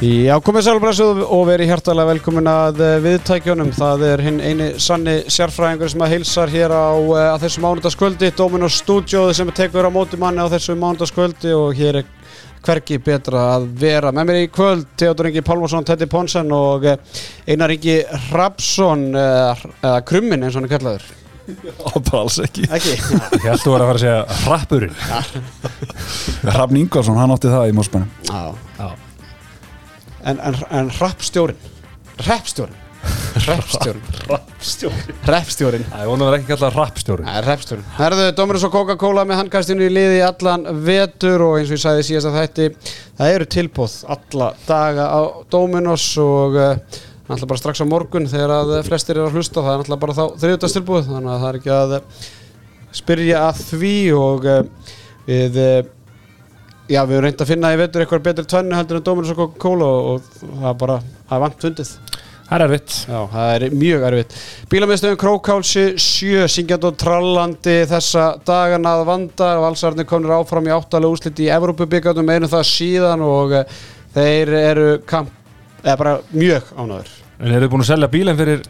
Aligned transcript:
Já, 0.00 0.32
komið 0.40 0.62
sælubræðsum 0.64 1.18
og 1.26 1.42
verið 1.44 1.68
hjartalega 1.74 2.08
velkomin 2.14 2.46
að 2.48 2.78
eh, 2.80 2.94
viðtækjunum. 3.04 3.68
Það 3.76 4.04
er 4.08 4.22
hinn 4.24 4.38
eini 4.40 4.68
sanni 4.80 5.18
sérfræðingur 5.28 5.90
sem 5.92 6.04
að 6.06 6.14
heilsar 6.14 6.48
hér 6.48 6.72
á 6.72 6.88
eh, 6.96 7.24
að 7.34 7.42
þessu 7.42 7.60
mánudagskvöldi, 7.66 8.30
Dominos 8.38 8.78
Studio 8.80 9.26
sem 9.36 9.50
tekur 9.52 9.84
á 9.84 9.92
móti 9.92 10.16
manni 10.16 10.40
á 10.40 10.48
þessu 10.48 10.72
mánudagskvöldi 10.80 11.52
og 11.52 11.76
hér 11.76 11.98
er 12.00 12.08
hverki 12.64 12.96
betra 13.04 13.42
að 13.58 13.66
vera. 13.82 14.12
Með 14.16 14.30
mér 14.30 14.38
í 14.46 14.48
kvöld, 14.54 14.86
Theodor 14.96 15.28
Ingi 15.28 15.44
Pálmarsson, 15.44 15.84
Teddy 15.90 16.08
Ponsen 16.08 16.48
og 16.56 16.88
eh, 16.88 17.20
Einar 17.52 17.76
Ingi 17.76 17.98
Rapsson, 18.32 19.04
eða 19.12 20.00
Krummin 20.08 20.48
eins 20.48 20.56
og 20.56 20.62
hann 20.62 20.70
er 20.70 20.74
kallaður. 20.78 21.06
Já, 21.50 21.84
bara 21.98 22.22
alls 22.22 22.36
ekki 22.40 22.62
Ekki? 22.70 22.92
Ég 22.94 23.46
held 23.48 23.56
að 23.56 23.62
þú 23.64 23.72
var 23.72 23.82
að 23.82 23.88
fara 23.88 23.98
að 23.98 24.02
segja 24.04 24.42
rappurinn 24.46 24.92
Hrafn 26.46 26.78
Ingvarsson, 26.84 27.18
hann 27.18 27.34
átti 27.34 27.50
það 27.50 27.72
í 27.72 27.74
Mósbænum 27.74 28.28
Já. 28.28 28.42
Já. 28.78 29.09
En, 30.24 30.40
en, 30.40 30.56
en 30.70 30.92
rappstjórin? 31.00 31.56
Rappstjórin? 32.26 32.76
Rappstjórin? 33.46 34.02
Rappstjóri 34.28 35.14
Rappstjórin? 35.30 35.84
Það 35.88 36.02
er 36.02 36.20
vera 36.20 36.38
ekki 36.38 36.48
kallað 36.50 36.74
rappstjóri 36.76 37.24
Það 37.24 37.38
er 37.38 37.46
repstjórn. 37.48 37.84
Herðu, 37.96 38.26
Dominus 38.36 38.66
og 38.66 38.74
Coca-Cola 38.74 39.24
með 39.28 39.40
handkastinu 39.40 39.86
í 39.86 39.92
liði 39.92 40.18
allan 40.26 40.66
vetur 40.84 41.44
og 41.46 41.54
eins 41.60 41.70
og 41.70 41.78
ég 41.78 41.82
sagði 41.84 42.06
síðast 42.10 42.28
að 42.28 42.36
þætti 42.40 42.66
það 43.20 43.36
eru 43.36 43.48
tilbúð 43.56 43.94
alla 44.16 44.50
daga 44.66 45.06
á 45.08 45.20
Dominus 45.52 46.08
og 46.20 46.58
uh, 46.60 46.98
náttúrulega 47.30 47.50
bara 47.54 47.62
strax 47.62 47.80
á 47.80 47.86
morgun 47.88 48.28
þegar 48.30 48.54
að 48.58 48.74
flestir 48.90 49.16
eru 49.16 49.30
að 49.30 49.38
hlusta 49.38 49.64
það 49.64 49.72
er 49.72 49.80
náttúrulega 49.80 50.04
bara 50.04 50.18
þá 50.18 50.42
þriðutast 50.42 50.78
tilbúð 50.80 51.08
þannig 51.08 51.32
að 51.32 51.40
það 51.44 51.50
er 51.50 51.60
ekki 51.60 51.74
að 51.78 51.96
eh, 51.96 52.28
spyrja 53.00 53.42
að 53.46 53.64
því 53.70 53.94
og 54.18 54.50
uh, 54.50 54.60
við 55.30 55.60
uh, 55.64 55.80
já, 56.90 57.00
við 57.06 57.16
erum 57.16 57.26
reynd 57.28 57.44
að 57.44 57.52
finna 57.52 57.74
í 57.74 57.78
vetur 57.80 58.04
eitthvað 58.04 58.24
betri 58.26 58.48
tvennu 58.50 58.76
heldur 58.78 58.98
en 58.98 59.06
Dominus 59.06 59.32
og 59.34 59.38
Coca-Cola 59.40 59.90
og, 59.90 60.08
og 60.10 60.48
það 60.60 60.66
er 60.72 60.80
bara, 60.82 60.96
það 61.28 61.36
er 61.36 61.44
vant 61.46 61.64
fundið 61.66 61.92
Það 62.50 62.56
er 62.56 62.64
erfitt 62.64 62.94
Já, 63.06 63.18
það 63.30 63.52
er 63.54 63.74
mjög 63.78 64.04
erfitt. 64.08 64.32
Bílamiðstöðun 64.72 65.18
Krókálsi 65.22 65.84
7, 66.02 66.48
syngjand 66.50 66.86
og 66.88 66.96
trallandi 66.98 67.76
þessa 67.86 68.24
dagana 68.42 68.96
að 68.98 69.04
vanda 69.06 69.50
og 69.60 69.68
allsarðinni 69.68 70.08
komnir 70.10 70.34
áfram 70.34 70.66
í 70.66 70.72
áttalega 70.74 71.14
úsliti 71.14 71.46
í 71.46 71.52
Evrópubíkjandum 71.54 72.32
einu 72.34 72.50
það 72.50 72.66
síðan 72.72 73.22
og 73.22 73.54
uh, 73.60 73.78
þeir 74.16 74.52
eru 74.64 74.88
kamp, 75.06 75.30
eða 75.84 75.96
bara 76.02 76.16
mjög 76.34 76.74
ánæður. 76.74 77.14
En 77.38 77.54
eru 77.54 77.68
þið 77.68 77.72
búin 77.76 77.86
að 77.86 77.90
selja 77.92 78.10
bílinn 78.16 78.42
fyrir, 78.42 78.66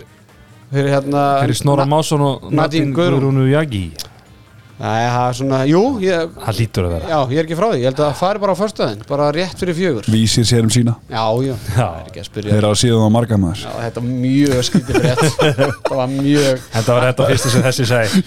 Fyrir 0.71 0.93
hérna... 0.93 1.25
fyrir 1.41 1.59
Snorra 1.59 1.89
Másson 1.89 2.21
og 2.23 2.45
Nadine 2.45 2.61
Nadine 2.61 2.95
Guðrún. 2.95 3.17
Guðrúnu 3.17 3.49
Jagi 3.51 3.87
það 4.81 5.29
er 5.29 5.35
svona, 5.37 5.59
jú, 5.69 6.01
ég, 6.01 6.31
Það 6.41 6.57
lítur 6.57 6.87
að 6.87 6.93
vera. 6.95 7.09
Já, 7.11 7.19
ég 7.35 7.39
er 7.41 7.45
ekki 7.47 7.57
frá 7.59 7.67
því. 7.69 7.79
Ég 7.81 7.85
held 7.91 7.99
að 8.01 8.07
það 8.07 8.21
fari 8.21 8.39
bara 8.41 8.53
á 8.57 8.59
föstuðin, 8.61 9.01
bara 9.11 9.25
rétt 9.37 9.59
fyrir 9.61 9.75
fjögur. 9.77 10.05
Vísir 10.09 10.45
sér 10.49 10.63
um 10.65 10.71
sína. 10.73 10.95
Já, 11.11 11.25
já, 11.45 11.55
það 11.67 11.91
er 11.99 12.05
ekki 12.09 12.21
að 12.23 12.27
spyrja. 12.31 12.51
Þeir 12.55 12.65
á 12.65 12.73
síðan 12.81 13.05
á 13.05 13.11
marga 13.13 13.37
maður. 13.43 13.61
Já, 13.67 13.73
þetta 13.85 13.99
var 14.01 14.09
mjög 14.23 14.61
skytið 14.71 14.95
frétt. 14.97 15.21
það 15.91 15.97
var 15.99 16.09
mjög... 16.15 16.55
Þetta 16.77 16.91
var 16.97 17.03
þetta 17.11 17.23
fyrsta 17.31 17.49
sem 17.53 17.63
þessi 17.67 17.85
segi 17.91 18.09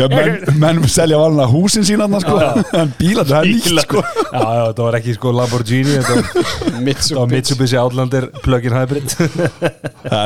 Já, 0.00 0.06
menn, 0.12 0.34
menn 0.60 0.78
selja 0.92 1.16
valina 1.22 1.46
húsin 1.48 1.84
sína 1.88 2.04
þarna, 2.04 2.20
sko. 2.20 2.36
En 2.82 2.88
bílar, 2.98 3.24
það 3.30 3.40
er 3.40 3.46
nýtt 3.48 3.68
sko. 3.86 4.00
Já, 4.04 4.44
já, 4.44 4.62
þetta 4.68 4.82
var 4.90 4.94
ekki 5.00 5.12
sko 5.16 5.28
Lamborghini 5.38 5.92
Þetta 5.96 6.12
var, 6.18 6.24
þetta. 6.84 7.24
Mitsubishi 7.32 7.80
Outlander 7.80 8.24
plug-in 8.44 8.76
hybrid. 8.76 9.08
Það 10.04 10.20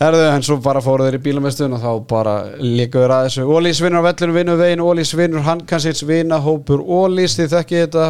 Herðu, 0.00 0.20
en 0.32 0.40
svo 0.46 0.54
bara 0.64 0.80
fóru 0.80 1.04
þeir 1.04 1.18
í 1.18 1.22
bílamestunum 1.26 1.74
og 1.76 1.82
þá 1.82 2.06
bara 2.08 2.32
líkaður 2.56 3.12
að 3.12 3.26
þessu. 3.26 3.42
Ólís 3.52 3.80
vinnur 3.84 4.00
á 4.00 4.08
vellinu, 4.08 4.32
vinnur 4.38 4.56
veginn, 4.56 4.80
Ólís 4.86 5.10
vinnur 5.18 5.42
handkansins, 5.44 6.00
vinnahópur 6.08 6.80
Ólís, 6.80 7.34
þið 7.36 7.50
þekki 7.52 7.82
þetta 7.82 8.06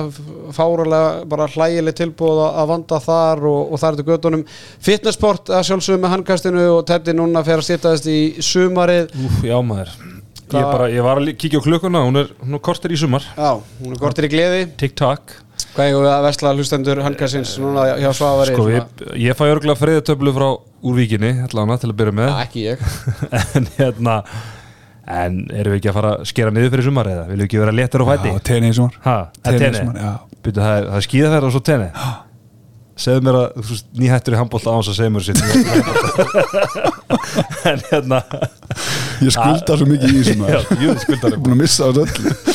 fáralega 0.54 1.24
bara 1.32 1.48
hlægileg 1.50 1.96
tilbúð 1.98 2.44
að- 2.46 2.68
vanda 2.70 3.00
þar 3.02 3.42
og, 3.50 3.72
og 3.74 3.82
þar 3.82 3.90
er 3.90 3.98
þetta 3.98 4.12
göttunum 4.12 4.44
fitnessport 4.86 5.50
að 5.50 5.66
sjálfsögum 5.66 6.04
með 6.06 6.14
handkastinu 6.14 6.68
og 6.76 6.86
Teddy 6.86 7.16
núna 7.18 7.42
fer 7.44 7.58
að 7.58 7.66
stýttast 7.72 8.06
í 8.06 8.20
sumarið. 8.38 9.10
Úf, 9.26 9.42
já 9.50 9.58
maður. 9.58 9.90
Ég, 10.50 10.62
bara, 10.66 10.86
ég 10.90 11.02
var 11.06 11.18
að 11.18 11.34
kíkja 11.38 11.58
á 11.58 11.66
klukkuna, 11.66 12.06
hún 12.06 12.22
er, 12.22 12.30
hún 12.42 12.54
er 12.54 12.62
kortir 12.62 12.94
í 12.94 12.98
sumar. 12.98 13.26
Já, 13.34 13.52
hún 13.82 13.94
er 13.94 14.00
kortir 14.02 14.26
í 14.26 14.30
gleði. 14.32 14.62
TikTok 14.78 15.34
Hvað 15.74 15.88
er 15.90 16.06
að 16.10 16.24
vesla 16.26 16.52
hlustendur 16.56 17.00
handkastins 17.04 17.52
núna 17.62 17.84
hjá 18.00 18.08
Svavari? 18.16 18.54
Sko, 18.56 18.64
ég, 18.72 19.04
ég 19.22 19.36
fæ 19.38 19.44
örgulega 19.52 19.78
friðatöflu 19.78 20.32
frá 20.34 20.46
úr 20.50 20.96
víkinni, 20.96 21.30
allavega 21.46 21.82
til 21.84 21.90
að 21.92 21.98
byrja 22.00 22.14
með. 22.18 22.32
Já, 22.32 22.46
ekki 22.46 22.64
ég. 22.64 22.82
En 23.60 23.68
hérna 23.76 24.16
en 25.10 25.38
erum 25.50 25.74
við 25.74 25.80
ekki 25.80 25.90
að 25.90 25.96
fara 25.98 26.10
að 26.16 26.26
skera 26.30 26.52
niður 26.54 26.74
fyrir 26.74 26.86
sumar 26.86 27.08
eða? 27.10 27.22
Viljum 27.28 27.40
við 27.42 27.46
ekki 27.48 27.62
vera 27.62 27.74
léttur 27.74 28.04
á 28.04 28.06
fæti? 28.10 28.32
Já, 28.34 28.42
tenni 28.50 28.70
í 28.70 28.76
sumar. 28.76 28.98
Ha, 29.06 29.16
það 29.38 29.46
Tenni 29.46 29.60
í 29.60 29.64
tenni? 29.64 29.80
sumar, 29.84 30.02
já. 30.04 30.12
Byrju, 30.40 30.56
það, 30.60 30.74
er, 30.80 30.88
það 30.90 30.98
er 31.00 31.06
skíðaferð 31.06 31.48
og 31.48 31.54
svo 31.56 31.62
tenni 31.70 31.88
segðu 33.00 33.24
mér 33.26 33.38
að 33.40 33.46
þú 33.56 33.68
veist, 33.70 33.86
nýhættur 34.00 34.36
í 34.36 34.40
handbólta 34.40 34.74
áns 34.76 34.90
að 34.92 34.98
segja 35.00 35.12
mér 35.14 35.24
sitt. 35.26 35.40
En 37.70 37.80
hérna 37.90 38.18
Ég 39.20 39.32
skulda 39.34 39.76
svo 39.76 39.86
mikið 39.88 40.12
í 40.14 40.20
þessum 40.22 40.44
Ég 40.80 41.02
er 41.12 41.36
búin 41.36 41.54
að 41.54 41.60
missa 41.60 41.88
þetta 41.90 42.02
öll 42.06 42.50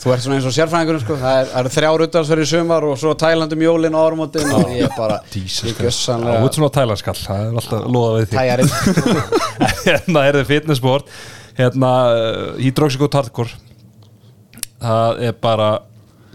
Þú 0.00 0.12
ert 0.14 0.24
svona 0.24 0.36
eins 0.38 0.46
og 0.48 0.54
sérfræðingurinn 0.56 1.02
sko. 1.02 1.16
Það 1.20 1.38
er, 1.38 1.48
það 1.50 1.60
eru 1.60 1.72
þrjár 1.74 2.04
utdagsferð 2.06 2.42
í 2.42 2.48
sumar 2.48 2.86
og 2.88 2.94
svo 3.00 3.10
Tælandum 3.20 3.64
jólin 3.66 3.96
og 3.98 4.06
árumótin 4.08 4.54
og 4.56 4.70
ég 4.72 4.86
er 4.86 4.94
bara 4.96 5.18
þú 5.28 5.82
ert 5.84 6.56
svona 6.56 6.70
tælanskall, 6.72 7.16
það 7.20 7.42
er 7.44 7.58
alltaf 7.60 7.90
loða 7.92 8.14
við 8.16 8.30
því 8.30 8.38
tæjarinn. 8.38 8.72
Hérna 9.84 10.24
er 10.24 10.38
það 10.38 10.48
fitnessport 10.54 11.12
hérna 11.60 11.90
hydroxyco 12.56 13.10
hardcore. 13.12 13.58
Það 14.80 15.22
er 15.28 15.36
bara 15.44 15.70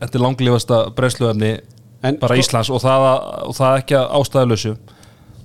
þetta 0.04 0.20
er 0.20 0.26
langlífasta 0.28 0.82
breyðsluefni 0.94 1.56
En 2.06 2.20
bara 2.22 2.36
sko- 2.36 2.44
Íslands 2.44 2.72
og 2.74 2.84
það, 2.84 3.08
og 3.50 3.58
það 3.58 3.80
ekki 3.82 3.98
að 4.00 4.14
ástæðulösu 4.20 4.76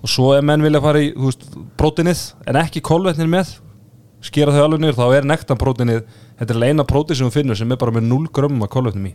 og 0.01 0.09
svo 0.09 0.31
ef 0.37 0.45
menn 0.49 0.65
vilja 0.65 0.81
fara 0.85 1.03
í 1.03 1.11
veist, 1.17 1.45
prótinið 1.81 2.23
en 2.49 2.59
ekki 2.61 2.83
kolvetnir 2.85 3.29
með 3.31 3.57
skera 4.25 4.53
þau 4.55 4.65
alveg 4.67 4.83
niður 4.83 4.99
þá 4.99 5.07
er 5.17 5.29
nektan 5.29 5.61
prótinið 5.61 6.03
þetta 6.41 6.57
er 6.57 6.67
eina 6.71 6.87
prótin 6.89 7.19
sem 7.19 7.29
við 7.29 7.39
finnum 7.41 7.59
sem 7.59 7.73
er 7.73 7.81
bara 7.81 7.95
með 7.97 8.09
0 8.09 8.31
grömmum 8.37 8.65
af 8.65 8.73
kolvetnum 8.73 9.09
í. 9.11 9.15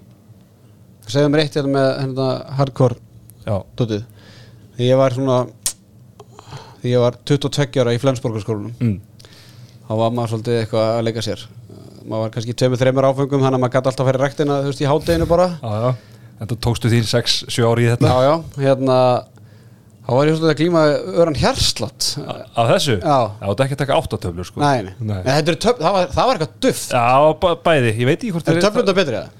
Segðu 1.05 1.29
mér 1.33 1.43
eitt 1.43 1.57
hérna 1.57 1.73
með 1.73 1.89
hérna, 2.01 2.29
hardcore 2.57 2.97
dotið 3.77 4.05
ég 4.81 4.97
var 4.99 5.13
svona 5.13 5.43
ég 6.85 7.01
var 7.01 7.17
22 7.25 7.81
ára 7.81 7.93
í 7.93 8.01
Flensborgarskólanum 8.01 8.73
mm. 8.79 9.29
þá 9.85 9.93
var 10.01 10.17
maður 10.17 10.35
svolítið 10.35 10.59
eitthvað 10.61 10.89
að 10.95 11.05
leika 11.07 11.23
sér. 11.25 11.45
Maður 12.05 12.21
var 12.25 12.33
kannski 12.35 12.53
tveimur, 12.57 12.81
þreimur 12.81 13.07
áfengum 13.09 13.41
þannig 13.41 13.57
að 13.57 13.63
maður 13.63 13.75
gæti 13.77 13.89
alltaf 13.91 14.03
að 14.05 14.09
færi 14.11 14.21
rektina 14.21 14.59
þú 14.61 14.71
veist 14.71 14.83
í 14.83 14.89
hátteginu 14.89 15.27
bara. 15.29 15.47
Já, 15.61 15.71
já. 15.85 16.14
En 16.41 16.49
þú 16.51 16.57
tókstu 16.67 16.91
þín 16.91 17.05
6-7 17.07 17.63
ári 17.69 17.85
í 17.85 17.89
þetta 17.93 18.11
Já, 18.11 18.17
já, 18.27 18.35
hérna 18.65 18.97
þá 20.05 20.11
var 20.13 20.27
ég 20.29 20.35
svolítið 20.37 20.51
að 20.53 20.59
glíma 20.59 20.81
öran 21.23 21.37
hjarslátt 21.41 22.09
af 22.25 22.67
þessu? 22.75 22.97
Já. 22.99 23.17
þetta 23.41 23.55
er 23.55 23.65
ekki 23.65 23.77
að 23.77 23.81
taka 23.81 23.95
8 24.01 24.19
töflur 24.25 24.45
sko. 24.49 24.59
Nei, 24.61 24.83
nei, 24.85 24.93
Nei. 24.99 25.21
Nei 25.25 25.31
þetta 25.39 25.53
eru 25.55 25.61
töf, 25.65 25.79
það, 25.79 25.95
var, 25.95 26.11
það 26.17 26.27
var 26.29 26.35
eitthvað 26.39 26.59
duft 26.67 26.93
Já, 26.93 27.05
bæ- 27.45 27.57
bæði, 27.65 27.93
ég 27.95 28.09
veit 28.11 28.19
ekki 28.19 28.33
hvort 28.35 28.51
Er 28.51 28.59
þeir- 28.59 28.67
töflunda 28.67 28.95
betri 28.99 29.17
eða? 29.21 29.31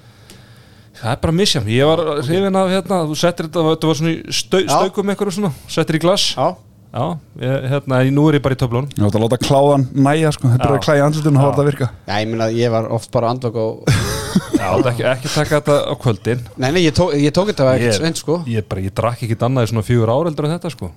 Það 0.96 1.12
er 1.12 1.20
bara 1.26 1.36
misjafn, 1.36 1.68
ég 1.76 1.90
var 1.92 2.02
hrifin 2.24 2.56
af 2.56 2.70
hérna, 2.72 2.98
þú 3.12 3.16
settir 3.20 3.50
þetta, 3.50 3.64
þetta 3.76 3.90
var 3.92 3.98
svona 4.00 4.12
í 4.16 4.36
stau, 4.40 4.62
staukum 4.64 5.10
eitthvað 5.12 5.34
svona, 5.36 5.52
settir 5.76 5.98
í 6.00 6.02
glas 6.06 6.30
Já, 6.34 6.48
Já, 6.94 7.06
ég, 7.42 7.66
hérna, 7.72 8.02
nú 8.16 8.28
er 8.30 8.38
ég 8.38 8.44
bara 8.46 8.56
í 8.56 8.60
töflun 8.60 8.86
Ég 8.94 9.04
átti 9.04 9.20
að 9.20 9.26
láta 9.26 9.40
kláðan 9.42 9.88
næja 9.92 10.32
sko. 10.36 10.52
Þetta 10.54 10.68
er 10.70 10.76
að 10.76 10.84
klæja 10.86 11.08
og 11.08 11.16
hafa 11.16 11.34
Já. 11.36 11.50
þetta 11.50 11.64
að 11.64 11.70
virka. 11.72 11.90
Já, 12.06 12.14
ég 12.22 12.30
meina 12.32 12.50
ég 12.56 12.76
var 12.76 12.88
oft 12.96 13.12
bara 13.12 13.32
andvögg 13.34 13.60
og 13.60 13.90
Já, 14.60 14.68
þetta 14.72 14.92
ekki, 14.94 15.08
ekki 15.12 15.34
taka 15.34 15.60
þetta 15.60 15.76
á 15.92 15.94
kvöldin. 16.02 16.46
Nei, 16.56 16.70
nei, 16.72 16.84
ég 16.86 16.96
tók, 16.96 17.12
ég 17.20 17.36
tók 17.36 17.52
þetta 17.52 17.74
ekkert 17.76 18.00
sveint 18.00 18.22
sko. 18.22 18.40
Ég, 18.50 18.66
bara, 18.70 18.84
ég 18.86 18.96
drakk 18.96 19.26
ekki 19.28 19.38
annað 19.48 19.68
í 19.68 19.72
svona 19.74 19.86
fjögur 19.88 20.14
áreldur 20.16 20.48
en 20.48 20.56
þetta 20.56 20.72
sko 20.74 20.92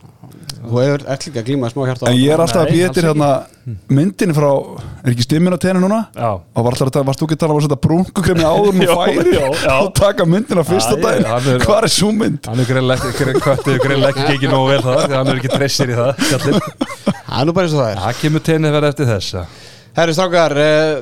Þú 0.69 0.81
hefur 0.82 1.05
ert 1.15 1.25
líka 1.26 1.41
að 1.41 1.47
glíma 1.49 1.70
smá 1.73 1.85
hjarta 1.88 2.09
En 2.11 2.19
ég 2.19 2.32
er 2.35 2.43
alltaf 2.44 2.62
að 2.67 2.81
eftir 2.88 3.06
hérna 3.09 3.29
myndin 3.99 4.35
frá, 4.37 4.49
er 5.05 5.12
ekki 5.15 5.25
stimmin 5.26 5.56
á 5.56 5.59
tenni 5.62 5.81
núna? 5.85 6.00
Já 6.12 6.29
Og 6.37 6.67
var 6.67 6.76
alltaf 6.76 6.91
að 7.00 7.06
varst 7.09 7.23
þú 7.23 7.29
ekki 7.29 7.38
að 7.38 7.43
tala 7.44 7.55
um 7.56 7.61
að 7.61 7.67
setja 7.69 7.81
brúnkukremi 7.87 8.44
áður 8.49 8.76
nú 8.76 8.87
Já, 8.88 8.94
færi 9.00 9.35
já, 9.37 9.47
já. 9.65 9.75
og 9.85 9.91
taka 9.99 10.26
myndina 10.29 10.65
fyrsta 10.69 10.99
er- 10.99 11.65
Hvað 11.65 11.79
er 11.88 11.93
svo 11.97 12.11
mynd? 12.12 12.43
Hann 12.49 12.61
er 12.65 12.69
greinlega 12.69 13.09
ekki, 13.09 14.29
ekki 14.29 14.37
ekki 14.37 14.53
nógu 14.53 14.75
vel 14.75 14.82
það, 14.85 15.17
hann 15.17 15.32
er 15.32 15.41
ekki 15.41 15.53
dressir 15.56 15.93
í 15.93 15.99
það. 15.99 16.26
Það 16.29 17.41
er 17.41 17.49
nú 17.49 17.56
bara 17.56 17.69
eins 17.69 17.75
og 17.76 17.82
það 17.82 17.91
er 17.94 18.03
Það 18.05 18.20
kemur 18.23 18.44
teinið 18.49 18.76
verið 18.79 18.93
eftir 18.94 19.11
þess. 19.12 19.67
Herri 19.99 20.12
strákar, 20.15 20.53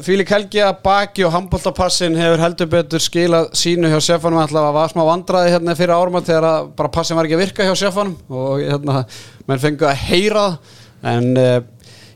Fílik 0.00 0.30
Helgi 0.32 0.62
að 0.64 0.78
baki 0.80 1.26
og 1.26 1.34
handbóltapassin 1.34 2.14
hefur 2.16 2.40
heldur 2.40 2.68
betur 2.72 3.02
skilað 3.04 3.50
sínu 3.60 3.90
hjá 3.92 3.98
sjefanum 4.00 4.40
alltaf 4.40 4.70
að 4.70 4.76
var 4.78 4.92
smá 4.94 5.02
vandraði 5.04 5.50
hérna 5.52 5.74
fyrir 5.76 5.92
árum 5.92 6.16
þegar 6.22 6.46
að 6.48 6.70
bara 6.78 6.92
passin 6.94 7.18
var 7.18 7.28
ekki 7.28 7.36
að 7.36 7.42
virka 7.42 7.66
hjá 7.66 7.74
sjefanum 7.76 8.14
og 8.32 8.62
hérna, 8.62 9.02
menn 9.50 9.60
fengu 9.60 9.84
að 9.84 10.00
heyra 10.00 10.44
en 11.12 11.28
uh, 11.36 11.58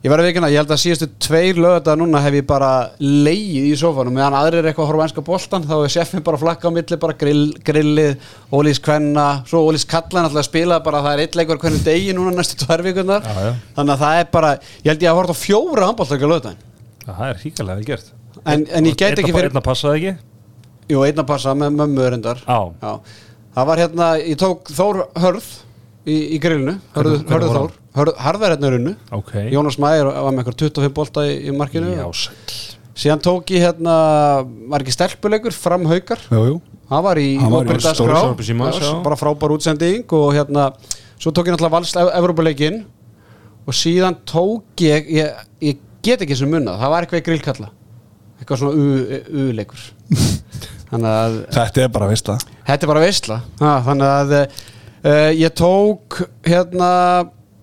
ég 0.01 0.09
verði 0.09 0.31
vikina, 0.31 0.49
ég 0.55 0.63
held 0.63 0.73
að 0.73 0.81
síðustu 0.87 1.11
tveir 1.21 1.61
lögða 1.61 1.99
núna 2.01 2.25
hef 2.25 2.39
ég 2.39 2.49
bara 2.49 2.71
leið 2.97 3.69
í 3.75 3.75
sofanum 3.77 4.17
meðan 4.17 4.39
aðrir 4.41 4.63
er 4.63 4.71
eitthvað 4.71 4.87
að 4.87 4.91
horfa 4.95 5.05
á 5.05 5.07
enska 5.11 5.27
boltan 5.29 5.69
þá 5.69 5.77
er 5.83 5.95
sjefin 5.99 6.25
bara 6.31 6.41
flakka 6.41 6.73
á 6.73 6.77
milli, 6.79 7.01
bara 7.05 7.19
grill, 7.27 7.45
grillið 7.61 8.33
Ólís 8.57 8.81
Kvenna, 8.81 9.27
svo 9.53 9.67
Ólís 9.69 9.85
Kallan 9.85 10.31
alltaf 10.31 10.47
að 10.47 10.49
spila 10.49 10.81
bara 10.89 11.05
það 11.05 11.13
er 11.13 11.27
eitt 11.27 11.39
leikur 11.43 11.61
hvernig 11.61 11.85
degi 11.85 12.17
núna 12.17 12.33
næstu 12.41 12.65
já. 12.65 12.75
þannig 12.81 13.95
að 13.99 14.03
það 14.07 14.25
er 14.25 14.33
bara, 14.33 14.57
ég 14.81 14.93
held 14.95 15.05
ég 15.05 15.13
að 15.13 15.21
horfa 15.21 15.37
á 15.37 15.43
fjóra 15.45 15.93
handbóltakja 15.93 16.33
lögðaðin 16.33 16.67
Það 17.07 17.25
er 17.29 17.41
híkalega 17.45 17.81
vel 17.81 17.89
gert. 17.89 18.13
En, 18.45 18.67
en 18.67 18.87
ég 18.89 18.97
get 18.99 19.19
ekki 19.19 19.33
fyrir 19.35 19.51
Einna 19.51 19.63
passaði 19.65 20.01
ekki? 20.01 20.13
Jú, 20.91 21.03
einna 21.07 21.25
passa 21.27 21.55
með 21.55 21.75
mömmu 21.79 22.07
reyndar. 22.15 22.41
Já. 22.47 22.59
Já. 22.83 22.93
Það 23.57 23.69
var 23.71 23.83
hérna, 23.83 24.09
ég 24.23 24.39
tók 24.39 24.71
Þór 24.75 25.01
Hörð 25.19 25.49
í, 26.07 26.17
í 26.37 26.39
grillinu. 26.43 26.77
Hörðu, 26.95 27.17
Hvernig- 27.19 27.27
hvernig 27.27 27.35
hörðu 27.35 27.51
var 27.51 27.61
Þór, 27.61 27.77
Hörð, 27.99 28.21
Harðar 28.25 28.55
hérna 28.55 28.73
runnu. 28.75 28.95
Ok. 29.17 29.33
Jónas 29.51 29.79
Mæður 29.83 30.13
var 30.15 30.35
með 30.35 30.43
eitthvað 30.45 30.59
25 30.65 30.95
bolta 30.95 31.27
í, 31.27 31.35
í 31.51 31.57
markinu. 31.57 31.95
Síðan 33.01 33.23
tók 33.25 33.51
ég 33.55 33.65
hérna, 33.65 33.95
var 34.71 34.83
ekki 34.85 34.95
stelpuleikur 34.95 35.55
fram 35.57 35.87
haukar. 35.89 36.21
Jú, 36.31 36.43
jú. 36.51 36.57
Það 36.91 37.05
var 37.07 37.21
í 37.23 37.29
já. 38.83 39.03
bara 39.05 39.19
frábær 39.19 39.55
útsending 39.55 40.15
og 40.19 40.33
hérna, 40.35 40.65
svo 41.23 41.31
tók 41.31 41.47
ég 41.47 41.55
náttúrulega 41.55 41.77
vals 41.77 41.95
Evrópuleikin 42.19 42.81
og 43.63 43.77
síðan 43.79 44.17
tók 44.27 44.83
ég, 44.83 45.07
ég, 45.21 45.45
ég 45.63 45.79
get 46.07 46.25
ekki 46.27 46.39
sem 46.39 46.51
munnað, 46.53 46.81
það 46.83 46.95
var 46.95 47.07
eitthvað 47.07 47.23
í 47.23 47.27
grillkalla. 47.29 47.71
Eitthvað 48.41 48.63
svona 48.63 48.75
u- 48.81 49.23
u-leikur. 49.49 49.85
Þannig 50.91 51.11
að 51.15 51.35
Þetta 51.55 51.85
er 51.85 51.93
bara, 51.95 52.09
veist 52.11 52.27
það 52.27 52.47
þetta 52.71 52.87
er 52.87 52.91
bara 52.93 53.03
veistla 53.05 53.37
ha, 53.61 53.75
þannig 53.87 54.09
að 54.15 54.33
uh, 54.39 55.29
ég 55.39 55.53
tók 55.59 56.23
hérna 56.47 56.89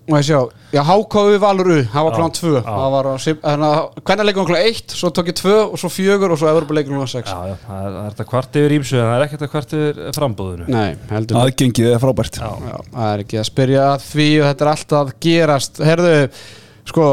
HKU 0.07 1.35
Valur 1.43 1.67
U 1.73 1.77
það 1.91 2.05
var 2.07 2.15
klán 2.15 2.31
2 2.37 2.51
já. 2.53 2.61
það 2.63 2.93
var 2.93 3.09
hvernig 4.07 4.27
leikum 4.29 4.47
klán 4.47 4.69
1 4.69 4.95
svo 4.95 5.09
tók 5.11 5.31
ég 5.33 5.37
2 5.41 5.55
og 5.65 5.75
svo 5.81 5.89
4 5.91 6.29
og 6.31 6.39
svo 6.39 6.51
Evrópuleikin 6.53 6.95
klán 6.95 7.11
6 7.11 7.33
Já, 7.33 7.51
já, 7.51 7.55
það 7.65 7.87
er, 7.89 7.97
þetta 8.07 8.27
kvart 8.31 8.59
yfir 8.61 8.75
ímsu 8.77 8.95
en 8.95 9.03
það 9.09 9.15
er 9.17 9.25
ekkert 9.27 9.43
að 9.47 9.51
kvart 9.55 9.75
yfir 9.77 9.99
frambúðinu 10.15 10.69
nei, 10.71 10.89
heldur 11.11 11.41
Aðgengið 11.43 11.89
er 11.91 12.03
frábært. 12.03 12.39
Já, 12.39 12.51
Já, 12.71 12.77
það 12.95 13.11
er 13.11 13.25
ekki 13.25 13.41
að 13.41 13.49
spyrja 13.51 13.83
að 13.89 14.07
því 14.07 14.29
og 14.39 14.47
þetta 14.47 14.65
er 14.67 14.71
alltaf 14.73 15.13
gerast. 15.27 15.83
Herðu, 15.91 16.15
sko 16.87 17.09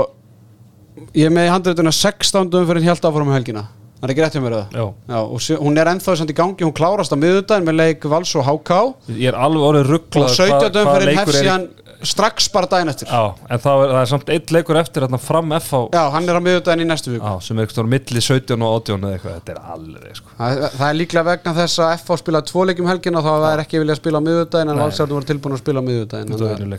ég 1.14 1.30
með 1.34 1.48
í 1.48 1.52
handreituna 1.54 1.92
16 1.92 2.54
umfyrir 2.60 2.82
hjálta 2.88 3.08
áfram 3.10 3.28
um 3.28 3.34
helgina. 3.34 3.66
Það 4.00 4.08
er 4.08 4.12
ekki 4.14 4.22
rétt 4.24 4.34
hjá 4.36 4.42
mér 4.44 4.54
það 4.58 4.74
já. 4.76 5.18
Og 5.24 5.40
sé- 5.40 5.56
hún 5.56 5.78
er 5.80 5.86
ennþá 5.94 6.16
samt 6.20 6.30
í 6.30 6.36
gangi, 6.36 6.64
hún 6.66 6.74
klárast 6.76 7.12
á 7.14 7.16
miðudaginn 7.16 7.64
með 7.64 7.76
leik 7.78 8.04
Vals 8.04 8.34
og 8.36 8.44
HK 8.44 8.70
Ég 9.16 9.28
er 9.32 9.38
alveg 9.38 9.62
orðið 9.64 9.84
og 9.84 9.90
rugglað 9.94 10.34
17 10.34 10.80
umfyrir 10.82 11.16
hefst 11.16 11.38
síðan 11.40 11.68
strax 12.08 12.48
bara 12.54 12.68
daginn 12.70 12.92
eftir. 12.92 13.08
Já, 13.10 13.24
Já, 13.24 13.46
en 13.48 13.62
það 13.62 13.82
er, 13.84 13.92
það 13.94 14.00
er 14.00 14.10
samt 14.10 14.32
eitt 14.34 14.52
leikur 14.54 14.78
eftir 14.80 15.06
þarna 15.06 15.20
fram 15.22 15.54
F 15.58 15.70
á 15.74 15.80
hann 16.14 16.28
er 16.28 16.38
á 16.38 16.42
miðudaginn 16.44 16.84
í 16.84 16.88
næstu 16.88 17.12
viku. 17.14 17.24
Já, 17.24 17.44
sem 17.46 17.58
er 17.58 17.66
eitthvað 17.68 17.90
milli 17.94 18.22
17 18.28 18.64
og 18.66 18.76
18 18.80 19.06
eða 19.08 19.16
eitthvað, 19.18 19.38
þetta 19.38 19.54
er 19.54 19.60
alveg 19.74 20.18
sko. 20.20 20.34
Það, 20.38 20.62
það 20.74 20.86
er 20.88 20.98
líklega 21.00 21.26
vegna 21.30 21.56
þess 21.60 21.82
að 21.84 21.94
FH 22.00 22.20
spilaði 22.22 22.50
tvo 22.50 22.66
leikjum 22.68 22.90
helgina 22.92 23.22
og 23.22 23.28
það 23.30 23.48
er 23.50 23.64
ekki 23.64 23.82
vilja 23.82 23.96
að 23.96 24.02
spila 24.02 24.20
á 24.20 24.26
miðudaginn 24.28 24.72
en 24.74 24.78
Nei. 24.80 24.84
Valsarður 24.84 25.18
var 25.20 25.28
tilbúin 25.30 25.56
að 25.56 25.64
spila 25.64 25.80
á 25.80 25.86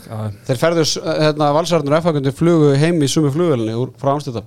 já, 0.06 0.18
Þeir 0.46 0.62
ferðu 0.62 0.86
hérna, 1.06 1.52
valsarðnir 1.56 1.96
og 1.98 2.06
FH 2.06 2.36
flugu 2.36 2.74
heim 2.80 3.02
í 3.02 3.10
sumu 3.10 3.32
flugvelni 3.34 3.76
úr, 3.76 3.94
frá 4.00 4.14
Amsterdam 4.14 4.46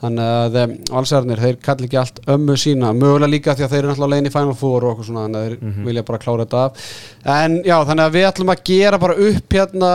þannig 0.00 0.32
að 0.34 0.58
um, 0.62 0.74
valsarðnir, 0.90 1.42
þeir 1.44 1.56
kalli 1.64 1.88
ekki 1.88 2.00
allt 2.00 2.20
ömmu 2.34 2.56
sína, 2.60 2.92
mögulega 2.96 3.32
líka 3.34 3.54
því 3.56 3.66
að 3.66 3.72
þeir 3.74 3.80
eru 3.82 3.92
náttúrulega 3.92 4.14
legin 4.14 4.30
í 4.30 4.34
Final 4.34 4.58
Four 4.58 4.86
og 4.86 4.92
okkur 4.94 5.08
svona 5.10 5.24
þannig 5.26 5.40
að 5.40 5.48
þeir 5.48 5.86
vilja 5.88 6.06
bara 6.08 6.22
klára 6.24 6.46
þetta 6.46 6.62
af. 6.66 6.92
En 7.38 7.58
já, 7.66 7.76
þannig 7.88 8.04
að 8.06 8.14
við 8.16 8.28
ætlum 8.30 8.54
að 8.54 8.62
gera 8.70 9.02
bara 9.02 9.18
upp 9.30 9.58
hérna, 9.58 9.90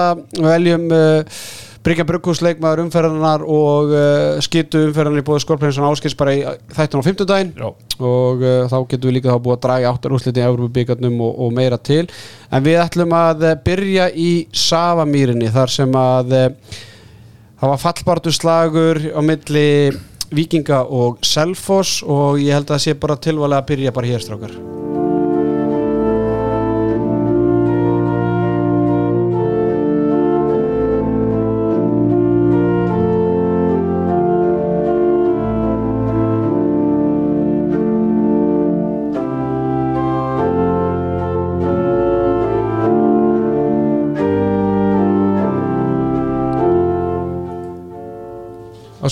veljum 0.45 0.85
uh, 0.93 1.41
Bryggja 1.85 2.05
Brugghúsleikmaður 2.09 2.81
umferðarnar 2.85 3.43
og 3.45 3.91
uh, 3.93 4.39
skitu 4.41 4.87
umferðarnar 4.87 5.21
í 5.21 5.25
bóði 5.25 5.43
Skorpleinsson 5.43 5.85
áskils 5.85 6.17
bara 6.17 6.33
í 6.33 6.39
þættun 6.73 7.05
á 7.05 7.05
fimmtudaginn. 7.05 7.51
Já. 7.57 7.67
og 7.99 8.41
uh, 8.41 8.63
þá 8.71 8.77
getum 8.89 9.11
við 9.11 9.19
líka 9.19 9.35
þá 9.35 9.43
búið 9.45 9.57
að 9.57 9.61
draga 9.67 9.91
áttar 9.91 10.15
úrslit 10.17 10.39
í 10.41 10.45
Európa-byggarnum 10.47 11.21
og, 11.27 11.37
og 11.45 11.53
meira 11.53 11.77
til. 11.77 12.07
En 12.49 12.65
við 12.65 12.81
ætlum 12.81 13.13
að 13.13 13.45
byrja 13.65 14.09
í 14.17 14.31
Savamýrinni 14.65 15.53
þar 15.53 15.73
sem 15.77 16.01
að 16.01 16.35
það 17.65 17.71
var 17.71 17.81
fallbartu 17.81 18.31
slagur 18.35 18.97
á 19.09 19.21
milli 19.25 19.69
Víkinga 20.35 20.83
og 20.85 21.17
Selfoss 21.25 22.03
og 22.05 22.37
ég 22.37 22.53
held 22.53 22.69
að 22.69 22.75
það 22.75 22.83
sé 22.83 22.93
bara 23.01 23.17
tilvalega 23.17 23.63
að 23.63 23.69
byrja 23.71 23.93
bara 23.95 24.11
hér 24.11 24.21
strákar 24.21 24.53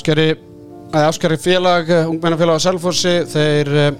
Áskari, 0.03 0.33
að 0.91 1.05
Áskari 1.07 1.35
félag, 1.39 1.87
eh, 1.87 2.07
ungmennafélag 2.11 2.57
á 2.59 2.65
Selfossi, 2.65 3.23
þeir 3.23 3.69
eh, 3.71 3.93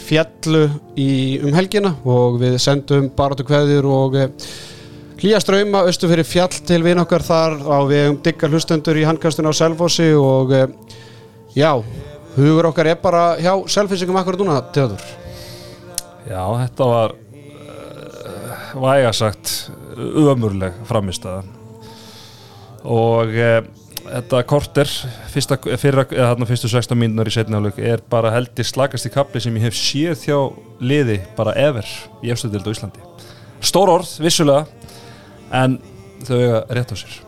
fjallu 0.00 0.62
í 0.96 1.36
um 1.44 1.52
helgina 1.52 1.90
og 2.00 2.38
við 2.40 2.54
sendum 2.56 3.10
baráttu 3.12 3.44
kveðjur 3.44 3.84
og 3.84 4.14
eh, 4.16 4.30
hlýja 5.20 5.36
ströyma 5.44 5.82
austu 5.84 6.08
fyrir 6.08 6.24
fjall 6.24 6.62
til 6.64 6.80
vin 6.80 7.02
okkar 7.02 7.20
þar 7.20 7.58
á 7.60 7.78
við 7.90 8.08
um 8.08 8.16
diggar 8.24 8.48
hlustendur 8.48 8.96
í 8.96 9.04
handkastinu 9.04 9.52
á 9.52 9.58
Selfossi 9.58 10.06
og 10.16 10.54
já, 11.52 11.74
hugur 12.38 12.70
okkar 12.70 12.88
er 12.94 13.02
bara 13.02 13.36
hjá 13.36 13.52
Selfossingum 13.68 14.16
akkur 14.16 14.38
núna, 14.40 14.62
Teodor. 14.72 15.04
já, 16.24 16.40
þetta 16.40 16.88
var 16.88 17.12
vægasagt 18.80 19.52
ömurleg 20.24 20.80
framistæða 20.88 21.44
og 22.80 23.36
þetta 24.10 24.42
korter 24.48 24.90
fyrsta, 25.30 25.58
fyrra, 25.80 26.04
eða 26.10 26.48
fyrstu 26.48 26.70
16 26.70 26.98
mínunar 26.98 27.30
í 27.30 27.34
setni 27.34 27.58
áleik 27.58 27.78
er 27.78 28.02
bara 28.10 28.32
heldur 28.34 28.66
slagast 28.66 29.08
í 29.08 29.12
kapli 29.14 29.42
sem 29.42 29.56
ég 29.58 29.68
hef 29.68 29.78
séð 29.78 30.26
hjá 30.26 30.38
liði 30.82 31.20
bara 31.38 31.54
ever 31.58 31.88
í 32.24 32.32
efstöðdild 32.32 32.66
á 32.66 32.74
Íslandi 32.74 33.08
stór 33.64 33.92
orð, 33.92 34.12
vissulega 34.22 34.66
en 35.54 35.78
þau 36.26 36.36
eiga 36.38 36.62
rétt 36.76 36.94
á 36.94 36.96
sér 36.98 37.18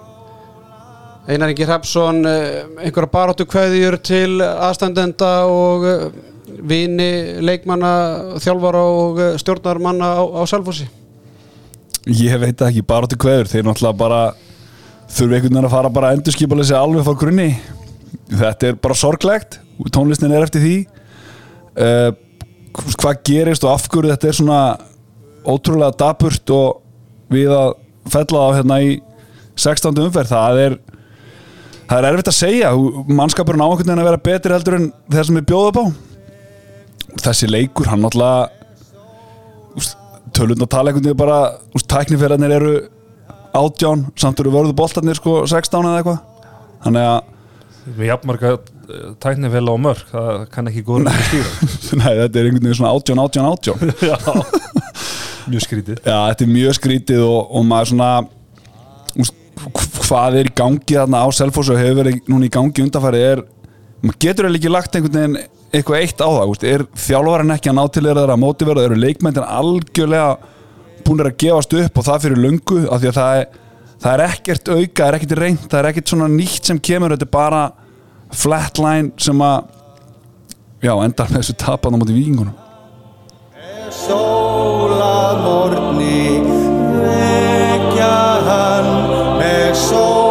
Einar 1.22 1.52
Ingi 1.52 1.62
Hrapsson, 1.62 2.24
eh, 2.26 2.64
einhverja 2.82 3.10
baráttu 3.12 3.44
kveðjur 3.46 3.94
til 4.02 4.42
aðstandenda 4.42 5.30
og 5.46 5.84
eh, 5.86 6.08
vini, 6.66 7.38
leikmanna, 7.46 7.92
þjálfara 8.42 8.80
og 8.90 9.20
eh, 9.22 9.36
stjórnarmanna 9.38 10.08
á, 10.18 10.22
á 10.26 10.42
Selfossi. 10.50 10.88
Ég 12.10 12.34
veit 12.42 12.58
ekki, 12.66 12.82
bara 12.82 13.06
til 13.06 13.20
kveður 13.22 13.46
Þeir 13.52 13.68
náttúrulega 13.68 13.98
bara 14.00 14.22
þurfi 15.10 15.36
einhvern 15.36 15.54
veginn 15.54 15.68
að 15.68 15.74
fara 15.74 15.92
bara 15.92 16.10
að 16.10 16.18
endurskipa 16.18 16.58
sig 16.62 16.76
alveg 16.78 17.06
frá 17.06 17.18
grunni. 17.18 17.50
Þetta 18.32 18.68
er 18.68 18.80
bara 18.80 18.96
sorglegt 18.98 19.58
Tónlistin 19.92 20.30
er 20.30 20.44
eftir 20.44 20.62
því. 20.62 20.76
Uh, 21.74 22.12
Hvað 22.72 23.18
gerist 23.26 23.64
og 23.66 23.74
af 23.74 23.88
hverju 23.90 24.08
þetta 24.14 24.28
er 24.30 24.36
svona 24.38 24.60
ótrúlega 25.44 25.92
daburt 25.98 26.52
og 26.54 26.78
við 27.32 27.50
að 27.52 27.74
fella 28.12 28.44
á 28.48 28.56
hérna 28.56 28.78
í 28.80 28.94
16. 29.60 29.98
umferð 30.06 30.30
það 30.30 30.60
er 30.62 30.76
það 31.90 31.98
er 31.98 32.08
erfitt 32.08 32.30
að 32.32 32.38
segja. 32.38 32.70
Mannskapurinn 33.12 33.60
á 33.60 33.68
einhvern 33.68 33.84
veginn 33.84 34.02
að 34.04 34.08
vera 34.08 34.24
betri 34.28 34.56
heldur 34.56 34.78
en 34.78 34.88
þeir 35.12 35.28
sem 35.28 35.38
við 35.40 35.48
bjóðum 35.50 35.68
upp 35.68 35.78
á. 35.82 35.84
Þessi 37.26 37.50
leikur, 37.50 37.90
hann 37.92 38.00
náttúrulega 38.06 38.48
tölund 40.32 40.64
að 40.64 40.72
tala 40.72 40.88
einhvern 40.88 41.10
veginn 41.10 41.20
bara 41.20 41.40
úst, 41.76 41.90
tækniférarnir 41.92 42.56
eru 42.56 42.72
átján 43.56 44.06
samt 44.18 44.40
eru 44.42 44.52
vörðu 44.54 44.76
boltarnir 44.76 45.18
sko 45.18 45.42
16 45.50 45.88
eða 45.88 46.00
eitthvað. 46.00 46.20
Þannig 46.82 47.08
að 47.08 47.20
við 47.82 48.08
jafnmarga 48.12 48.52
tæknifélag 49.22 49.74
og 49.74 49.82
mörg 49.82 50.10
það 50.10 50.42
kann 50.52 50.68
ekki 50.70 50.84
góður 50.86 51.10
að 51.10 51.22
stýra 51.26 51.70
nei, 52.02 52.10
þetta 52.20 52.38
er 52.40 52.48
einhvern 52.48 52.66
veginn 52.66 52.78
svona 52.78 52.92
átján, 52.96 53.22
átján, 53.22 53.48
átján. 53.48 53.94
Já, 54.10 54.16
mjög 55.52 55.64
skrítið. 55.66 56.02
Já, 56.04 56.18
þetta 56.30 56.46
er 56.46 56.52
mjög 56.52 56.76
skrítið 56.78 57.24
og, 57.26 57.40
og 57.50 57.66
maður 57.68 57.92
svona 57.92 58.10
hvað 60.02 60.38
er 60.40 60.50
í 60.50 60.54
gangi 60.58 60.96
þarna 60.96 61.24
á 61.24 61.28
Selfoss 61.34 61.70
og 61.72 61.80
hefur 61.80 62.00
verið 62.02 62.30
núna 62.30 62.48
í 62.48 62.52
gangi 62.52 62.84
undanfæri 62.84 63.24
er, 63.32 63.42
maður 64.02 64.22
getur 64.24 64.48
eða 64.48 64.58
ekki 64.58 64.72
lagt 64.72 64.96
einhvern 64.98 65.18
veginn 65.18 65.36
eitthvað 65.72 66.02
eitt 66.02 66.20
á 66.20 66.28
það, 66.28 66.64
er 66.68 66.84
þjálfarinn 67.06 67.54
ekki 67.54 67.70
að 67.70 67.76
ná 67.78 67.84
til 67.88 68.04
þeirra 68.04 68.34
að 68.34 68.42
mótivera, 68.42 68.82
eru 68.84 68.98
leikmændin 68.98 69.46
algjörlega 69.46 70.32
búinir 71.06 71.28
að 71.30 71.38
gefast 71.42 71.76
upp 71.78 71.98
og 71.98 72.04
það 72.08 72.22
fyrir 72.26 72.42
löngu, 72.46 72.80
af 72.88 72.96
því 73.02 73.08
að 73.10 73.18
það 73.18 73.32
er 73.40 73.46
það 74.02 74.12
er 74.12 74.22
ekkert 74.26 74.64
auka, 74.68 74.98
það 74.98 75.08
er 75.08 75.16
ekkert 75.18 75.38
reynd 75.38 75.62
það 75.68 75.78
er 75.78 75.86
ekkert 75.92 76.08
svona 76.12 76.28
nýtt 76.32 76.64
sem 76.70 76.78
kemur, 76.90 77.12
þetta 77.14 77.28
er 77.28 77.36
bara 77.36 77.62
flatline 78.32 79.08
sem 79.22 79.38
að 79.44 79.58
já, 80.82 80.94
endar 80.96 81.28
með 81.30 81.38
þessu 81.42 81.54
tapan 81.62 81.94
á 81.94 81.98
móti 82.00 82.16
vikingunum 82.16 82.56
Sólamorni 83.92 85.20
vekja 86.96 88.16
hann 88.48 88.90
með 89.38 89.70
sólamorni 89.76 90.21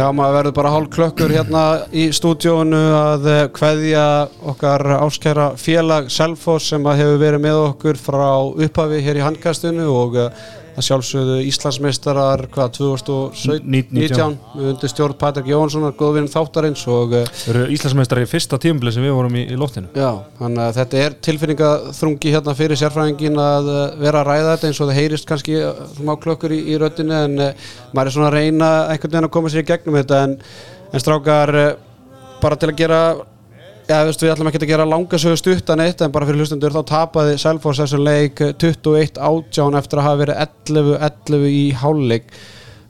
Já, 0.00 0.06
maður 0.16 0.36
verður 0.38 0.52
bara 0.56 0.70
hálf 0.72 0.86
klökkur 0.94 1.32
hérna 1.34 1.62
í 1.92 2.06
stúdíónu 2.16 2.78
að 2.96 3.26
eh, 3.28 3.40
kveðja 3.52 4.04
okkar 4.48 4.84
áskæra 4.96 5.50
félag 5.60 6.08
Selfoss 6.08 6.70
sem 6.72 6.86
hefur 6.88 7.18
verið 7.20 7.42
með 7.44 7.58
okkur 7.66 8.00
frá 8.00 8.30
upphafi 8.48 9.02
hér 9.04 9.20
í 9.20 9.24
handkastinu 9.26 9.90
og 9.92 10.16
eh, 10.22 10.46
að 10.76 10.86
sjálfsögðu 10.86 11.36
Íslandsmeistarar 11.48 12.44
hvað 12.52 12.72
2017 12.78 13.66
Ní- 13.70 13.82
19. 13.90 14.36
undir 14.54 14.92
stjórn 14.92 15.16
Patrik 15.20 15.50
Jónssonar 15.50 15.96
góðvinn 15.98 16.30
þáttarins 16.30 16.84
og 16.90 17.14
Þeir 17.26 17.56
eru 17.56 17.66
Íslandsmeistrar 17.74 18.22
í 18.24 18.28
fyrsta 18.30 18.58
tímabili 18.62 18.94
sem 18.94 19.04
við 19.06 19.16
vorum 19.16 19.38
í, 19.40 19.44
í 19.50 19.58
loftinu 19.58 19.90
Já, 19.96 20.10
þannig 20.38 20.62
að 20.66 20.78
þetta 20.80 21.02
er 21.04 21.18
tilfinningaþrungi 21.28 22.34
hérna 22.36 22.56
fyrir 22.58 22.80
sérfræðingin 22.80 23.42
að 23.42 23.72
uh, 23.72 23.82
vera 24.00 24.22
að 24.22 24.30
ræða 24.30 24.54
þetta 24.54 24.70
eins 24.70 24.80
og 24.80 24.90
það 24.90 25.00
heyrist 25.00 25.30
kannski 25.30 25.58
uh, 25.60 25.84
smá 25.98 26.14
klökkur 26.22 26.54
í, 26.56 26.62
í 26.70 26.78
röddinu 26.80 27.18
en 27.24 27.38
maður 27.92 28.12
er 28.12 28.16
svona 28.16 28.30
að 28.30 28.38
reyna 28.38 28.70
einhvern 28.90 29.16
veginn 29.16 29.30
að 29.30 29.34
koma 29.36 29.52
sér 29.52 29.64
í 29.64 29.70
gegnum 29.72 30.00
þetta 30.00 30.22
en, 30.28 30.38
en 30.90 31.04
strákar 31.04 31.56
bara 32.40 32.56
til 32.56 32.70
að 32.70 32.78
gera 32.80 33.00
Já, 33.90 34.04
veistu, 34.06 34.22
við 34.22 34.30
ætlum 34.36 34.46
ekki 34.46 34.58
að 34.60 34.70
gera 34.70 34.84
langa 34.86 35.18
sögu 35.18 35.38
stuttan 35.40 35.80
eitt 35.82 36.02
en 36.04 36.12
bara 36.14 36.26
fyrir 36.28 36.44
hlustundur 36.44 36.70
þá 36.70 36.84
tapaði 36.86 37.32
Selfoss 37.42 37.80
þessum 37.80 38.04
leik 38.06 38.38
21-18 38.62 39.78
eftir 39.80 39.98
að 39.98 40.06
hafa 40.06 40.20
verið 40.20 40.38
11-11 40.44 41.46
í 41.50 41.64
hálfleik. 41.80 42.28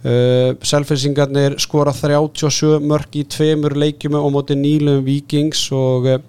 Uh, 0.05 0.59
Selfissingarnir 0.61 1.57
skora 1.65 1.95
37 1.97 2.85
mörg 2.85 3.17
í 3.17 3.25
tveimur 3.33 3.79
leikjum 3.81 4.19
og 4.21 4.29
móti 4.35 4.59
nýlum 4.61 5.01
vikings 5.09 5.65
og 5.73 6.11
uh, 6.19 6.21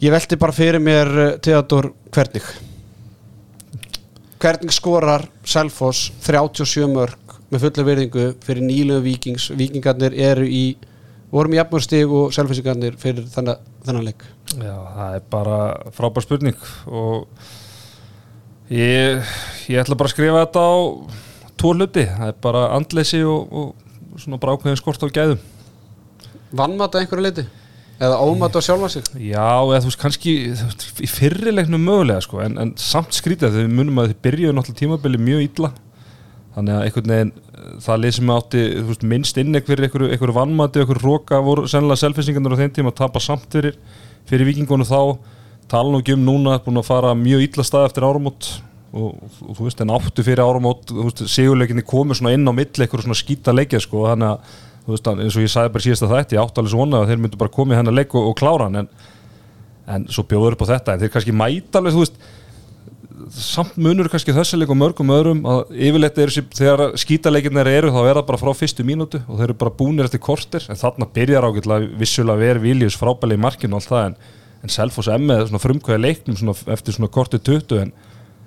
ég 0.00 0.16
velti 0.16 0.40
bara 0.40 0.56
fyrir 0.56 0.80
mér 0.80 1.12
uh, 1.12 1.30
Theodor 1.44 1.92
hvernig? 2.16 2.48
Hvernig 4.40 4.72
skorar 4.72 5.28
Selfoss 5.44 6.14
37 6.24 6.88
mörg 6.96 7.38
með 7.52 7.68
fulla 7.68 7.90
virðingu 7.92 8.28
fyrir 8.40 8.70
nýlum 8.72 9.04
vikings 9.04 9.52
vikingarnir 9.52 10.16
eru 10.32 10.48
í 10.48 10.66
vorum 11.32 11.54
í 11.54 11.58
jafnmörstig 11.58 12.12
og 12.12 12.34
Selfissingarnir 12.34 12.96
fyrir 13.00 13.26
þennan, 13.32 13.62
þennan 13.86 14.06
leik 14.06 14.26
Já, 14.54 14.74
það 14.74 15.16
er 15.18 15.24
bara 15.32 15.58
frábær 15.96 16.24
spurning 16.24 16.58
og 16.86 17.26
ég, 18.70 19.22
ég 19.70 19.82
ætla 19.82 19.98
bara 19.98 20.10
að 20.10 20.14
skrifa 20.14 20.44
þetta 20.44 20.62
á 20.62 20.76
tvo 21.56 21.74
hluti, 21.74 22.06
það 22.06 22.32
er 22.32 22.40
bara 22.46 22.64
andleysi 22.76 23.22
og, 23.26 23.52
og 23.52 24.20
svona 24.22 24.40
bara 24.42 24.56
ákveðin 24.56 24.80
skort 24.80 25.02
á 25.02 25.08
gæðum 25.10 25.44
Vannmata 26.56 27.00
einhverju 27.02 27.24
leiti? 27.24 27.46
Eða 27.96 28.20
ómata 28.20 28.60
á 28.60 28.62
sjálfa 28.62 28.90
sig? 28.92 29.06
Já, 29.16 29.48
eða 29.64 29.80
þú 29.80 29.88
veist 29.88 30.00
kannski 30.02 30.32
í 30.52 31.08
fyrirleiknum 31.08 31.80
mögulega 31.80 32.22
sko, 32.24 32.42
en, 32.44 32.58
en 32.60 32.74
samt 32.80 33.16
skrítið 33.16 33.54
þegar 33.54 33.66
við 33.66 33.76
munum 33.78 34.02
að 34.02 34.12
þið 34.12 34.22
byrjuðu 34.26 34.56
náttúrulega 34.56 34.80
tímabili 34.82 35.20
mjög 35.22 35.44
illa 35.46 35.70
þannig 36.56 36.76
að 36.76 36.84
einhvern 36.86 37.12
veginn 37.14 37.32
það 37.84 38.02
lið 38.02 38.14
sem 38.18 38.32
átti 38.34 38.64
veist, 38.88 39.06
minnst 39.06 39.40
inn 39.40 39.56
einhver, 39.56 39.82
einhver 39.86 40.34
vannmati, 40.36 40.82
einhver 40.82 41.00
róka 41.02 41.40
voru 41.44 41.66
sennilega 41.70 42.02
selfisingarnir 42.02 42.56
á 42.56 42.60
þeim 42.62 42.74
tíma 42.76 42.92
að 42.92 43.00
tapa 43.00 43.22
samt 43.22 43.48
fyrir, 43.52 43.78
fyrir 44.28 44.48
vikingunum 44.50 44.88
þá. 44.88 45.16
Tala 45.70 45.90
nú 45.90 46.02
ekki 46.02 46.14
um 46.14 46.22
núna, 46.22 46.60
búin 46.62 46.78
að 46.78 46.88
fara 46.90 47.16
mjög 47.18 47.42
illa 47.48 47.64
stað 47.66 47.88
eftir 47.88 48.06
áramót 48.06 48.50
og, 48.92 49.16
og, 49.16 49.40
og 49.48 49.58
þú 49.58 49.66
veist, 49.66 49.82
en 49.82 49.94
áttu 49.96 50.24
fyrir 50.26 50.44
áramót 50.44 50.94
sigurleikinni 51.26 51.84
komur 51.86 52.18
svona 52.18 52.36
inn 52.36 52.46
á 52.46 52.54
milli 52.54 52.84
einhverju 52.84 53.08
svona 53.08 53.18
skýta 53.18 53.54
leikja 53.56 53.82
sko, 53.82 54.06
þannig 54.12 54.36
að 54.36 54.62
veist, 54.86 55.10
eins 55.10 55.36
og 55.36 55.44
ég 55.44 55.52
sagði 55.52 55.74
bara 55.74 55.86
síðast 55.86 56.06
að 56.06 56.14
þetta 56.14 56.36
ég 56.36 56.42
átti 56.42 56.62
alveg 56.62 56.74
svona 56.76 57.02
að 57.02 57.10
þeir 57.10 57.22
myndu 57.24 57.40
bara 57.40 57.54
komið 57.56 57.80
hennar 57.80 57.96
leik 57.96 58.14
og, 58.14 58.30
og 58.30 58.36
klára 58.38 58.68
hann 58.68 58.82
en, 58.84 58.90
en 59.96 60.06
svo 60.12 60.26
bjóður 60.30 60.56
upp 60.56 60.66
á 60.66 60.70
þetta 60.76 60.94
en 60.94 61.02
þeir 61.02 61.12
kannski 61.16 61.34
mæta 61.34 61.80
alveg, 61.80 61.96
þú 61.96 62.04
veist 62.04 62.20
samt 63.32 63.76
munur 63.80 64.08
kannski 64.12 64.34
þessi 64.34 64.58
leik 64.58 64.70
og 64.72 64.78
mörgum 64.80 65.12
öðrum 65.14 65.42
að 65.48 65.74
yfirleitt 65.88 66.18
eru 66.20 66.34
sér, 66.34 66.46
þegar 66.56 66.96
skítaleikirnir 67.00 67.70
eru 67.70 67.92
þá 67.94 68.00
er 68.02 68.18
það 68.18 68.26
bara 68.30 68.40
frá 68.42 68.50
fyrstu 68.56 68.84
mínútu 68.86 69.20
og 69.24 69.38
þeir 69.38 69.46
eru 69.48 69.58
bara 69.62 69.74
búnir 69.78 70.08
eftir 70.08 70.22
kortir 70.24 70.66
en 70.68 70.80
þarna 70.80 71.08
byrjar 71.14 71.46
ágætlega 71.48 71.92
vissulega 72.00 72.42
vera 72.42 72.62
Viljus 72.62 72.98
frábæli 73.00 73.38
í 73.38 73.42
markinu 73.42 73.76
og 73.76 73.82
allt 73.82 73.92
það 73.92 74.08
en, 74.10 74.18
en 74.62 74.74
Selfoss 74.74 75.12
M 75.12 75.30
svona 75.32 75.62
frumkvæði 75.62 76.02
leiknum 76.02 76.40
svona, 76.40 76.56
eftir 76.74 76.96
svona 76.98 77.12
kortið 77.12 77.44
20 77.48 77.84
en, 77.84 77.94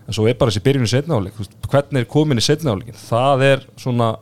en 0.05 0.17
svo 0.17 0.27
er 0.29 0.37
bara 0.37 0.53
þessi 0.53 0.65
byrjun 0.67 0.89
í 0.89 0.91
setnáleik 0.93 1.41
hvernig 1.69 2.03
er 2.03 2.11
komin 2.11 2.41
í 2.41 2.45
setnáleikin 2.45 3.01
það 3.07 3.47
er 3.49 3.65
svona 3.79 4.13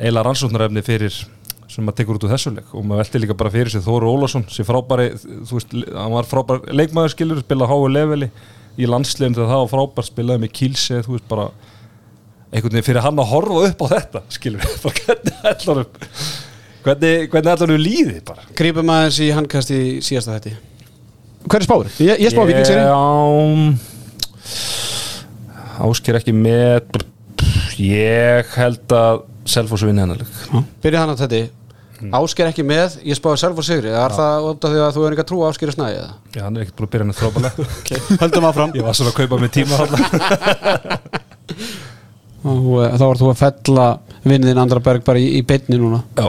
eiginlega 0.00 0.26
rannsóknarefni 0.30 0.84
fyrir 0.86 1.20
sem 1.70 1.84
maður 1.86 2.00
tekur 2.00 2.16
út 2.18 2.24
úr 2.26 2.32
þessu 2.32 2.50
leik. 2.54 2.70
Og 2.74 2.82
maður 2.82 3.04
velti 3.04 3.20
líka 3.22 3.36
bara 3.38 3.52
fyrir 3.54 3.70
sig 3.70 3.84
Þóru 3.84 4.08
Ólafsson 4.10 4.46
sem 4.50 4.66
frábæri, 4.66 5.12
þú 5.20 5.58
veist, 5.58 5.76
hann 5.94 6.14
var 6.16 6.26
frábæri 6.26 6.74
leikmaður 6.74 7.12
skilur, 7.14 7.42
spila 7.44 7.68
háu 7.70 7.84
leveli 7.86 8.30
í 8.80 8.88
landslegum 8.88 9.36
þegar 9.36 9.52
það 9.52 9.62
var 9.64 9.72
frábært 9.74 10.10
spilaði 10.10 10.44
með 10.44 10.54
kílse, 10.60 11.02
þú 11.06 11.16
veist, 11.16 11.28
bara 11.30 11.46
einhvern 12.50 12.74
veginn 12.74 12.88
fyrir 12.88 13.04
hann 13.04 13.20
að 13.22 13.30
horfa 13.30 13.66
upp 13.68 13.84
á 13.84 13.86
þetta 13.94 14.24
skilur, 14.34 14.64
bara 14.84 15.04
hvernig 15.04 15.46
ætlar 15.52 15.82
upp? 15.84 16.02
Hvernig, 16.80 17.28
hvernig 17.30 17.52
ætlar 17.54 17.74
upp 17.76 17.84
líði 17.84 18.18
bara? 18.26 18.48
Grípum 18.56 18.92
aðeins 18.92 19.20
í 19.20 19.30
handkast 19.36 19.72
í 19.76 19.80
síðasta 20.04 20.38
þetta 20.38 20.56
Hver 21.40 21.62
er 21.62 21.64
spáður? 21.64 21.94
Ég, 22.04 22.20
ég 22.20 22.34
spá 22.34 22.42
vikingseri 22.48 22.82
Já 22.84 23.00
Ásker 25.80 26.18
ekki 26.18 26.34
með. 26.36 27.00
Ég 27.80 28.50
held 28.58 28.92
að 28.92 29.22
Selfoss 29.48 29.86
vinni 29.86 30.02
hennar 30.02 30.20
leik. 30.20 30.66
Byrja 30.84 31.00
hann 31.00 31.14
á 31.16 31.20
þetta 32.00 32.20
Ásker 32.20 32.50
ekki 32.50 32.64
með, 32.66 32.96
ég 33.06 33.18
spáði 33.18 33.40
sjálf 33.42 33.60
og 33.60 33.66
sigri. 33.66 33.90
Er 33.92 34.14
það 34.16 34.46
út 34.50 34.66
af 34.66 34.72
því 34.74 34.80
að 34.84 34.94
þú 34.96 35.04
er 35.06 35.14
ekki 35.14 35.24
að 35.24 35.30
trúa 35.30 35.50
Ásker 35.50 35.70
í 35.70 35.74
snæði? 35.76 36.04
Já, 36.34 36.42
hann 36.42 36.56
er 36.56 36.64
ekkert 36.64 36.76
búin 36.78 36.88
að 36.88 36.92
byrja 36.94 37.04
hennar 37.04 37.18
þrópalega 37.20 37.54
Okay. 37.80 37.98
Höldum 38.22 38.46
áfram. 38.50 38.74
Ég 38.78 38.86
var 38.86 38.94
svona 38.98 39.12
að 39.12 39.18
kaupa 39.20 39.36
með 39.40 39.50
tíma 39.58 39.74
uh, 42.40 42.86
þá 42.98 43.04
var 43.04 43.20
þú 43.20 43.26
að 43.30 43.40
fella 43.40 43.86
vinniðin 44.24 44.62
Andra 44.62 44.80
Berg 44.84 45.04
bara 45.06 45.20
í, 45.20 45.26
í 45.38 45.42
beinni 45.46 45.76
núna. 45.80 46.02
Já, 46.16 46.28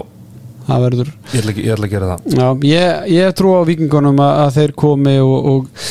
ég 0.72 0.88
ætla, 0.88 1.52
ekki, 1.52 1.66
ég 1.66 1.76
ætla 1.76 1.88
að 1.88 1.94
gera 1.96 2.10
það. 2.14 2.20
Já, 2.36 2.48
ég, 2.72 3.12
ég 3.16 3.36
trú 3.38 3.54
á 3.56 3.62
vikingunum 3.68 4.20
að, 4.24 4.34
að 4.46 4.58
þeir 4.60 4.74
komi 4.84 5.16
og, 5.24 5.52
og, 5.52 5.86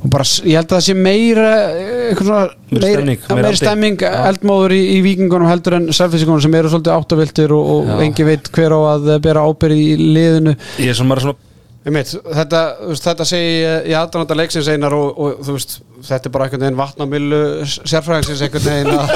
og 0.00 0.08
bara, 0.12 0.24
ég 0.48 0.56
held 0.56 0.70
að 0.70 0.76
það 0.78 0.86
sé 0.86 0.96
meira 0.96 1.50
eh, 1.68 1.90
eitthvað 2.08 2.30
svona, 2.30 2.46
meira, 2.70 2.88
stemning, 2.94 3.20
ja, 3.20 3.34
meira 3.34 3.44
meira 3.48 3.60
stemming 3.60 4.06
eldmóður 4.08 4.74
í, 4.76 4.80
í 4.94 4.98
vikingunum 5.04 5.50
heldur 5.50 5.76
en 5.76 5.90
selfisingunum 5.92 6.42
sem 6.44 6.56
eru 6.56 6.72
svolítið 6.72 6.96
áttaviltir 6.96 7.54
og, 7.56 7.70
og 7.84 8.02
engi 8.06 8.26
veit 8.28 8.50
hver 8.54 8.76
á 8.76 8.80
að 8.94 9.12
bera 9.26 9.44
ábyrð 9.44 9.76
í 9.76 9.94
liðinu. 10.00 10.56
Ég 10.80 10.94
er 10.94 10.98
svona, 10.98 11.20
svona 11.20 11.38
Einmitt, 11.80 12.10
þetta, 12.12 12.58
þetta 13.00 13.24
segi 13.24 13.52
ég 13.62 13.86
í 13.88 13.92
aðdánanda 13.96 14.36
leiksins 14.36 14.66
einar 14.68 14.92
og, 14.92 15.14
og 15.16 15.38
þú 15.46 15.54
veist, 15.56 15.78
þetta 16.04 16.28
er 16.28 16.34
bara 16.34 16.44
einhvern 16.46 16.64
veginn 16.66 16.76
vatnamillu 16.76 17.38
sérfræðingsins 17.64 18.42
einhvern 18.44 18.66
veginn 18.68 18.92
að 18.98 19.06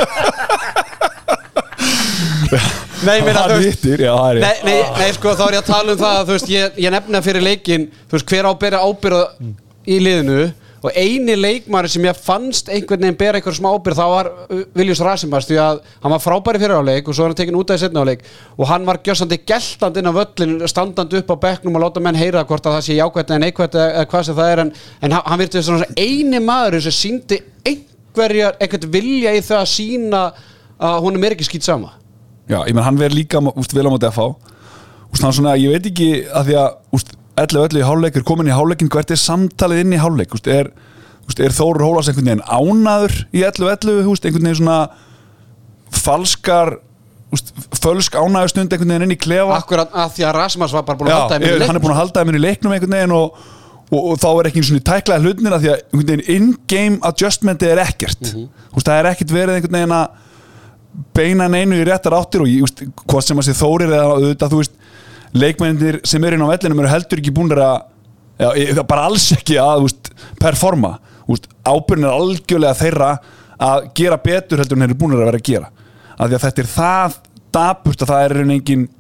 Nei, 3.05 3.19
ég 3.19 3.27
meina, 3.27 3.43
þú 3.51 3.59
veist 3.59 3.69
hittir, 3.69 4.07
já, 4.07 4.15
það 4.17 4.31
er 4.31 4.41
Nei, 4.47 4.57
nei, 4.65 4.79
nei, 4.97 5.11
sko, 5.13 5.35
þá 5.37 5.45
er 5.45 5.59
ég 5.59 5.61
að 5.61 5.69
tala 5.75 5.93
um 5.93 6.01
það 6.01 6.17
að, 6.17 6.25
þú 6.25 6.39
veist, 6.39 6.53
ég, 6.55 6.79
ég 6.87 6.95
nefna 6.95 7.21
fyrir 7.27 7.45
leikin 7.45 7.85
þú 8.01 8.17
veist, 8.17 8.29
hver 8.33 8.49
á 8.49 8.51
að 8.55 8.61
bera 8.65 8.81
ábyrða 8.81 9.23
í 9.85 10.01
liðinu 10.01 10.41
og 10.85 10.93
eini 11.01 11.33
leikmari 11.39 11.89
sem 11.89 12.05
ég 12.05 12.19
fannst 12.21 12.69
einhvern 12.69 13.01
veginn 13.07 13.17
bera 13.17 13.39
einhver 13.41 13.57
smá 13.57 13.71
ábyrð 13.73 14.01
þá 14.01 14.05
var 14.11 14.29
uh, 14.29 14.65
Viljus 14.77 15.01
Rasimars 15.05 15.49
því 15.49 15.57
að 15.63 15.81
hann 16.03 16.13
var 16.13 16.21
frábæri 16.21 16.61
fyrir 16.61 16.77
áleik 16.77 17.09
og 17.09 17.17
svo 17.17 17.25
hann 17.25 17.37
tekin 17.39 17.57
út 17.57 17.73
af 17.73 17.81
setna 17.81 18.03
áleik 18.05 18.25
og 18.59 18.69
hann 18.69 18.85
var 18.85 19.01
gjössandi 19.07 19.41
geltandi 19.49 20.03
inn 20.03 20.13
á 20.13 20.19
völlin 20.19 20.55
standandi 20.69 21.23
upp 21.23 21.33
á 21.33 21.37
bekknum 21.47 21.79
og 21.79 21.87
láta 21.87 22.05
menn 22.05 22.21
heyra 22.21 22.45
hvort 22.45 22.69
að 22.69 22.77
það 22.77 22.87
sé 22.89 22.99
jákvæmt 22.99 23.33
eða 23.33 23.43
neikvæmt 23.47 23.81
eða 23.81 24.05
hvað 24.13 24.29
sem 24.29 24.39
það 24.41 24.53
er 24.53 24.65
en, 24.67 24.75
en 25.01 25.17
hann, 25.17 25.41
virti 25.41 25.65
svona 25.65 25.89
eini 25.97 26.43
maður 26.45 26.85
sem 26.85 26.97
síndi 26.99 27.41
einhverjar, 27.65 28.61
einhvern 28.61 28.93
vilja 28.93 29.33
í 29.33 29.43
það 29.45 29.63
að 29.63 29.71
sína 29.73 30.25
að 30.85 31.03
honum 31.07 31.25
er 31.25 31.37
ekki 31.37 31.49
skýt 31.49 31.65
sama. 31.65 31.95
Já, 32.45 32.61
ég 32.69 32.75
menn 32.75 32.85
hann 32.85 33.01
verður 33.01 33.23
líka 33.23 33.41
úst, 33.55 33.73
vel 33.73 33.89
á 33.89 33.93
móti 33.95 34.05
að 34.11 34.19
fá 34.19 34.27
úst, 35.15 35.23
hann 35.23 35.33
svona, 35.33 35.57
ég 35.57 35.73
veit 35.73 35.87
ekki 35.89 36.09
að 36.29 36.51
því 36.51 36.57
að 36.61 36.99
úst, 36.99 37.15
11-11 37.35 37.81
í 37.81 37.87
hálfleik 37.87 38.19
er 38.19 38.27
komin 38.27 38.51
í 38.51 38.55
hálfleikin 38.55 38.91
hvert 38.93 39.11
er 39.11 39.21
samtalið 39.21 39.85
inn 39.85 39.95
í 39.97 40.01
hálfleik? 40.03 40.35
Úst, 40.37 40.49
er, 40.51 40.71
úst, 41.27 41.41
er 41.43 41.55
Þórur 41.55 41.87
Hólas 41.87 42.11
einhvern 42.11 42.31
veginn 42.31 42.45
ánaður 42.47 43.17
í 43.35 43.43
11-11 43.43 44.11
úst, 44.13 44.27
einhvern 44.27 44.49
veginn 44.49 44.61
svona 44.61 44.79
falskar 45.95 46.77
úst, 47.35 47.51
fölsk 47.83 48.17
ánæður 48.19 48.55
stund 48.55 48.75
einhvern 48.75 48.95
veginn 48.95 49.09
inn 49.09 49.17
í 49.17 49.21
klefa? 49.21 49.59
Akkurat 49.59 49.93
að 49.93 50.17
því 50.17 50.29
að 50.29 50.39
Rasimars 50.39 50.77
var 50.77 50.87
bara 50.87 51.01
búin 51.01 51.13
að 51.13 51.23
halda 51.25 51.41
í 51.41 51.51
ég, 51.51 51.59
leik 51.59 51.71
hann 51.71 51.81
er 51.81 51.85
búin 51.85 51.95
að 51.95 52.01
halda 52.03 52.23
þeim 52.23 52.33
inn 52.33 52.41
í 52.41 52.45
leiknum 52.45 52.77
einhvern 52.77 52.97
veginn 52.99 53.17
og, 53.17 53.41
og, 53.91 54.01
og 54.01 54.21
þá 54.23 54.29
er 54.33 54.51
ekki 54.51 54.63
einu 54.63 54.69
svona 54.71 54.87
tæklaði 54.91 55.29
hlutnir 55.29 55.57
að 55.57 55.65
því 55.65 55.73
að 55.73 55.81
einhvern 55.83 56.13
veginn 56.13 56.37
in-game 56.37 57.01
adjustmenti 57.11 57.71
er 57.71 57.83
ekkert. 57.85 58.31
Mm 58.31 58.47
-hmm. 58.47 58.85
það 58.87 59.01
er 59.01 59.11
ekkert 59.11 59.35
verið 59.35 59.59
einhvern 59.59 59.79
veginn 59.81 59.99
að 59.99 60.23
beina 61.15 61.49
neinu 61.51 61.81
í 61.81 61.87
réttar 61.87 62.15
áttir 62.15 62.45
og 62.45 62.51
ég, 62.51 62.63
úst, 62.63 62.85
hvað 63.03 63.27
sem 63.27 63.41
að 63.41 63.49
sé 63.49 63.55
þórir 63.59 63.91
eða 63.91 64.15
auðvitað 64.15 64.53
þú 64.53 64.61
veist 64.61 64.77
leikmennir 65.35 66.01
sem 66.07 66.25
eru 66.25 66.39
inn 66.39 66.47
á 66.47 66.53
vellinum 66.53 66.83
eru 66.85 66.93
heldur 66.93 67.23
ekki 67.23 67.35
búin 67.35 67.53
að 67.55 67.77
já, 68.39 68.83
bara 68.87 69.07
alls 69.09 69.31
ekki 69.37 69.59
að 69.63 69.89
úst, 69.89 70.11
performa. 70.41 70.97
Úst, 71.31 71.49
ábyrðin 71.65 72.09
er 72.09 72.19
algjörlega 72.19 72.79
þeirra 72.79 73.13
að 73.65 73.87
gera 73.97 74.19
betur 74.21 74.61
heldur 74.61 74.77
en 74.77 74.85
þeir 74.85 74.93
eru 74.93 75.01
búin 75.01 75.17
að 75.17 75.25
vera 75.25 75.41
að 75.41 75.49
gera. 75.49 75.71
Af 76.15 76.29
því 76.29 76.37
að 76.37 76.45
þetta 76.45 76.63
er 76.63 76.71
það 76.75 77.17
dapurt 77.55 78.05
að 78.05 78.13
það 78.13 78.27
er 78.27 78.45
engin 78.45 78.91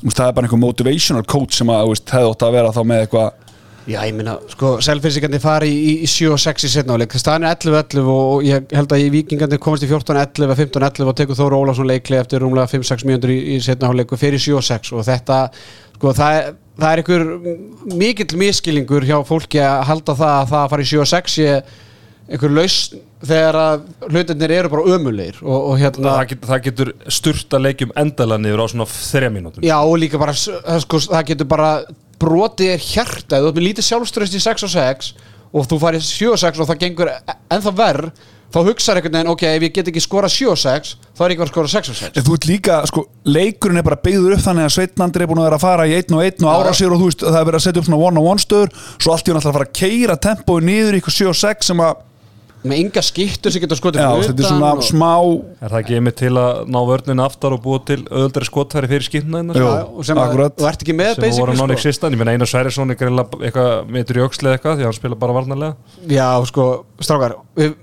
Úst, 0.00 0.16
það 0.16 0.30
er 0.30 0.36
bara 0.36 0.48
einhver 0.48 0.60
motivational 0.62 1.26
coach 1.28 1.58
sem 1.58 1.68
að 1.68 1.90
hefði 1.92 2.28
ótt 2.30 2.42
að 2.46 2.54
vera 2.54 2.70
þá 2.72 2.78
með 2.88 3.02
eitthvað 3.04 3.39
Já, 3.88 4.00
ég 4.04 4.14
minna, 4.14 4.36
sko, 4.52 4.74
selfinsingandi 4.84 5.40
fari 5.40 5.70
í, 5.72 5.92
í 6.04 6.08
7 6.10 6.34
og 6.34 6.40
6 6.42 6.66
í 6.68 6.70
setna 6.72 6.98
áleik 6.98 7.14
staðan 7.16 7.48
er 7.48 7.56
11-11 7.56 8.10
og 8.12 8.44
ég 8.44 8.74
held 8.76 8.92
að 8.92 9.04
í 9.06 9.12
vikingandi 9.14 9.58
komast 9.62 9.86
í 9.86 9.88
14-11, 9.90 10.52
15-11 10.58 11.08
og 11.08 11.16
tekur 11.16 11.38
Þóru 11.38 11.62
Ólafsson 11.62 11.88
leikli 11.88 12.18
eftir 12.20 12.44
rúmlega 12.44 12.68
5-6 12.74 13.06
mínútur 13.08 13.32
í, 13.32 13.38
í 13.56 13.60
setna 13.64 13.88
áleik 13.90 14.12
og 14.12 14.20
fyrir 14.20 14.42
7 14.42 14.58
og 14.60 14.66
6 14.68 14.92
og 14.94 15.06
þetta, 15.08 15.44
sko, 15.96 16.12
það 16.18 16.40
er 16.40 16.50
það 16.80 16.90
er 16.90 17.02
einhver 17.02 17.24
mikill 18.00 18.40
miskilingur 18.40 19.06
hjá 19.06 19.18
fólki 19.28 19.60
að 19.62 19.86
halda 19.90 20.16
það 20.16 20.34
að 20.34 20.50
það 20.50 20.64
að 20.64 20.74
fara 20.74 20.84
í 20.84 20.90
7 20.90 21.00
og 21.02 21.08
6 21.10 21.36
sé 21.36 21.54
einhver 22.30 22.54
lausn 22.54 23.00
þegar 23.26 23.58
að 23.60 23.82
hlutinir 24.08 24.54
eru 24.54 24.70
bara 24.72 24.94
ömulegir 24.96 25.40
og, 25.42 25.56
og 25.72 25.80
hérna 25.80 26.14
það, 26.14 26.28
get, 26.30 26.46
það 26.50 26.62
getur 26.68 26.92
styrta 27.18 27.60
leikjum 27.60 27.92
endala 28.00 28.38
niður 28.40 28.64
á 28.64 28.66
svona 28.72 28.86
þrejja 28.88 29.32
mínútum. 29.34 29.66
Já, 29.66 29.76
og 29.82 29.98
líka 30.00 30.20
bara, 30.20 30.36
sko, 30.36 31.02
það 31.10 31.26
getur 31.32 31.50
bara 31.50 31.72
brotið 32.20 32.74
er 32.74 32.84
hjarta, 32.84 33.40
þú 33.40 33.50
ert 33.50 33.58
með 33.58 33.66
lítið 33.68 33.88
sjálfströst 33.90 34.36
í 34.36 34.42
6 34.44 34.66
og 34.66 34.74
6 34.74 35.14
og 35.50 35.70
þú 35.70 35.80
farið 35.82 36.04
7 36.06 36.28
og 36.34 36.42
6 36.44 36.60
og 36.62 36.68
það 36.68 36.84
gengur 36.84 37.10
ennþá 37.50 37.72
verð 37.80 38.12
þá 38.50 38.58
hugsaður 38.66 38.98
einhvern 38.98 39.14
veginn, 39.14 39.30
ok, 39.30 39.42
ef 39.46 39.64
ég 39.64 39.74
get 39.76 39.88
ekki 39.90 40.02
skora 40.02 40.28
7 40.30 40.48
og 40.50 40.58
6 40.58 40.92
þá 41.14 41.20
er 41.22 41.32
ég 41.32 41.36
ekki 41.36 41.44
að 41.44 41.50
skora 41.52 41.70
6 41.70 41.90
og 41.92 41.98
6 42.00 42.18
En 42.18 42.26
þú 42.26 42.36
ert 42.36 42.46
líka, 42.50 42.78
sko, 42.90 43.04
leikurinn 43.30 43.78
er 43.78 43.86
bara 43.86 43.98
byggður 44.02 44.34
upp 44.36 44.44
þannig 44.46 44.66
að 44.66 44.74
Sveitnandir 44.74 45.24
er 45.24 45.30
búin 45.30 45.42
að 45.42 45.46
vera 45.48 45.58
að 45.60 45.64
fara 45.66 45.86
í 45.86 45.94
einn 45.94 46.16
og 46.18 46.24
einn 46.26 46.46
og 46.46 46.50
ára 46.50 46.74
sér 46.74 46.94
og 46.94 47.02
þú 47.02 47.10
veist, 47.10 47.22
það 47.26 47.38
er 47.40 47.48
verið 47.50 47.60
að 47.60 47.66
setja 47.66 47.82
upp 47.82 47.88
svona 47.88 48.02
one-on-one 48.08 48.42
stöður 48.42 48.74
svo 48.90 49.14
allt 49.14 49.30
í 49.30 49.30
hún 49.30 49.40
ætla 49.40 49.52
að 49.52 49.58
fara 49.58 49.68
að 49.68 49.78
keira 49.80 50.18
tempói 50.26 50.58
niður 50.66 50.98
í 50.98 51.02
ykkur 51.04 51.16
7 51.20 51.30
og 51.30 51.38
6 51.44 51.70
sem 51.70 51.84
að, 51.86 52.02
með 52.60 52.76
enga 52.76 53.02
skittur 53.04 53.52
sem 53.54 53.62
getur 53.62 53.78
skotið 53.78 54.02
já, 54.04 54.08
þetta 54.28 54.42
er 54.44 54.48
svona 54.50 54.70
og- 54.76 54.84
smá 54.84 55.10
Er 55.64 55.72
það 55.72 55.78
ekki 55.80 55.94
einmitt 55.96 56.16
til 56.20 56.32
að 56.36 56.58
ná 56.68 56.78
vörninu 56.90 57.24
aftar 57.24 57.54
og 57.56 57.62
búa 57.64 57.80
til 57.88 58.02
öðuldari 58.04 58.48
skotfæri 58.50 58.90
fyrir 58.90 59.06
skipna 59.06 59.40
Jú. 59.48 59.64
Já, 59.64 59.84
og 59.88 60.04
sem 60.04 60.16
að, 60.16 60.28
akkurat. 60.28 60.56
þú 60.60 60.68
ert 60.68 60.82
ekki 60.84 60.96
með 60.98 61.14
sem 61.14 61.38
voru 61.40 61.54
sko. 61.56 61.60
non-existent, 61.66 62.12
ég 62.12 62.18
meina 62.20 62.32
Einar 62.36 62.50
Sværisson 62.52 62.90
er 62.90 62.98
greinlega 63.00 63.40
eitthvað 63.48 63.88
meitur 63.88 64.16
í 64.16 64.20
eða 64.20 64.56
eitthvað 64.58 64.76
því 64.76 64.82
að 64.84 64.90
hann 64.90 64.98
spila 65.00 65.14
bara 65.16 65.32
varnarlega 65.32 65.76
Já, 66.08 66.28
sko, 66.52 66.84
strákar 67.00 67.36
við, 67.56 67.74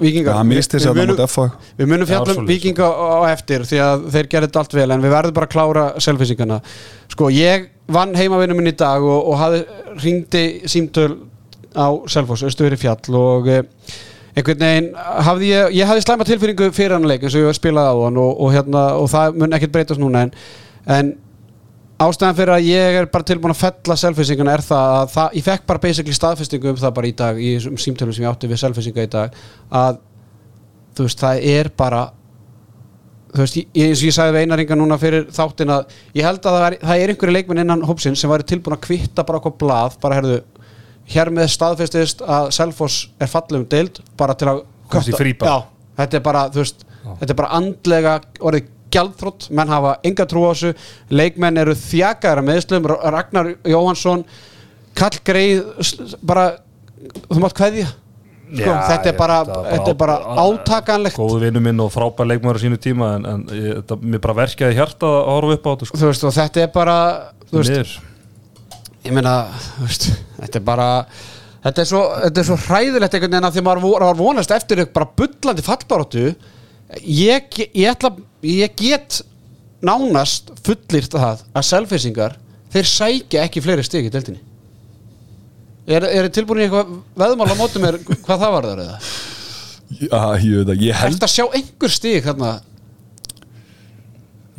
Víkingar 0.00 0.34
Já, 0.34 0.42
við- 0.42 0.58
við 0.74 0.96
munum- 0.98 1.50
Við 1.78 1.86
munum 1.86 2.06
fjallum 2.06 2.46
vikinga 2.48 2.82
á, 2.84 2.92
á 3.24 3.32
eftir 3.32 3.62
því 3.62 3.78
að 3.78 4.08
þeir 4.10 4.26
gerði 4.28 4.48
þetta 4.50 4.58
allt 4.64 4.74
vel 4.74 4.90
en 4.90 5.00
við 5.04 5.12
verðum 5.14 5.34
bara 5.36 5.46
að 5.46 5.52
klára 5.54 5.84
selfinsingana 6.02 6.60
sko 7.08 7.28
ég 7.30 7.68
vann 7.88 8.12
heimavinnum 8.14 8.56
minn 8.58 8.72
í 8.72 8.76
dag 8.76 9.00
og, 9.00 9.28
og 9.30 9.38
hafði 9.38 9.64
ringdi 10.02 10.44
símtöl 10.66 11.14
á 11.74 11.88
Selfoss, 12.10 12.46
Östuðri 12.46 12.78
fjall 12.80 13.18
og 13.18 13.50
eh, 13.50 13.64
einhvern 14.34 14.62
veginn 14.64 14.88
hafði 14.96 15.50
ég, 15.52 15.74
ég 15.78 15.90
hafði 15.90 16.06
slæma 16.06 16.26
tilfinningu 16.26 16.70
fyrir 16.74 16.96
hann 16.96 17.06
leik 17.08 17.22
eins 17.22 17.36
og 17.38 17.46
ég 17.46 17.58
spilaði 17.58 17.92
á 17.94 17.96
hann 18.06 18.18
og, 18.18 18.32
og, 18.32 18.54
hérna, 18.54 18.86
og 18.98 19.10
það 19.12 19.38
mun 19.42 19.54
ekkert 19.58 19.74
breytast 19.76 20.02
núna 20.02 20.24
en, 20.26 20.32
en 20.90 21.12
ástæðan 22.02 22.38
fyrir 22.40 22.54
að 22.56 22.66
ég 22.66 22.98
er 23.00 23.06
bara 23.12 23.26
tilbúin 23.28 23.54
að 23.54 23.62
fella 23.62 23.96
selfinsingana 24.00 24.56
er 24.56 24.64
það 24.66 24.96
að 24.96 25.14
það, 25.14 25.38
ég 25.38 25.46
fekk 25.46 25.68
bara 25.70 25.84
basically 25.84 26.16
staðfestingu 26.18 26.72
um 26.72 26.82
það 26.82 26.96
bara 26.98 27.10
í 27.10 27.14
dag 27.20 27.38
í 27.38 27.54
þessum 27.54 27.78
símtölum 27.84 28.16
sem 28.16 28.26
ég 28.26 28.34
átti 28.34 28.50
við 28.50 28.62
selfinsinga 28.64 29.06
í 29.06 29.12
dag 29.14 29.38
að 29.70 30.02
þú 30.94 31.06
veist, 31.06 31.22
það 31.22 31.46
er 31.54 31.70
bara 31.78 32.02
þú 33.34 33.42
veist, 33.42 33.60
ég, 33.60 33.86
eins 33.86 34.02
og 34.02 34.08
ég 34.08 34.16
sagði 34.16 34.34
við 34.36 34.46
einaringa 34.46 34.78
núna 34.78 34.98
fyrir 34.98 35.28
þáttin 35.34 35.72
að 35.74 35.94
ég 36.14 36.26
held 36.26 36.42
að 36.42 36.58
það 36.58 36.66
er, 36.66 36.76
það 36.82 37.04
er 37.04 37.12
einhverju 37.14 37.36
leikmenn 37.38 37.62
innan 37.64 37.86
hópsins 37.86 38.22
sem 38.22 38.30
væri 38.30 38.46
tilbúin 38.50 38.76
að 38.76 38.84
kvitta 38.88 39.24
bara 39.26 39.40
okkur 39.40 39.56
blað, 39.62 39.96
bara 40.02 40.18
herðu 40.18 40.40
hér 41.12 41.30
með 41.34 41.50
staðfestist 41.52 42.22
að 42.24 42.50
Selfoss 42.56 43.08
er 43.20 43.28
fallum 43.28 43.66
deild, 43.68 44.00
bara 44.16 44.36
til 44.38 44.48
að. 44.52 44.64
Já, 45.48 45.56
þetta 46.00 46.20
er 46.20 46.24
bara, 46.24 46.48
veist 46.54 46.84
þetta 47.04 47.32
er 47.34 47.38
bara 47.38 47.52
andlega 47.58 48.14
orðið 48.40 48.70
gjaldþrótt, 48.94 49.48
menn 49.58 49.72
hafa 49.72 49.96
enga 50.06 50.26
trú 50.30 50.44
á 50.46 50.52
þessu 50.54 50.70
leikmenn 51.10 51.58
eru 51.60 51.74
þjakaðar 51.78 52.42
að 52.42 52.48
meðslum 52.50 52.88
Ragnar 53.16 53.50
Jóhansson 53.66 54.22
Kall 54.94 55.18
Greið 55.26 55.64
bara, 56.22 56.46
þú 57.26 57.42
mátt 57.42 57.56
kveðja 57.58 57.88
sko, 57.90 58.70
Já, 58.70 58.74
þetta 58.92 59.10
er 59.10 59.18
bara, 59.18 59.38
þetta 59.48 59.90
er 59.90 59.98
bara 59.98 60.16
átakanlegt 60.44 61.18
góðu 61.18 61.40
vinnu 61.42 61.62
minn 61.64 61.82
og 61.82 61.90
frábær 61.94 62.28
leikmaður 62.30 62.60
á 62.60 62.64
sínu 62.68 62.78
tíma 62.78 63.10
en, 63.18 63.28
en 63.32 63.44
ég, 63.50 63.70
þetta, 63.80 63.98
mér 64.04 64.22
bara 64.22 64.38
verkjaði 64.44 64.78
hjarta 64.78 65.10
að 65.10 65.30
horfa 65.32 65.58
upp 65.58 65.66
á 65.66 65.70
þetta 65.72 65.90
sko. 65.90 66.02
veist, 66.04 66.26
þetta 66.38 66.62
er 66.62 66.74
bara 66.76 66.98
veist. 67.50 67.96
Ég 69.04 69.12
meina 69.14 69.34
veist, 69.82 70.08
þetta 70.40 70.60
er 70.60 70.64
bara 70.66 70.88
þetta 71.64 71.82
er 71.82 71.88
svo, 71.88 72.02
þetta 72.24 72.42
er 72.42 72.48
svo 72.48 72.58
hræðilegt 72.66 73.16
einhvern 73.16 73.36
veginn 73.36 73.48
að 73.48 73.58
því 73.58 73.64
maður 73.66 73.86
var 74.04 74.18
vonast 74.18 74.54
eftir 74.54 74.84
bara 74.94 75.10
bullandi 75.18 75.64
fallbaróttu 75.64 76.24
ég, 77.00 77.60
ég 77.74 77.90
ætla 77.92 78.14
ég 78.44 78.74
get 78.78 79.20
nánast 79.84 80.52
fullirt 80.64 81.12
það 81.12 81.44
að 81.52 81.68
selfisingar 81.68 82.36
þeir 82.74 82.90
sækja 82.90 83.44
ekki 83.46 83.62
fleiri 83.64 83.84
stig 83.86 84.08
í 84.08 84.12
deltinni 84.12 84.40
er, 85.86 86.06
er 86.08 86.30
tilbúin 86.32 86.62
í 86.62 86.66
eitthvað 86.66 86.94
veðmál 87.20 87.52
á 87.52 87.56
móti 87.58 87.82
mér 87.82 88.00
hvað 88.08 88.44
það 88.44 88.54
var 88.56 88.68
þar 88.70 88.84
eða? 88.84 88.98
Já, 89.94 90.20
ég 90.40 90.62
veit 90.64 90.72
að 90.72 90.86
ég 90.86 91.02
held 91.02 91.26
að 91.26 91.34
sjá 91.34 91.44
einhver 91.44 91.92
stig 91.92 92.24
hérna 92.24 92.54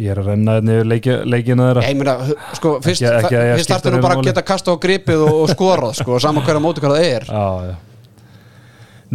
ég 0.01 0.12
er 0.12 0.19
að 0.19 0.29
renna 0.31 0.58
hérna 0.58 0.75
yfir 0.75 0.88
leiki, 0.91 1.15
leikina 1.31 1.67
þeirra. 1.69 1.84
Ég 1.88 1.97
meina, 1.99 2.15
sko, 2.58 2.73
fyrst, 2.84 3.03
Ekki- 3.05 3.19
ekki 3.29 3.36
ég 3.39 3.60
fyrst 3.62 3.73
nú 3.86 3.91
neinu 3.93 4.03
bara 4.03 4.17
að 4.19 4.27
geta 4.29 4.43
kasta 4.45 4.73
á 4.73 4.75
gripið 4.86 5.23
og, 5.27 5.36
og 5.45 5.51
skorað, 5.53 5.93
sko, 6.01 6.19
saman 6.23 6.43
hverja 6.43 6.63
móti 6.63 6.84
hvað 6.84 6.97
það 6.97 7.08
er. 7.13 7.27
Já, 7.29 7.45
já. 7.69 7.75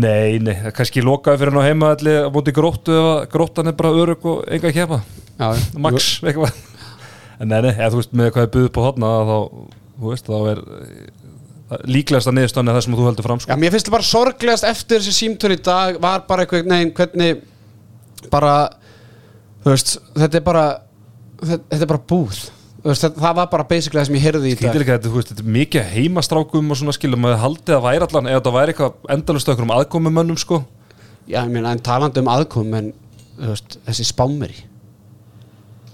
nei, 0.01 0.39
nei, 0.41 0.55
er 0.71 0.73
kannski 0.77 1.03
lokaði 1.05 1.43
fyrir 1.43 1.53
hann 1.53 1.61
á 1.61 1.69
heima 1.69 1.93
allir 1.97 2.25
á 2.25 2.31
móti 2.33 2.55
gróttu 2.57 2.95
ef 2.97 3.09
að 3.11 3.23
gróttan 3.35 3.69
er 3.73 3.77
bara 3.77 3.93
örug 4.05 4.25
og 4.31 4.45
enga 4.49 4.71
að 4.71 4.77
kepa 4.79 5.01
Já, 5.41 5.49
max, 5.81 6.11
eitthvað. 6.25 6.57
En 7.41 7.49
nei, 7.49 7.61
nei, 7.65 7.73
eða 7.73 7.91
þú 7.95 8.01
veist 8.03 8.17
með 8.17 8.33
hvað 8.35 8.47
er 8.47 8.53
buðið 8.55 8.73
på 8.77 8.83
hotna 8.85 9.11
þá, 9.29 9.37
þú 10.01 10.11
veist, 10.13 10.27
þá 10.29 10.51
er 10.51 10.59
eh, 10.77 11.79
líklegast 11.89 12.29
að 12.29 12.37
niðurstöðan 12.37 12.69
er 12.73 12.77
það 12.77 12.85
sem 12.87 12.97
þú 12.99 13.07
heldur 13.09 13.27
fram 13.29 13.41
Já, 13.41 13.45
sko. 13.47 13.57
mér 13.63 13.73
finnst 13.75 13.89
það 13.89 13.97
bara 13.97 14.09
sorglegast 14.11 14.67
eftir 14.69 15.01
þessi 15.01 15.17
símtöl 15.17 15.55
í 15.57 15.61
dag 15.65 16.01
var 16.03 16.27
bara 16.29 16.45
eitthvað, 16.45 16.69
neginn, 16.69 16.93
hvernig 16.97 17.41
bara, 18.33 18.55
þú 19.65 19.75
veist, 19.75 19.93
þetta 20.17 20.41
er 20.41 20.47
bara 20.47 20.65
þetta, 21.43 21.79
er 21.81 21.91
bara 21.93 22.03
búð. 22.13 22.41
Veist, 22.81 23.05
þetta, 23.05 23.21
það 23.21 23.37
var 23.37 23.49
bara 23.53 23.67
basically 23.69 24.01
það 24.01 24.09
sem 24.09 24.17
ég 24.17 24.25
heyrði 24.25 24.51
í 24.55 24.57
dag. 24.61 24.79
Þetta, 24.81 25.09
þú 25.11 25.19
veist, 25.19 25.33
þetta 25.35 25.45
er 25.45 25.53
mikið 25.59 25.91
heimastrákum 25.95 26.73
og 26.73 26.81
svona 26.81 26.95
skilum 26.97 27.29
að 27.29 27.37
haldið 27.43 27.77
að 27.77 27.85
væri 27.89 28.07
allan 28.07 28.31
eða 28.31 28.41
þetta 28.41 28.55
væri 28.57 28.75
eitthvað 28.75 29.13
endalust 29.17 29.53
okkur 29.53 29.67
um 29.67 29.75
aðkomumönnum 29.77 30.41
sko. 30.41 30.63
Já, 31.29 31.43
ég 31.45 31.53
meina, 31.53 31.75
en 31.77 31.83
talandi 31.85 32.23
um 32.25 32.31
aðkom 32.33 32.73
en, 32.79 32.91
veist, 33.41 33.77
þessi 33.89 34.09
spámeri. 34.09 34.65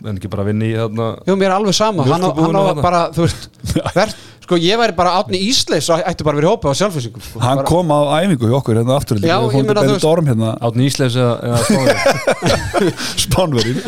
En 0.06 0.14
ekki 0.14 0.28
bara 0.30 0.44
vinni 0.46 0.68
í 0.70 0.76
þarna 0.76 1.06
Jú, 1.26 1.34
mér 1.40 1.48
er 1.48 1.54
alveg 1.56 1.74
sama, 1.74 2.04
hann 2.06 2.22
á, 2.22 2.30
hann 2.36 2.54
á 2.54 2.62
þarna. 2.68 2.82
bara, 2.84 2.98
þú 3.16 3.24
veist 3.24 3.46
ver, 3.96 4.12
sko, 4.46 4.58
ég 4.62 4.78
væri 4.80 4.94
bara 4.96 5.16
átni 5.20 5.40
Ísleis 5.48 5.88
og 5.92 6.02
ætti 6.06 6.26
bara 6.26 6.38
verið 6.38 6.52
hópið 6.54 6.70
á 6.70 6.74
sjálfhysingum 6.80 7.24
sko. 7.24 7.42
Hann 7.42 7.60
bara, 7.60 7.68
kom 7.68 7.90
á 7.90 7.98
æfingu 8.22 8.50
hjá 8.50 8.58
okkur 8.60 8.80
hérna 8.80 8.96
aftur 8.96 9.20
Já, 9.20 9.36
ég 9.42 9.66
meina, 9.66 9.84
þú 9.90 10.12
hérna, 10.30 10.52
átni 10.68 10.86
Ísleis 10.86 11.18
eða, 11.18 11.34
eða 11.42 11.58
spáður 11.66 12.92
spánverinn 13.26 13.82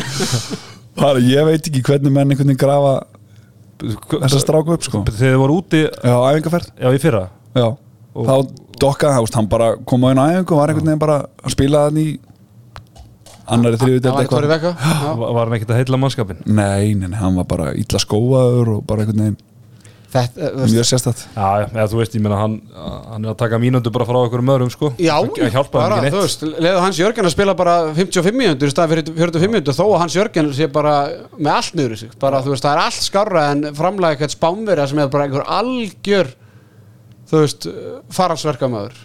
Bara, 0.99 1.23
Ég 1.23 1.47
veit 1.47 1.69
ekki 1.71 1.83
hvernig 1.87 2.11
menn 2.11 2.33
einhvern 2.33 2.51
veginn 2.51 2.59
grafa 2.59 2.97
þessa 4.19 4.41
stráku 4.43 4.75
upp 4.75 4.83
sko. 4.83 5.03
Þegar 5.07 5.37
þið 5.37 5.37
voru 5.39 5.59
úti 5.61 5.85
Já, 5.87 6.15
æfingaferð. 6.33 6.73
Já, 6.75 6.89
í 6.91 6.99
fyrra? 6.99 7.21
Já, 7.55 7.67
þá 8.19 8.33
dokkaði 8.79 9.15
hann, 9.15 9.29
hann 9.37 9.51
bara 9.51 9.69
kom 9.87 10.03
á 10.03 10.11
einu 10.11 10.25
æfingu 10.25 10.55
og 10.55 10.59
var 10.59 10.73
einhvern 10.73 10.91
veginn 10.91 11.03
bara 11.05 11.21
að 11.43 11.55
spila 11.55 11.85
hann 11.87 12.01
í 12.01 12.09
annari 13.49 13.79
þriðu 13.81 14.01
það 14.03 14.15
var 14.15 14.25
eitt 14.25 14.35
orðið 14.37 14.53
vekka 14.53 14.71
Já. 14.77 15.11
var 15.19 15.39
hann 15.41 15.55
ekkert 15.57 15.73
að 15.73 15.79
heilla 15.81 15.99
mannskapin 16.01 16.41
Nei, 16.45 16.93
nei, 16.93 17.07
nei, 17.07 17.19
hann 17.19 17.37
var 17.39 17.47
bara 17.49 17.71
illa 17.77 18.01
skóaður 18.01 18.73
og 18.75 18.83
bara 18.89 19.05
einhvern 19.05 19.23
veginn 19.23 19.39
mjög 20.09 20.87
sérstætt 20.89 21.23
já, 21.35 21.47
já, 21.61 21.65
eða 21.69 21.87
þú 21.91 21.99
veist, 21.99 22.15
ég 22.17 22.23
meina 22.23 22.39
hann 22.39 22.55
hann 22.73 23.25
er 23.25 23.31
að 23.33 23.37
taka 23.41 23.59
mínundu 23.61 23.91
bara 23.93 24.07
frá 24.09 24.19
okkur 24.23 24.43
öðrum 24.55 24.71
sko. 24.73 24.91
Já, 24.97 25.15
að 25.19 25.53
hjálpa 25.53 25.83
hann 25.83 25.93
bara, 25.93 25.99
ekki 25.99 26.13
þú 26.15 26.21
neitt 26.21 26.25
veist, 26.25 26.45
leðu 26.65 26.83
Hans 26.85 27.01
Jörgen 27.01 27.29
að 27.29 27.35
spila 27.35 27.55
bara 27.59 27.75
55 27.97 28.39
mínútur 28.39 28.71
í 28.71 28.73
stað 28.73 28.93
fyrir 28.93 29.11
45 29.13 29.53
mínútur 29.53 29.77
þó 29.77 29.85
að 29.87 29.99
Hans 30.03 30.17
Jörgen 30.17 30.53
sé 30.57 30.69
bara 30.73 30.95
með 31.37 31.51
allt 31.55 31.77
niður 31.77 31.95
í 31.95 31.99
sig. 32.03 32.15
Bara, 32.21 32.41
þú 32.45 32.55
veist, 32.55 32.65
það 32.65 32.75
er 32.75 32.83
allt 32.85 33.05
skarra 33.05 33.45
en 33.53 33.65
framlega 33.77 34.17
eitthvað 34.17 34.35
spánverja 34.37 34.87
sem 34.89 35.03
er 35.03 35.13
bara 35.13 35.27
einhver 35.27 35.45
algjör 35.59 36.33
þú 37.29 37.43
veist, 37.43 37.69
faransverkamöður 38.15 38.97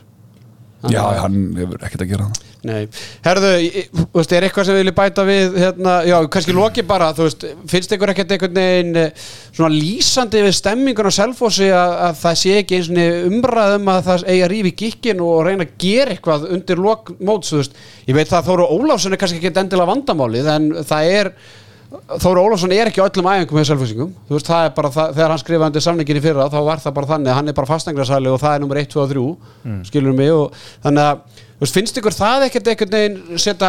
Já, 0.93 1.05
hann 1.23 1.39
hefur 1.57 1.87
ekkert 1.87 2.05
að 2.05 2.13
gera 2.13 2.27
það 2.29 2.51
Nei, 2.65 2.87
herðu, 3.25 3.49
þú 3.93 4.05
veist, 4.15 4.33
er 4.33 4.47
eitthvað 4.47 4.65
sem 4.65 4.77
við 4.77 4.81
viljum 4.81 4.97
bæta 4.97 5.25
við, 5.29 5.57
hérna, 5.61 5.95
já, 6.09 6.15
kannski 6.33 6.55
loki 6.57 6.85
bara, 6.89 7.11
þú 7.17 7.27
veist, 7.27 7.45
finnst 7.69 7.93
ykkur 7.93 8.13
ekkert 8.15 8.33
einhvern 8.33 8.57
veginn 8.57 9.01
eh, 9.03 9.27
svona 9.51 9.69
lýsandi 9.75 10.41
við 10.47 10.55
stemmingun 10.57 11.11
á 11.13 11.17
Selfossi 11.19 11.69
að, 11.69 11.93
að 12.07 12.17
það 12.23 12.39
sé 12.41 12.55
ekki 12.63 12.79
eins 12.79 12.89
og 12.95 13.29
umræðum 13.29 13.91
að 13.93 14.01
það 14.09 14.25
eigi 14.33 14.47
að 14.47 14.53
rífi 14.55 14.73
gikkin 14.81 15.21
og 15.27 15.43
reyna 15.45 15.67
að 15.69 15.75
gera 15.85 16.17
eitthvað 16.17 16.49
undir 16.57 16.81
lok 16.87 17.13
móts, 17.21 17.53
þú 17.53 17.61
veist, 17.61 17.77
ég 18.09 18.17
veit 18.17 18.33
það 18.33 18.41
að 18.41 18.49
Þóru 18.49 18.71
Ólafsson 18.79 19.13
er 19.17 19.21
kannski 19.21 19.43
ekki 19.43 19.53
endilega 19.53 19.91
vandamálið, 19.93 20.51
en 20.55 20.71
það 20.89 21.13
er, 21.19 21.33
Þóru 22.21 22.43
Ólafsson 22.43 22.73
er 22.75 22.91
ekki 22.91 23.03
á 23.03 23.07
öllum 23.07 23.29
æfingum 23.31 23.59
með 23.59 23.69
Selfossingum, 23.71 24.11
þú 24.29 24.37
veist, 24.37 24.49
það 24.49 24.67
er 24.67 24.73
bara 24.77 24.91
það, 24.95 25.13
þegar 25.17 25.33
hann 25.33 25.43
skrifaði 25.43 25.71
undir 25.71 25.85
samningin 25.85 26.19
í 26.19 26.23
fyrra, 26.25 26.47
þá 26.53 26.59
var 26.67 26.83
það 26.83 26.97
bara 26.99 27.11
þannig, 27.13 27.33
hann 27.39 27.51
er 27.51 27.57
bara 27.57 27.71
fastengrarsæli 27.71 28.33
og 28.33 28.41
það 28.43 28.57
er 28.57 28.63
nummer 28.65 28.81
1, 28.81 28.91
2 28.95 29.03
og 29.05 29.13
3, 29.13 29.25
mm. 29.65 29.81
skilur 29.89 30.17
mig 30.19 30.33
og 30.35 30.59
þannig 30.85 31.09
að 31.09 31.43
Þú 31.55 31.63
veist, 31.63 31.77
finnst 31.79 31.99
ykkur 32.01 32.15
það 32.17 32.45
ekkert 32.49 32.69
einhvern 32.73 32.95
veginn 32.97 33.39
setja 33.41 33.69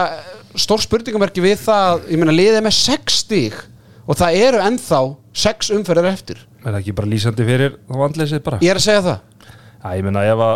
stór 0.58 0.82
spurningamerki 0.82 1.44
við 1.44 1.60
það, 1.62 2.08
ég 2.10 2.20
meina 2.20 2.34
liðið 2.34 2.58
er 2.58 2.64
með 2.66 2.74
6 2.80 3.20
stíg 3.22 3.60
og 4.10 4.18
það 4.18 4.38
eru 4.42 4.62
ennþá 4.66 5.02
6 5.46 5.70
umferðir 5.78 6.10
eftir. 6.10 6.42
er 6.66 6.74
það 6.74 6.80
ekki 6.80 6.96
bara 6.98 7.12
lýsandi 7.12 7.46
fyrir 7.46 7.76
þá 7.86 8.00
vandleysið 8.02 8.42
bara 8.48 8.60
Ég 8.66 8.74
er 8.74 8.80
að 8.82 8.86
segja 8.88 9.04
það. 9.06 9.20
Já, 9.78 9.88
ég 10.00 10.08
meina 10.08 10.26
ef 10.26 10.44
að 10.48 10.56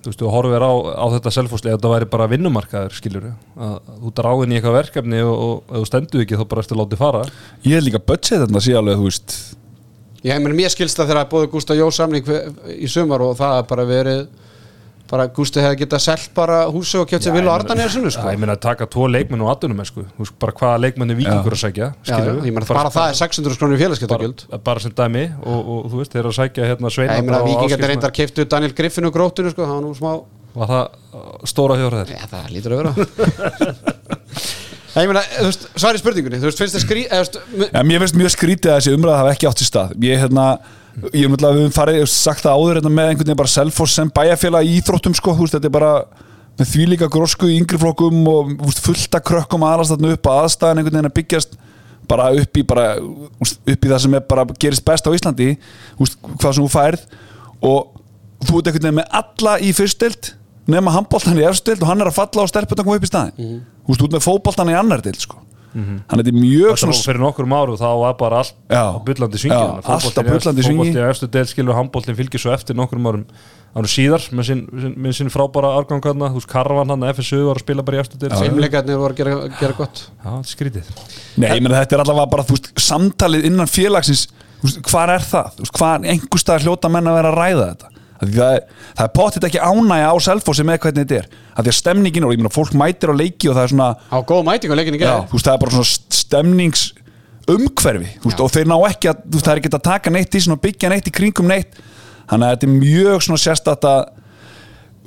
þú 0.00 0.10
veist, 0.10 0.20
þú 0.20 0.32
horfir 0.32 0.64
á, 0.64 0.72
á 0.96 1.06
þetta 1.14 1.32
selfhúsli 1.36 1.72
ef 1.74 1.80
það 1.80 1.94
væri 1.94 2.10
bara 2.10 2.28
vinnumarkaður, 2.32 2.96
skilur 2.96 3.30
að 3.30 3.78
þú 4.00 4.12
ert 4.12 4.22
ráðin 4.26 4.52
í 4.52 4.58
eitthvað 4.58 4.76
verkefni 4.78 5.22
og, 5.26 5.34
og 5.46 5.72
ef 5.74 5.78
þú 5.78 5.88
stendur 5.90 6.24
ekki 6.24 6.40
þá 6.40 6.44
bara 6.50 6.64
ertu 6.64 6.78
látið 6.80 7.02
fara. 7.02 7.22
Ég 7.66 7.78
er 7.78 7.86
líka 7.86 8.02
budget 8.02 8.44
þarna 8.44 8.62
sé 8.64 8.76
alveg, 8.80 9.00
þú 9.00 9.08
veist 9.10 9.38
Ég 10.20 10.36
meina 10.36 10.52
mér 10.52 10.68
skilst 10.68 10.98
það 10.98 11.06
þegar 11.08 11.22
að 11.22 11.30
bóði 11.32 11.46
Gústa 11.54 11.74
Jó 11.78 11.86
samning 11.96 12.26
í 12.76 12.88
sumar 12.92 13.22
og 13.24 13.38
það 13.38 13.54
er 13.56 13.68
bara 13.70 13.86
verið 13.88 14.26
bara 15.10 15.26
Gústi 15.34 15.62
hefði 15.62 15.80
getað 15.82 16.02
selt 16.04 16.30
bara 16.36 16.60
húsi 16.70 16.98
og 17.00 17.08
kjöpt 17.10 17.26
sér 17.26 17.34
vil 17.34 17.44
og 17.48 17.54
Ardan 17.56 17.82
eða 17.82 17.90
Já, 17.90 18.12
sko. 18.14 18.26
ég 18.30 18.40
meina 18.40 18.56
að 18.56 18.62
taka 18.66 18.88
tvo 18.90 19.08
leikmenn 19.10 19.44
og 19.44 19.52
aðdunum 19.54 19.84
sko. 19.88 20.06
Bara 20.42 20.56
hvaða 20.60 20.82
leikmenn 20.86 21.14
er 21.14 21.18
vikingur 21.18 21.56
að 21.56 21.62
sækja 21.64 21.92
Já, 22.06 22.16
já, 22.16 22.32
ég 22.46 22.54
meina 22.54 22.66
bara 22.68 22.92
það 22.94 23.12
er 23.12 23.20
600 23.20 23.58
skrónir 23.58 23.82
félagskeptagjöld 23.82 24.44
bara, 24.48 24.64
bara 24.70 24.84
sem 24.84 24.94
dæmi 24.94 25.24
og, 25.42 25.58
og 25.60 25.88
þú 25.90 26.02
veist, 26.02 26.14
þeir 26.14 26.22
eru 26.22 26.34
að 26.34 26.38
sækja 26.38 26.68
hérna 26.70 26.92
sveina 26.94 27.18
ég 27.18 27.26
meina 27.26 27.42
vikingarnir 27.46 27.94
reyndar 27.94 28.14
keiftu 28.14 28.46
Daniel 28.50 28.76
Griffin 28.78 29.10
og 29.10 29.16
grótinu 29.16 29.50
sko, 29.54 29.66
það 29.66 29.80
var 29.80 29.88
nú 29.88 29.96
smá 29.98 30.12
Var 30.50 30.66
það 30.66 30.86
uh, 31.14 31.26
stóra 31.46 31.76
hjóra 31.78 32.02
þeir? 32.02 32.16
Já, 32.16 32.26
það 32.30 32.48
lítur 32.56 32.74
að 32.74 32.80
vera. 32.80 32.92
Ég 34.90 35.06
meina, 35.06 35.22
þú 35.22 35.46
veist, 35.46 35.66
svari 35.78 36.00
spurningunni. 36.00 36.40
Þú 36.42 36.48
veist, 36.48 36.58
finnst 36.58 36.74
það 36.74 37.68
Ja, 37.68 37.82
mér 37.86 38.02
finnst 38.02 38.16
mjög 38.18 38.32
skrítið 38.34 38.72
að 38.72 38.80
þessi 38.80 38.94
umræða 38.96 39.20
hafa 39.20 39.34
ekki 39.36 39.48
átt 39.50 39.62
í 39.62 39.68
stað. 39.68 39.92
Ég, 40.02 40.18
hérna, 40.18 40.46
ég 41.12 41.24
er 41.24 41.30
náttúrulega, 41.30 41.54
við 41.56 41.62
höfum 41.64 41.76
farið, 41.76 42.00
hef 42.02 42.10
sagt 42.12 42.44
það 42.44 42.58
áður 42.58 42.80
hérna, 42.80 42.92
með 42.96 43.10
einhvern 43.10 43.28
veginn 43.28 43.40
bara 43.40 43.52
Selfoss 43.54 43.96
sem 43.98 44.10
bæjarfélag 44.16 44.66
í 44.66 44.76
íþróttum 44.80 45.16
sko, 45.16 45.34
veist, 45.38 45.56
þetta 45.56 45.70
er 45.70 45.74
bara 45.76 45.92
með 46.60 46.72
því 46.72 46.86
líka 46.90 47.08
grósku 47.12 47.48
í 47.48 47.56
yngri 47.60 47.80
flokkum 47.80 48.20
og 48.30 48.50
veist, 48.64 48.82
fullt 48.84 49.16
að 49.16 49.26
krökkum 49.30 49.64
aðalast 49.66 49.94
þarna 49.94 50.14
upp 50.16 50.30
að 50.30 50.40
aðstæðan 50.44 50.82
einhvern 50.82 50.98
veginn 50.98 51.10
að 51.10 51.16
byggjast 51.20 51.56
bara 52.10 52.26
upp 52.42 52.58
í, 52.58 52.64
bara, 52.66 52.86
veist, 53.40 53.60
upp 53.64 53.86
í 53.86 53.92
það 53.92 54.02
sem 54.04 54.18
er 54.18 54.26
bara 54.34 54.44
gerist 54.58 54.84
best 54.88 55.06
á 55.06 55.14
Íslandi 55.14 55.48
hvað 56.00 56.50
sem 56.50 56.64
þú 56.64 56.70
færð. 56.72 57.06
Og 57.60 57.94
þú 58.48 58.60
ert 58.60 58.70
einhvern 58.70 58.88
veginn 58.88 58.98
með 58.98 59.16
alla 59.20 59.54
í 59.62 59.70
fyrstild 59.76 60.32
nema 60.70 60.92
handbóltan 60.94 61.38
í 61.40 61.46
efstild 61.48 61.82
og 61.82 61.88
hann 61.90 62.02
er 62.02 62.10
að 62.10 62.18
falla 62.18 62.44
og 62.44 62.50
stelpun 62.50 62.78
að 62.78 62.86
koma 62.86 62.98
upp 63.00 63.06
í 63.06 63.10
staðin 63.10 63.36
þú 63.86 63.94
veist, 63.94 64.04
út 64.06 64.14
með 64.14 64.26
fótbóltan 64.26 64.70
í 64.70 64.76
annar 64.78 65.02
dild 65.04 65.22
sko. 65.22 65.40
Hann 65.74 66.18
er 66.18 66.24
þetta 66.24 66.34
mjög 66.34 66.80
svona 66.82 66.98
fyrir 66.98 67.22
nokkur 67.22 67.46
áru 67.54 67.76
þá 67.78 67.88
var 68.00 68.16
bara 68.18 68.42
allt 68.42 68.54
Já. 68.66 68.84
á 68.90 68.98
bullandi 69.06 69.38
svingi 69.38 69.54
Já, 69.54 69.78
allt 69.78 70.18
á 70.18 70.22
bullandi 70.26 70.66
svingi. 70.66 70.90
Fótbolti 70.90 71.04
á 71.06 71.10
efstu 71.12 71.28
del 71.30 71.46
skilur 71.46 71.78
handbóltin 71.78 72.18
fylgir 72.18 72.42
svo 72.42 72.54
eftir 72.54 72.78
nokkur 72.78 72.98
árum 72.98 73.22
árum 73.70 73.90
síðar 73.90 74.24
með 74.34 74.48
sinn, 74.48 74.62
sinn, 74.82 75.12
sinn 75.14 75.30
frábæra 75.30 75.70
árgangarna, 75.78 76.32
þú 76.32 76.40
veist 76.40 76.50
Karvan 76.50 76.90
hann 76.90 77.06
FSU 77.12 77.44
var 77.46 77.60
að 77.60 77.62
spila 77.62 77.84
bara 77.86 78.00
í 78.00 78.02
efstu 78.02 78.18
del 78.18 78.32
Já, 78.32 78.40
Heimleikarnir 78.42 78.98
voru 78.98 79.14
að 79.14 79.20
gera, 79.20 79.36
gera 79.60 79.76
gott 79.78 80.02
þetta 80.08 80.34
er 80.40 80.50
skrítið 80.50 80.90
Nei, 81.38 81.52
ég 81.54 81.62
meina 81.62 81.78
þetta 81.84 81.98
er 81.98 82.02
allavega 82.04 82.32
bara, 82.34 82.46
þú 82.48 82.56
veist, 82.56 82.72
samtalið 82.82 83.46
innan 83.46 83.70
félagsins, 83.70 84.26
þú 84.58 84.66
veist, 84.66 84.82
hvað 84.90 85.14
er 85.14 85.26
það? 85.28 85.54
Þú 85.54 85.66
veist, 85.66 85.76
hvað 85.78 86.08
einhver 86.16 86.42
stað 86.42 86.66
hljóta 86.66 86.90
menn 86.90 87.10
að 87.12 87.18
vera 87.20 87.30
að 87.30 87.38
ræða 87.38 87.68
þetta? 87.70 87.92
Það 88.20 88.54
er, 88.54 88.64
er 89.00 89.10
potið 89.16 89.46
ekki 89.48 89.60
ánægja 89.64 90.08
á 90.12 90.16
selfósi 90.20 90.64
með 90.68 90.78
hvernig 90.84 91.06
þetta 91.06 91.18
er. 91.22 91.28
Af 91.56 91.64
því 91.64 91.72
að 91.72 91.76
stemningin, 91.78 92.26
og 92.28 92.32
ég 92.34 92.40
meina, 92.42 92.52
fólk 92.52 92.74
mætir 92.76 93.12
á 93.12 93.14
leiki 93.16 93.48
og 93.48 93.56
það 93.56 93.62
er 93.64 93.72
svona, 93.72 93.86
Á 94.12 94.18
góð 94.28 94.42
mæting 94.44 94.72
á 94.72 94.76
leikinni 94.76 95.00
já, 95.00 95.14
veist, 95.32 95.46
það 95.46 95.54
er 95.54 95.62
bara 95.64 95.76
svona 95.78 96.18
stemnings 96.20 96.82
umhverfi, 97.50 98.10
þú 98.20 98.28
veist, 98.30 98.42
og 98.44 98.52
þeir 98.54 98.68
ná 98.70 98.76
ekki 98.90 99.10
að, 99.10 99.22
veist, 99.32 99.46
það 99.46 99.52
er 99.54 99.60
ekki 99.62 99.72
að 99.72 99.84
taka 99.88 100.12
neitt 100.14 100.36
í 100.36 100.42
svona 100.44 100.58
og 100.58 100.64
byggja 100.66 100.90
neitt 100.92 101.08
í 101.08 101.14
kringum 101.16 101.48
neitt. 101.50 101.80
Þannig 102.30 102.46
að 102.46 102.52
þetta 102.54 102.68
er 102.68 102.74
mjög 102.76 103.24
svona 103.26 103.40
að, 103.90 104.04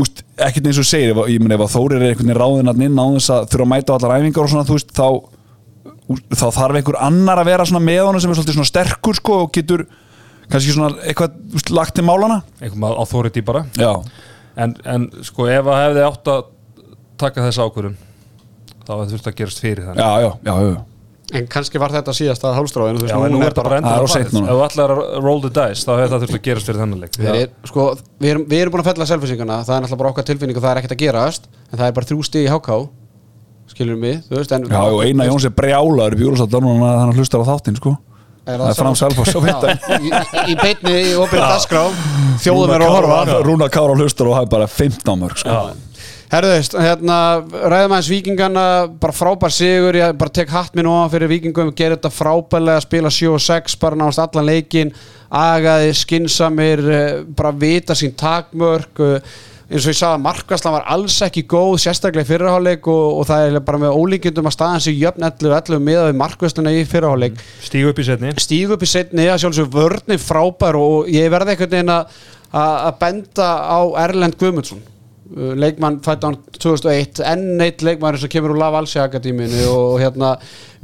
veist, 0.02 0.24
ekkert 0.50 0.68
eins 0.72 0.82
og 0.82 0.90
segir, 0.90 1.14
að- 1.14 1.30
ég 1.32 1.40
meina, 1.46 1.56
ef 1.60 1.68
að 1.68 1.74
Þórir 1.78 2.02
er 2.02 2.10
einhvern 2.10 2.34
veginn 2.34 2.42
ráðinn 2.42 2.74
að 2.74 2.84
inn 2.88 2.98
á 2.98 3.06
þess 3.14 3.30
að 3.38 3.48
þurfa 3.54 3.68
að 3.68 3.72
mæta 3.76 3.94
á 3.94 3.96
allar 4.00 4.18
æfingar 4.18 4.44
og 4.44 4.50
svona, 4.50 4.66
þú 4.68 4.78
veist, 4.80 4.94
þá 4.98 5.08
þá 6.34 6.48
þarf 6.52 6.78
einhver 6.80 6.98
annar 7.00 7.40
að 7.40 7.48
vera 7.54 7.66
svona 7.66 7.86
með 7.86 8.02
honum 8.08 8.22
sem 8.24 8.32
er 8.34 8.42
svona 8.52 8.68
sterkur 8.68 9.16
sko 9.16 9.38
og 9.46 9.52
getur 9.56 9.86
kannski 10.52 10.76
svona 10.76 10.96
eitthvað 11.04 11.36
þú 11.38 11.58
veist, 11.58 11.74
lagt 11.74 11.98
til 11.98 12.06
málana 12.08 12.40
einhverjum 12.60 12.88
á 13.00 13.04
þóriti 13.10 13.44
bara. 13.46 13.66
Já, 13.80 13.92
en, 14.60 14.76
en 14.86 15.10
sko 15.26 15.48
ef 15.52 15.70
að 15.70 15.84
hefði 15.88 16.08
átt 16.08 16.34
að 16.34 16.42
taka 17.24 17.46
þessa 17.48 17.68
ákvörðun 17.68 18.00
þá 18.84 18.96
hefði 18.96 19.14
þurft 19.14 19.30
að 19.30 19.38
gerast 19.42 19.64
fyrir 19.64 19.88
þannig 19.88 20.04
já, 20.04 20.10
já, 20.26 20.32
já, 20.50 20.74
já. 20.74 20.82
En 21.34 21.46
kannski 21.50 21.80
var 21.82 21.94
þetta 21.94 22.14
síðasta 22.14 22.52
hálfstráin 22.54 23.00
Já, 23.08 23.16
en 23.16 23.32
nú 23.34 23.40
er 23.42 23.54
þetta 23.54 23.64
bara 23.66 23.78
endur 23.80 24.04
ef 24.06 24.34
þú 24.34 24.58
ætlar 24.68 24.92
að 24.94 25.00
roll 25.24 25.40
the 25.42 25.50
dice 25.56 25.86
þá 25.88 25.94
hefði 25.96 26.10
það 26.12 26.26
þurft 26.26 26.38
að 26.38 26.44
gerast 26.48 26.68
fyrir 26.70 26.82
þennan 26.84 27.00
leik. 27.02 27.16
Við, 27.18 27.30
er, 27.40 27.48
sko, 27.70 27.86
við, 28.20 28.34
erum, 28.34 28.44
við 28.52 28.62
erum 28.62 28.76
búin 28.76 28.84
að 28.84 28.90
fella 28.92 29.08
selfisingana 29.10 29.62
það 29.64 29.78
er 29.78 29.86
náttúrulega 29.86 30.02
bara 30.04 30.12
okkar 30.12 30.28
tilfinning 30.28 30.60
og 30.60 30.66
það 30.66 30.74
er 30.76 30.82
ekkert 30.84 30.96
að 30.98 31.02
gerast 31.02 31.48
en 31.72 31.80
það 31.80 31.86
er 31.88 31.96
bara 31.98 32.10
þrjú 32.12 32.28
stig 32.28 32.46
í 32.46 32.52
HK 32.54 32.78
skilur 33.74 33.98
mig, 34.04 34.20
þú 34.28 34.38
veist 34.38 34.54
en, 34.54 34.68
já 34.70 34.82
og 34.84 35.02
eina 35.08 35.26
Jóns 35.30 35.48
er 35.48 35.56
brjálaður 35.58 36.18
upp 36.18 36.24
júlustátt 36.28 36.54
þannig 36.54 36.86
að 36.86 37.00
hann 37.00 37.16
hlustar 37.18 37.42
á 37.42 37.50
þáttinn 37.50 37.80
sko 37.80 37.96
það 38.48 38.68
er 38.70 38.78
fram 38.80 38.98
Selfoss 39.00 39.36
á 39.36 39.40
Já, 39.48 39.58
í, 40.48 40.58
beitni 40.60 40.94
í 41.00 41.16
opinni 41.16 41.46
dagskrá 41.46 41.86
þjóðum 42.44 42.76
er 42.76 42.86
að 42.86 42.94
horfa 42.98 43.40
Rúna 43.46 43.72
Kára 43.72 43.96
hlustar 43.98 44.30
og 44.30 44.40
er 44.42 44.52
bara 44.52 44.68
15 44.68 45.20
mörg 45.22 45.42
sko. 45.44 45.58
Herðuðist, 46.34 46.74
hérna, 46.82 47.16
ræðum 47.46 47.94
aðeins 47.94 48.08
vikingana 48.10 48.66
bara 48.98 49.14
frábær 49.14 49.54
sigur, 49.54 49.94
ég 50.00 50.16
bara 50.18 50.34
tek 50.34 50.50
hatt 50.50 50.74
minn 50.74 50.90
ofan 50.90 51.12
fyrir 51.14 51.30
vikingum, 51.30 51.70
gerir 51.78 52.00
þetta 52.00 52.10
frábærlega 52.10 52.82
spila 52.82 53.12
7 53.14 53.36
og 53.36 53.44
6, 53.46 53.76
bara 53.84 54.00
náðast 54.00 54.24
allan 54.24 54.48
leikin 54.50 54.94
agaði, 55.30 55.92
skinsamir 56.00 56.82
eh, 56.90 57.20
bara 57.38 57.54
vita 57.54 57.94
sín 57.98 58.16
takmörk 58.18 59.04
eh, 59.06 59.36
eins 59.70 59.86
og 59.86 59.94
ég 59.94 59.98
sagði 59.98 60.18
að 60.18 60.24
markværslan 60.26 60.76
var 60.76 60.86
alls 60.96 61.16
ekki 61.24 61.46
góð, 61.50 61.78
sérstaklega 61.84 62.26
í 62.26 62.30
fyrirháleik 62.30 62.88
og, 62.92 63.20
og 63.22 63.28
það 63.30 63.48
er 63.48 63.60
bara 63.64 63.82
með 63.86 63.98
ólíkjendum 64.00 64.50
að 64.50 64.56
staðan 64.58 64.84
sig 64.84 65.00
jöfn 65.00 65.26
11-11 65.30 65.84
með 65.88 66.04
við 66.10 66.20
markværsluna 66.20 66.74
í 66.76 66.86
fyrirháleik 66.90 67.42
stígu 67.64 67.94
upp 67.94 68.04
í 68.04 68.08
setni 68.10 68.34
stígu 68.44 68.76
upp 68.76 68.84
í 68.84 68.92
setni 68.92 69.28
að 69.32 69.44
sjálfsög 69.46 69.72
vörni 69.74 70.20
frábær 70.22 70.80
og 70.80 71.12
ég 71.14 71.32
verði 71.34 71.56
einhvern 71.56 71.78
veginn 71.78 71.94
að 71.96 72.18
að 72.54 72.98
benda 73.02 73.48
á 73.66 73.80
Erlend 74.04 74.36
Guðmundsson 74.38 74.82
uh, 74.84 75.54
leikmann 75.58 76.00
fætt 76.06 76.26
án 76.28 76.38
2001 76.60 77.24
enn 77.26 77.64
eitt 77.66 77.82
leikmann 77.86 78.18
sem 78.22 78.30
kemur 78.30 78.54
úr 78.54 78.62
Lav 78.62 78.78
Alsi 78.78 79.00
Akadíminu 79.02 79.64
og 79.72 79.96
hérna 80.02 80.36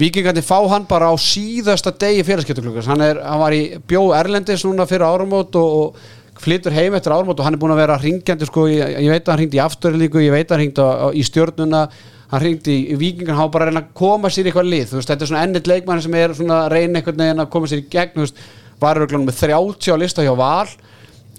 vikingandi 0.01 0.41
fá 0.45 0.57
hann 0.71 0.87
bara 0.89 1.11
á 1.13 1.15
síðasta 1.21 1.93
degi 1.93 2.25
félagskeptuklukkars, 2.25 2.89
hann, 2.89 3.03
hann 3.05 3.43
var 3.43 3.53
í 3.53 3.63
bjó 3.85 4.07
Erlendis 4.17 4.65
núna 4.65 4.87
fyrir 4.89 5.05
áramót 5.05 5.59
og, 5.59 5.75
og 5.83 6.17
flytur 6.39 6.75
heim 6.75 6.95
eftir 6.95 7.13
áramót 7.15 7.39
og 7.39 7.47
hann 7.47 7.57
er 7.57 7.61
búin 7.61 7.73
að 7.75 7.81
vera 7.83 7.97
ringjandi 7.99 8.47
sko, 8.47 8.67
ég, 8.71 8.95
ég 9.03 9.11
veit 9.11 9.25
að 9.25 9.33
hann 9.33 9.41
ringdi 9.43 9.59
í 9.59 9.63
afturlíku 9.63 10.23
ég 10.23 10.33
veit 10.33 10.51
að 10.51 10.63
hann 10.63 10.73
á, 10.79 11.07
í 11.11 11.25
stjórnuna 11.27 11.81
hann 12.29 12.43
ringdi 12.43 12.75
í 12.93 12.97
vikingan, 12.99 13.35
hann 13.35 13.47
var 13.47 13.53
bara 13.55 13.67
að 13.67 13.71
reyna 13.73 13.83
að 13.83 13.93
koma 13.97 14.29
sér 14.29 14.45
í 14.45 14.51
eitthvað 14.51 14.69
lið, 14.69 14.87
þú 14.91 14.99
veist, 14.99 15.11
þetta 15.11 15.25
er 15.25 15.31
svona 15.31 15.43
ennit 15.47 15.69
leikmann 15.69 16.01
sem 16.03 16.17
er 16.19 16.33
svona 16.37 16.59
að 16.65 16.75
reyna 16.75 16.99
einhvern 16.99 17.23
veginn 17.23 17.43
að 17.43 17.51
koma 17.55 17.69
sér 17.69 17.81
í 17.81 17.87
gegn, 17.89 18.11
þú 18.15 18.25
veist, 18.25 18.43
var 18.79 18.99
örugglega 18.99 19.25
með 19.25 19.39
30 19.41 19.93
á 19.93 19.95
lista 19.99 20.25
hjá 20.25 20.33
Val. 20.37 20.67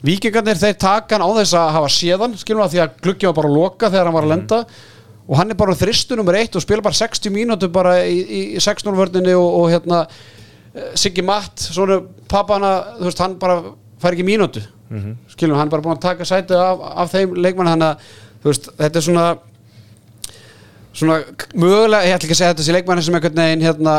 Víkingarnir 0.05 0.59
þeir 0.59 0.79
taka 0.81 1.17
hann 1.17 1.25
á 1.25 1.31
þess 1.39 1.55
að 1.61 1.71
hafa 1.77 1.93
séðan 1.93 2.35
skilum 2.41 2.65
að 2.65 2.75
því 2.75 2.83
að 2.83 2.99
gluggi 3.05 3.29
var 3.29 3.37
bara 3.37 3.51
að 3.51 3.57
loka 3.59 3.91
þegar 3.93 4.09
hann 4.09 4.17
var 4.17 4.27
að 4.27 4.35
lenda. 4.35 4.61
Og 5.31 5.39
hann 5.39 5.53
er 5.53 5.61
bara 5.61 5.77
þristu 5.79 6.19
nummer 6.19 6.39
eitt 6.41 6.57
og 6.59 6.65
spila 6.65 6.85
bara 6.85 6.97
60 6.97 7.33
mínútur 7.35 7.71
bara 7.73 7.95
í, 8.03 8.19
í, 8.19 8.43
í 8.57 8.63
6-0 8.65 8.97
vörninni 8.97 9.37
og, 9.39 9.49
og 9.61 9.67
hérna 9.71 10.01
eh, 10.09 10.91
Siggi 10.99 11.23
Matt, 11.25 11.61
svona 11.63 12.01
pappana 12.29 12.73
þú 12.99 13.07
veist, 13.07 13.23
hann 13.23 13.37
bara 13.41 13.61
fær 14.01 14.17
ekki 14.17 14.27
mínútu 14.27 14.65
skilum, 15.31 15.57
hann 15.59 15.68
er 15.68 15.70
bara 15.70 15.85
búin 15.85 15.96
að 15.96 16.03
taka 16.09 16.26
sæti 16.29 16.57
af, 16.59 16.83
af 17.05 17.12
þeim 17.12 17.37
leikmann, 17.38 17.70
hann 17.70 17.87
að 17.87 18.11
veist, 18.42 18.70
þetta 18.79 18.98
er 18.98 19.07
svona 19.07 19.26
svona 20.96 21.20
mögulega, 21.55 22.07
ég 22.09 22.16
ætla 22.16 22.26
ekki 22.26 22.35
að 22.35 22.40
segja 22.40 22.53
þetta 22.53 22.62
þessi 22.64 22.74
leikmann 22.74 23.03
sem 23.05 23.16
einhvern 23.16 23.42
veginn 23.42 23.66
hérna 23.68 23.94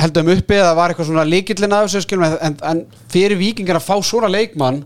heldum 0.00 0.32
uppi 0.34 0.58
eða 0.58 0.74
var 0.76 0.92
eitthvað 0.92 1.08
svona 1.08 1.24
líkillin 1.28 1.76
af 1.76 1.86
þessu 1.86 2.04
skilum 2.04 2.26
en, 2.26 2.58
en 2.60 2.82
fyrir 3.12 3.38
vikingar 3.40 3.78
að 3.78 3.86
fá 3.86 3.94
svona 4.04 4.30
leikmann 4.32 4.82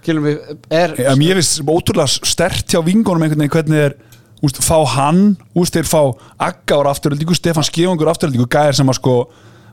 skilum 0.00 0.26
við, 0.26 0.56
er 0.72 0.96
ja, 1.02 1.14
mér 1.18 1.40
finnst 1.40 1.62
ótrúlega 1.66 2.08
stert 2.28 2.72
hjá 2.72 2.80
vingunum 2.86 3.26
einhvern 3.26 3.44
veginn 3.44 3.54
hvernig 3.56 3.84
er 3.90 3.96
úst, 4.42 4.58
fá 4.64 4.78
hann, 4.96 5.36
úst, 5.54 5.76
þeir 5.76 5.88
fá 5.90 6.00
Agga 6.42 6.80
ára 6.80 6.94
afturöldingu, 6.94 7.36
Stefán 7.38 7.66
Skífangur 7.66 8.10
afturöldingu 8.10 8.48
gæðir 8.50 8.80
sem 8.80 8.90
að 8.90 8.98
sko 8.98 9.16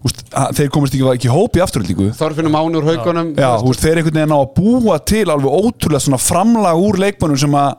úst, 0.05 0.23
að 0.31 0.55
þeir 0.59 0.71
komist 0.75 0.95
ekki, 0.95 1.05
ekki 1.15 1.29
í 1.29 1.33
hóp 1.33 1.59
í 1.59 1.63
afturöldingu 1.65 2.09
Þorfinnum 2.19 2.55
Máni 2.55 2.79
úr 2.79 2.89
haugunum 2.93 3.33
Já, 3.35 3.51
veist, 3.65 3.83
þeir 3.83 3.99
einhvern 4.01 4.19
veginn 4.21 4.35
á 4.35 4.39
að 4.39 4.49
búa 4.55 4.97
til 5.12 5.25
alveg 5.27 5.59
ótrúlega 5.59 6.05
svona 6.05 6.21
framlag 6.23 6.81
úr 6.88 6.99
leikmönnum 7.03 7.41
sem 7.43 7.57
að 7.59 7.77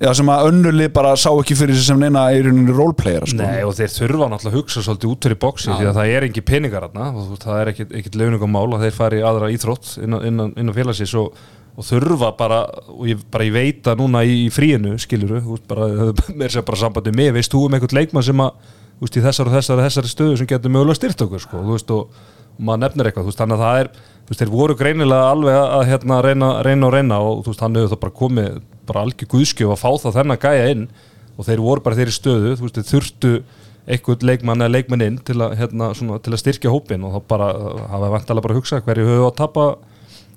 já, 0.00 0.10
sem 0.16 0.32
að 0.32 0.46
önnurli 0.48 0.88
bara 0.94 1.12
sá 1.20 1.28
ekki 1.34 1.56
fyrir 1.58 1.76
sig 1.76 1.86
sem 1.90 2.00
neina 2.00 2.24
í 2.32 2.40
rauninni 2.44 2.72
roleplayera 2.72 3.28
sko. 3.28 3.40
Nei, 3.42 3.60
og 3.66 3.76
þeir 3.76 3.92
þurfa 3.92 4.30
náttúrulega 4.32 4.54
að 4.54 4.58
hugsa 4.58 4.84
svolítið 4.86 5.12
út 5.12 5.28
fyrir 5.28 5.40
bóksi 5.44 5.70
því 5.70 5.88
að 5.90 6.00
það 6.00 6.12
er 6.16 6.26
ekki 6.30 6.44
peningar 6.48 6.86
þarna 6.88 7.08
og 7.10 7.20
þú 7.20 7.34
veist, 7.34 7.46
það 7.46 7.60
er 7.60 7.72
ekkit, 7.74 7.94
ekkit 8.00 8.20
launungumál 8.20 8.66
að 8.70 8.84
þeir 8.86 8.96
fari 8.96 9.20
í 9.20 9.24
aðra 9.30 9.50
íþrótt 9.52 9.94
innan, 10.00 10.26
innan, 10.30 10.54
innan 10.56 10.76
félagsins 10.76 11.14
og, 11.20 11.40
og 11.76 11.88
þurfa 11.90 12.32
bara 12.40 12.62
og 12.88 13.06
ég, 13.10 13.24
bara 13.32 13.48
ég 13.50 13.56
veit 13.58 13.92
að 13.92 14.00
núna 14.00 14.24
í, 14.24 14.46
í 14.46 14.50
fríinu 14.54 14.96
skiluru, 15.04 15.42
þú 15.44 15.58
veist, 15.58 15.68
bara, 15.68 15.90
mér 16.40 16.56
sé 16.56 16.64
bara 16.64 16.80
sambandi 16.80 17.12
með, 17.12 17.34
veist 17.36 17.52
þú 17.52 17.66
um 17.66 17.76
einhvern 17.76 18.00
leikmann 18.00 18.30
sem 18.30 18.46
að 18.46 18.78
veist, 19.06 19.16
í 19.16 19.24
þessar 19.24 19.50
og 19.50 19.56
þessar, 19.56 19.82
þessari 19.86 20.12
stöðu 20.12 20.38
sem 20.40 20.48
getur 20.50 20.72
mögulega 20.74 20.98
styrt 20.98 21.24
okkur, 21.26 21.42
sko, 21.44 21.62
þú 21.66 21.76
veist, 21.76 21.92
og, 21.94 22.24
og 22.56 22.64
maður 22.66 22.82
nefnir 22.84 23.10
eitthvað, 23.10 23.26
þú 23.26 23.32
veist, 23.32 23.42
þannig 23.42 23.58
að 23.58 23.64
það 23.66 23.80
er 23.80 23.92
þú 23.94 24.32
veist, 24.32 24.42
þeir 24.42 24.52
voru 24.52 24.76
greinilega 24.78 25.30
alveg 25.30 25.56
að, 25.60 25.86
hérna, 25.90 26.20
reyna, 26.26 26.50
reyna 26.66 26.86
og 26.86 26.94
reyna 26.94 27.20
og 27.24 27.40
þú 27.44 27.54
veist, 27.54 27.64
hann 27.64 27.78
hefur 27.80 27.94
það 27.94 28.02
bara 28.04 28.18
komið 28.20 28.60
bara 28.90 29.06
algjör 29.06 29.30
guðskjöf 29.32 29.72
að 29.74 29.80
fá 29.80 29.90
það 30.04 30.18
þennan 30.18 30.42
gæja 30.44 30.68
inn 30.74 30.84
og 31.36 31.48
þeir 31.48 31.64
voru 31.64 31.84
bara 31.84 31.98
þeirri 31.98 32.14
stöðu 32.14 32.54
þú 32.58 32.66
veist, 32.66 32.78
þeir 32.78 32.88
þurftu 32.90 33.32
einhvern 33.90 34.26
leikmann 34.28 34.62
eða 34.62 34.74
leikmann 34.74 35.04
inn 35.04 35.18
til 35.26 35.38
að, 35.40 35.56
hérna, 35.58 35.90
svona, 35.96 36.18
til 36.22 36.34
að 36.34 36.42
styrkja 36.42 36.72
hópin 36.72 37.06
og 37.06 37.16
þá 37.16 37.30
bara 37.32 37.48
hafa 37.90 38.12
vantalega 38.12 38.44
bara 38.44 38.56
að 38.56 38.60
hugsa 38.60 38.82
hverju 38.84 39.08
höfu 39.08 39.26
að 39.26 39.36
tapa 39.40 39.66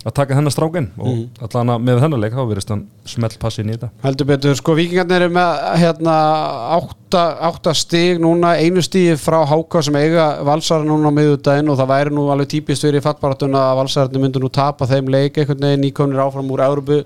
að 0.03 0.15
taka 0.17 0.37
þennan 0.37 0.53
strákinn 0.53 0.87
og 0.99 1.09
mm. 1.09 1.43
allan 1.47 1.71
með 1.83 2.01
þennan 2.03 2.23
leik 2.23 2.35
þá 2.35 2.41
verist 2.49 2.73
hann 2.73 2.81
smelt 3.07 3.37
passin 3.39 3.69
í 3.69 3.75
þetta 3.75 3.89
heldur 4.03 4.29
betur, 4.29 4.57
sko 4.59 4.75
vikingarnir 4.77 5.27
eru 5.27 5.35
með 5.37 5.61
hérna 5.79 6.15
átta, 6.77 7.23
átta 7.49 7.75
stig 7.77 8.19
núna, 8.23 8.55
einu 8.59 8.83
stíð 8.83 9.15
frá 9.21 9.39
Háka 9.47 9.83
sem 9.85 9.99
eiga 9.99 10.27
valsara 10.47 10.87
núna 10.87 11.11
á 11.11 11.17
miðudaginn 11.17 11.71
og 11.71 11.79
það 11.79 11.93
væri 11.93 12.15
nú 12.17 12.27
alveg 12.33 12.51
típist 12.55 12.87
fyrir 12.87 13.05
fattbaratuna 13.05 13.69
að 13.69 13.79
valsararnir 13.83 14.25
myndu 14.25 14.43
nú 14.43 14.51
tapa 14.53 14.89
þeim 14.89 15.11
leik 15.13 15.39
einhvern 15.39 15.67
veginn 15.67 15.87
nýkomnir 15.87 16.25
áfram 16.25 16.51
úr 16.51 16.65
Európu 16.67 17.03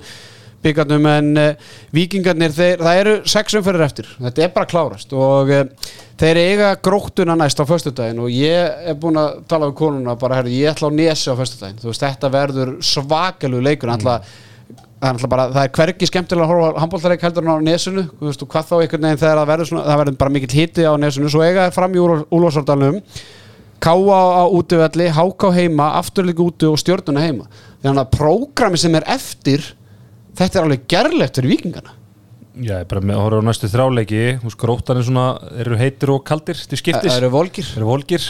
byggarnum 0.67 1.07
en 1.11 1.29
uh, 1.41 1.75
vikingarnir, 1.95 2.53
þeir, 2.55 2.81
það 2.83 3.01
eru 3.01 3.15
sex 3.33 3.57
umferðir 3.59 3.85
eftir, 3.87 4.09
þetta 4.21 4.43
er 4.45 4.51
bara 4.55 4.69
klárast 4.69 5.15
og 5.17 5.53
uh, 5.53 5.93
þeir 6.19 6.41
eiga 6.43 6.73
gróttuna 6.83 7.37
næst 7.39 7.61
á 7.61 7.65
föstudaginn 7.69 8.19
og 8.23 8.33
ég 8.33 8.89
er 8.91 8.99
búin 8.99 9.19
að 9.21 9.39
tala 9.49 9.71
við 9.71 9.79
konuna 9.79 10.17
bara, 10.19 10.41
herri, 10.41 10.59
ég 10.61 10.73
ætla 10.73 10.91
á 10.91 10.97
nesi 10.97 11.31
á 11.31 11.39
föstudaginn, 11.39 11.79
þú 11.81 11.91
veist, 11.91 12.05
þetta 12.05 12.33
verður 12.33 12.75
svakalug 12.85 13.65
leikur, 13.65 13.93
mm. 13.93 14.05
það 14.05 14.19
er, 14.19 14.37
náttúrulega 14.97 15.33
bara, 15.33 15.47
það 15.55 15.63
er 15.63 15.73
hvergi 15.79 16.11
skemmtilega 16.11 16.45
að 16.47 16.53
horfa 16.53 16.83
handbóltareik 16.83 17.25
heldur 17.27 17.51
á 17.53 17.57
nesunu 17.61 18.05
þú 18.11 18.29
veist, 18.29 18.45
hvað 18.53 18.69
þá 18.69 18.77
einhvern 18.79 19.09
veginn 19.09 19.23
þegar 19.23 19.41
það 19.41 19.51
verður 19.51 19.71
svona, 19.71 19.89
það 19.89 19.99
verður 20.03 20.21
bara 20.23 20.37
mikill 20.37 20.55
hiti 20.57 20.87
á 20.87 20.93
nesunu, 20.97 21.33
svo 21.33 21.43
eiga 21.45 21.67
þær 21.67 21.75
fram 21.77 21.97
í 21.97 22.05
Úlfarsardalum 22.05 23.03
Káa 23.79 24.41
á 24.41 24.45
útivelli, 24.49 25.07
Háká 25.13 25.51
heima 25.53 25.91
afturleik 25.99 26.39
úti 26.41 26.65
og 26.65 26.79
stjórnuna 26.81 27.21
heima. 27.21 27.45
Þannig 27.83 28.01
að 28.01 28.13
prógrami 28.15 28.79
sem 28.81 28.95
er 28.97 29.05
eftir 29.13 29.61
þetta 30.37 30.59
er 30.59 30.67
alveg 30.67 30.87
gerlegt 30.91 31.39
fyrir 31.39 31.55
vikingana 31.55 31.95
Já, 32.57 32.79
ég 32.79 32.87
bara 32.89 33.03
með 33.05 33.19
að 33.19 33.21
horfa 33.21 33.41
á 33.45 33.47
næstu 33.51 33.67
þráleiki. 33.69 34.21
Gróttan 34.57 34.97
er 34.97 35.05
svona, 35.05 35.25
eru 35.61 35.75
heitir 35.77 36.09
og 36.09 36.23
kaldir 36.25 36.57
til 36.57 36.79
skiptis. 36.79 37.13
Eru 37.13 37.29
volgir. 37.29 37.67
Eru 37.77 37.85
volgir. 37.85 38.23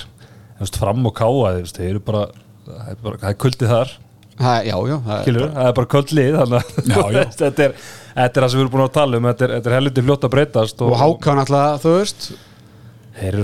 Veist, 0.60 0.76
fram 0.82 1.08
og 1.08 1.14
káa, 1.16 1.54
þeir 1.72 1.94
eru 1.94 2.02
bara 2.04 2.26
Það 2.68 2.92
er, 2.92 3.00
bara, 3.04 3.20
það 3.22 3.30
er 3.32 3.40
kuldið 3.44 3.72
þar. 3.72 3.94
Það, 4.38 4.58
já, 4.68 4.76
já, 4.78 4.96
það 5.06 5.14
er 5.16 5.24
Kilur, 5.26 5.46
það 5.54 5.68
er 5.68 5.76
bara 5.78 5.90
köldlið 5.94 6.36
Þannig 6.38 6.58
að 6.58 7.16
þetta, 7.40 7.64
er, 7.64 7.72
þetta 8.18 8.28
er 8.28 8.44
það 8.44 8.52
sem 8.52 8.60
við 8.60 8.64
erum 8.64 8.74
búin 8.76 8.84
að 8.84 8.92
tala 8.98 9.18
um. 9.18 9.30
Þetta 9.32 9.46
er, 9.48 9.54
þetta 9.56 9.72
er 9.72 9.76
helviti 9.78 10.04
fljótt 10.06 10.28
að 10.28 10.34
breytast 10.36 10.84
og 10.86 10.94
Háká 11.02 11.36
náttúrulega, 11.40 11.80
þú 11.82 11.94
veist 11.96 12.28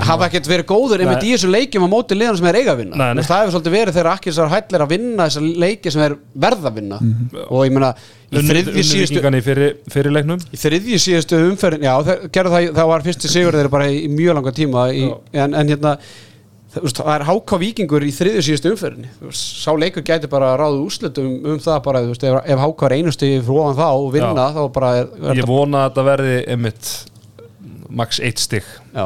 hafa 0.08 0.28
ekkert 0.28 0.50
verið 0.52 0.68
góður 0.70 1.04
einmitt 1.04 1.22
Nei. 1.24 1.30
í 1.30 1.36
þessum 1.36 1.54
leikjum 1.54 1.86
á 1.86 1.90
móti 1.90 2.18
liðan 2.18 2.40
sem 2.40 2.50
er 2.50 2.58
eiga 2.60 2.74
að 2.76 2.82
vinna. 2.84 2.98
Nei, 3.00 3.14
nei. 3.18 3.24
Það 3.28 3.40
hefur 3.42 3.56
svolítið 3.56 3.76
verið 3.78 3.98
þegar 3.98 4.12
Akkilsar 4.14 4.52
hætlir 4.54 4.84
að 4.86 4.92
vinna 4.94 5.30
þessar 5.30 5.48
leiki 5.64 5.94
sem 5.94 6.04
er 6.08 6.18
verð 6.46 6.68
að 6.70 6.78
vinna. 6.82 7.00
Og 7.48 7.64
ég 7.68 7.74
meina 7.78 7.94
í 8.34 8.44
þriðji 8.44 8.84
síðustu 8.90 9.18
Unnuvíkingan 9.18 9.40
í 9.40 9.46
fyrir, 9.46 9.74
fyrir 9.94 10.16
leiknum? 10.18 10.44
Í 10.54 10.60
þriðji 10.62 11.00
síðustu 11.08 11.42
umferðin 11.48 11.88
já, 11.88 11.96
það, 12.10 12.28
það, 12.38 12.70
það 12.78 12.94
var 12.94 13.08
fyrsti 13.10 13.34
sigur 13.34 13.58
þeirra 13.58 13.74
bara 13.74 13.90
í 13.90 14.06
mjög 14.14 14.40
langa 14.40 14.54
tíma 14.58 14.86
í, 14.94 15.08
en, 15.34 15.58
en 15.58 15.74
hérna 15.74 15.98
það, 16.74 16.90
það 16.98 17.12
er 17.14 17.26
háká 17.28 17.60
vikingur 17.62 18.06
í 18.06 18.12
þriðju 18.14 18.44
síðustu 18.48 18.72
umferðin 18.74 19.34
sá 19.38 19.72
leikur 19.78 20.06
gæti 20.06 20.30
bara 20.32 20.54
ráðu 20.60 20.84
úrslitum 20.88 21.34
um 21.54 21.60
það 21.62 21.82
bara, 21.86 22.04
veist, 22.10 22.26
ef, 22.28 22.40
ef 22.46 22.62
háká 22.64 22.88
er 22.90 22.96
einusti 22.98 23.32
frá 23.46 23.58
ofan 23.62 23.80
þá 23.80 23.88
og 23.90 24.08
vinna, 24.16 24.48
Já. 24.48 24.56
þá 24.58 24.64
bara 24.78 24.94
er, 25.02 25.12
er 25.32 25.42
Ég 25.42 25.50
vona 25.50 25.84
að 25.84 25.90
þetta 25.92 26.06
verði 26.10 26.38
einmitt 26.56 26.94
max 27.94 28.22
eitt 28.24 28.42
stygg 28.42 28.66
já, 28.94 29.06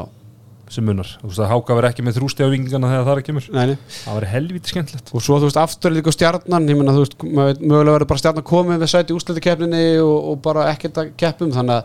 sem 0.73 0.85
munar. 0.85 1.09
Þú 1.21 1.29
veist 1.29 1.41
að 1.43 1.49
Háka 1.51 1.75
verði 1.77 1.89
ekki 1.93 2.03
með 2.05 2.17
þrústi 2.17 2.43
á 2.43 2.51
vingingana 2.51 2.89
þegar 2.91 3.05
það 3.07 3.19
er 3.19 3.25
kemur. 3.27 3.45
Neini 3.55 3.75
Það 3.93 4.17
verði 4.17 4.31
helviti 4.33 4.71
skemmtilegt. 4.73 5.11
Og 5.13 5.23
svo 5.23 5.37
þú 5.39 5.47
veist 5.49 5.59
aftur 5.61 5.93
líka 5.95 6.13
stjarnan 6.13 6.67
ég 6.67 6.79
meina 6.79 6.95
þú 6.95 7.03
veist, 7.03 7.15
mögulega 7.23 7.93
verður 7.93 8.09
bara 8.11 8.21
stjarnan 8.23 8.47
komið 8.47 8.83
við 8.83 8.91
sæti 8.93 9.15
úrslitakeppninni 9.15 9.83
og, 10.03 10.17
og 10.31 10.41
bara 10.43 10.67
ekkert 10.73 10.99
að 11.01 11.13
keppum 11.19 11.53
þannig 11.55 11.75
að 11.77 11.83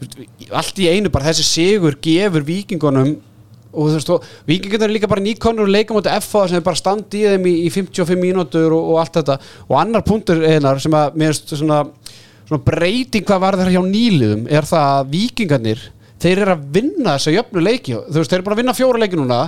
veist, 0.00 0.16
allt 0.62 0.80
í 0.80 0.88
einu 0.92 1.12
bara 1.12 1.28
þessi 1.30 1.44
sigur 1.48 1.98
gefur 2.02 2.46
vikingunum 2.46 3.12
og 3.72 3.88
þú 3.88 3.96
veist, 3.96 4.12
og 4.12 4.20
vikingunum 4.48 4.86
er 4.88 4.94
líka 4.96 5.10
bara 5.12 5.24
nýkonur 5.24 5.68
og 5.68 5.72
leika 5.72 5.96
mútið 5.96 6.16
FA 6.24 6.46
sem 6.48 6.60
er 6.60 6.66
bara 6.66 6.80
standi 6.80 7.22
í 7.22 7.28
þeim 7.34 7.48
í, 7.48 7.54
í 7.66 7.72
55 7.72 8.20
mínútur 8.20 8.70
og, 8.72 8.92
og 8.92 9.00
allt 9.02 9.16
þetta. 9.20 9.38
Og 9.68 9.76
annar 9.80 10.04
punktur 10.04 10.44
einar 10.44 10.80
sem 10.82 10.92
að 10.96 11.16
mér 11.20 11.32
finnst 11.32 11.54
svona, 11.56 11.84
svona 12.48 12.64
breyting 12.64 13.24
hvað 13.28 13.44
var 13.44 13.60
að 16.22 16.28
þeir 16.28 16.42
eru 16.44 16.54
að 16.54 16.64
vinna 16.76 17.16
þessa 17.16 17.34
jöfnu 17.34 17.62
leiki. 17.66 17.98
Þú 17.98 18.20
veist, 18.20 18.30
þeir 18.30 18.38
eru 18.38 18.46
bara 18.46 18.56
að 18.56 18.60
vinna 18.62 18.74
fjóra 18.78 19.02
leiki 19.02 19.18
núna 19.18 19.38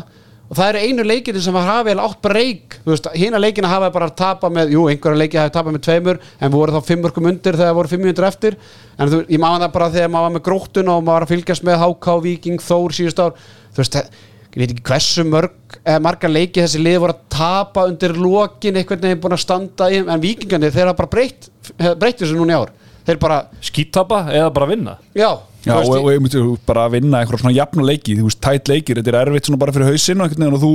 og 0.44 0.58
það 0.58 0.66
eru 0.68 0.80
einu 0.84 1.04
leikinu 1.06 1.40
sem 1.40 1.54
var 1.56 1.68
hafið 1.70 2.00
átt 2.04 2.18
breyk, 2.24 2.74
þú 2.84 2.90
veist, 2.90 3.06
hina 3.16 3.38
leikina 3.40 3.70
hafa 3.70 3.88
bara 3.94 4.10
að 4.10 4.18
tapa 4.18 4.50
með, 4.52 4.74
jú, 4.74 4.82
einhverja 4.92 5.20
leiki 5.22 5.38
hafa 5.40 5.54
tapað 5.54 5.72
með 5.78 5.84
tveimur 5.86 6.18
en 6.36 6.52
voru 6.52 6.74
þá 6.74 6.90
fimmurkum 6.90 7.28
undir 7.30 7.56
þegar 7.56 7.78
voru 7.78 7.92
500 7.94 8.28
eftir, 8.28 8.58
en 8.98 9.08
þú, 9.08 9.22
ég 9.32 9.40
maður 9.40 9.64
það 9.64 9.72
bara 9.78 9.88
þegar 9.94 10.12
maður 10.12 10.26
var 10.26 10.34
með 10.34 10.44
gróttuna 10.50 10.92
og 10.92 11.00
maður 11.00 11.16
var 11.16 11.24
að 11.24 11.32
fylgjast 11.32 11.64
með 11.64 11.80
HK, 11.86 12.06
Viking, 12.26 12.60
Þór 12.60 12.96
síðust 12.98 13.22
ár. 13.24 13.32
Þú 13.72 13.80
veist, 13.80 13.96
ég 14.44 14.60
veit 14.60 14.68
ekki 14.74 14.86
hversu 14.90 15.24
mörg 15.30 15.78
eða 15.80 16.04
margar 16.04 16.34
leiki 16.34 16.60
þessi 16.60 16.84
lið 16.84 17.00
voru 17.06 17.16
að 17.16 17.24
tapa 17.38 17.88
undir 17.88 18.12
lokin, 18.20 18.76
einhvern 18.76 19.08
veginn 19.08 19.24
búin 19.24 19.38
að 19.38 19.44
standa 19.46 19.88
í, 19.88 20.04
en 20.04 20.22
Vikingarnir, 20.22 20.76
þeir 20.76 20.92
hafa 20.92 21.00
bara 21.00 21.14
breytt 21.16 21.48
breytt 21.96 22.20
þessu 25.72 25.88
þeir 25.88 25.96
já, 25.96 26.00
og, 26.00 26.04
og 26.04 26.12
ég 26.14 26.22
myndi 26.24 26.44
bara 26.68 26.84
að 26.88 26.94
vinna 26.98 27.22
einhverja 27.22 27.44
svona 27.44 27.56
jafna 27.56 27.88
leiki, 27.88 28.18
þú 28.18 28.28
veist, 28.28 28.42
tætt 28.44 28.70
leikir 28.70 29.00
þetta 29.00 29.12
er 29.14 29.20
erfitt 29.22 29.48
svona 29.48 29.62
bara 29.64 29.74
fyrir 29.74 29.90
hausinn 29.92 30.20
og 30.20 30.28
einhvern 30.28 30.44
veginn 30.44 30.58
og 30.58 30.64
þú, 30.64 30.72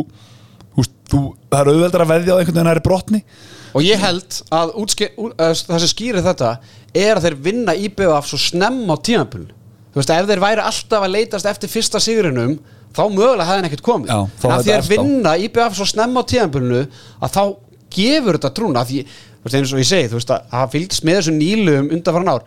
þú, 0.73 0.85
þú 1.13 1.21
það 1.51 1.61
er 1.61 1.71
auðveldar 1.73 2.05
að 2.05 2.11
veðja 2.15 2.35
á 2.35 2.39
einhvern 2.39 2.57
veginn 2.57 2.67
að 2.67 2.71
það 2.71 2.79
er 2.79 2.87
brotni 2.89 3.23
Og 3.77 3.85
ég 3.85 4.01
held 4.01 4.39
að 4.55 4.73
útske, 4.81 5.11
ú, 5.19 5.29
að 5.37 5.53
það 5.67 5.83
sem 5.83 5.91
skýrir 5.91 6.25
þetta 6.25 6.51
er 6.97 7.19
að 7.19 7.27
þeir 7.27 7.37
vinna 7.45 7.75
IBF 7.77 8.29
svo 8.29 8.39
snemm 8.41 8.89
á 8.89 8.95
tímapilinu. 8.97 9.55
Þú 9.93 10.01
veist, 10.01 10.13
ef 10.13 10.29
þeir 10.29 10.43
væri 10.43 10.65
alltaf 10.65 11.05
að 11.05 11.13
leitast 11.15 11.49
eftir 11.49 11.71
fyrsta 11.71 12.01
sigurinnum 12.01 12.55
þá 12.95 13.03
mögulega 13.13 13.45
hefði 13.45 13.59
hann 13.59 13.67
ekkert 13.69 13.85
komið. 13.85 14.09
Já, 14.09 14.19
en 14.49 14.55
að 14.55 14.69
á. 14.73 14.89
vinna 14.89 15.35
IBF 15.45 15.77
svo 15.77 15.89
snemm 15.89 16.17
á 16.17 16.23
tímapilinu 16.33 16.81
að 17.19 17.35
þá 17.35 17.43
gefur 17.93 18.39
þetta 18.39 18.53
trúna 18.57 18.83
að 18.83 18.93
því, 18.93 19.03
þú 19.05 19.45
veist, 19.45 19.59
eins 19.59 19.73
og 19.73 19.83
ég 19.83 19.89
segi, 19.89 20.09
þú 20.09 20.19
veist, 20.19 20.33
að 20.33 20.49
það 20.55 20.73
fylgst 20.75 21.05
með 21.05 21.19
þessum 21.19 21.39
nýlum 21.41 21.93
undanfæran 21.97 22.33
ár 22.33 22.43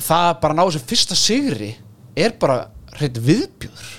það 0.00 0.26
að 0.30 0.40
bara 0.42 0.54
ná 0.56 0.62
þessum 0.66 0.86
fyrsta 0.92 1.18
sigri 1.18 1.70
er 2.16 2.34
bara 2.40 2.58
hreitt 2.98 3.18
viðbjúður. 3.24 3.90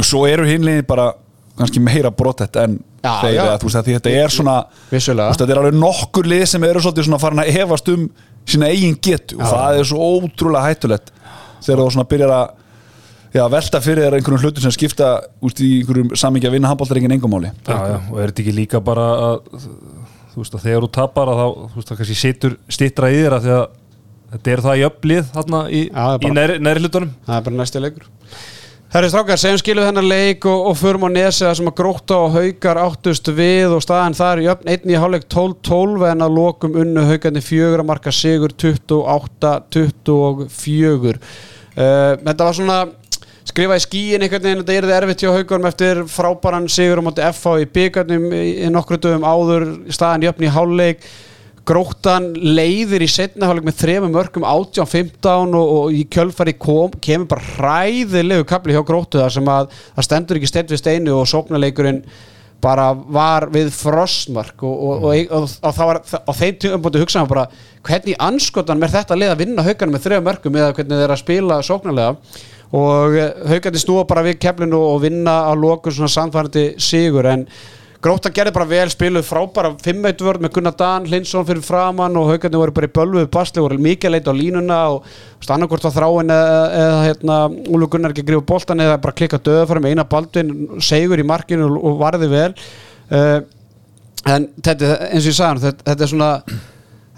og 0.00 0.04
svo 0.08 0.24
eru 0.28 0.46
hinlegin 0.48 0.86
bara 0.88 1.12
kannski 1.58 1.80
meira 1.84 2.10
brotett 2.10 2.56
en 2.56 2.78
Já, 3.02 3.16
þeir 3.20 3.34
já. 3.34 3.42
að 3.50 3.56
þú 3.60 3.66
veist 3.66 3.76
að 3.80 3.86
því 3.88 3.94
þetta 3.96 4.10
er 4.22 4.30
svona 4.30 4.52
Vissulega. 4.90 5.24
þú 5.26 5.32
veist, 5.32 5.40
þetta 5.42 5.52
er 5.52 5.58
alveg 5.60 5.74
nokkur 5.82 6.28
lið 6.30 6.44
sem 6.52 6.64
eru 6.64 6.80
svolítið 6.84 7.06
svona 7.08 7.18
farin 7.18 7.42
að 7.42 7.56
efast 7.64 7.88
um 7.92 8.04
sína 8.46 8.68
eigin 8.70 8.94
getu 9.02 9.36
og 9.40 9.42
Já. 9.42 9.50
það 9.52 9.78
er 9.80 9.88
svo 9.90 10.06
ótrúlega 10.06 10.68
hættulegt 10.70 11.10
þegar 11.66 11.82
þú 11.82 11.88
svona 11.96 12.08
byrjar 12.12 12.34
að 12.36 12.46
já, 13.32 13.42
velta 13.56 13.80
fyrir 13.82 14.04
þér 14.06 14.16
einhverjum 14.18 14.42
hlutum 14.44 14.62
sem 14.66 14.74
skipta 14.76 15.10
úst 15.42 15.60
í 15.64 15.70
einhverjum 15.80 16.14
samingi 16.20 16.46
að 16.48 16.56
vinna 16.56 16.70
handbóltaringin 16.72 17.14
engumáli 17.16 17.50
já, 17.66 17.74
já, 17.74 17.98
og 18.12 18.18
er 18.22 18.30
þetta 18.32 18.42
ekki 18.44 18.54
líka 18.56 18.80
bara 18.84 19.06
að 19.28 19.66
þú 20.32 20.40
veist 20.44 20.56
að 20.56 20.64
þegar 20.68 20.86
þú 20.86 20.90
tapar 20.96 21.32
að 21.32 21.40
þá 21.42 21.46
þú 21.52 21.78
veist 21.80 21.92
að 21.92 22.00
kannski 22.02 22.18
situr 22.22 22.56
stittra 22.72 23.10
í 23.12 23.18
þér 23.18 23.36
að 23.38 23.46
því 23.48 23.54
að 23.58 23.64
þetta 24.32 24.54
er 24.54 24.64
það 24.64 24.80
í 24.80 24.86
öflið 24.88 25.30
þarna 25.36 25.62
í, 25.68 25.84
það 25.92 26.26
í 26.26 26.34
neðri 26.36 26.82
hlutunum. 26.82 27.14
Það 27.28 27.38
er 27.38 27.46
bara 27.48 27.60
næsti 27.60 27.84
leikur. 27.84 28.10
Herri 28.92 29.08
strákar, 29.08 29.38
segjum 29.40 29.56
skilu 29.56 29.80
þennan 29.86 30.04
leik 30.04 30.44
og, 30.44 30.66
og 30.68 30.74
förum 30.76 31.06
á 31.08 31.10
nesi 31.14 31.46
það 31.46 31.54
sem 31.56 31.68
að 31.70 31.78
gróta 31.78 32.16
og 32.26 32.34
haukar 32.34 32.76
áttust 32.82 33.30
við 33.32 33.72
og 33.72 33.80
staðan 33.80 34.18
þar 34.18 34.42
í 34.42 34.50
öfn 34.52 34.68
einn 34.68 34.90
í 34.92 34.98
hálfleik 35.00 35.24
12-12 35.32 36.04
en 36.10 36.24
að 36.26 36.34
lokum 36.36 36.76
unnu 36.82 37.00
haukarnir 37.08 37.46
fjögur 37.46 37.80
að 37.80 37.88
marka 37.88 38.12
sigur 38.12 38.52
28-24 38.52 41.16
uh, 41.16 41.24
Þetta 42.20 42.44
var 42.44 42.52
svona 42.58 42.76
skrifa 43.48 43.80
í 43.80 43.84
skíin 43.86 44.26
einhvern 44.26 44.44
veginn 44.44 44.60
þetta 44.60 44.76
er 44.76 44.86
þið 44.90 44.96
erfitt 44.98 45.24
hjá 45.24 45.32
haukarum 45.38 45.70
eftir 45.72 46.04
frábæran 46.12 46.68
sigur 46.76 47.00
á 47.00 47.06
móti 47.08 47.24
FH 47.32 47.64
í 47.64 47.72
byggarnum 47.78 48.28
í, 48.36 48.68
nokkru 48.76 49.00
dögum 49.00 49.24
áður. 49.24 49.64
Staðan 49.88 50.24
í 50.26 50.30
öfn 50.30 50.46
í 50.46 50.52
hálfleik 50.52 51.00
Gróttan 51.68 52.32
leiðir 52.34 53.04
í 53.04 53.08
setna 53.10 53.46
hálfleik 53.46 53.68
með 53.68 53.78
þremum 53.78 54.16
mörgum 54.16 54.44
18-15 54.48 55.54
og, 55.54 55.68
og 55.76 55.94
í 55.94 56.02
kjölfari 56.10 56.56
kom, 56.58 56.90
kemur 56.98 57.28
bara 57.30 57.44
hræðilegu 57.52 58.46
kapli 58.50 58.74
hjá 58.74 58.82
Gróttu 58.86 59.20
þar 59.22 59.34
sem 59.36 59.50
að 59.52 59.68
það 59.78 60.06
stendur 60.08 60.40
ekki 60.40 60.50
stend 60.50 60.72
við 60.72 60.80
steinu 60.82 61.14
og 61.20 61.28
sóknarleikurinn 61.30 62.00
bara 62.62 62.88
var 62.94 63.46
við 63.54 63.70
frostmark 63.74 64.62
og, 64.66 64.72
og, 64.72 65.04
og, 65.06 65.36
og, 65.38 65.74
það 65.74 65.88
var 65.90 66.00
á 66.02 66.32
þeim 66.38 66.58
tíum 66.62 66.82
búin 66.82 66.98
hugsaðum 67.02 67.30
bara 67.30 67.46
hvernig 67.86 68.18
anskotan 68.22 68.82
er 68.82 68.94
þetta 68.94 69.18
lið 69.18 69.34
að 69.34 69.42
vinna 69.42 69.66
haugarnir 69.66 69.96
með 69.96 70.04
þrejum 70.06 70.26
mörgum 70.28 70.58
eða 70.58 70.74
hvernig 70.76 71.02
þeir 71.02 71.14
að 71.14 71.22
spila 71.22 71.60
sóknarlega? 71.66 72.40
Og 72.72 73.16
haugarnir 73.50 73.82
snúa 73.82 74.06
bara 74.08 74.24
við 74.26 74.38
keflinu 74.42 74.78
og 74.78 75.02
vinna 75.02 75.36
á 75.46 75.52
lokun 75.58 75.94
svona 75.94 76.10
samfærandi 76.14 76.66
sigur 76.82 77.30
en 77.30 77.46
Gróta 78.02 78.32
gerði 78.34 78.50
bara 78.56 78.66
vel, 78.66 78.88
spiluð 78.90 79.28
frábæra 79.28 79.68
5-1 79.78 80.24
vörð 80.26 80.42
með 80.42 80.50
Gunnar 80.56 80.74
Dan, 80.74 81.04
Hlinsson 81.06 81.44
fyrir 81.46 81.62
framann 81.62 82.16
og 82.18 82.32
haugarnir 82.32 82.58
voru 82.58 82.74
bara 82.74 82.88
í 82.88 82.94
bölvuð 82.96 83.28
basli, 83.30 83.62
voru 83.62 83.78
mikið 83.78 84.14
leit 84.16 84.26
á 84.26 84.34
línuna 84.34 84.78
og 84.96 85.06
annarkvort 85.46 85.86
á 85.86 85.94
þráin 85.94 86.32
eða, 86.34 86.56
eða 86.80 86.96
hérna, 87.04 87.36
Úlu 87.70 87.86
Gunnar 87.92 88.10
ekki 88.10 88.24
grifa 88.26 88.42
boltan 88.48 88.82
eða 88.82 88.98
bara 89.04 89.14
klikka 89.20 89.38
döða 89.38 89.68
fyrir 89.70 89.84
með 89.84 89.94
eina 89.94 90.06
baldvin, 90.16 90.50
segur 90.82 91.22
í 91.22 91.28
markinu 91.30 91.70
og 91.78 92.02
varði 92.02 92.30
vel. 92.32 92.50
Uh, 93.06 93.38
en 94.34 94.50
þetta, 94.58 94.96
eins 95.12 95.22
og 95.22 95.30
ég 95.30 95.38
sagði 95.38 95.50
hann, 95.52 95.64
þetta, 95.68 95.90
þetta 95.92 96.08
er 96.08 96.12
svona 96.16 96.32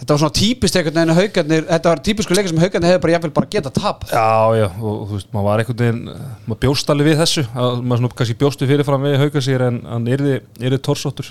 þetta 0.01 0.15
var 0.15 0.21
svona 0.25 0.35
típist 0.35 0.77
einhvern 0.79 0.97
veginn 0.99 1.15
að 1.15 1.21
haugarnir 1.23 1.67
þetta 1.69 1.91
var 1.93 2.01
típisku 2.09 2.37
leikir 2.37 2.51
sem 2.51 2.63
haugarnir 2.63 2.91
hefur 2.91 3.03
bara 3.05 3.15
jafnvel 3.15 3.35
bara 3.37 3.51
geta 3.53 3.71
tap 3.75 4.07
Já, 4.11 4.55
já, 4.59 4.67
og, 4.81 5.03
þú 5.09 5.19
veist, 5.19 5.29
maður 5.35 5.47
var 5.49 5.63
einhvern 5.63 5.83
veginn 5.83 6.01
maður 6.49 6.63
bjóst 6.65 6.95
alveg 6.95 7.11
við 7.11 7.21
þessu 7.23 7.45
að, 7.53 7.77
maður 7.83 8.03
svona 8.03 8.19
kannski 8.21 8.39
bjóstu 8.41 8.71
fyrirfram 8.71 9.07
við 9.07 9.21
hauka 9.23 9.45
sér 9.45 9.67
en 9.69 9.79
hann 9.87 10.11
yrði, 10.11 10.41
yrði 10.61 10.81
torsóttur. 10.89 11.31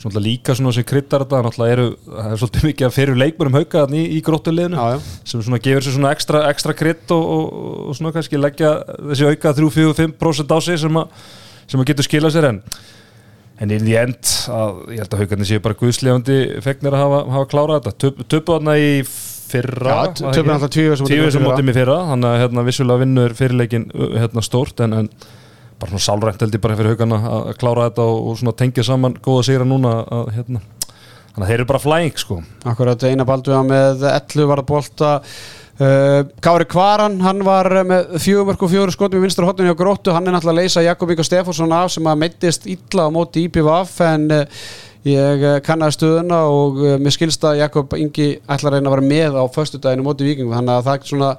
Svona 0.00 0.22
líka 0.24 0.54
svona 0.56 0.72
sem 0.72 0.84
kryddar 0.88 1.26
þetta 1.26 1.42
náttúrulega 1.44 1.74
eru, 1.76 1.88
það 2.08 2.30
er 2.30 2.38
svolítið 2.40 2.62
mikið 2.70 2.86
að 2.86 2.94
fyrir 2.94 3.18
leikmörum 3.20 3.56
hauka 3.58 3.82
þarna 3.82 3.98
í, 4.00 4.04
í 4.16 4.20
gróttuleginu 4.24 4.86
sem 5.28 5.42
svona 5.44 5.58
gefur 5.60 5.84
sér 5.84 5.96
svona 5.98 6.12
ekstra, 6.16 6.40
ekstra 6.48 6.74
krydd 6.78 7.12
og, 7.12 7.26
og, 7.34 7.50
og 7.90 7.98
svona 7.98 8.14
kannski 8.14 8.40
leggja 8.40 8.70
þessi 9.10 9.28
auka 9.28 9.52
3-4-5% 9.58 10.56
á 10.56 10.58
sig 10.64 10.80
sem 10.80 10.96
að, 11.02 11.26
sem 11.68 11.82
að 11.84 11.90
getur 11.92 12.08
skilað 12.08 12.32
sér 12.32 12.48
en 12.48 12.62
en 13.60 13.74
í 13.74 13.80
því 13.80 13.96
end 14.00 14.30
að 14.56 14.78
ég 14.94 15.02
held 15.02 15.14
að 15.14 15.24
haugarnir 15.24 15.50
séu 15.50 15.64
bara 15.64 15.78
guðslefandi 15.80 16.38
fegnir 16.64 16.96
að 16.96 17.04
hafa, 17.04 17.20
hafa 17.34 17.50
klárað 17.50 17.90
þetta. 17.90 18.12
Þarna 18.48 18.78
í 18.80 18.88
fyrra 19.50 19.98
þessum 20.14 20.48
móti 20.48 21.16
Tíu 21.16 21.30
sem 21.34 21.44
mótum 21.44 21.70
í 21.70 21.76
fyrra. 21.76 21.98
þannig 22.12 22.30
að 22.30 22.40
hérna, 22.44 22.64
vissulega 22.66 23.02
vinnur 23.04 23.36
fyrirleikin 23.36 23.86
hérna, 24.14 24.44
stórt 24.46 24.82
en, 24.84 24.96
en 25.00 25.10
bara 25.80 25.92
svona 25.92 26.04
sálrænt 26.04 26.44
held 26.44 26.56
ég 26.56 26.62
bara 26.62 26.76
fyrir 26.78 26.94
haugarna 26.94 27.20
að 27.30 27.54
klára 27.60 27.88
þetta 27.88 28.06
og, 28.12 28.44
og 28.44 28.58
tengja 28.58 28.86
saman 28.86 29.16
góða 29.24 29.46
sigra 29.48 29.66
núna 29.68 29.94
að, 30.04 30.32
hérna, 30.36 30.62
þannig 31.32 31.44
að 31.44 31.48
þeir 31.50 31.56
eru 31.58 31.70
bara 31.72 31.82
flæing 31.82 32.20
sko. 32.20 32.40
Akkurat 32.70 33.08
eina 33.08 33.26
balduða 33.28 33.62
með 33.66 34.04
11 34.12 34.50
var 34.50 34.62
að 34.62 34.70
bolta 34.70 35.14
Kári 35.80 36.66
Kvaran, 36.68 37.14
hann 37.24 37.38
var 37.40 37.64
með 37.88 38.10
fjögur 38.20 38.50
mörg 38.50 38.64
og 38.66 38.68
fjögur 38.68 38.90
skotum 38.92 39.22
í 39.22 39.24
vinstra 39.24 39.46
hotninu 39.48 39.72
á 39.72 39.80
gróttu, 39.80 40.12
hann 40.12 40.28
er 40.28 40.34
náttúrulega 40.34 40.52
að 40.52 40.60
leysa 40.60 40.82
Jakob 40.84 41.12
Inga 41.14 41.24
Stefánsson 41.24 41.72
af 41.72 41.94
sem 41.94 42.10
að 42.10 42.18
meittist 42.20 42.66
illa 42.68 43.06
á 43.08 43.14
móti 43.14 43.46
IPVF 43.46 43.94
en 44.04 44.26
uh, 44.36 44.66
ég 45.08 45.46
uh, 45.46 45.54
kannaði 45.64 45.96
stöðuna 45.96 46.42
og 46.52 46.82
mér 47.00 47.16
skilst 47.16 47.46
að 47.48 47.62
Jakob 47.62 47.96
Ingi 47.96 48.28
ætlar 48.44 48.74
að 48.74 48.76
reyna 48.76 48.92
að 48.92 48.96
vera 48.98 49.08
með 49.14 49.40
á 49.40 49.44
föstudaginu 49.56 50.04
móti 50.04 50.28
Víkingu, 50.28 50.52
þannig 50.52 50.74
að 50.74 50.84
það 50.90 50.98
er 50.98 51.10
svona 51.14 51.32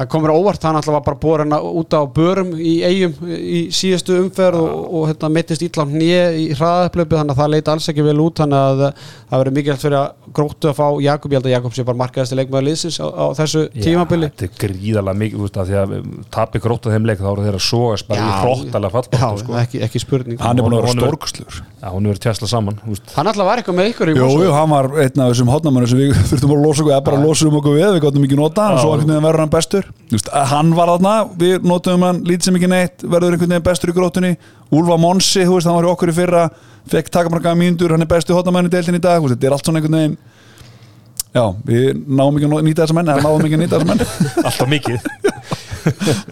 það 0.00 0.08
komur 0.14 0.32
óvart, 0.32 0.62
hann 0.64 0.78
alltaf 0.78 0.94
var 0.96 1.02
bara 1.04 1.18
borin 1.20 1.52
út 1.52 1.92
á 1.92 2.00
börum 2.08 2.54
í 2.56 2.74
eigum 2.88 3.12
í 3.28 3.60
síðustu 3.74 4.16
umferð 4.22 4.62
og, 4.64 4.86
og 4.96 5.08
hérna, 5.10 5.28
mittist 5.34 5.64
ítla 5.66 5.84
hnið 5.88 6.38
í 6.40 6.46
hraðaplöpu 6.56 7.18
þannig 7.18 7.34
að 7.36 7.42
það 7.42 7.52
leita 7.54 7.74
alls 7.74 7.88
ekki 7.92 8.06
vel 8.06 8.16
út 8.24 8.40
þannig 8.40 8.60
að 8.70 8.80
það 8.86 9.42
verður 9.42 9.56
mikilvægt 9.58 9.84
fyrir 9.84 9.98
að 10.00 10.32
gróttu 10.40 10.70
að 10.70 10.78
fá 10.78 10.86
Jakob, 11.04 11.32
ég 11.34 11.40
held 11.40 11.48
að 11.50 11.54
Jakob 11.56 11.76
sé 11.76 11.84
bara 11.90 12.00
markaðist 12.00 12.36
leikmaður 12.38 12.66
liðsins 12.70 12.98
á, 13.02 13.06
á 13.12 13.24
þessu 13.36 13.64
tímabili. 13.76 14.30
þetta 14.30 14.48
er 14.48 14.54
gríðalega 14.64 15.20
mikið 15.24 15.44
úst, 15.44 15.60
því 15.60 15.78
að 15.82 15.94
tapi 16.32 16.62
gróta 16.64 16.94
þeim 16.94 17.08
leik 17.10 17.20
þá 17.20 17.28
eru 17.34 17.46
þeir 17.48 17.58
að 17.60 17.66
sóast 17.66 18.08
bara 18.08 18.24
í 18.24 18.32
hróttalega 18.40 18.90
já, 18.90 18.94
fallbáttu 18.96 19.44
sko. 19.44 19.56
ekki, 19.60 19.82
ekki 19.86 20.02
spurning. 20.04 20.40
Hann 20.40 20.58
er 20.60 20.66
búin 20.66 20.78
að 20.78 20.86
vera 20.86 21.10
er- 21.10 21.68
Já, 21.80 21.88
hún 21.94 22.04
er 22.06 22.12
verið 22.12 22.22
tjæsla 22.26 22.48
saman 22.50 22.76
úst. 22.92 23.12
hann 23.16 23.26
alltaf 23.30 23.46
var 23.48 23.60
eitthvað 23.60 23.78
með 23.78 23.90
ykkur 23.94 24.10
í 24.12 24.16
Jú, 24.18 24.28
jú, 24.44 24.50
hann 24.52 24.70
var 24.70 24.88
einn 25.00 25.22
af 25.24 25.30
þessum 25.32 25.50
hotnamannu 25.52 25.88
sem 25.88 25.98
við 26.02 26.12
þurftum 26.30 26.52
að 26.56 26.64
losa 26.66 26.82
okkur, 26.84 26.92
eða 26.94 27.06
bara 27.08 27.22
losa 27.24 27.48
um 27.48 27.56
okkur 27.60 27.78
við, 27.78 27.86
við 27.96 28.02
gáttum 28.04 28.26
ekki 28.28 28.38
nota 28.38 28.66
hann, 28.68 28.76
Já. 28.76 28.82
svo 28.84 29.20
verður 29.24 29.44
hann 29.44 29.52
bestur 29.54 29.89
Just, 30.10 30.28
hann 30.50 30.72
var 30.74 30.90
þarna, 30.94 31.14
við 31.38 31.66
notum 31.70 32.02
hann 32.02 32.18
lítið 32.26 32.48
sem 32.48 32.58
ekki 32.58 32.70
neitt, 32.70 33.04
verður 33.04 33.36
einhvern 33.36 33.52
veginn 33.54 33.66
bestur 33.68 33.92
í 33.92 33.94
grótunni 33.94 34.32
Úlfa 34.74 34.98
Monsi, 34.98 35.44
þú 35.46 35.56
veist, 35.56 35.68
hann 35.70 35.78
var 35.78 35.86
í 35.86 35.92
okkur 35.92 36.10
í 36.10 36.16
fyrra 36.16 36.44
fekk 36.90 37.12
takamarkaða 37.14 37.60
mínútur, 37.60 37.94
hann 37.94 38.02
er 38.02 38.10
bestu 38.10 38.34
hotnamann 38.34 38.66
í 38.66 38.72
deildin 38.72 38.98
í 38.98 39.02
dag, 39.02 39.20
þú 39.20 39.28
veist, 39.28 39.38
þetta 39.38 39.50
er 39.50 39.56
allt 39.56 39.66
svona 39.68 39.82
einhvern 39.82 39.98
veginn. 40.00 40.16
Já, 41.30 41.44
við 41.62 41.84
náum 42.10 42.38
ekki 42.38 42.48
að 42.50 42.64
nýta 42.66 42.82
þessa 42.82 42.96
menn 42.98 43.12
eða 43.12 43.26
náum 43.26 43.44
ekki 43.46 43.58
að 43.58 43.62
nýta 43.62 43.78
þessa 43.78 43.90
menn. 43.92 44.02
Alltaf 44.50 44.68
mikið 44.74 44.98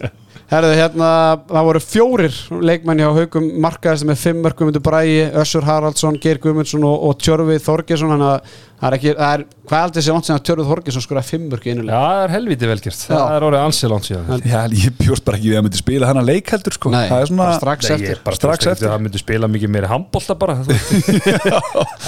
Herðu, 0.49 0.69
hérna, 0.73 1.07
það 1.45 1.65
voru 1.67 1.79
fjórir 1.83 2.37
leikmenn 2.65 3.01
hjá 3.03 3.09
haugum 3.13 3.49
markaðist 3.61 4.05
með 4.09 4.17
fimm 4.23 4.39
mörgum 4.41 4.71
undir 4.71 4.81
bræði, 4.81 5.27
Össur 5.37 5.67
Haraldsson, 5.67 6.17
Geir 6.23 6.39
Guðmundsson 6.41 6.87
og, 6.89 6.95
og 7.05 7.19
Tjörfið 7.21 7.59
Þorgesson 7.67 8.09
þannig 8.15 8.31
að 8.31 8.55
það 8.79 8.87
er 8.89 8.97
ekki, 8.97 9.13
það 9.19 9.35
er, 9.35 9.43
hvað 9.69 9.83
heldur 9.85 10.05
sé 10.07 10.15
langt 10.15 10.29
sem 10.29 10.39
að 10.39 10.41
Tjörfið 10.49 10.71
Þorgesson 10.71 11.05
skoraði 11.05 11.29
fimm 11.29 11.45
mörg 11.53 11.69
í 11.69 11.75
einu 11.75 11.85
Já, 11.85 11.93
það 11.99 12.23
er 12.23 12.33
helviti 12.33 12.71
velgjert 12.71 13.03
Já. 13.03 13.13
Það 13.13 13.35
er 13.35 13.47
orðið 13.51 13.67
ansið 13.67 13.93
langt 13.93 14.09
síðan 14.09 14.43
Já, 14.49 14.59
ég 14.79 14.97
bjóst 15.03 15.27
bara 15.29 15.37
ekki 15.37 15.53
við 15.53 15.59
að 15.61 15.65
myndi 15.67 15.83
spila 15.83 16.09
hennar 16.09 16.27
leik 16.31 16.53
heldur 16.55 16.79
sko. 16.79 16.93
Nei, 16.97 17.05
það 17.13 17.21
er 17.21 17.29
svona, 17.29 17.45
bara 17.45 17.61
strax 17.61 17.85
Nei, 17.85 17.93
eftir 17.99 18.15
er 18.15 18.25
bara 18.25 18.41
Strax 18.41 18.71
eftir. 18.73 18.89
Það 18.89 19.05
myndi 19.05 19.21
spila 19.21 19.53
mikið 19.53 19.75
meiri 19.77 19.93
handbólta 19.93 20.39
bara. 20.39 20.57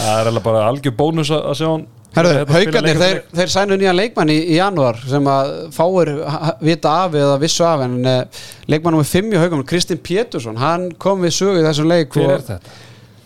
Það 0.01 0.13
er 0.17 0.31
alveg 0.31 0.45
bara 0.45 0.65
algjör 0.71 0.95
bónus 0.97 1.29
að 1.29 1.51
að 1.51 1.59
sjá 1.61 1.67
hann 1.69 1.85
Leik 2.11 2.73
þeir, 2.99 3.19
þeir 3.31 3.51
sænu 3.53 3.77
nýjan 3.79 3.95
leikmann 3.95 4.31
í, 4.33 4.37
í 4.51 4.57
janúar 4.59 4.97
sem 5.07 5.27
að 5.31 5.51
fáir 5.75 6.11
vita 6.59 6.91
af 7.05 7.15
eða 7.15 7.37
vissu 7.39 7.63
af 7.63 7.85
en 7.85 7.97
uh, 8.03 8.45
leikmann 8.67 8.97
nummer 8.97 9.07
5 9.07 9.31
í 9.31 9.39
haugunum, 9.39 9.65
Kristinn 9.69 10.01
Pétursson 10.03 10.59
hann 10.59 10.89
kom 10.99 11.23
við 11.23 11.37
sögu 11.37 11.61
í 11.61 11.67
þessum 11.69 11.87
leik 11.91 12.11
Hver 12.17 12.25
og- 12.27 12.33
er 12.35 12.47
þetta? 12.49 12.77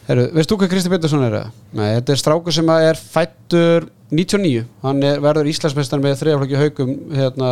Herru, 0.06 0.28
veist 0.36 0.52
þú 0.52 0.60
hvað 0.62 0.70
Kristi 0.70 0.90
Pettersson 0.94 1.24
er? 1.26 1.36
Nei, 1.74 1.88
þetta 1.96 2.14
er 2.14 2.20
strákur 2.22 2.54
sem 2.54 2.68
er 2.76 3.00
fættur 3.00 3.88
99, 4.14 4.60
hann 4.84 5.00
er, 5.02 5.18
verður 5.24 5.50
Íslandsmeistar 5.50 6.04
með 6.04 6.20
þriðaflokki 6.20 6.60
haugum 6.60 6.92
hérna, 7.18 7.50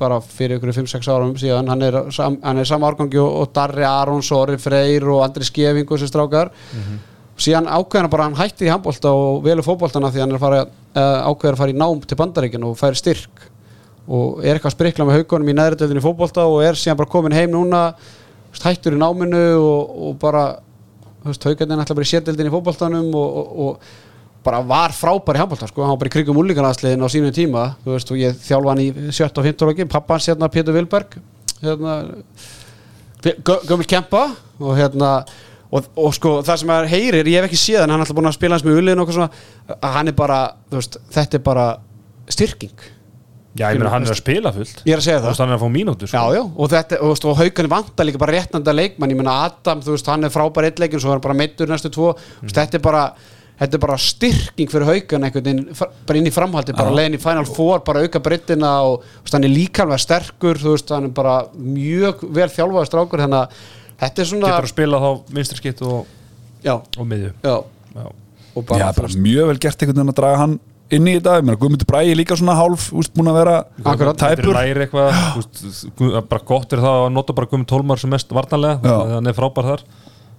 bara 0.00 0.16
fyrir 0.24 0.56
ykkur 0.56 0.72
5-6 0.78 1.10
árum 1.12 1.34
síðan, 1.36 1.68
hann 1.68 1.84
er, 1.84 1.98
sam, 2.16 2.38
hann 2.40 2.62
er 2.62 2.70
sama 2.70 2.88
árgangi 2.88 3.20
og, 3.20 3.28
og 3.42 3.52
Darri 3.52 3.84
Arons, 3.84 4.32
Orri 4.32 4.56
Freyr 4.62 5.04
og 5.12 5.20
Andri 5.26 5.44
Skeving 5.44 5.84
og 5.84 5.98
þessi 6.00 6.08
strákar 6.08 6.54
síðan 7.38 7.68
ákveðan 7.70 8.10
bara 8.12 8.26
hann 8.28 8.38
hætti 8.38 8.66
í 8.66 8.72
handbólta 8.72 9.12
og 9.14 9.42
velu 9.44 9.62
fótbóltana 9.66 10.10
því 10.12 10.22
hann 10.24 10.34
er 10.34 10.42
fara, 10.42 10.62
uh, 10.66 11.18
ákveður 11.30 11.54
að 11.56 11.60
fara 11.62 11.74
í 11.74 11.78
nám 11.78 12.00
til 12.06 12.18
bandaríkjan 12.18 12.66
og 12.68 12.78
færi 12.80 12.98
styrk 12.98 13.44
og 14.08 14.40
er 14.42 14.56
eitthvað 14.56 14.72
að 14.72 14.76
sprikla 14.76 15.06
með 15.06 15.18
haugunum 15.20 15.52
í 15.52 15.54
neðritöldinni 15.58 16.02
fótbólta 16.04 16.46
og 16.48 16.62
er 16.64 16.78
síðan 16.80 16.98
bara 17.02 17.12
komin 17.12 17.36
heim 17.36 17.52
núna 17.52 17.82
hættur 18.64 18.96
í 18.96 19.00
náminu 19.00 19.42
og, 19.60 19.96
og 20.08 20.18
bara 20.22 20.44
haugarnir 21.28 21.82
ætla 21.84 21.94
bara 21.98 22.06
í 22.06 22.10
sétildinni 22.10 22.50
í 22.50 22.54
fótbóltanum 22.54 23.10
og, 23.14 23.40
og, 23.42 23.50
og 23.66 24.06
bara 24.48 24.62
var 24.64 24.94
frábær 24.96 25.36
í 25.36 25.42
handbólta 25.42 25.68
sko, 25.68 25.82
hann 25.84 25.92
var 25.92 26.00
bara 26.00 26.08
í 26.10 26.14
krigum 26.14 26.38
úlíkanaðsliðin 26.40 27.04
á 27.04 27.08
sínum 27.12 27.34
tíma 27.36 27.64
þú 27.84 27.92
veist, 27.92 28.12
og 28.14 28.20
ég 28.22 28.38
þjálfa 28.46 28.72
hann 28.72 28.82
í 28.82 28.88
7. 29.12 29.28
og 29.28 29.44
15 29.50 29.68
loki 29.68 29.86
pappans 29.92 30.28
hérna 30.30 30.48
Pétur 30.54 30.76
Vilberg 30.78 31.18
hérna 31.60 31.96
gö- 33.22 33.60
gömul 33.68 33.86
kempa 33.90 34.24
og 34.58 34.72
hérna 34.78 35.10
og, 35.68 35.88
og 36.00 36.14
sko 36.16 36.36
það 36.46 36.62
sem 36.62 36.74
er 36.74 36.92
heyrir, 36.92 37.32
ég 37.32 37.42
hef 37.42 37.48
ekki 37.50 37.60
séð 37.60 37.82
hann 37.82 37.92
hann 37.92 38.00
er 38.00 38.06
alltaf 38.06 38.18
búin 38.18 38.30
að 38.30 38.38
spila 38.38 38.56
hans 38.56 38.66
með 38.66 38.78
uliðin 38.82 39.02
og 39.02 39.08
eitthvað 39.08 39.18
svona 39.18 39.76
að 39.78 39.98
hann 39.98 40.12
er 40.12 40.16
bara, 40.18 40.38
þú 40.70 40.80
veist, 40.80 41.00
þetta 41.16 41.38
er 41.38 41.44
bara 41.48 41.66
styrking 42.28 42.86
Já, 43.58 43.72
ég 43.72 43.80
meina 43.80 43.90
hann 43.90 44.04
er 44.06 44.12
að 44.12 44.20
spila 44.20 44.52
fullt 44.54 44.84
Ég 44.86 44.94
er 44.94 45.00
að 45.00 45.06
segja 45.06 45.18
Þú 45.18 45.24
það. 45.24 45.30
veist, 45.32 45.42
Hann 45.42 45.50
er 45.50 45.56
að 45.56 45.62
fá 45.64 45.70
mínútur 45.74 46.10
sko. 46.10 46.20
Já, 46.20 46.36
já, 46.36 46.42
og, 46.44 46.68
þetta, 46.70 46.98
og, 47.02 47.24
og 47.30 47.40
haugarnir 47.40 47.72
vantar 47.72 48.06
líka 48.06 48.20
bara 48.22 48.34
réttnanda 48.36 48.74
leikmann, 48.74 49.14
ég 49.14 49.18
meina 49.18 49.34
Adam, 49.48 49.80
þú 49.82 49.96
veist, 49.96 50.10
hann 50.12 50.28
er 50.28 50.34
frábær 50.34 50.68
eitt 50.68 50.82
leikin, 50.82 51.02
svo 51.02 51.10
er 51.10 51.16
hann 51.16 51.24
bara 51.24 51.36
meittur 51.38 51.72
næstu 51.72 51.90
tvo, 51.94 52.12
mm. 52.14 52.52
þetta 52.54 52.78
er 52.78 52.84
bara 52.84 53.02
þetta 53.58 53.74
er 53.74 53.82
bara 53.82 53.96
styrking 53.98 54.70
fyrir 54.70 54.86
haugan 54.86 55.26
einhvern 55.26 55.48
veginn, 55.48 55.64
bara 56.06 56.20
inn 56.20 56.30
í 56.30 56.34
framhaldi, 56.34 56.76
bara 56.78 56.94
leiðin 56.94 57.18
í 57.18 57.22
Final 57.22 57.48
Four, 57.48 57.82
bara 57.88 58.04
auka 58.04 58.22
breyttina 58.22 58.70
og 58.86 59.00
þú 59.02 59.24
veist, 59.24 59.34
hann 59.34 59.48
er 59.48 59.54
líka 59.56 59.82
alveg 59.82 60.04
sterkur, 60.04 60.60
þú 60.62 60.76
veist, 60.76 60.94
hann 60.94 61.08
er 61.08 61.16
bara 61.16 61.40
mjög 61.56 62.22
vel 62.36 62.46
þjálfaður 62.54 62.90
strákur, 62.92 63.24
þannig 63.24 63.40
að 63.40 63.66
þetta 64.00 64.22
er 64.24 64.30
svona, 64.30 64.48
Getur 64.52 64.68
að 64.68 64.72
spila 64.74 65.00
þá 65.02 65.10
vinstri 65.38 65.60
skitt 65.62 65.82
og, 65.86 66.06
já, 66.64 66.74
og 66.78 67.04
miðju 67.10 67.32
já, 67.44 67.54
Já. 67.98 68.06
og 68.08 68.64
já, 68.64 68.64
bara, 68.72 68.92
bara 68.96 69.12
mjög 69.28 69.52
vel 69.52 69.58
gert 69.64 69.82
einhvern 69.82 70.00
veginn 70.02 70.12
að 70.14 70.18
draga 70.22 70.42
hann 70.44 70.58
inn 70.88 71.04
í 71.10 71.14
þetta, 71.18 71.34
ég 71.36 71.44
meina 71.44 71.58
Guðmundur 71.60 71.88
Bræði 71.90 72.14
líka 72.16 72.36
svona 72.40 72.54
hálf, 72.56 72.86
úst, 72.96 73.12
búin 73.12 73.28
að 73.28 73.36
vera 73.42 73.56
Akkurat. 73.92 74.16
Tæpur 74.22 74.54
læri 74.56 74.86
eitthvað 74.86 75.18
gu- 75.98 76.22
bara 76.30 76.44
gott 76.48 76.72
er 76.72 76.80
það 76.80 77.02
að 77.04 77.10
nota 77.12 77.34
bara 77.36 77.50
Guðmund 77.50 77.68
Tólmar 77.68 78.00
sem 78.00 78.08
mest 78.14 78.32
varnarlega 78.32 78.80
Já. 78.80 78.96
þannig 79.18 79.34
er 79.34 79.36
frábær 79.36 79.68
þar 79.68 79.82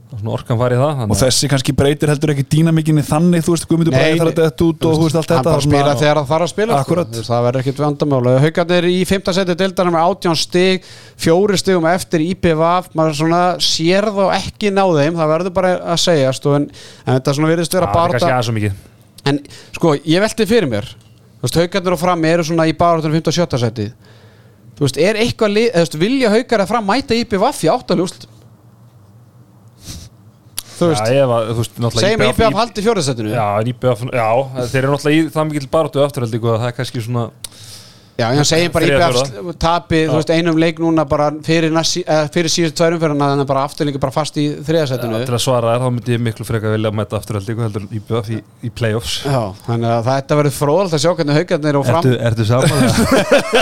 orkan 0.09 0.57
var 0.57 0.73
í 0.73 0.77
það 0.79 1.01
og 1.05 1.11
að- 1.13 1.19
þessi 1.21 1.47
kannski 1.51 1.73
breytir 1.77 2.09
heldur 2.09 2.31
ekki 2.33 2.45
dýnamikinni 2.49 3.03
þannig, 3.05 3.43
þú 3.45 3.53
veist, 3.53 3.65
Guðmundur 3.69 3.93
Bræði 3.93 4.17
þarf 4.17 4.31
að 4.31 4.39
detta 4.39 4.65
út 4.65 4.85
og 4.89 4.95
þú 4.97 5.03
veist 5.05 5.17
allt 5.19 5.29
hann 5.29 5.37
þetta 5.43 5.51
bara 5.53 5.65
spila 5.65 5.91
þegar 5.99 6.17
það 6.19 6.29
þarf 6.31 6.45
að 6.45 6.49
spila 6.53 6.79
sko. 6.81 6.95
Það 7.29 7.43
verður 7.45 7.61
ekkit 7.61 7.81
vandamála 7.83 8.33
haugarnir 8.41 8.87
í 8.89 8.95
5. 9.05 9.33
seti 9.37 9.55
deildarinn 9.59 9.93
með 9.93 10.07
18 10.09 10.39
stig 10.41 10.87
fjóri 11.15 11.59
stigum 11.61 11.85
eftir 11.91 12.23
IPVaf 12.25 12.89
maður 12.97 13.19
svona 13.21 13.41
sér 13.61 14.09
þá 14.09 14.23
ekki 14.39 14.71
ná 14.73 14.81
þeim 14.97 15.19
það 15.21 15.31
verður 15.35 15.53
bara 15.59 15.75
að 15.93 16.01
segjast 16.07 16.49
og 16.49 16.57
en, 16.57 16.65
en 17.05 17.19
þetta 17.19 17.35
svona 17.37 17.51
virðist 17.53 17.77
vera 17.77 17.91
er 18.39 18.49
svo 18.49 18.57
mikið 18.57 18.73
en 19.29 19.39
sko 19.77 19.93
ég 20.09 20.25
velti 20.25 20.49
fyrir 20.49 20.69
mér 20.73 20.89
haugarnir 21.61 21.93
og 21.93 21.99
fram 22.01 22.25
eru 22.25 22.43
svona 22.49 22.65
í 22.65 22.73
barðunum 22.73 23.13
5. 23.21 23.29
og 23.29 23.37
7. 23.45 23.61
seti 23.61 23.87
þú 24.73 24.87
veist 24.87 24.97
er 24.97 25.21
eitthvað 25.21 25.53
lið, 25.53 25.69
eða, 25.69 25.85
þú 25.85 25.85
veist, 25.85 26.01
vilja 26.01 26.29
haugar 26.33 26.65
að 26.65 26.67
fram 26.73 26.85
mæta 26.89 27.13
IPVaf 27.21 27.61
í 27.63 27.69
áttaljósl 27.69 28.25
þú 30.79 30.89
veist. 30.91 31.09
Já, 31.13 31.23
að, 31.25 31.49
þú 31.49 31.63
veist, 31.63 31.79
segjum 31.99 32.23
IBF 32.25 32.39
IPVaf 32.39 32.57
haldi 32.59 32.85
fjóraðsetinu 32.85 33.33
Já, 33.33 33.45
IBF, 33.73 34.05
já, 34.15 34.27
þeir 34.71 34.79
eru 34.83 34.93
náttúrulega 34.95 35.19
í 35.19 35.33
það 35.35 35.49
mikil 35.51 35.69
baráttu 35.75 36.03
afturhaldingu 36.05 36.53
að 36.53 36.61
það 36.63 36.71
er 36.71 36.77
kannski 36.79 37.03
svona 37.05 37.25
Já, 38.19 38.25
ég 38.35 38.43
segjum 38.47 38.73
bara 38.75 38.85
IBF 38.89 39.53
tapi, 39.61 40.01
þú 40.09 40.17
veist, 40.17 40.31
einum 40.35 40.57
leik 40.59 40.79
núna 40.83 41.05
bara 41.07 41.29
fyrir, 41.45 41.71
fyrir 42.33 42.51
síðustu 42.51 42.75
tværum 42.81 42.99
fyrir 42.99 43.13
hann 43.15 43.43
bara 43.47 43.61
afturlingi 43.67 44.01
bara 44.01 44.11
fast 44.11 44.35
í 44.41 44.45
þriðasætinu 44.67 45.21
til 45.23 45.35
að 45.37 45.43
svara 45.43 45.73
þér, 45.73 45.81
þá 45.85 45.89
myndi 45.95 46.15
ég 46.15 46.21
miklu 46.25 46.43
frekar 46.47 46.75
vilja 46.75 46.91
mæta 46.95 47.13
afturhaldingu 47.19 47.61
heldur 47.63 47.85
en 47.85 47.91
IBF 47.99 48.27
í, 48.35 48.37
í 48.67 48.69
playoffs. 48.75 49.13
Já, 49.23 49.41
þannig 49.67 49.89
að 49.93 50.01
þetta 50.09 50.33
verður 50.41 50.55
fróðalt 50.57 50.93
að 50.97 51.03
sjá 51.05 51.11
hvernig 51.19 51.35
haugarnir 51.39 51.75
og 51.79 51.85
fram 51.87 52.03
ertu 52.29 52.43
saman? 52.49 52.79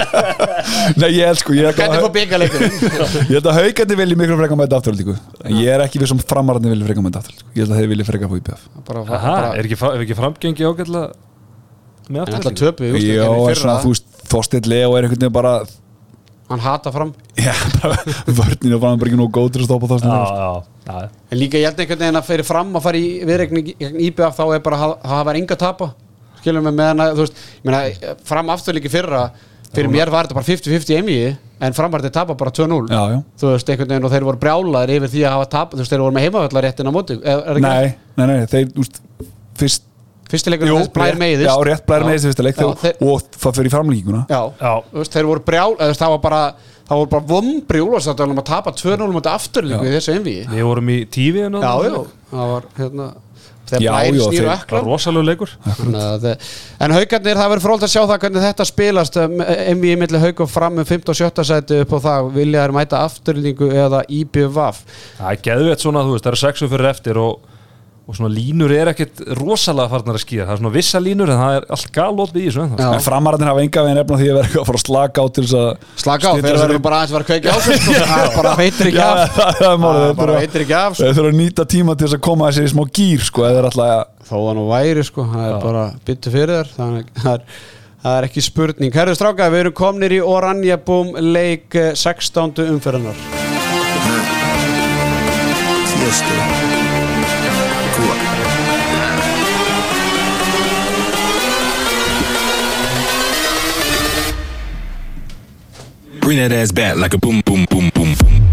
Nei, 1.02 1.10
ég 1.14 1.24
held 1.30 1.40
sko, 1.44 1.52
ég 1.58 1.64
Hvernig 1.78 1.98
að, 2.00 2.04
fór 2.08 2.14
byggaleikur 2.18 2.62
ég 2.66 3.36
held 3.38 3.48
að 3.52 3.58
haugandi 3.62 3.96
vilji 4.02 4.18
miklu 4.24 4.36
frekar 4.42 4.58
mæta 4.60 4.82
afturhaldíku 4.82 5.16
en 5.46 5.52
ég 5.62 5.70
er 5.76 5.86
ekki 5.86 6.02
við 6.02 6.12
sem 6.12 6.22
framararni 6.26 6.74
vilji 6.74 6.88
frekar 6.90 7.06
mæta 7.06 7.22
afturhaldíku 7.22 7.54
ég 7.54 7.62
held 7.68 7.74
að 7.78 7.82
er 10.98 11.08
er 11.08 11.16
með 12.08 12.24
En 12.24 12.38
afturhaldingu? 12.40 13.02
Já, 13.04 13.28
er 13.52 13.60
svona, 13.60 13.78
þú 13.84 13.92
veist, 13.92 14.17
Þorsteinn 14.32 14.68
Leo 14.72 14.96
er 14.98 15.06
einhvern 15.08 15.22
veginn 15.26 15.36
bara 15.36 15.54
Hann 16.48 16.62
hata 16.64 16.92
fram. 16.96 17.10
Já, 17.36 17.52
bara 17.82 17.98
vörninu 18.32 18.78
og 18.78 18.82
bara 18.84 18.96
ekki 19.10 19.18
nú 19.20 19.26
góð 19.36 19.50
til 19.56 19.62
að 19.64 19.68
stoppa 19.68 19.90
Þorsteinn 19.92 20.14
Já, 20.16 20.20
Leo 20.88 21.10
En 21.32 21.40
líka 21.42 21.60
ég 21.60 21.68
held 21.68 21.82
einhvern 21.84 22.00
veginn 22.06 22.20
að 22.22 22.28
fyrir 22.30 22.48
fram 22.48 22.72
að 22.80 22.86
fara 22.86 23.02
í 23.02 23.10
gegn 23.28 24.00
IBF 24.08 24.38
þá 24.40 24.46
er 24.56 24.62
bara 24.64 24.78
að 24.80 24.96
hafa- 25.12 25.36
enga 25.36 25.58
tapa. 25.60 25.90
Skilum 26.40 26.64
við 26.70 26.78
með 26.78 26.88
hana, 26.94 27.10
þú 27.18 27.26
veist 27.26 27.42
ég 27.42 27.68
meina, 27.68 28.16
fram 28.24 28.50
afturleiki 28.54 28.92
fyrra 28.94 29.26
fyrir 29.74 29.90
mér 29.92 30.10
var 30.14 30.24
þetta 30.30 30.38
bara 30.38 30.48
50-50 30.48 30.96
emji 31.02 31.36
en 31.60 31.74
framvartir 31.76 32.14
tapa 32.16 32.36
bara 32.40 32.52
2-0 32.56 32.88
Já, 32.88 33.02
já. 33.12 33.18
Þú 33.42 33.50
veist, 33.52 33.70
einhvern 33.74 33.90
veginn 33.92 34.08
og 34.08 34.14
þeir 34.14 34.26
voru 34.30 34.40
brjálaðir 34.46 34.94
yfir 35.02 35.12
því 35.18 35.24
að 35.28 35.36
hafa 35.36 35.50
tap, 35.58 35.74
þú 35.76 35.82
veist, 35.84 35.92
þeir 35.92 36.04
voru 36.06 36.16
með 36.16 36.28
heimavöllar 36.30 36.64
réttin 36.70 36.88
á 36.88 36.94
móti 36.96 37.18
er, 37.20 37.42
er? 37.44 37.60
Nei, 37.60 37.96
nei, 38.16 38.26
nei, 38.32 38.38
þeir, 38.48 38.70
þú 38.72 38.86
veist 38.86 39.02
Fyrst 39.58 39.87
fyrstileikur 40.32 40.72
blær 40.96 41.20
meiðist 41.22 41.48
Já, 41.50 41.54
rétt 41.70 41.86
blær 41.88 42.06
meiðist 42.08 42.30
fyrsta 42.30 42.44
leik 42.48 42.58
Já, 42.58 42.64
þegar- 42.64 42.82
þeir- 42.84 43.12
Og 43.12 43.28
það 43.38 43.60
fyrir 43.62 43.76
framlíkinguna 43.76 44.26
Já, 44.30 44.42
Já. 44.62 44.74
Þú 44.92 44.98
veist, 45.04 45.14
þeir 45.18 45.30
voru 45.34 45.46
brjál 45.52 45.78
það 45.78 46.10
var 46.16 46.24
bara, 46.26 46.42
það 46.88 46.98
voru 47.04 47.10
bara 47.18 47.28
vombri 47.36 47.80
úlfarsættalum 47.86 48.42
að 48.44 48.50
tapa 48.54 48.72
2-0 48.72 49.14
mútið 49.16 49.32
afturlíku 49.38 49.86
í 49.88 49.96
þessu 49.98 50.18
einví 50.18 50.36
Við 50.52 50.68
vorum 50.72 50.90
í 50.90 51.00
tífið 51.08 51.62
Já, 51.64 51.72
já, 51.88 52.04
það 52.34 52.52
var 52.56 52.70
hérna 52.78 53.08
þeir- 53.68 53.84
og 54.24 54.32
Það 54.32 54.52
eklar 54.54 54.78
var 54.80 54.86
rosalega 54.88 55.26
leikur. 55.28 55.50
En 56.80 56.94
haugarnir, 56.96 57.36
það 57.36 57.50
verður 57.52 57.64
fróld 57.66 57.84
að 57.84 57.92
sjá 57.92 58.02
það 58.08 58.22
hvernig 58.24 58.46
þetta 58.46 58.66
spilast 58.70 59.18
MV 59.20 59.90
í 59.92 59.98
milli 60.00 60.22
haug 60.24 60.40
og 60.46 60.50
fram 60.52 60.78
um 60.80 60.86
5. 60.88 61.10
og 61.12 61.18
7. 61.20 61.44
sæti 61.50 61.80
upp 61.84 61.92
á 61.92 62.00
það. 62.06 62.30
Vilja 62.38 62.64
þær 62.64 62.74
mæta 62.78 63.02
afturlíku 63.04 63.68
eða 63.74 64.04
IBVF 64.08 64.80
Það 65.20 65.32
er 65.34 65.42
geðveitt 65.50 65.84
svona, 65.84 66.06
þú 66.08 66.16
veist, 66.16 66.24
það 66.24 66.32
eru 66.32 66.42
sexu 66.46 66.70
fyrir 66.72 66.90
eftir 66.94 67.20
og, 67.20 67.40
og 68.08 68.16
svona 68.16 68.30
línur 68.32 68.72
er 68.72 68.88
ekkit 68.94 69.20
rosalega 69.36 69.92
farnar 69.92 70.16
að 70.16 70.22
skýra, 70.24 70.46
það 70.48 70.54
er 70.54 70.60
svona 70.62 70.74
vissa 70.78 71.00
línur 71.04 71.32
en 71.34 71.40
það 71.42 71.56
er 71.58 71.66
allt 71.76 71.90
galótt 71.98 72.32
við 72.32 72.46
í 72.46 72.48
þessu 72.48 72.62
ennþá. 72.64 72.92
En 72.96 73.04
framararnir 73.04 73.50
hafa 73.52 73.64
enga 73.66 73.84
veginn 73.84 74.00
efna 74.00 74.20
því 74.22 74.28
að 74.30 74.38
vera 74.38 74.48
eitthvað 74.48 74.62
að 74.62 74.70
fara 74.70 74.80
að 74.80 74.86
slaka 74.86 75.18
á 75.20 75.26
til 75.28 75.44
þess 75.44 75.58
að 75.60 75.68
Slaka 76.04 76.32
á, 76.32 76.34
sér 76.38 76.60
verður 76.62 76.80
bara 76.86 77.02
aðeins 77.02 77.12
að 77.12 77.18
vera 77.18 77.26
að 77.26 77.32
kveikja 77.32 77.52
á 77.52 77.58
sko. 77.66 77.72
Það 78.14 78.38
bara 78.38 78.54
veitir 78.62 78.92
ekki 78.92 79.04
af. 79.04 79.18
það 79.60 80.00
er 80.06 80.16
bara 80.22 80.38
veitir 80.38 80.64
ekki 80.64 80.78
af 80.80 80.96
sko. 80.96 81.04
þeir 81.04 81.18
þurfa 81.18 81.34
að 81.34 81.42
nýta 81.42 81.68
tíma 81.76 81.98
til 81.98 82.08
þess 82.08 82.18
að 82.18 82.24
koma 82.30 82.48
þessi 82.48 82.64
í 82.64 82.72
smá 82.72 82.84
gýr 83.00 83.28
sko, 83.28 83.44
eða 83.44 83.58
þeir 83.58 83.68
alltaf 83.72 83.92
að 83.98 84.06
Þó 84.28 84.36
að 84.42 84.58
nú 84.58 84.64
væri 84.68 85.04
sko, 85.08 85.24
það 85.32 85.46
er 85.48 85.54
bara 85.64 85.84
byttu 86.08 86.32
fyrir 86.34 86.58
þér. 86.58 86.68
Að 86.84 86.96
það 87.22 87.30
er, 87.32 87.42
það 88.04 88.18
er 88.18 88.28
ekki 88.28 88.42
spurning. 88.44 88.92
Herðu 88.92 89.16
stráka, 89.16 89.48
við 89.54 89.62
erum 89.64 89.76
komnir 89.78 90.12
í 90.18 90.20
Oranjabúm 90.20 91.14
leik 91.32 91.78
eh, 91.80 91.94
16. 91.96 92.60
umferðanar 92.68 93.16
Cuba. 97.98 99.28
Bring 106.22 106.38
that 106.40 106.52
ass 106.52 106.72
back 106.72 106.98
like 106.98 107.14
a 107.14 107.18
boom, 107.18 107.42
boom, 107.46 107.66
boom, 107.70 107.90
boom, 107.94 108.14
það 108.14 108.28
er 108.28 108.38
að 108.38 108.48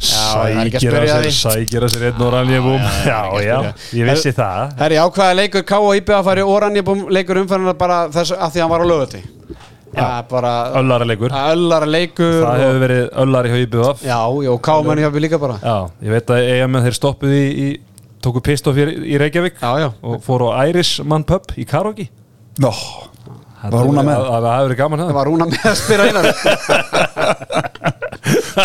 Sækir 0.00 0.96
að 0.96 1.08
sér, 1.10 1.26
sækir 1.36 1.84
að 1.84 1.92
sér 1.94 2.06
einn 2.10 2.22
og 2.24 2.30
rann 2.34 2.52
ég 2.52 2.62
búm 2.64 2.86
Já, 3.04 3.18
já, 3.44 3.56
ég 3.98 4.08
vissi 4.08 4.32
það. 4.36 4.76
Herri, 4.80 5.00
ákvaða 5.02 5.36
leikur 5.42 5.66
K 5.68 5.80
og 5.82 5.92
IBA 5.98 6.22
færi 6.26 6.46
Oranjabúm 6.46 7.04
leikur 7.12 7.42
umferðanar 7.42 7.76
bara 7.80 8.00
þess 8.14 8.36
að 8.36 8.56
því 8.56 8.62
að 8.62 8.66
hann 8.66 8.74
var 8.74 8.86
á 8.86 8.90
lögati 8.90 9.22
Það 9.90 10.20
bara 10.30 10.50
Öllara 10.78 11.02
leikur. 11.08 11.30
Öllara 11.34 11.86
leikur 11.90 12.36
Það 12.36 12.50
og- 12.50 12.60
hefur 12.62 12.78
verið 12.84 13.02
öllari 13.24 13.48
hjá 13.50 13.58
IBF 13.66 13.98
Já, 14.06 14.18
já, 14.46 14.52
K 14.62 14.68
menn 14.86 14.98
hjá 15.02 15.08
við 15.10 15.20
líka 15.26 15.38
bara. 15.42 15.56
Já, 15.64 15.76
ég 16.06 16.10
veit 16.14 16.28
að 16.30 16.36
eigamenn 16.54 16.84
þeir 16.86 16.96
stoppuði 17.00 17.40
í, 17.40 17.42
í 17.50 17.52
tóku 18.22 18.38
pistof 18.44 18.74
í, 18.78 18.80
í 18.86 19.18
Reykjavík 19.18 19.54
Já, 19.60 19.70
já. 19.82 19.88
og 20.02 20.22
fóru 20.22 20.50
á 20.54 20.62
Irishman 20.70 21.24
pub 21.26 21.42
í 21.58 21.64
Karogi 21.66 22.06
Nó, 22.60 22.70
Var 23.60 23.72
Rúnar 23.84 24.04
með? 24.06 24.16
Það 24.24 24.40
það 24.40 24.54
hefur 24.54 24.66
verið 24.70 24.78
gaman 24.80 24.98
Það 25.00 25.08
það 25.10 25.16
var 25.18 25.26
Rúna 25.28 25.44
með 25.50 25.64
að 25.68 25.76
spyrja 25.80 26.04
einar? 26.06 26.26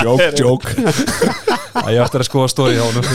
Joke, 0.05 0.30
joke. 0.38 0.67
Ég 1.89 1.99
ætti 2.03 2.17
að 2.19 2.26
skoða 2.28 2.47
stóri 2.51 2.76
hjá 2.78 2.84
honum 2.86 3.05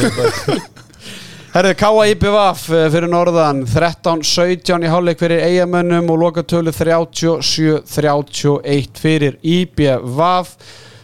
Herðu, 1.51 1.72
K.A. 1.74 2.05
IBVF 2.12 2.68
eh, 2.70 2.84
fyrir 2.94 3.11
norðan. 3.11 3.64
13-17 3.66 4.86
í 4.86 4.90
hálfleik 4.92 5.18
fyrir 5.18 5.40
eigamönnum 5.48 6.07
og 6.14 6.20
lokatölu 6.22 6.70
37-31 6.70 9.03
fyrir 9.03 9.34
IBVF 9.42 10.55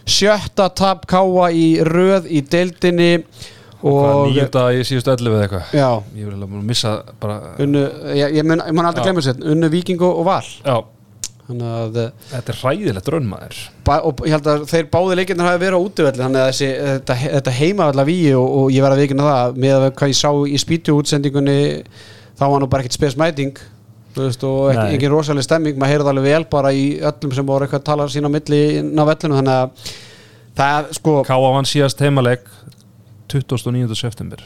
sjötta 0.06 0.70
tap 0.70 1.02
K.A. 1.10 1.50
í 1.50 1.82
röð 1.82 2.30
í 2.30 2.46
deildinni 2.46 3.26
Og 3.86 4.26
nýjunda 4.30 4.72
í 4.72 4.84
síðustu 4.86 5.10
11 5.12 5.34
eða 5.34 5.42
eitthvað? 5.48 5.64
Ég 6.14 6.24
vil 6.28 6.36
alveg 6.38 6.62
missa 6.70 6.90
bara 7.20 7.36
unnu, 7.62 7.82
ég, 8.14 8.30
ég, 8.38 8.44
mun, 8.46 8.60
aldrei 8.62 9.04
glemja 9.04 9.22
sér 9.26 9.36
unnu 9.52 9.66
Víking 9.74 10.00
og, 10.06 10.12
Val. 10.26 10.46
Já, 10.62 10.76
þetta 12.32 12.52
er 12.52 12.58
hræðilegt 12.62 13.08
raunmaður 13.14 13.58
og 14.10 14.22
ég 14.26 14.34
held 14.34 14.48
að 14.50 14.64
þeir 14.72 14.88
báði 14.90 15.16
leikirnir 15.20 15.46
hafi 15.46 15.60
verið 15.62 15.78
á 15.78 15.86
útivelli 15.86 16.22
þannig 16.24 16.42
að 16.42 16.48
þessi, 16.50 16.70
þetta, 16.88 17.16
þetta 17.36 17.54
heima 17.60 17.86
allar 17.92 18.08
víi 18.08 18.32
og, 18.34 18.46
og 18.60 18.72
ég 18.74 18.82
verði 18.82 18.96
að 18.98 19.02
vikina 19.06 19.28
það 19.30 19.60
með 19.66 19.76
að 19.76 19.86
hvað 20.00 20.12
ég 20.12 20.18
sá 20.18 20.30
í 20.50 20.58
spýtu 20.64 20.96
útsendingunni 20.98 21.58
þá 22.36 22.44
var 22.50 22.60
nú 22.64 22.68
bara 22.72 22.82
ekkert 22.82 22.98
spesmæting 22.98 23.62
og 24.16 24.72
ekki, 24.96 25.08
rosalega 25.12 25.44
stemming 25.46 25.78
maður 25.78 25.92
heyrði 25.94 26.12
alveg 26.14 26.26
vel 26.32 26.44
bara 26.56 26.70
í 26.74 26.84
öllum 27.04 27.34
sem 27.36 27.46
voru 27.46 27.66
eitthvað 27.66 27.82
að 27.82 27.88
tala 27.92 28.06
sín 28.10 28.26
á 28.26 28.30
milli 28.32 28.60
inn 28.80 28.92
á 28.96 29.04
vellinu 29.12 29.38
þannig 29.38 29.56
að 29.60 29.96
það 30.56 30.92
sko 30.98 31.16
Káa 31.28 31.50
vann 31.52 31.68
síðast 31.68 32.00
heimaleg 32.00 32.46
29. 33.28 33.92
september 33.98 34.40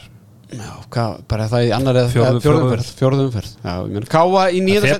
já, 0.51 0.69
hvað, 0.91 1.21
bara 1.31 1.45
það 1.47 1.67
í 1.69 1.73
annar 1.75 2.01
eða 2.01 2.11
Fjórðu- 2.11 2.41
fjórðu 2.43 2.45
fjórðu. 2.45 2.65
umferð 2.67 2.89
fjórðu 2.99 3.27
umferð 3.29 3.51
já, 3.63 3.73
ég 3.87 3.93
meina, 3.95 4.09
Káa 4.11 4.47
í 4.51 4.63
nýjönda 4.65 4.91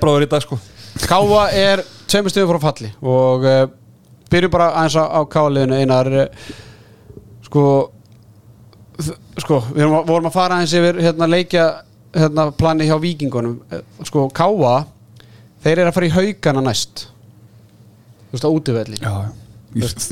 Káa 1.08 1.44
er 1.56 1.82
tveimur 2.10 2.32
stöðum 2.32 2.52
frá 2.54 2.60
falli 2.68 2.90
og 3.02 3.46
uh, 3.48 3.62
byrjum 4.32 4.52
bara 4.52 4.70
aðeins 4.76 4.96
á, 5.00 5.20
Káa-liðinu 5.32 5.78
einar 5.80 6.10
uh, 6.12 6.26
sko 7.46 7.64
sko, 9.42 9.62
við 9.72 9.82
erum, 9.86 9.96
að- 10.00 10.10
vorum 10.12 10.28
að 10.30 10.34
fara 10.36 10.58
aðeins 10.58 10.74
yfir 10.78 11.00
hérna 11.02 11.28
leikja 11.30 11.66
hérna 12.12 12.50
plani 12.56 12.84
hjá 12.90 12.98
vikingunum 13.00 13.54
Eh, 13.72 13.80
sko, 14.04 14.26
Káa 14.36 14.74
þeir 15.64 15.78
eru 15.78 15.88
að 15.88 15.94
fara 15.96 16.08
í 16.10 16.12
haugana 16.16 16.62
næst. 16.66 17.06
Þú 18.28 18.34
veist, 18.36 18.44
á 18.44 18.50
útivelli. 18.52 18.98
Já, 19.00 19.14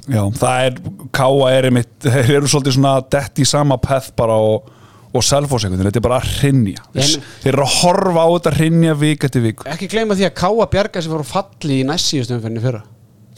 já, 0.08 0.22
það 0.40 0.66
er 0.66 0.76
Káa 1.12 1.48
er 1.52 1.68
einmitt, 1.68 1.92
þeir 2.06 2.36
eru 2.38 2.48
svolítið 2.48 2.76
svona 2.78 2.94
dett 3.12 3.40
í 3.42 3.46
sama 3.48 3.76
peth 3.82 4.12
bara 4.16 4.36
og, 4.40 4.70
og 5.10 5.24
selfósekundin, 5.26 5.88
þetta 5.88 5.98
er 5.98 6.04
bara 6.06 6.20
að 6.20 6.28
hrinja 6.38 6.82
Ég- 6.94 7.16
þeir 7.42 7.52
eru 7.56 7.64
að 7.66 7.76
horfa 7.80 8.22
á 8.22 8.28
þetta 8.36 8.52
hrinja 8.56 8.94
vik 9.00 9.24
eftir 9.26 9.42
vik 9.42 9.64
ekki 9.66 9.88
gleyma 9.90 10.14
því 10.14 10.26
að 10.28 10.34
Káa 10.38 10.66
bjarga 10.70 11.02
sem 11.02 11.12
fór 11.12 11.24
á 11.26 11.32
falli 11.34 11.80
í 11.80 11.86
næst 11.88 12.10
síðustu 12.12 12.36
umferðinni 12.36 12.62
fyrra. 12.62 12.82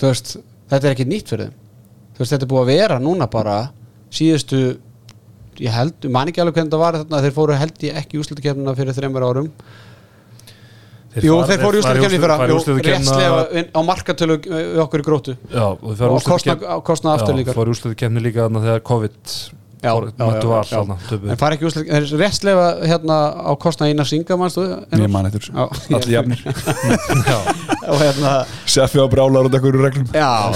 Þú 0.01 0.11
veist, 0.11 0.37
þetta 0.73 0.89
er 0.89 0.95
ekki 0.97 1.07
nýtt 1.09 1.33
fyrir 1.33 1.47
þeim. 1.49 1.55
Þú 2.13 2.19
veist, 2.25 2.33
þetta 2.35 2.45
er 2.45 2.51
búið 2.53 2.63
að 2.65 2.73
vera 2.73 2.99
núna 3.01 3.31
bara 3.31 3.57
síðustu 4.13 4.61
ég 5.63 5.71
held, 5.73 6.11
man 6.11 6.29
ekki 6.29 6.41
alveg 6.43 6.55
hvernig 6.59 6.73
það 6.73 6.83
var 6.85 6.99
þarna 7.01 7.23
þeir 7.25 7.35
fóru 7.37 7.57
held 7.61 7.87
ég 7.87 7.97
ekki 8.03 8.17
í 8.19 8.21
úslutakefnina 8.23 8.77
fyrir 8.77 8.97
þreymur 8.97 9.27
árum. 9.29 9.51
Jú, 11.23 11.35
þeir 11.45 11.61
fóru 11.61 11.77
í 11.77 11.83
úslutakefni 11.83 12.21
fyrra. 12.23 12.37
á 13.77 13.81
markatölu 13.85 14.39
við 14.45 14.79
okkur 14.81 15.03
í 15.03 15.05
grótu 15.05 15.35
Já, 15.53 15.67
og 15.77 15.97
þeir 15.99 16.15
og 16.17 16.85
kostna 16.89 17.17
aftur 17.17 17.37
líka 17.37 17.53
Mættu 19.83 20.51
töpuðu. 21.09 21.31
en 21.33 21.39
fara 21.41 21.57
ekki 21.57 21.67
úslut, 21.67 21.89
þeir 21.89 22.05
réttslega 22.21 22.67
hérna 22.87 23.17
á 23.35 23.53
kostna 23.59 23.89
Einar 23.91 24.07
Singa 24.07 24.37
mannstu 24.39 24.67
ég 24.95 25.11
man 25.11 25.27
eftir 25.27 25.49
allir 25.59 26.13
jafnir. 26.13 26.45
Og 27.93 27.99
hérna 27.99 28.35
Seffi 28.71 29.03
á 29.03 29.07
brálar 29.11 29.49
út 29.49 29.57
ekkur 29.59 29.81
reglum. 29.83 30.07
Já, 30.15 30.55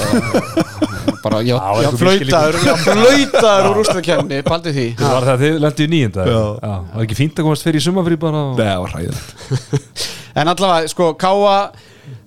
bara, 1.24 1.42
já, 1.42 1.56
já, 1.82 1.90
flautaður 1.98 3.70
úr 3.72 3.80
úrslutakefni, 3.82 4.40
paldi 4.46 4.76
því. 4.76 4.86
Það 5.00 5.16
var 5.16 5.26
það 5.26 5.34
að 5.34 5.44
þið 5.44 5.58
lendu 5.64 5.88
í. 5.88 6.04
Það 6.14 6.32
var 6.36 7.02
ekki 7.08 7.18
fínt 7.18 7.42
að 7.42 7.48
komast 7.48 7.66
fyrir 7.66 7.82
í 7.82 7.86
sumafrí 7.88 8.20
bara 8.22 8.46
og... 8.52 8.62
Nei, 8.62 8.70
það 8.70 8.86
var 8.86 8.96
hræðilegt. 8.96 10.06
En 10.36 10.50
allavega, 10.52 10.90
sko, 10.92 11.14
Káa 11.16 11.58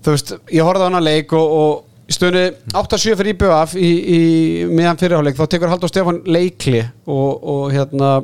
Þú 0.03 0.15
veist, 0.15 0.31
ég 0.55 0.63
horfði 0.65 0.85
á 0.85 0.87
hana 0.87 1.01
leik 1.03 1.33
og, 1.35 1.53
og 1.59 1.88
stöðunni 2.14 2.74
8-7 2.74 3.16
fyrir 3.20 3.36
IBF 3.36 3.76
í, 3.78 3.89
í 3.89 4.20
meðan 4.72 4.99
fyrirháleik, 4.99 5.38
þá 5.38 5.45
tekur 5.51 5.72
Haldur 5.72 5.91
Stefán 5.91 6.24
leikli 6.30 6.82
og, 7.05 7.30
og 7.38 7.64
hérna 7.74 8.16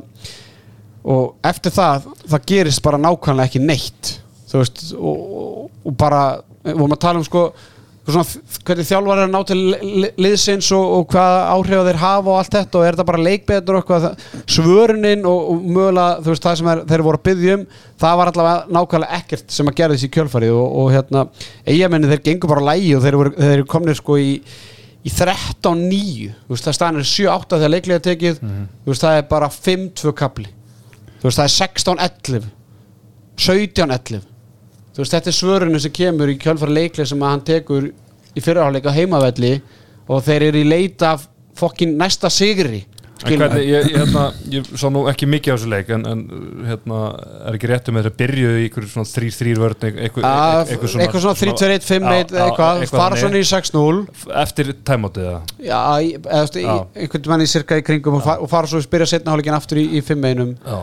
og 1.05 1.35
eftir 1.45 1.73
það 1.75 2.09
það 2.25 2.47
gerist 2.49 2.83
bara 2.85 2.99
nákvæmlega 3.01 3.51
ekki 3.51 3.61
neitt. 3.61 4.15
Þú 4.49 4.61
veist, 4.61 4.83
og, 4.97 5.69
og 5.85 5.97
bara 5.99 6.21
við 6.65 6.79
vorum 6.79 6.95
að 6.95 7.03
tala 7.05 7.21
um 7.21 7.27
sko 7.27 7.45
svona, 8.13 8.51
hvernig 8.67 8.85
þjálfar 8.89 9.17
er 9.21 9.25
að 9.25 9.31
ná 9.33 9.39
til 9.49 9.57
li- 10.03 10.11
liðsins 10.21 10.67
og, 10.77 10.83
og 10.99 11.07
hvað 11.13 11.37
áhrif 11.55 11.81
þeir 11.87 11.99
hafa 12.03 12.29
og 12.33 12.37
allt 12.41 12.53
þetta 12.57 12.77
og 12.79 12.85
er 12.85 12.93
þetta 12.97 13.07
bara 13.09 13.23
leikbetur 13.25 13.77
og 13.79 13.81
eitthvað? 13.81 14.27
Svörunin 14.55 15.25
og, 15.25 15.39
og 15.55 15.63
mögulega 15.65 16.19
þú 16.21 16.33
veist 16.35 16.45
það 16.45 16.59
sem 16.61 16.69
er, 16.75 16.83
þeir 16.91 17.05
voru 17.07 17.21
að 17.21 17.25
byggja 17.31 17.57
um 17.57 17.65
það 18.05 18.19
var 18.21 18.31
allavega 18.33 18.77
nákvæmlega 18.77 19.19
ekkert 19.21 19.55
sem 19.57 19.71
að 19.71 19.77
gera 19.81 19.95
þessi 19.97 20.11
kjölfarið 20.17 20.53
og, 20.59 20.77
og 20.83 20.91
hérna 20.93 21.25
eigamenni 21.65 22.11
þeir 22.13 22.23
gengur 22.29 22.53
bara 22.53 22.67
lægi 22.69 22.93
og 22.99 23.03
þeir, 23.07 23.17
voru, 23.23 23.33
þeir 23.39 23.55
eru 23.57 23.67
komnir 23.73 23.97
sko 24.01 24.19
í 24.21 24.29
í 25.05 25.11
13-9 25.13 26.29
þú 26.47 26.53
veist 26.55 26.65
það 26.65 26.77
stannir 26.79 27.05
7-8 27.05 27.57
þegar 27.59 27.69
leiklega 27.75 28.01
tekið. 28.07 28.39
Þú 28.41 28.89
veist 28.89 29.03
það 29.05 29.17
er 29.19 29.27
bara 29.29 29.49
5-2 29.53 30.13
kapli 30.17 30.47
veist 31.21 31.37
það 31.37 31.45
er 31.45 31.53
16-11 31.57 32.47
17-11 33.37 34.23
þú 34.95 35.03
veist 35.03 35.15
þetta 35.17 35.31
er 35.31 35.37
svörunum 35.41 35.83
sem 35.83 35.91
kemur 35.95 36.31
í 36.31 36.37
kjölfara 36.41 36.71
leiklega 36.79 37.09
sem 37.11 37.23
að 37.23 37.33
hann 37.35 37.45
tekur 37.51 37.89
í 38.35 38.43
fyrirháleika 38.43 38.93
heimavelli 38.95 39.53
og 40.07 40.23
þeir 40.25 40.49
eru 40.49 40.61
í 40.63 40.67
leita 40.67 41.15
fokkin 41.55 41.97
næsta 41.99 42.31
sigri 42.31 42.85
hvernig, 43.25 43.61
ég, 43.63 43.85
ég, 43.89 43.95
hérna, 43.95 44.23
ég 44.51 44.65
sá 44.77 44.89
nú 44.91 45.05
ekki 45.09 45.25
mikið 45.29 45.53
á 45.53 45.55
þessu 45.55 45.69
leik 45.71 45.91
en, 45.95 46.01
en 46.09 46.23
hérna, 46.67 46.97
er 47.47 47.55
ekki 47.57 47.69
rétt 47.71 47.87
um 47.89 47.97
að 47.99 48.09
þeir 48.09 48.15
byrjuðu 48.19 48.57
í 48.59 48.65
ykkur 48.67 48.87
svona 48.91 49.07
3-3 49.09 49.53
vörn 49.61 49.85
eitthvað, 49.87 50.27
Að- 50.29 50.73
eitthvað 50.75 51.23
svona 51.23 51.37
3-2-1, 51.39 51.87
5-1 51.87 52.35
eitthvað, 52.43 52.83
fara 52.91 53.19
svona 53.21 53.39
í 53.39 53.47
6-0 53.47 54.35
eftir 54.43 54.73
tæmótið 54.91 55.29
eða? 55.31 55.39
Já, 55.63 55.79
eða 56.19 56.75
einhvern 56.75 57.31
veginn 57.31 57.45
í 57.47 57.49
cirka 57.55 57.79
í 57.79 57.85
kringum 57.87 58.19
og, 58.19 58.25
fa 58.27 58.37
og 58.43 58.51
fara 58.51 58.69
svo 58.69 58.83
að 58.83 58.87
spyrja 58.89 59.09
setna 59.15 59.33
hálfleikin 59.33 59.57
aftur 59.57 59.81
í 59.81 60.03
5-1 60.03 60.53
Já. 60.59 60.77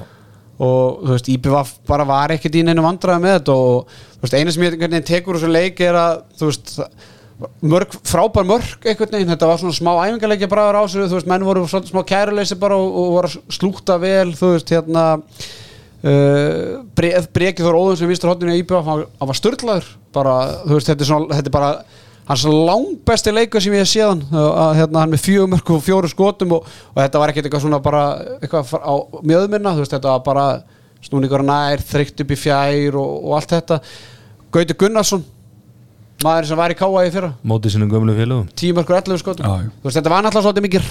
Og 0.59 1.01
þú 1.03 1.15
veist, 1.15 1.31
IPVF 1.33 1.73
bara 1.89 2.07
var 2.09 2.35
ekkert 2.35 2.59
í 2.59 2.65
neinu 2.67 2.85
vandræði 2.85 3.25
með 3.25 3.39
þetta 3.39 3.57
og 3.57 3.89
þú 3.89 4.27
veist, 4.27 4.37
eina 4.37 4.55
sem 4.55 4.67
ég 4.67 4.77
veginn 4.77 5.09
tekur 5.09 5.35
úr 5.35 5.41
þessu 5.41 5.53
leik 5.53 5.81
er 5.83 5.99
að 5.99 6.21
þú 6.39 6.51
veist, 6.51 6.75
mörg, 7.73 7.97
frábær 8.07 8.47
mörg 8.47 8.87
einhvern 8.87 9.17
veginn, 9.17 9.33
þetta 9.33 9.49
var 9.51 9.63
svona 9.63 9.79
smá 9.79 9.93
æfingarleikja 10.05 10.51
bræður 10.53 10.79
á 10.79 10.83
sig, 10.87 11.09
þú 11.09 11.19
veist, 11.19 11.31
menn 11.33 11.49
voru 11.49 11.65
svolítið 11.67 11.95
smá 11.95 12.05
kæruleysi 12.13 12.59
bara 12.61 12.79
og, 12.79 13.01
og 13.01 13.11
voru 13.17 13.33
að 13.33 13.57
slúta 13.57 13.99
vel 14.03 14.37
þú 14.39 14.53
veist, 14.53 14.75
hérna 14.77 15.07
uh, 16.05 16.79
brekið 16.95 17.67
þór 17.67 17.81
óðum 17.81 17.99
sem 17.99 18.13
vistur 18.13 18.33
hodinu 18.33 18.55
í 18.55 18.63
hann, 18.63 19.05
hann 19.09 19.33
var 19.33 19.41
störtlaður 19.41 19.91
bara, 20.15 20.37
þú 20.67 20.77
veist, 20.77 20.93
þetta 20.93 21.07
er 21.07 21.11
svona 21.11 21.41
þetta 21.41 21.53
er 21.53 21.59
bara 21.59 21.75
hans 22.29 22.45
langbesti 22.47 23.35
leikur 23.35 23.63
sem 23.63 23.75
ég 23.75 23.83
hef 23.83 23.91
séðan 23.91 24.23
að 24.31 24.77
hérna, 24.79 25.03
hann 25.03 25.13
með 25.13 25.25
fjögur 25.27 25.51
mörg 25.53 25.75
og 25.75 25.83
fjóru 25.83 26.11
skotum 26.11 26.57
og, 26.59 26.71
og 26.93 27.03
þetta 27.03 27.23
var 27.23 27.33
ekkert 27.33 27.49
eitthvað 27.49 27.65
svona 27.67 27.83
bara 27.83 28.05
eitthvað 28.39 28.75
á 28.79 28.95
mjöðminna, 29.27 29.75
þú 29.75 29.85
veist, 29.85 29.97
þetta 29.97 30.15
var 30.15 30.25
bara 30.27 30.47
snúningur 31.03 31.43
nær, 31.47 31.83
þreytt 31.83 32.23
upp 32.23 32.35
í 32.35 32.39
fjær 32.39 32.99
og, 33.01 33.15
og 33.27 33.39
allt 33.39 33.55
þetta. 33.57 33.81
Gauti 34.55 34.77
Gunnarsson 34.79 35.25
maður 36.23 36.49
sem 36.51 36.61
var 36.61 36.73
í 36.73 36.77
káa 36.79 37.03
í 37.07 37.11
fyrra. 37.13 37.33
Mótið 37.49 37.75
sínum 37.75 37.91
gömlu 37.91 38.15
félögum. 38.15 38.47
10 38.59 38.77
mörgur 38.77 38.99
11 39.01 39.21
skotum. 39.23 39.49
Þú 39.83 39.89
veist, 39.89 39.99
þetta 39.99 40.13
var 40.13 40.23
náttúrulega 40.23 40.47
svolítið 40.47 40.67
mikið 40.69 40.87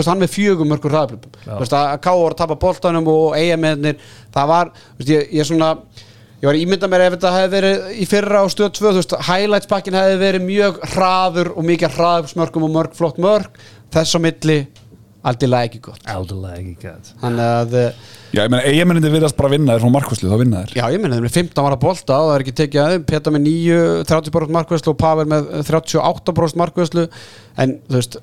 veist, 0.00 0.10
hann 0.10 0.22
með 0.22 0.32
fjögum 0.34 0.72
mörgur 0.72 0.94
hraðablöf 0.94 1.28
Já. 1.44 1.52
Þú 1.52 1.60
veist, 1.62 1.76
að 1.78 2.00
káa 2.06 2.16
voru 2.18 2.34
að 2.34 2.40
tapa 2.40 2.58
boltanum 2.64 3.10
og 3.12 3.36
eigamennir 3.38 4.00
það 4.34 4.50
var, 4.50 4.72
þú 4.74 5.04
veist, 5.04 5.12
ég, 5.14 5.28
ég 5.38 5.48
svona 5.48 5.70
ég 6.40 6.48
var 6.48 6.56
að 6.56 6.62
ímynda 6.62 6.90
mér 6.92 7.06
ef 7.06 7.14
þetta 7.16 7.34
hefði 7.36 7.52
verið 7.56 7.86
í 7.96 8.08
fyrra 8.10 8.42
á 8.42 8.46
stöð 8.52 8.72
2, 8.76 8.86
þú 8.86 8.96
veist, 9.00 9.14
highlights 9.28 9.70
pakkin 9.70 9.96
hefði 9.96 10.18
verið 10.20 10.48
mjög 10.48 10.82
hraður 10.92 11.52
og 11.54 11.68
mikið 11.70 11.96
hraðablsmörgum 11.96 12.66
og 12.68 12.74
mörg 12.74 12.98
flott 12.98 13.22
mörg 13.22 13.62
þess 13.94 14.16
á 14.16 14.20
milli 14.20 14.58
aldilega 15.26 15.66
ekki 15.66 15.80
gott. 15.82 16.04
Aldilega 16.06 16.60
ekki 16.60 16.86
gæt 16.86 17.10
þannig 17.22 17.48
að 17.56 17.76
eh, 17.80 18.04
Já, 18.36 18.42
ég 18.42 18.52
meina, 18.52 18.62
eigamennindi 18.68 19.10
virðast 19.14 19.38
bara 19.38 19.50
vinna 19.50 19.74
þér 19.74 19.82
svona 19.86 19.96
markvæslu, 19.96 20.28
þá 20.30 20.40
vinna 20.42 20.62
þér. 20.62 20.76
Já, 20.76 20.84
ég 20.92 21.02
meina 21.02 21.16
þeim 21.16 21.26
með 21.26 21.36
15 21.38 21.66
var 21.66 21.74
að 21.76 21.82
bolta 21.86 22.18
og 22.20 22.28
það 22.28 22.36
er 22.36 22.44
ekki 22.44 22.56
tekið 22.60 22.82
aðeim 22.84 23.06
Peta 23.10 23.32
með 23.32 23.44
9, 23.46 23.80
30% 24.12 24.56
markvæslu 24.58 24.92
og 24.92 24.98
Pavel 25.00 25.26
með 25.32 25.48
38% 25.66 26.60
markvæslu 26.62 27.06
en 27.64 27.76
þú 27.88 27.96
veist 27.96 28.18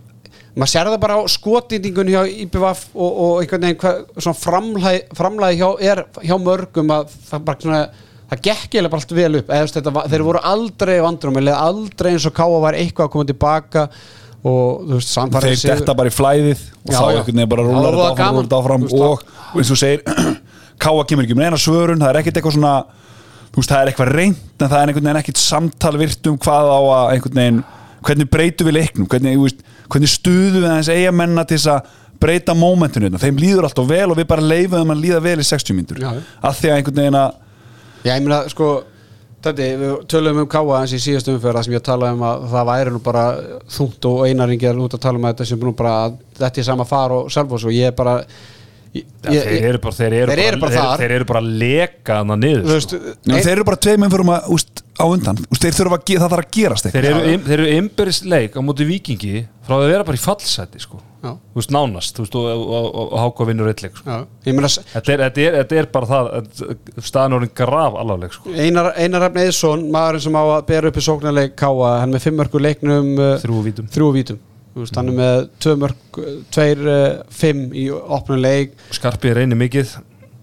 maður 0.54 0.72
sér 0.74 0.90
það 0.92 1.02
bara 1.02 1.18
á 1.18 1.22
skotýtingun 1.34 2.12
hjá 2.14 2.22
IPVF 2.46 2.82
og, 2.94 3.12
og 3.26 3.44
einhvern 3.44 3.68
veginn 3.68 3.80
hvað, 3.82 4.02
svona 4.20 4.40
framlægi, 4.40 5.04
framlægi 5.18 5.62
hjá, 5.62 5.70
er 5.92 6.04
hjá 6.22 6.36
mörgum 6.42 6.92
að 6.94 7.14
það 7.30 7.46
bara 7.48 7.64
svona 7.66 7.84
það 8.34 8.44
gekk 8.48 8.68
eiginlega 8.68 8.94
bara 8.94 9.04
allt 9.04 9.16
vel 9.18 9.40
upp. 9.40 9.48
Eða, 9.50 9.62
þú 9.62 9.68
veist, 9.68 9.80
þetta, 9.80 10.04
þeir 10.14 10.26
voru 10.28 10.44
aldrei 10.54 10.94
vandrum 11.04 11.40
eða 11.42 11.62
aldrei 11.68 12.12
eins 12.14 12.28
og 12.30 12.36
Káa 12.38 12.62
var 12.64 12.78
eitthvað 12.78 13.10
að 13.10 13.14
koma 13.16 13.30
tilbaka 13.30 13.86
og 14.44 14.88
þú 14.88 14.98
veist, 14.98 15.12
samfærið 15.14 15.62
Þeir 15.62 15.78
detta 15.80 15.96
bara 15.98 16.12
í 16.12 16.14
flæðið 16.14 16.64
og 16.64 16.92
Já, 16.92 16.98
þá 16.98 17.04
einhvern 17.04 17.38
veginn 17.38 17.52
bara 17.54 17.68
rúlar 17.68 17.98
þetta 18.00 18.10
áfram, 18.12 18.40
rúlar 18.42 18.58
áfram 18.60 18.88
veist, 18.88 19.06
og, 19.08 19.38
eins 19.60 19.72
og 19.74 19.80
segir 19.80 20.04
Káa 20.84 21.06
kemur 21.08 21.28
ekki 21.28 21.38
með 21.38 21.50
eina 21.50 21.62
svörun, 21.62 22.02
það 22.02 22.12
er 22.12 22.20
ekkert 22.22 22.40
eitthvað 22.40 22.58
svona 22.58 22.74
veist, 23.54 23.70
það 23.70 23.78
er 23.80 23.92
eitthvað 23.94 24.12
reynd 24.18 24.42
en 24.58 24.74
það 24.74 24.80
er 24.80 24.92
einhvern 24.92 25.08
veginn 25.08 25.22
ekkert 25.22 25.44
samtal 25.44 25.94
virt 26.02 26.32
um 26.32 26.40
hvað 26.44 26.74
á 26.74 26.80
að 26.82 27.14
einhvern 27.14 27.40
veginn, 27.40 27.62
hvernig 28.08 28.30
breytum 28.32 28.70
við 28.70 28.78
leiknum 28.80 29.10
hvernig, 29.12 29.38
þú 29.38 29.48
veist, 29.48 29.68
hvernig 29.92 30.14
stuðum 30.14 30.62
við 30.62 30.70
aðeins 30.72 30.92
eigamenn 30.94 31.44
til 31.44 31.58
þess 31.58 31.72
að 31.74 31.92
breyta 32.24 32.56
mómentinu 32.56 33.10
hérna? 33.10 33.22
þeim 33.22 33.42
líður 33.42 33.68
alltaf 33.68 33.90
vel 33.90 34.08
og 34.10 34.20
við 34.20 34.30
bara 34.30 34.48
leifum 34.54 34.80
þeim 34.80 34.96
að 34.96 35.04
líða 35.04 35.22
vel 35.26 35.38
í 35.40 35.48
60 35.50 35.78
mínútur 35.78 36.02
Já. 36.04 36.12
að 36.44 36.60
því 36.60 36.72
að 36.72 36.80
einhvern 36.80 37.02
veginn 37.02 37.20
að 37.20 37.40
Já, 38.04 38.12
ég 38.16 38.26
meina, 38.26 38.42
sko 38.52 38.74
Þetta, 39.44 39.66
við 39.76 39.94
tölum 40.08 40.38
um 40.40 40.48
Káa 40.48 40.78
eins 40.80 40.94
í 40.96 41.02
síðast 41.04 41.28
umfjörða 41.28 41.66
sem 41.66 41.74
ég 41.76 41.82
talaði 41.84 42.16
um 42.16 42.22
að 42.24 42.44
það 42.54 42.68
væri 42.70 42.92
nú 42.94 43.00
bara 43.04 43.24
þungt 43.76 44.06
og 44.08 44.22
einaringi 44.24 44.70
er 44.70 44.80
út 44.80 44.96
að 44.96 45.02
tala 45.04 45.20
um 45.20 45.26
að 45.28 45.34
þetta 45.34 45.48
sem 45.50 45.66
nú 45.68 45.74
bara 45.76 45.96
að 46.06 46.14
þetta 46.38 46.62
er 46.62 46.68
sama 46.70 46.86
far 46.88 47.16
og 47.18 47.32
selvfós 47.34 47.66
og 47.68 47.76
ég 47.76 47.92
er 47.92 47.98
bara 47.98 48.14
ég, 48.94 49.06
Já, 49.24 49.30
þeir 49.48 49.68
eru 49.72 49.80
bara, 49.84 49.96
þeir 49.98 50.14
eru 50.20 50.34
Þeir 50.34 50.44
eru 50.48 50.60
bara 50.62 50.74
þeir, 50.74 50.84
þar. 50.84 51.00
þeir 51.04 51.14
eru 51.18 51.26
bara 51.32 51.42
að 51.44 51.52
leka 51.64 52.18
hana 52.20 52.36
niður 52.38 52.64
sko. 52.64 52.74
veist, 52.74 52.92
Nei, 53.26 53.36
ein- 53.38 53.46
þeir 53.48 53.56
eru 53.58 53.64
bara 53.70 53.82
tveim 53.88 54.06
fyrir 54.14 54.30
að, 54.36 54.50
úst, 54.58 54.84
á 55.00 55.06
undan 55.10 55.40
úst, 55.48 55.64
þeir 55.64 55.78
þurfa 55.80 55.98
það 56.04 56.28
þarf 56.28 56.44
að 56.44 56.52
gerast 56.58 56.86
þeir 56.86 56.94
eitthvað 57.00 57.10
eru, 57.24 57.34
im- 57.34 57.48
þeir 57.48 57.58
eru 57.64 57.72
ymberis 57.80 58.20
leik 58.26 58.54
á 58.54 58.62
móti 58.62 58.86
vikingi 58.86 59.48
frá 59.66 59.76
að 59.80 59.90
vera 59.90 60.04
bara 60.04 60.18
í 60.20 60.22
fallseti 60.22 60.80
sko. 60.84 61.02
Veist, 61.56 61.72
nánast 61.72 62.18
og, 62.20 62.28
og, 62.36 62.64
og, 62.68 62.88
og 63.16 63.20
háka 63.22 63.46
vinnur 63.48 63.70
eitt 63.72 63.80
leik 63.82 63.96
sko. 63.96 64.10
Já, 64.12 64.26
ég 64.44 64.54
meina 64.58 64.68
þetta, 64.68 65.14
er, 65.14 65.22
þetta, 65.24 65.40
er, 65.48 65.54
þetta 65.64 65.78
er 65.80 65.86
bara 65.94 66.06
það 66.06 67.04
staðan 67.08 67.38
orðin 67.40 67.54
graf 67.56 67.96
alvarleg 67.96 68.34
sko. 68.36 68.52
Einar, 68.52 68.92
Einar 69.00 69.24
Rafn 69.24 69.40
Eðsson, 69.40 69.86
maðurinn 69.90 70.26
sem 70.28 70.36
á 70.36 70.44
að 70.44 70.66
bera 70.68 70.92
upp 70.92 71.00
í 71.00 71.06
sóknarleik 71.08 71.56
Káa, 71.56 71.94
hann 72.02 72.12
með 72.12 72.26
fimm 72.28 72.36
mörgur 72.44 72.62
leiknum 72.68 73.14
uh, 73.18 73.38
veist, 74.82 74.98
hann 74.98 75.12
er 75.12 75.20
með 75.20 75.44
tvö 75.62 75.76
mörg, 75.84 76.24
tveir, 76.54 76.82
uh, 76.88 77.06
fimm 77.30 77.68
í 77.78 77.86
opnum 77.94 78.42
leik. 78.42 78.74
Skarpið 78.96 79.38
reynir 79.40 79.60
mikið. 79.60 79.94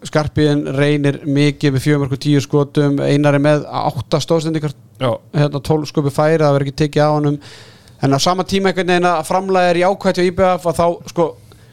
Skarpiðin 0.06 0.62
reynir 0.78 1.18
mikið 1.28 1.74
með 1.74 1.84
fjögur 1.84 2.04
mörgur 2.04 2.20
tíu 2.22 2.40
skotum. 2.40 3.02
Einar 3.04 3.36
er 3.36 3.42
með 3.44 3.66
átta 3.68 4.22
stóðstendikar 4.22 4.72
Já, 5.00 5.14
hérna 5.32 5.60
12 5.64 5.88
sköpi 5.88 6.10
færi 6.12 6.42
það 6.42 6.54
verður 6.54 6.66
ekki 6.66 6.78
tekið 6.82 7.06
á 7.08 7.10
honum. 7.14 7.36
En 8.04 8.16
á 8.16 8.18
sama 8.20 8.44
tíma 8.44 8.68
einhvern 8.68 8.90
veginn 8.92 9.08
að 9.08 9.62
er 9.62 9.80
jákvæmt 9.80 10.18
hjá 10.20 10.26
IBF 10.28 10.66
að 10.68 10.76
þá 10.76 10.86
sko 11.08 11.26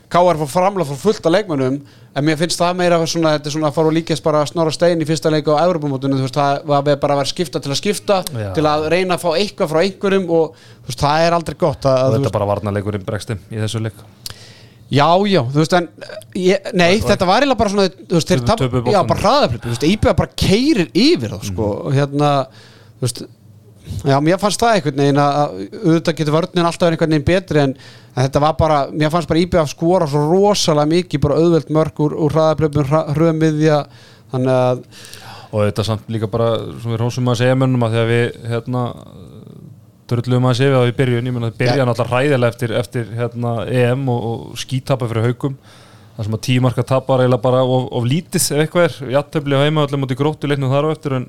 K.R. 0.08 0.38
fór 0.40 0.48
framlega 0.48 0.88
fór 0.88 1.00
fullt 1.02 1.26
af 1.28 1.34
leikmönnum 1.36 1.78
en 2.18 2.26
mér 2.26 2.38
finnst 2.40 2.62
það 2.62 2.78
meira 2.80 3.00
svona, 3.04 3.34
þetta 3.36 3.50
er 3.50 3.54
svona 3.58 3.70
að 3.70 3.76
fara 3.76 3.90
og 3.90 3.96
líkast 3.98 4.24
bara 4.24 4.42
að 4.42 4.52
snorra 4.54 4.72
stein 4.74 5.04
í 5.04 5.08
fyrsta 5.08 5.32
leik 5.34 5.50
á 5.52 5.60
Evropamótunum, 5.66 6.22
þú 6.22 6.28
veist, 6.30 6.38
það 6.38 6.70
var 6.72 6.86
bara 6.88 7.18
að 7.18 7.22
vera 7.22 7.32
skipta 7.34 7.62
til 7.64 7.74
að 7.74 7.80
skipta, 7.82 8.22
Já. 8.32 8.48
til 8.56 8.64
að 8.72 8.88
reyna 8.94 9.18
að 9.18 9.26
fá 9.26 9.30
eitthvað 9.36 9.74
frá 9.74 9.82
einhverjum 9.84 10.30
og 10.38 10.56
þú 10.56 10.94
veist, 10.94 11.04
það 11.04 11.26
er 11.26 11.38
aldrei 11.38 11.58
gott 11.60 11.90
að, 11.92 12.00
og 12.06 12.16
þetta 12.16 12.24
veist, 12.24 12.38
bara 12.40 12.50
varnarleikurinn 12.54 13.06
bregsti 13.10 13.38
í 13.52 13.62
þessu 13.66 13.84
leik 13.84 14.00
já, 14.88 15.10
já, 15.28 15.42
þú 15.44 15.60
veist 15.60 15.78
en 15.82 15.90
ég, 16.40 16.72
nei, 16.80 16.92
þetta 17.04 17.28
var 17.28 17.44
eiginlega 17.44 17.62
bara 17.62 17.74
svona 17.76 17.90
þú 17.92 18.18
veist, 18.18 18.32
þeir 18.32 18.46
tap, 18.48 18.62
töpuðu 18.64 18.84
já, 18.86 19.02
boltanum. 19.04 19.12
bara 19.12 19.26
hraðaflip, 19.26 19.66
þú 19.66 19.74
veist, 19.76 19.90
IBF 19.92 20.22
bara 20.24 20.38
keirir 20.48 20.94
yfir 20.96 21.36
þá, 21.36 21.42
sko, 21.52 21.74
og 21.90 21.98
hérna 22.00 22.38
þú 22.48 23.10
veist, 23.10 23.28
Já, 24.04 24.18
mér 24.20 24.40
fannst 24.40 24.60
það 24.62 24.74
einhvern 24.78 25.00
veginn 25.00 25.20
að 25.22 25.38
að 25.40 25.52
auðvitað 25.78 26.18
getur 26.18 26.36
vörnin 26.36 26.66
alltaf 26.68 26.88
verið 26.88 26.98
einhvern 26.98 27.14
veginn 27.14 27.28
betri 27.28 27.62
en, 27.62 27.74
en 28.18 28.26
þetta 28.26 28.42
var 28.42 28.56
bara, 28.58 28.78
mér 28.90 29.12
fannst 29.14 29.30
bara 29.30 29.40
IBF 29.44 29.70
skora 29.70 30.08
svo 30.10 30.24
rosalega 30.32 30.90
mikið, 30.90 31.22
bara 31.22 31.38
auðvelt 31.38 31.70
mörg 31.78 32.00
úr, 32.02 32.16
úr 32.26 32.34
hraðablöfum, 32.34 32.88
hröðmiðja 33.14 33.82
þannig 34.34 34.54
að, 34.58 34.82
og 35.52 35.60
þetta 35.68 35.86
samt 35.88 36.10
líka 36.12 36.28
bara 36.34 36.48
sem 36.82 36.92
við 36.96 37.02
rósum 37.04 37.30
að 37.32 37.40
segja 37.44 37.58
mönnum 37.62 37.86
að 37.86 37.94
því 37.94 38.02
að 38.02 38.10
við 38.14 38.40
hérna 38.52 38.82
drulluðum 40.08 40.48
að 40.50 40.58
segja 40.62 40.78
það 40.80 40.90
í 40.90 40.96
byrjun, 40.98 41.28
ég 41.30 41.36
meina 41.36 41.50
það 41.52 41.60
byrja 41.62 41.78
Ja. 41.82 41.86
náttúrulega 41.88 42.14
hræðilega 42.16 42.54
eftir, 42.54 42.74
eftir 42.80 43.10
hérna, 43.18 43.52
EM 43.68 44.08
og, 44.14 44.28
og 44.32 44.58
skítapa 44.62 45.08
fyrir 45.12 45.28
haugum 45.28 45.58
það 46.18 46.28
sem 46.28 46.38
að 46.38 46.44
tímarka 46.48 46.86
tapar 46.88 47.22
eiginlega 47.24 47.44
bara 47.44 47.64
of, 47.68 47.90
of 47.92 48.08
lítið 48.08 48.46
ef 48.56 48.62
eitthvað 48.64 48.88
er, 48.88 48.96
játtöfli 49.18 49.60
á 49.60 49.62
heima 49.66 49.84
allir 49.86 50.02
mútið 50.02 50.20
gróttu 50.22 50.50
leiknum 50.50 50.72
þar 50.74 50.88
á 50.90 50.94
eftir 50.96 51.18
en 51.20 51.28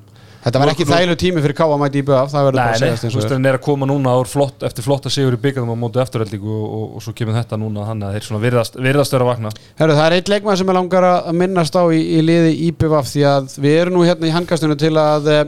þetta 0.49 0.63
var 0.63 0.71
ekki 0.73 0.87
þægilegu 0.89 1.19
tími 1.21 1.43
fyrir 1.45 1.57
Káa 1.59 1.79
mæti 1.81 2.01
IBF, 2.03 2.31
það 2.33 2.47
verður 2.49 2.59
bara 2.59 2.75
að 2.75 2.83
segja 2.83 2.99
þú 3.03 3.19
veist, 3.21 3.35
en 3.37 3.49
er 3.51 3.59
að 3.59 3.65
koma 3.69 3.89
núna 3.89 4.15
flott, 4.29 4.65
eftir 4.69 4.87
flotta 4.87 5.13
sigur 5.13 5.37
í 5.37 5.41
byggðum 5.43 5.73
á 5.73 5.77
móti 5.79 6.01
eftirhaldingu 6.03 6.55
og, 6.55 6.69
og, 6.79 6.87
og 6.99 7.05
svo 7.05 7.13
kemur 7.19 7.37
þetta 7.37 7.59
núna 7.61 7.87
þannig 7.89 8.09
að 8.09 8.17
þeir 8.17 8.29
svona 8.29 8.43
virðast, 8.45 8.79
virðast 8.89 9.17
vera 9.17 9.27
að 9.27 9.33
vakna. 9.33 9.53
Herru, 9.81 9.99
það 9.99 10.07
er 10.09 10.17
eitt 10.19 10.33
leikmann 10.33 10.61
sem 10.61 10.73
ég 10.73 10.79
langar 10.79 11.09
að 11.11 11.29
minnast 11.43 11.77
á 11.77 11.83
í, 11.93 12.01
í 12.19 12.23
liði 12.25 12.55
IBF 12.71 13.13
því 13.13 13.27
að 13.35 13.53
við 13.67 13.79
erum 13.83 13.99
nú 13.99 14.07
hérna 14.09 14.31
í 14.31 14.35
handkastunum 14.35 14.81
til 14.81 14.95
að 14.99 15.31
e, 15.33 15.39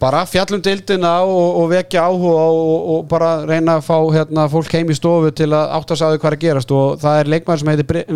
bara 0.00 0.22
fjallum 0.28 0.62
dildina 0.64 1.12
og, 1.28 1.58
og 1.60 1.66
vekja 1.74 2.06
áhuga 2.08 2.44
og, 2.48 2.86
og 2.94 3.02
bara 3.10 3.32
reyna 3.48 3.76
að 3.78 3.86
fá 3.88 3.98
hérna, 4.14 4.46
fólk 4.52 4.72
heim 4.72 4.88
í 4.92 4.96
stofu 4.96 5.32
til 5.36 5.50
að 5.52 5.74
átta 5.76 5.96
sig 5.96 6.08
á 6.08 6.10
því 6.14 6.22
hvað 6.22 6.30
er 6.30 6.38
að 6.38 6.44
gerast. 6.46 6.72
Og 6.72 7.00
það 7.02 7.20
er 7.20 7.32
leikmann 7.34 7.60
sem 7.60 7.72
heitir, 7.72 7.88
Bre- 7.90 8.06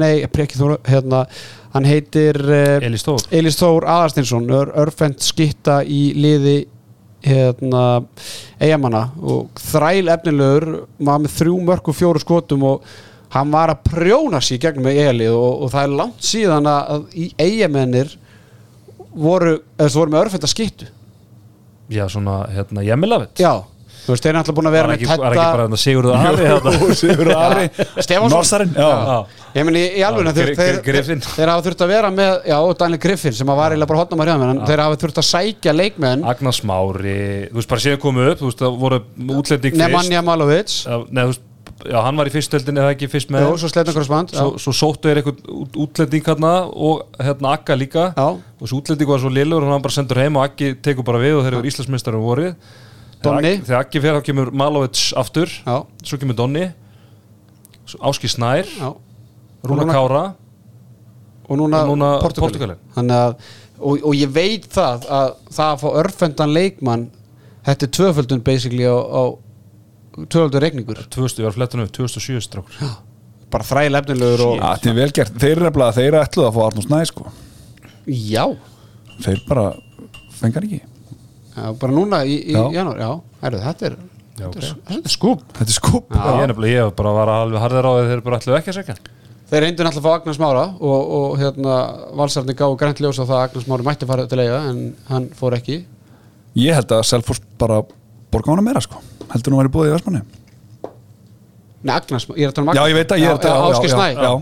Þór, 1.74 1.80
hann 1.80 1.88
heitir 1.88 2.38
e, 2.38 2.86
Eli 2.86 2.98
Stór. 2.98 3.24
Elís 3.34 3.58
Þór 3.58 3.86
Aðarstinsson, 3.88 4.46
ör, 4.50 4.70
örfend 4.78 5.22
skitta 5.22 5.82
í 5.82 6.14
liði 6.14 6.66
hérna, 7.24 8.04
eigamanna 8.60 9.08
og 9.22 9.48
þræl 9.58 10.12
efnilegur, 10.12 10.86
maður 10.98 11.24
með 11.24 11.36
þrjú 11.38 11.58
mörg 11.64 11.88
og 11.88 11.96
fjóru 11.96 12.20
skotum 12.22 12.66
og 12.68 12.88
hann 13.34 13.50
var 13.50 13.72
að 13.72 13.82
prjóna 13.88 14.40
sér 14.44 14.60
gegnum 14.62 14.86
með 14.86 15.00
eigalið 15.00 15.34
og, 15.34 15.62
og 15.64 15.72
það 15.72 15.86
er 15.86 15.96
langt 15.98 16.26
síðan 16.28 16.68
að, 16.70 17.06
í 17.16 17.30
eigamennir 17.40 18.12
voru, 19.14 19.56
eða 19.78 19.88
þú 19.88 20.02
voru 20.02 20.14
með 20.14 20.26
örfenda 20.26 20.50
skittu. 20.50 20.90
Já, 21.92 22.06
svona, 22.08 22.44
hérna, 22.52 22.84
jemmilafett 22.84 23.40
já, 23.42 23.64
þú 24.04 24.12
veist, 24.12 24.24
þeir 24.24 24.30
eru 24.32 24.40
alltaf 24.40 24.56
búin 24.58 24.68
að 24.68 24.76
vera 24.76 24.90
með 24.90 24.96
ekki, 24.98 25.08
var 25.08 25.24
ekki 25.24 25.38
tetta 25.38 25.46
bara 25.54 25.64
hérna 25.64 25.78
Sigurður 25.80 26.18
Ari 26.18 26.48
hérna. 26.48 26.74
Sigur 27.02 27.30
Ari 27.34 27.64
Stefánsson. 28.04 28.34
Norsarinn, 28.34 28.74
já. 28.76 28.90
Já. 29.08 29.40
ég 29.56 29.68
meni 29.68 29.84
í 29.84 30.04
alveg 30.04 30.40
þeir, 30.40 31.48
hafa 31.48 31.64
þurft 31.68 31.86
að 31.86 31.94
vera 31.94 32.12
með 32.14 32.50
já, 32.50 32.58
Daniel 32.82 33.00
Griffin 33.06 33.38
sem 33.38 33.54
að 33.54 33.60
var 33.62 33.74
eiginlega 33.74 33.92
bara 33.94 34.02
hotna 34.04 34.20
maður 34.20 34.34
hjá 34.34 34.42
mér 34.44 34.62
þeir 34.68 34.84
hafa 34.84 35.00
þurft 35.04 35.22
að 35.22 35.28
sækja 35.30 35.74
leikmenn 35.78 36.28
Agnar 36.34 36.56
Smári, 36.58 37.18
þú 37.48 37.60
veist, 37.60 37.72
bara 37.72 37.84
síðan 37.86 38.04
komu 38.04 38.28
upp 38.28 38.44
þú 38.44 38.50
veist, 38.52 38.62
það 38.62 38.78
voru 38.84 39.02
útlending 39.40 39.74
fyrst 39.74 39.82
Nemanja 39.84 40.24
Malovic 40.26 40.78
Nei, 41.08 41.24
þú 41.24 41.32
veist, 41.32 41.50
já, 41.84 41.98
hann 42.04 42.16
var 42.18 42.28
í 42.28 42.32
fyrstöldinni 42.34 42.82
eða 42.82 42.94
ekki 42.94 43.08
fyrst 43.12 43.32
með 43.34 43.44
Jó, 43.46 43.50
svo 43.62 43.70
sletna 43.72 43.94
krossband 43.96 44.32
svo, 44.34 44.46
svo 44.62 44.74
sóttu 44.76 45.10
er 45.10 45.20
eitthvað 45.20 45.42
út, 45.52 45.76
útlending 45.86 46.24
hérna 46.26 46.52
og 46.70 47.04
hérna 47.18 47.54
Akka 47.58 47.76
líka 47.78 48.06
Já. 48.16 48.26
og 48.36 48.70
svo 48.70 48.80
útlending 48.80 49.10
var 49.10 49.22
svo 49.22 49.32
lillur 49.32 49.64
og 49.64 49.72
hann 49.74 49.84
bara 49.84 49.96
sendur 49.96 50.20
heim 50.22 50.38
og 50.38 50.46
Akki 50.46 50.74
tekur 50.84 51.06
bara 51.06 51.22
við 51.22 51.38
og 51.38 51.46
þeir 51.46 51.58
eru 51.58 51.70
Íslandsmeistarum 51.70 52.24
vorið 52.24 52.54
Donni. 53.24 53.52
Þegar- 53.64 53.80
Akki 53.84 54.00
fer 54.04 54.14
þá 54.18 54.22
kemur 54.28 54.50
Malovits 54.52 55.12
aftur. 55.16 55.50
Já, 55.66 55.76
svo 56.04 56.18
kemur 56.22 56.36
Donni. 56.38 56.66
Áski 58.00 58.28
Snær, 58.32 58.64
já. 58.78 58.94
Rúna 59.64 59.84
Rúnar- 59.84 59.92
Kára. 59.94 60.24
Og 61.48 61.58
núna, 61.60 61.82
Og 61.84 61.90
núna 61.98 62.08
Portugalin. 62.22 62.48
Portugalinn. 62.48 62.78
Þannig 62.96 63.16
að, 63.20 63.34
og, 63.78 63.98
og 64.08 64.14
ég 64.16 64.30
veit 64.32 64.64
það 64.72 65.04
að 65.12 65.34
það 65.52 65.72
að 65.74 65.80
fá 65.82 65.88
örfendan 66.00 66.52
leikmann 66.56 67.10
þetta 67.66 67.84
er 67.86 67.92
tvöföldun 67.98 68.42
basically 68.44 68.84
á, 68.88 68.96
á 68.96 69.22
tvöföldur 70.32 70.60
regningur 70.64 71.02
2000, 71.10 71.42
ég 71.42 71.48
var 71.50 71.52
flettunum 71.58 71.88
2007 71.92 72.40
strákur. 72.46 72.96
Bara 73.52 73.64
þræl 73.68 73.98
efnilegur 74.00 74.40
og 74.46 74.56
þetta 74.62 74.90
er 74.90 74.94
vel 74.96 75.10
gert, 75.12 75.36
þeir 75.38 75.50
eru 75.58 75.66
nefnilega 75.68 75.96
þeir 75.98 76.08
eru 76.08 76.20
ætluð 76.24 76.48
að 76.48 76.56
fá 76.56 76.62
Arnús 76.70 76.88
Næ 76.90 77.00
sko. 77.12 77.26
já, 78.08 78.44
þeir 79.24 79.44
bara 79.48 79.66
fengar 80.40 80.64
ekki 80.64 80.80
já, 81.54 81.66
bara 81.80 81.94
núna 81.94 82.24
í, 82.26 82.40
í 82.50 82.58
janúar, 82.74 83.00
já, 83.00 83.10
herru, 83.44 83.62
þetta 83.68 83.90
er 83.90 83.96
Já, 84.34 84.48
þetta 84.50 84.58
er, 84.58 84.70
ok. 84.74 84.86
þetta 84.90 85.08
er 85.08 85.12
skúp. 85.14 85.42
þetta 85.54 85.70
er 85.70 85.76
skúp. 85.76 86.14
Já. 86.14 86.22
ég 86.40 86.48
nefnilega, 86.50 86.74
ég 86.74 86.86
var 86.88 86.94
bara 86.98 87.12
var 87.14 87.30
alveg 87.36 87.62
harðir 87.62 87.86
á 87.86 87.92
því 87.94 88.06
þeir 88.10 88.22
bara 88.26 88.38
ætluðu 88.40 88.56
ekki 88.58 88.72
að 88.72 88.78
segja 88.80 88.96
þeir 89.50 89.62
reyndu 89.62 89.84
náttúrulega 89.86 90.00
að 90.00 90.06
fá 90.08 90.18
Agnars 90.18 90.40
Mára 90.42 90.64
og, 90.74 91.12
og 91.18 91.36
hérna, 91.38 91.74
valsarni 92.18 92.56
gáðu 92.58 92.78
grænt 92.80 93.02
ljós 93.04 93.20
á 93.22 93.24
það 93.24 93.36
að 93.36 93.44
Agnars 93.46 93.68
Mári 93.70 93.86
mætti 93.86 94.08
fara 94.10 94.24
til 94.30 94.40
eiga 94.42 94.58
en 94.72 94.80
hann 95.10 95.28
fór 95.38 95.54
ekki. 95.58 95.76
Ég 96.58 96.74
held 96.74 96.94
að 96.96 97.04
Selfoss 97.06 97.42
bara 97.60 97.82
borga 98.34 98.50
hana 98.50 98.64
meira 98.66 98.82
sko. 98.82 98.98
heldur 99.30 99.54
nú 99.54 99.60
að 99.60 99.64
vera 99.64 99.74
búið 99.76 99.90
í 99.90 99.94
Vestmanni 99.94 100.24
Nei, 101.84 101.94
Agnars, 101.94 102.26
ég 102.32 102.48
er 102.48 102.50
að 102.50 102.56
tala 102.56 102.72
um 102.72 102.78
já, 102.78 102.84
ég 102.88 102.98
veit 102.98 103.14
að 103.14 103.22
ég 103.22 103.30
er 103.30 103.34
að 103.36 103.44
já, 103.94 104.24
já. 104.24 104.34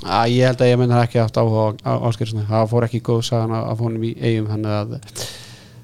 Að 0.00 0.32
ég 0.32 0.46
held 0.48 0.62
að 0.64 0.70
ég 0.70 0.78
myndi 0.80 0.96
ekki 0.96 1.20
áhuga 1.20 1.64
á 1.84 1.92
Áskir 2.08 2.28
Snæ. 2.30 2.42
Það 2.48 2.68
fór 2.70 2.86
ekki 2.86 3.00
góð 3.04 3.22
sagan 3.26 3.52
af 3.56 3.66
af 3.72 3.82
honum 3.84 4.04
í 4.08 4.12
eigum 4.16 4.46
þannig 4.48 4.76
að 4.78 4.94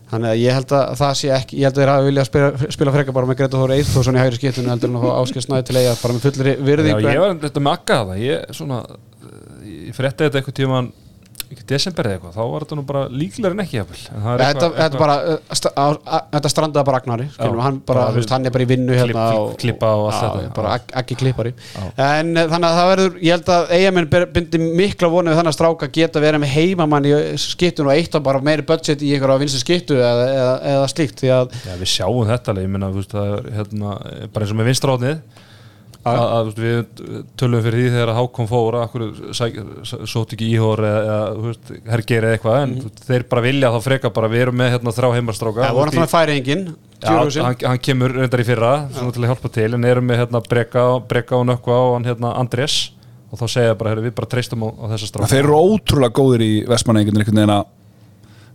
Þannig 0.07 0.31
að 0.31 0.39
ég 0.39 0.55
held 0.55 0.73
að 0.77 0.91
það 1.01 1.15
sé 1.19 1.31
ekki, 1.35 1.57
ég 1.59 1.67
held 1.67 1.79
að 1.79 1.83
þeir 1.83 1.91
hafi 1.91 2.07
viljað 2.07 2.27
spila, 2.29 2.51
spila 2.77 2.93
frekar 2.95 3.15
bara 3.17 3.27
með 3.27 3.39
Greta 3.41 3.59
Þóri 3.63 3.79
Eithórsson 3.81 4.19
í 4.19 4.21
hægri 4.23 4.39
skiptinu 4.39 4.71
heldur 4.71 4.93
en 4.93 4.99
að 5.01 5.07
fá 5.07 5.15
Áskir 5.23 5.43
Snæ 5.43 5.57
til 5.67 5.79
eiga 5.81 5.95
bara 5.99 6.15
með 6.15 6.27
fullri 6.29 6.53
Já, 6.53 6.61
virðingu 6.69 7.11
ég 7.11 7.23
var 7.25 7.35
þetta 7.43 7.63
með 7.67 7.73
Akka 7.81 7.97
það. 8.11 8.21
Ég, 8.23 8.37
ég 9.89 9.97
frétti 9.99 10.29
þetta 10.29 10.39
eitthvað 10.41 10.59
tíman 10.61 10.93
ekki 11.55 11.65
desember 11.71 12.07
eða 12.09 12.17
eitthvað, 12.19 12.35
þá 12.37 12.43
var 12.53 12.65
þetta 12.67 12.77
nú 12.79 12.85
bara 12.89 13.03
líklega 13.09 13.51
en 13.55 13.63
ekki 13.63 13.77
jafnvel. 13.79 14.01
En 14.11 14.23
það 14.25 14.33
er 14.35 14.41
Þetta, 14.43 14.67
eitthvað- 14.67 14.77
þetta, 14.81 14.99
bara, 14.99 15.17
á- 15.77 16.03
á- 16.17 16.27
þetta 16.37 16.51
strandaði 16.53 16.85
bara 16.89 17.01
Agnari 17.01 17.27
skilum, 17.37 17.61
hann, 17.63 17.79
bara, 17.87 18.05
bara 18.11 18.25
hann 18.35 18.47
er 18.47 18.51
bara 18.57 18.65
í 18.65 18.69
vinnu 18.73 18.97
hérna 18.97 19.13
klipp- 19.13 19.39
og, 19.41 19.57
klippa 19.63 19.91
og 19.97 20.13
allt 20.13 20.41
þetta. 20.41 20.55
bara 20.55 20.79
ekki 21.03 21.17
klippari. 21.23 21.53
En 21.97 22.35
þannig 22.35 22.69
að 22.71 22.77
það 22.81 22.91
verður, 22.93 23.19
ég 23.23 23.31
held 23.37 23.51
að 23.57 23.71
eigamenn 23.79 24.11
bindi 24.33 24.59
mikla 24.83 25.09
vonið 25.13 25.33
við 25.33 25.39
þannig 25.41 25.53
að 25.55 25.59
stráka 25.59 25.91
geta 25.93 26.21
verið 26.21 26.41
með 26.45 26.55
heimamann 26.57 27.07
í 27.07 27.15
skittun 27.39 27.87
og 27.87 27.93
eitt 27.97 28.15
og 28.15 28.23
bara 28.27 28.41
meiri 28.41 28.63
budget 28.67 29.01
í 29.03 29.13
einhverja 29.15 29.39
vinstu 29.45 29.63
skittu 29.63 29.95
eða, 29.97 30.27
eða, 30.35 30.55
eða 30.75 30.87
slíkt 30.93 31.23
að 31.27 31.53
Já, 31.67 31.75
við 31.79 31.91
sjáum 31.95 32.27
þetta 32.27 32.53
alveg, 32.53 32.67
ég 32.67 33.15
er 33.15 33.51
hérna, 33.57 33.97
bara 34.33 34.45
eins 34.45 34.51
og 34.53 34.59
með 34.59 34.71
vinstráðnið 34.73 35.19
að, 36.07 36.25
að 36.37 36.51
við 36.61 36.81
tölum 37.41 37.63
fyrir 37.65 37.83
því 37.83 37.93
þegar 37.95 38.13
Hákon 38.17 38.51
fór 38.51 38.79
að 38.79 38.85
akkur 38.87 39.05
sótt 40.07 40.35
ekki 40.37 40.51
íhór 40.55 40.83
eða, 40.87 41.05
eða 41.05 41.21
þú 41.37 41.47
veist, 41.51 41.73
hergeri 41.93 42.31
eða 42.31 42.39
eitthvað 42.39 42.59
en 42.63 42.75
mm. 42.75 42.99
þeir 43.09 43.27
bara 43.31 43.47
vilja 43.47 43.73
þá 43.75 43.79
freka 43.87 44.13
bara 44.19 44.33
við 44.33 44.45
erum 44.47 44.61
með 44.61 44.75
hérna 44.77 44.97
þrjá 44.97 45.09
heimarstráka 45.19 45.65
það 45.65 45.79
voru 45.81 45.93
náttúrulega 45.93 46.15
færi 46.15 46.37
engin 46.41 46.67
Já, 46.97 47.13
hann, 47.45 47.57
hann 47.61 47.81
kemur 47.85 48.15
reyndar 48.17 48.41
í 48.41 48.47
fyrra 48.49 48.75
svona 48.89 49.13
til 49.13 49.25
að 49.25 49.33
hjálpa 49.33 49.51
til 49.53 49.69
en 49.77 49.85
erum 49.85 50.07
með 50.09 50.23
hérna 50.23 50.41
breka, 50.47 50.85
breka 51.11 51.37
og 51.37 51.45
nökkva 51.51 51.81
og 51.91 51.97
hann 51.99 52.09
hérna 52.09 52.33
Andrés 52.41 52.79
og 53.31 53.41
þá 53.41 53.47
segja 53.53 53.77
bara, 53.77 53.93
heyrðu, 53.93 54.07
við 54.07 54.15
bara 54.17 54.31
treystum 54.33 54.65
á, 54.65 54.69
á 54.73 54.85
þessa 54.95 55.11
stráka. 55.11 55.31
Þeir 55.35 55.43
eru 55.43 55.59
ótrúlega 55.59 56.17
góðir 56.17 56.45
í 56.47 56.53
Vestmanni 56.71 57.03
einhvern 57.03 57.21
veginn 57.21 57.53
að 57.53 57.67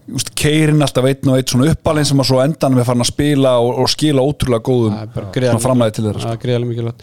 just, 0.08 0.32
keirin 0.38 0.82
alltaf 0.82 1.08
einn 1.10 1.32
og 1.32 1.38
einn 1.38 1.52
svona 1.52 1.70
uppalinn 1.72 2.08
sem 2.08 2.24
að 2.24 2.30
svo 2.32 2.42
endanum 2.44 2.82
er 2.82 2.88
farin 2.88 3.06
að 3.06 3.12
spila 3.12 3.54
og, 3.62 3.72
og 3.84 3.92
skila 3.92 4.26
ótrúlega 4.26 4.66
góðum 4.68 5.62
framlæði 5.64 5.98
til 5.98 6.08
þeirra 6.08 6.24
sko. 6.26 6.96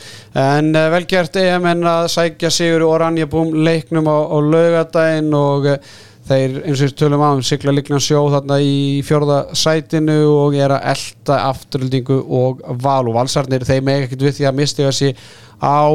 En 0.43 0.75
uh, 0.75 0.89
vel 0.95 1.05
gert 1.11 1.41
EM 1.41 1.71
en 1.73 1.89
að 1.93 2.11
sækja 2.15 2.53
sigur 2.55 2.85
í 2.85 2.91
Oranjabúm 2.91 3.57
leiknum 3.67 4.11
á, 4.11 4.19
á 4.29 4.37
laugadaginn 4.43 5.33
og 5.39 5.73
uh, 5.75 5.97
þeir 6.29 6.59
eins 6.69 6.83
og 6.85 6.97
tölum 6.99 7.25
á 7.25 7.31
um 7.33 7.45
sigla 7.47 7.73
líknan 7.75 8.03
sjó 8.05 8.25
þarna 8.33 8.59
í 8.61 9.01
fjórða 9.07 9.39
sætinu 9.57 10.19
og 10.33 10.57
er 10.59 10.75
að 10.77 10.91
elta 10.93 11.43
afturöldingu 11.49 12.19
og 12.21 12.65
val 12.83 13.07
og 13.09 13.17
valsarnir 13.17 13.65
þeir 13.69 13.87
með 13.87 14.05
ekkert 14.07 14.27
við 14.27 14.37
því 14.41 14.51
að 14.51 14.59
mistiga 14.59 14.93
sig 14.95 15.17
á 15.63 15.89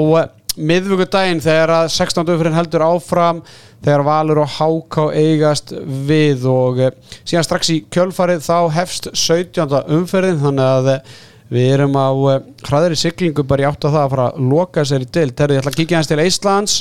miðvíkudaginn 0.57 1.41
þegar 1.43 1.73
að 1.79 1.91
16. 1.95 2.23
umfyrir 2.33 2.55
heldur 2.55 2.85
áfram 2.85 3.41
þegar 3.83 4.05
Valur 4.07 4.41
og 4.43 4.55
Háká 4.57 5.05
eigast 5.17 5.73
við 6.07 6.47
og 6.49 6.81
uh, 6.83 6.95
síðan 7.23 7.47
strax 7.47 7.71
í 7.73 7.77
kjölfarið 7.93 8.43
þá 8.45 8.57
hefst 8.77 9.11
17. 9.11 9.77
umferðin 9.97 10.41
þannig 10.43 10.73
að 10.77 10.91
uh, 10.95 11.13
Við 11.53 11.69
erum 11.75 11.93
á 11.99 12.09
uh, 12.09 12.39
hraðri 12.65 12.97
siglingu 12.97 13.43
bara 13.45 13.61
í 13.61 13.67
átt 13.67 13.85
að 13.85 13.93
það 13.93 14.03
að 14.03 14.13
fara 14.13 14.25
að 14.31 14.45
loka 14.49 14.83
sér 14.89 15.03
í 15.03 15.09
dild. 15.13 15.35
Terri, 15.37 15.53
ég 15.53 15.61
ætla 15.61 15.73
að 15.73 15.79
kíkja 15.81 15.99
hans 15.99 16.09
til 16.09 16.23
Íslands. 16.23 16.77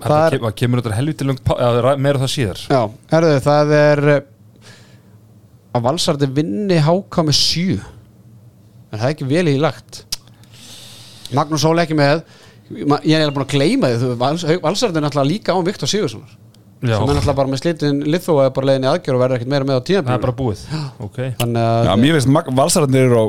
það 0.00 0.24
er, 0.24 0.36
kemur, 0.56 0.80
þetta 0.80 0.96
helviti 0.96 1.26
lung 1.26 1.40
ja, 1.42 1.94
meira 1.98 2.20
það 2.22 2.30
síðar 2.30 2.60
já, 2.70 2.82
herðu, 3.10 3.40
það 3.42 3.72
er 3.74 4.02
að 5.74 5.82
valsarði 5.88 6.28
vinni 6.36 6.78
háka 6.86 7.24
með 7.26 7.36
sjö. 7.40 7.78
En 8.88 9.00
það 9.00 9.08
er 9.08 9.14
ekki 9.16 9.28
vel 9.28 9.50
í 9.50 9.58
lagt. 9.60 10.04
Magnús 11.36 11.66
Sól 11.66 11.76
ekki 11.82 11.98
með. 11.98 12.22
Ma- 12.68 13.00
Ég 13.04 13.16
er 13.16 13.30
búin 13.32 13.46
að 13.46 13.54
gleyma 13.54 13.86
því. 13.94 14.16
Vals, 14.20 14.42
valsarði 14.62 14.96
er 15.00 15.04
náttúrulega 15.06 15.32
líka 15.32 15.50
án 15.56 15.64
Viktor 15.64 15.88
Sigurssonar. 15.88 16.28
Já. 16.78 16.94
Sem 16.94 17.08
er 17.10 17.14
náttúrulega 17.16 17.40
bara 17.40 17.50
með 17.50 17.58
slitin 17.62 17.96
Liþó 18.06 18.30
og 18.36 18.40
er 18.44 18.52
bara 18.54 18.66
leiðin 18.68 18.86
í 18.86 18.90
aðgjör 18.92 19.14
og 19.16 19.20
verður 19.24 19.36
ekkert 19.38 19.50
meira 19.50 19.66
með 19.66 19.74
á 19.74 19.80
það 19.82 20.12
er 20.14 20.22
bara 20.22 20.36
búið 20.38 20.60
okay. 21.02 21.28
Þannig 21.40 21.62
að 21.64 21.82
Já, 21.88 21.92
mér 21.98 22.12
veist, 22.14 22.28
valsararnir 22.60 23.02
eru 23.08 23.18
á 23.18 23.24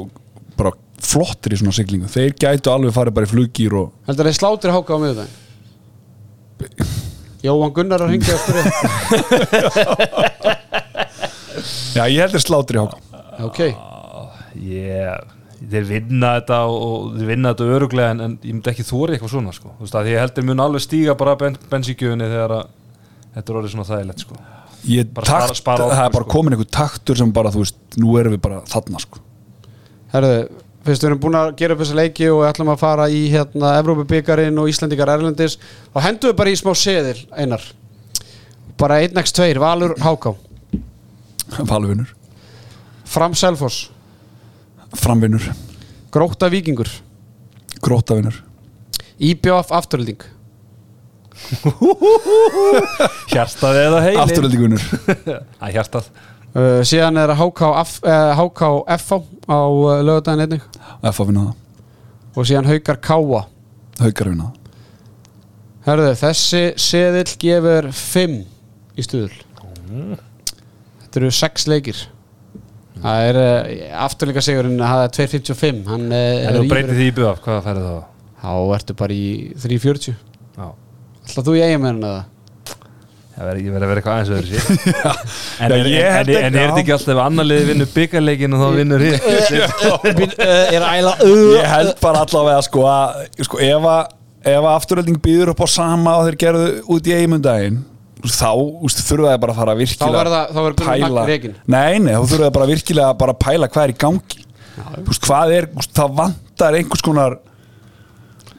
bara 0.59 0.71
flottir 1.09 1.51
í 1.55 1.57
svona 1.57 1.73
siglingu 1.73 2.05
þeir 2.13 2.31
gætu 2.37 2.69
alveg 2.69 2.93
farið 2.93 3.15
bara 3.17 3.25
í 3.25 3.31
fluggýr 3.31 3.73
og 3.79 3.87
heldur 4.05 4.29
þeir 4.29 4.37
sláttir 4.37 4.69
háka 4.75 4.93
á 4.93 5.01
miðugdæðin. 5.01 5.33
Jóhann 7.47 7.73
Gunnar 7.73 8.01
að 8.05 8.11
ringja 8.13 8.33
að 8.37 8.39
já, 11.97 12.03
ég 12.05 12.21
heldur 12.21 12.37
slátur 12.43 12.77
í 12.77 12.79
háka 12.83 12.97
Ok. 13.49 13.59
yeah. 14.59 15.23
Þeir 15.59 15.87
vinna 15.89 16.35
þetta 16.37 16.59
og, 16.71 17.09
þeir 17.17 17.31
vinna 17.33 17.53
þetta 17.53 17.73
öruglega 17.77 18.13
en, 18.13 18.23
en 18.25 18.37
ég 18.43 18.53
myndi 18.53 18.71
ekki 18.71 18.85
þóri 18.87 19.15
eitthvað 19.15 19.33
svona 19.33 19.55
sko. 19.55 19.73
Þú 19.79 19.87
veist, 19.87 19.97
að 19.99 20.11
ég 20.11 20.23
heldur 20.23 20.47
mun 20.47 20.63
alveg 20.63 20.85
stíga 20.85 21.17
bara 21.19 21.35
ben, 21.39 21.57
bensíkjöfunni 21.71 22.29
þegar 22.29 22.55
að 22.59 22.71
þetta 23.35 23.51
er 23.51 23.59
orðið 23.59 23.75
svona 23.75 23.89
þægilegt 23.89 24.25
sko. 24.25 24.39
það 25.27 26.05
er 26.05 26.15
bara 26.15 26.23
sko. 26.23 26.31
komin 26.31 26.55
einhver 26.55 26.71
taktur 26.79 27.19
sem 27.19 27.35
bara, 27.35 27.51
þú 27.53 27.65
veist, 27.65 27.79
nú 27.99 28.15
erum 28.21 28.35
við 28.37 28.43
bara 28.47 28.61
þarna 28.69 29.03
sko. 29.03 29.21
Herðu, 30.13 30.37
fyrst 30.87 31.03
við 31.03 31.09
erum 31.11 31.21
búin 31.25 31.37
að 31.37 31.51
gera 31.59 31.75
upp 31.75 31.83
þessa 31.83 31.99
leiki 31.99 32.29
og 32.31 32.45
ætlum 32.47 32.71
að 32.73 32.81
fara 32.81 33.09
í 33.11 33.25
hérna 33.33 33.75
Evrópubikarin 33.81 34.61
og 34.61 34.71
Íslandikar 34.71 35.11
Erlendis 35.13 35.59
og 35.91 36.01
hendum 36.05 36.31
við 36.31 36.39
bara 36.39 36.53
í 36.53 36.59
smá 36.59 36.71
seðil 36.77 37.19
einar 37.35 37.65
bara 38.79 39.01
1x2, 39.03 39.51
Valur 39.59 39.97
Háká 39.99 40.33
Valvinur, 41.67 42.15
Fram 43.09 43.35
Selfoss, 43.35 43.89
framvinur 44.95 45.43
Gróta 46.11 46.49
Víkingur. 46.49 46.89
Grótavinur 47.81 48.43
IBF 49.19 49.71
Afturölding 49.75 50.23
hjartað 53.31 53.77
eða 53.79 54.01
heilin 54.03 54.21
afturöldingunur 54.23 54.83
Æ, 55.63 55.65
hjartað. 55.71 56.09
Uh, 56.49 56.79
síðan 56.87 57.19
er 57.21 57.31
HK, 57.37 57.61
F, 57.85 57.99
uh, 58.03 59.21
á 59.47 59.59
uh, 59.61 59.99
lögadaginn 60.03 60.45
einnig. 60.47 60.63
F 61.05 61.21
að 61.21 61.29
vinna 61.29 61.43
það, 61.45 61.91
og 62.33 62.47
síðan 62.49 62.69
Haukar 62.71 62.99
Káa 63.05 63.43
haukar 63.99 64.29
að 64.29 64.33
vinna 64.33 64.47
það. 64.47 64.55
Herðu, 65.85 66.09
þessi 66.19 66.63
seðil 66.81 67.27
gefur 67.41 67.89
5 67.95 68.33
í 68.99 69.05
stuðul. 69.05 69.37
Þetta 71.03 71.21
eru 71.21 71.31
6 71.33 71.69
leikir 71.71 72.01
Það 73.03 73.27
er 73.27 73.39
uh, 73.43 73.83
afturleika 74.05 74.43
sigurinn 74.43 74.79
að 74.79 74.91
það 74.95 75.05
er 75.05 75.13
2.55 75.19 75.93
Hann 75.93 76.09
uh, 76.09 76.25
en 76.49 76.57
þú 76.57 76.65
breytir 76.71 76.97
því 76.97 77.07
í 77.07 77.13
BF, 77.19 77.39
hvað 77.45 77.61
færði 77.67 77.85
það? 77.85 78.01
Þá 78.39 78.51
ertu 78.79 78.97
bara 78.99 79.15
í 79.15 79.29
3.40 79.63 80.11
Já. 80.59 80.67
Ætla 81.29 81.45
þú 81.47 81.55
í 81.55 81.63
verður 83.47 83.59
ekki 83.59 83.73
verið 83.73 83.85
að 83.85 83.91
vera 83.91 84.01
eitthvað 84.01 84.15
aðeins 84.15 84.31
öðru 84.35 84.47
sér 84.49 84.63
en, 84.69 84.79
Já, 84.89 85.11
en, 85.63 85.73
en, 85.75 85.89
ég 85.93 86.07
en, 86.09 86.31
er 86.47 86.55
þetta 86.57 86.81
ekki 86.81 86.93
alltaf 86.95 87.13
ef 87.13 87.21
annar 87.23 87.47
liði 87.47 87.67
vinnur 87.69 87.91
byggarleikin 87.93 88.55
og 88.55 88.63
þá 88.63 88.69
vinnur 88.75 89.05
er 90.49 90.87
æla 90.89 91.13
ég 91.23 91.69
held 91.73 91.93
bara 92.03 92.23
allavega 92.25 92.65
sko 92.67 92.83
að 92.89 93.21
sko, 93.47 93.61
ef, 93.63 93.87
að, 93.93 94.11
ef 94.43 94.59
að 94.59 94.73
afturölding 94.73 95.21
býður 95.23 95.53
upp 95.53 95.63
á 95.63 95.67
sama 95.71 96.17
og 96.19 96.27
þeir 96.27 96.39
gerðu 96.43 96.67
út 96.95 97.07
í 97.07 97.15
eigumundaginn 97.15 97.79
þá 98.27 98.49
úst, 98.83 98.99
þurfa 99.07 99.31
það 99.33 99.41
bara 99.43 99.53
að 99.53 99.59
fara 99.61 99.73
að 99.73 99.79
Þá 99.79 99.83
virkilega 99.83 100.19
verða 100.19 100.39
þá 100.49 100.59
verður 100.59 100.77
Gunnar 100.79 100.95
pæla. 100.99 101.09
Magn 101.19 101.29
rekin 101.31 101.53
nei, 101.65 101.99
nei, 102.03 102.13
þá 102.13 102.23
þurfa 102.33 102.45
það 102.47 102.55
bara 102.57 102.69
virkilega 102.73 103.11
bara 103.21 103.35
að 103.35 103.41
pæla 103.45 103.69
hvað 103.71 103.85
er 103.85 103.93
í 103.93 103.99
gangi. 104.03 104.41
Veist, 105.07 105.23
hvað 105.27 105.53
er, 105.55 105.67
úst, 105.79 105.93
það 105.95 106.17
vantar 106.19 106.77
einhvers 106.79 107.03
konar 107.05 107.37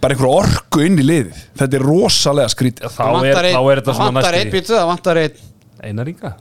bara 0.01 0.17
einhver 0.17 0.31
orku 0.33 0.85
inn 0.85 0.97
í 1.01 1.05
liðið. 1.05 1.43
Þetta 1.61 1.77
er 1.77 1.85
rosalega 1.85 2.53
skrítið. 2.53 2.95
Þá 2.95 3.05
er, 3.21 3.51
þá 3.53 3.61
er 3.61 3.83
þetta 3.83 3.97
svona 3.99 4.15
næstu 4.17 4.55
býtu, 4.55 4.77
það 4.79 4.89
vantar 4.95 5.21
einn 5.25 5.45
Einar 5.81 6.09
Inga? 6.13 6.33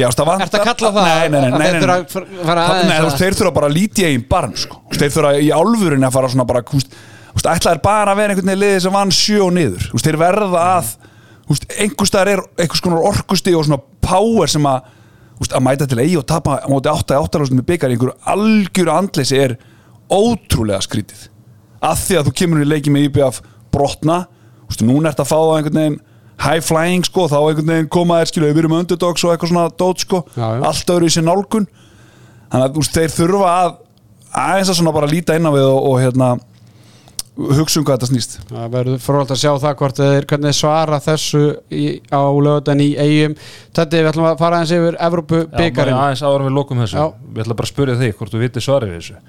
Já, 0.00 0.06
það 0.16 0.28
vantar 0.30 0.46
Ertu 0.46 0.58
að 0.60 0.66
kalla 0.70 0.90
það 0.96 1.06
Nei, 1.06 1.28
nei, 1.28 1.40
nei, 1.40 1.50
þeir 1.50 1.58
nei, 1.60 1.80
þurfa 1.82 1.96
nei. 1.98 2.96
að 2.96 3.04
að- 3.04 3.16
þeir 3.20 3.36
þurfa 3.36 3.54
bara 3.56 3.68
að 3.68 3.74
líti 3.76 4.04
eigin 4.06 4.24
barn 4.30 4.54
sko. 4.56 4.80
Þeir 4.96 5.12
þurfa 5.16 5.32
í 5.40 5.50
álfurinni 5.52 6.06
að 6.08 6.14
fara 6.16 6.30
svona 6.32 6.46
bara 6.48 6.62
þú 6.64 6.78
veist, 6.78 6.94
þú 7.30 7.36
veist, 7.36 7.50
ætla 7.52 7.74
er 7.74 7.82
bara 7.84 8.14
að 8.14 8.20
vera 8.22 8.32
einhvern 8.34 8.48
veginn 8.52 8.62
liðið 8.64 8.80
sem 8.86 8.96
vann 8.96 9.12
og 9.44 9.52
niður. 9.56 9.88
Þeir 10.06 10.18
verða 10.20 10.62
að 10.78 10.94
veist, 11.50 11.66
einhvers 11.76 12.10
staðar 12.12 12.32
er 12.36 12.42
einhvers 12.62 12.82
konar 12.84 13.06
orkusti 13.10 13.54
og 13.58 13.66
svona 13.66 13.80
power 14.04 14.50
sem 14.50 14.66
að 14.70 14.84
veist, 15.40 15.54
að 15.56 15.64
mæta 15.66 15.88
til 15.90 16.00
eigi 16.02 16.18
og 16.20 16.26
tapa 16.30 16.58
á 16.62 16.68
móti 16.70 16.92
8-8 16.92 17.50
með 17.56 17.66
byggar 17.72 17.92
í 17.92 17.98
einhverju 17.98 18.16
algjöru 18.34 18.94
andleysi 18.94 19.40
er 19.40 19.56
ótrúlega 20.10 20.82
skrítið 20.84 21.26
að 21.80 22.04
því 22.04 22.18
að 22.20 22.28
þú 22.28 22.36
kemur 22.42 22.62
í 22.62 22.68
leiki 22.68 22.92
með 22.92 23.08
IBF 23.08 23.40
brotna, 23.72 24.22
veist, 24.68 24.82
núna 24.84 25.12
ert 25.12 25.22
að 25.22 25.30
fá 25.30 25.36
það 25.38 25.52
einhvern 25.58 25.80
veginn 25.80 26.00
high 26.40 26.64
flying 26.64 27.04
sko, 27.04 27.26
þá 27.28 27.38
einhvern 27.40 27.70
veginn 27.70 27.90
koma 27.92 28.18
þér 28.20 28.30
skilu, 28.32 28.48
við 28.50 28.62
erum 28.64 28.76
underdogs 28.80 29.24
og 29.24 29.32
eitthvað 29.34 29.52
svona 29.52 29.70
dót 29.80 30.04
sko, 30.04 30.22
Já, 30.34 30.46
já. 30.56 30.62
allt 30.70 30.92
öðru 30.94 31.08
í 31.08 31.14
sér 31.14 31.26
nálgun 31.26 31.66
þannig 32.50 32.64
að 32.66 32.78
veist, 32.80 32.96
þeir 32.96 33.14
þurfa 33.16 33.50
að 33.56 33.74
aðeins 34.40 34.70
að 34.72 34.78
svona 34.80 34.94
bara 34.96 35.10
líta 35.10 35.36
inn 35.36 35.48
á 35.48 35.52
við 35.52 35.66
og, 35.68 35.80
og 35.90 35.98
hérna 36.00 36.30
hugsa 37.58 37.80
um 37.80 37.84
hvað 37.86 37.96
þetta 37.98 38.08
snýst. 38.10 38.34
Það 38.50 38.66
verður 38.74 39.02
frólægt 39.04 39.34
að 39.34 39.40
sjá 39.42 39.50
það 39.62 39.76
hvort 39.80 40.00
þeir 40.00 40.26
hvernig 40.30 40.56
svara 40.56 40.98
þessu 41.04 41.42
í, 41.72 41.84
á 42.12 42.22
lögutan 42.22 42.82
í 42.84 42.88
eigum 42.98 43.36
Þetta 43.76 44.00
við 44.00 44.08
ætlum 44.10 44.26
að 44.30 44.40
fara 44.42 44.58
aðeins 44.60 44.74
yfir 44.76 44.98
Evrópu 45.06 45.38
Já, 45.40 45.46
bara 45.52 45.62
byggarinn 45.64 46.00
aðeins 46.00 46.24
áður 46.26 46.44
við 46.48 46.56
lokum 46.58 46.82
þessu. 46.82 46.98
Já. 46.98 47.06
Við 47.30 47.44
ætla 47.44 47.56
bara 47.60 47.68
að 47.68 47.72
spyrja 47.72 47.96
þig 48.02 48.12
hvort 48.18 48.34
þú 48.34 48.42
viti 48.44 48.64
svarið 48.66 48.92
við 48.92 49.00
þessu. 49.00 49.22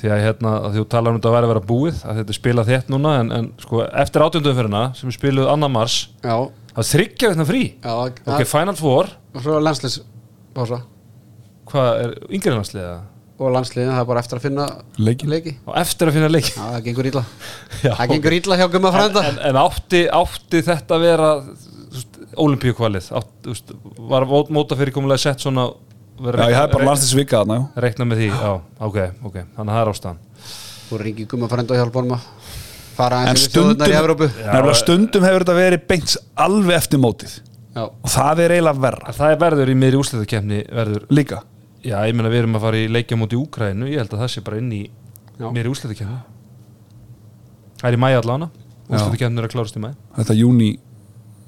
Því 0.00 0.12
að 0.14 0.22
hérna, 0.24 0.52
að 0.64 0.78
þú 0.78 0.84
talar 0.94 1.12
um 1.12 1.18
þetta 1.18 1.28
að 1.28 1.34
vera 1.36 1.48
að 1.48 1.52
vera 1.54 1.64
búið 1.68 1.98
að 2.08 2.20
þetta 2.20 2.32
er 2.32 2.38
spilað 2.38 2.70
þétt 2.70 2.92
núna 2.94 3.10
en, 3.20 3.32
en 3.36 3.50
sko, 3.60 3.82
eftir 4.00 4.24
átjöndumferðina 4.24 4.84
sem 4.96 5.10
er 5.10 5.16
spiluð 5.18 5.50
annar 5.52 5.72
mars 5.74 5.96
Já, 6.22 6.36
það 6.70 6.80
er 6.84 6.88
þryggja 6.94 7.32
veitna 7.34 7.46
frí. 7.50 7.60
Já 7.84 7.92
Ok, 8.00 8.46
Final 8.48 8.78
Four, 8.80 9.12
og 9.36 9.44
svo 9.44 9.58
landsliðs 9.60 9.98
pása 10.56 10.80
hvað 11.70 11.90
er 12.04 12.14
yngri 12.32 12.54
landsliða? 12.54 12.94
Og 13.40 13.52
landsliðin, 13.54 13.90
það 13.94 14.02
er 14.02 14.08
bara 14.10 14.20
eftir 14.24 14.38
að 14.40 14.44
finna 14.46 14.66
Leiki. 15.00 15.28
leiki. 15.32 15.52
Og 15.66 15.76
eftir 15.80 16.10
að 16.10 16.16
finna 16.18 16.28
leiki. 16.30 16.52
Já, 16.56 16.64
það 16.74 16.82
gengur 16.88 17.08
ítla 17.10 17.22
Já. 17.86 17.92
Það 17.98 18.10
gengur 18.14 18.36
ítla 18.38 18.58
hjá 18.60 18.66
Gumma 18.74 18.90
en, 18.92 18.96
frænda. 18.98 19.22
en, 19.30 19.38
en 19.50 19.60
átti, 19.64 20.02
átti 20.20 20.62
þetta 20.66 20.98
að 20.98 21.04
vera 21.08 21.30
olimpíukvalið 22.40 23.08
var 24.10 24.26
mót- 24.30 24.50
mótafyrirkomulega 24.54 25.18
sett 25.24 25.40
svona 25.42 25.70
Já, 26.20 26.50
ég 26.50 26.56
hef 26.58 26.72
bara 26.74 26.84
landslisvika 26.84 27.38
þarna, 27.40 27.54
já. 27.56 27.80
reikna 27.80 28.04
með 28.04 28.18
því, 28.20 28.26
já, 28.28 28.50
ok, 28.84 28.96
ok. 29.24 29.36
Þannig 29.56 29.70
að 29.70 29.70
það 29.70 29.78
er 29.86 29.90
ástæðan. 29.94 30.18
Þú 30.90 30.98
ringi 31.00 31.24
Gumma 31.30 31.48
frænda 31.48 31.72
og 31.72 31.78
hjálpa 31.80 32.02
honum 32.02 32.12
að 32.18 32.26
fara 32.98 33.20
En 33.30 33.38
stundum, 33.40 34.74
stundum 34.76 35.24
hefur 35.24 35.44
þetta 35.46 35.54
verið 35.56 35.86
beint 35.88 36.16
alveg 36.44 36.76
eftir 36.76 37.00
mótið. 37.00 37.38
Já, 37.72 37.84
og 37.88 38.10
það 38.12 38.42
er 38.44 38.54
eiginlega 38.58 38.82
verra. 38.84 39.14
Það 39.16 39.32
er 39.32 39.40
verður 39.46 39.72
í 39.72 39.78
miðri 39.80 40.00
úrslitakefni 40.02 40.60
verður, 40.76 41.06
líka 41.14 41.40
já, 41.84 41.96
ég 42.06 42.14
meina 42.16 42.28
við 42.32 42.42
erum 42.42 42.56
að 42.58 42.64
fara 42.66 42.76
í 42.80 42.88
leikja 42.90 43.16
múti 43.20 43.36
í 43.36 43.40
Úkrænu, 43.40 43.88
ég 43.90 43.98
held 44.02 44.12
að 44.14 44.22
það 44.24 44.32
sé 44.34 44.40
bara 44.46 44.58
inn 44.60 44.72
í 44.72 44.82
Já. 45.40 45.46
miðri 45.50 45.70
úrslitakefni 45.72 46.18
Það 47.80 47.88
er 47.88 47.96
í 47.96 48.00
mæ 48.02 48.08
allána 48.20 48.50
úrslitakefni 48.90 49.40
er 49.40 49.46
að 49.48 49.54
klárast 49.54 49.76
í 49.78 49.80
mæ 49.84 49.90
þetta 50.18 50.36
júni, 50.36 50.70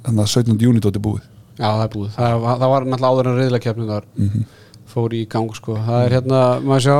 þannig 0.07 0.25
að 0.25 0.33
17. 0.33 0.63
júni 0.65 0.81
dóti 0.81 1.03
búið? 1.05 1.27
Já, 1.59 1.69
það 1.69 1.83
er 1.85 1.91
búið. 1.93 2.11
Það, 2.17 2.45
það 2.63 2.71
var 2.73 2.85
náttúrulega 2.89 3.11
áður 3.13 3.29
en 3.33 3.37
reyðlakeppni 3.43 3.87
þar 3.91 4.05
Mhm. 4.17 4.45
fór 4.93 5.13
í 5.17 5.21
gang 5.29 5.51
sko. 5.57 5.75
Það 5.77 6.05
er 6.07 6.11
hérna, 6.17 6.41
maður 6.61 6.83
sjá, 6.87 6.97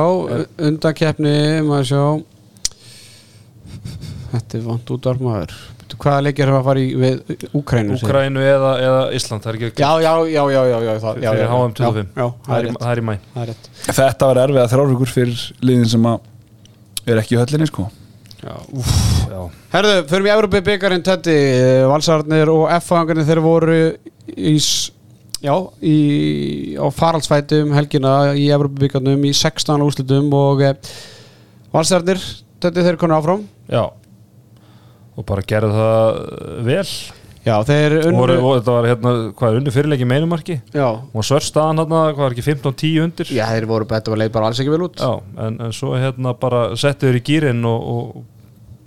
undakeppni 0.67 1.33
maður 1.65 1.87
sjá. 1.89 2.03
Þetta 4.33 4.57
er 4.57 4.63
vant 4.65 4.91
út 4.95 5.05
af 5.11 5.19
maður 5.21 5.51
Hvaða 6.03 6.23
leikir 6.25 6.49
er 6.49 6.57
að 6.57 6.65
fara 6.67 6.81
í 6.83 6.87
við 6.99 7.19
Úkrænu? 7.55 7.95
segir? 7.95 8.09
Úkrænu 8.09 8.43
eða, 8.43 8.71
eða 8.83 9.01
Ísland, 9.15 9.43
það 9.43 9.51
er 9.53 9.57
ekki 9.59 9.83
Já, 9.83 9.91
já, 10.03 10.11
já, 10.27 10.43
já, 10.51 10.61
já, 10.67 10.77
já, 10.83 10.93
það, 10.99 11.19
já, 11.23 11.29
fyrir 11.31 11.43
já, 11.43 11.49
HM 11.53 11.75
25 11.79 12.09
Já, 12.19 12.25
það 12.47 12.55
er 12.57 12.69
það 12.81 12.91
er 12.91 13.01
í 13.01 13.05
mæ 13.07 13.13
Það 13.33 13.43
er 13.43 13.97
þetta 13.99 14.29
var 14.29 14.41
erfið 14.43 14.61
að 14.63 14.71
þrjárvíkur 14.73 15.13
fyrir 15.13 15.45
liðin 15.63 15.91
sem 15.93 16.09
að 16.11 17.11
er 17.13 17.21
ekki 17.21 17.35
í 17.35 17.39
höllinni 17.39 17.67
sko. 17.69 17.87
Já, 18.43 18.55
úf 18.75 18.91
Já, 19.31 19.39
Herðu, 19.73 19.95
förum 20.11 20.27
í 20.27 20.33
Európi 20.33 20.63
byggarinn 20.67 21.05
Tetti, 21.05 21.37
Valsarnir 21.89 22.51
og 22.51 22.67
F-fangarnir 22.81 23.27
þeir 23.27 23.41
voru 23.43 23.79
í, 24.35 24.55
já, 25.43 25.55
í, 25.79 25.97
á 26.75 26.85
faraldsfæti 26.91 27.63
um 27.63 27.73
helgina 27.77 28.33
í 28.35 28.49
Európi 28.53 28.83
byggarnum 28.85 29.23
í 29.29 29.33
16 29.39 29.87
úrslutum 29.87 30.31
og 30.37 30.63
eh, 30.67 30.93
Valsarnir, 31.73 32.19
Tetti 32.63 32.83
þeir 32.85 32.99
konu 32.99 33.15
áfram. 33.17 33.47
Já 33.71 33.87
og 35.17 35.27
bara 35.27 35.43
gerðu 35.47 35.75
það 35.77 36.23
vel. 36.69 36.87
Já, 37.43 37.57
þeir 37.67 37.97
unnu 38.07 38.19
voru, 38.21 38.35
og 38.39 38.53
þetta 38.55 38.73
var 38.77 38.85
hérna, 38.87 39.11
hvað 39.35 39.49
er 39.49 39.57
unni 39.59 39.71
fyrirleiki 39.75 40.05
meinumarki 40.07 40.55
Já, 40.71 40.85
og 40.87 41.25
svörstaðan 41.27 41.81
hérna, 41.81 42.03
hvað 42.15 42.29
er 42.29 42.35
ekki 42.37 42.45
15-10 42.45 43.01
undir? 43.03 43.33
Já 43.35 43.43
þeir 43.49 43.67
voru 43.67 43.87
betur 43.89 44.15
að 44.15 44.21
leið 44.21 44.31
bara 44.37 44.47
alls 44.47 44.61
ekki 44.63 44.71
vel 44.71 44.85
út. 44.85 45.03
Já, 45.03 45.41
en, 45.43 45.57
en 45.67 45.75
svo 45.75 45.91
hérna 45.99 46.31
bara 46.39 46.61
settu 46.79 47.09
þér 47.09 47.19
í 47.19 47.23
gýrin 47.27 47.67
og, 47.67 47.89
og 47.93 48.23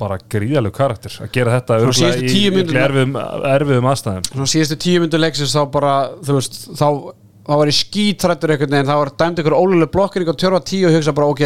bara 0.00 0.16
gríðalegu 0.32 0.76
karakter 0.76 1.20
að 1.24 1.30
gera 1.36 1.58
þetta 1.58 1.78
tíu 1.84 2.48
í 2.48 2.54
mínúturnar. 2.54 2.88
erfiðum, 2.88 3.20
erfiðum 3.52 3.90
aðstæðum. 3.92 4.26
Svona 4.32 4.50
síðustu 4.54 4.80
tíu 4.86 5.04
myndu 5.04 5.20
leiksins 5.20 5.54
þá 5.56 5.62
bara, 5.76 5.94
þú 6.24 6.40
veist, 6.40 6.58
þá 6.80 6.88
þá 7.46 7.54
var 7.60 7.70
ég 7.70 7.78
skítrættur 7.78 8.52
einhvern 8.52 8.74
veginn, 8.74 8.88
þá 8.90 8.98
var 8.98 9.12
dæmt 9.22 9.40
ykkur 9.40 9.54
óluleg 9.56 9.90
blokkir 9.94 10.24
ykkur 10.24 10.38
tjörfa 10.40 10.62
tíu 10.66 10.88
og 10.88 10.96
hugsa 10.96 11.14
bara, 11.16 11.28
ok 11.30 11.44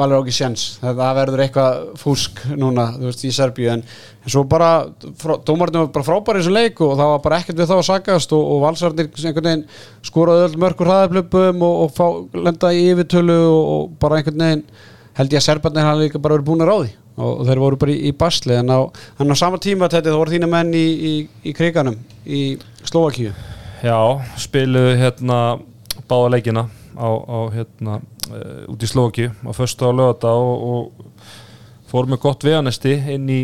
valur 0.00 0.22
ekki 0.22 0.34
sjens, 0.34 0.66
það 0.82 1.00
verður 1.20 1.42
eitthvað 1.44 1.80
fúsk 2.00 2.42
núna, 2.58 2.86
veist, 3.00 3.24
í 3.24 3.32
Serbíu 3.34 3.70
en, 3.72 3.82
en 4.24 4.34
svo 4.34 4.44
bara, 4.48 4.70
dómarinn 5.46 5.82
var 5.82 5.90
bara 5.94 6.06
frábæri 6.06 6.40
í 6.40 6.44
þessu 6.44 6.54
leik 6.54 6.80
og 6.84 6.94
það 6.98 7.12
var 7.14 7.24
bara 7.26 7.40
ekkert 7.40 7.60
við 7.60 7.70
þá 7.70 7.76
að 7.78 7.84
sagast 7.88 8.36
og, 8.36 8.46
og 8.54 8.62
valsarnir 8.64 9.10
einhvern 9.10 9.50
veginn 9.50 9.66
skoraði 10.06 10.46
öll 10.48 10.62
mörgur 10.64 10.90
hraðaplöpum 10.90 11.66
og, 11.66 11.76
og 11.84 11.92
fá, 11.96 12.06
lenda 12.48 12.72
í 12.76 12.88
yfirtölu 12.94 13.38
og, 13.44 13.60
og 13.74 13.92
bara 14.02 14.20
einhvern 14.20 14.46
veginn 14.46 14.64
held 15.20 15.36
ég 15.36 15.42
að 15.42 15.46
serbarnir 15.46 15.86
hann 15.86 16.00
líka 16.00 16.20
bara 16.22 16.38
verið 16.38 16.48
búin 16.48 16.64
að 16.64 16.72
ráði 16.72 16.92
og, 17.20 17.46
þeir 17.48 17.62
voru 17.62 17.80
bara 17.80 17.94
í, 17.94 17.98
í 18.08 18.12
basli 18.16 18.56
en 18.56 18.72
á, 18.72 18.80
en 19.20 19.34
á 19.34 19.36
sama 19.38 19.60
tíma 19.62 19.90
þetta 19.90 20.12
þá 20.12 20.20
voru 20.20 20.34
þína 20.34 20.50
menn 20.50 20.74
í, 20.76 20.86
í, 21.10 21.14
í 21.50 21.54
kriganum 21.56 21.98
í 22.24 22.44
Slovakíu 22.84 23.34
Já, 23.80 23.96
spiluðu 24.40 24.96
hérna 25.00 25.40
báða 26.08 26.34
leikina 26.36 26.66
á, 26.96 27.08
á 27.08 27.38
hérna 27.54 28.00
út 28.72 28.84
í 28.84 28.90
Slóki 28.90 29.28
á 29.30 29.50
föstu 29.56 29.88
á 29.88 29.92
lögata 29.94 30.32
og, 30.34 30.66
og 30.70 31.88
fór 31.90 32.06
með 32.10 32.22
gott 32.22 32.46
veganesti 32.46 32.92
inn 33.14 33.26
í, 33.30 33.40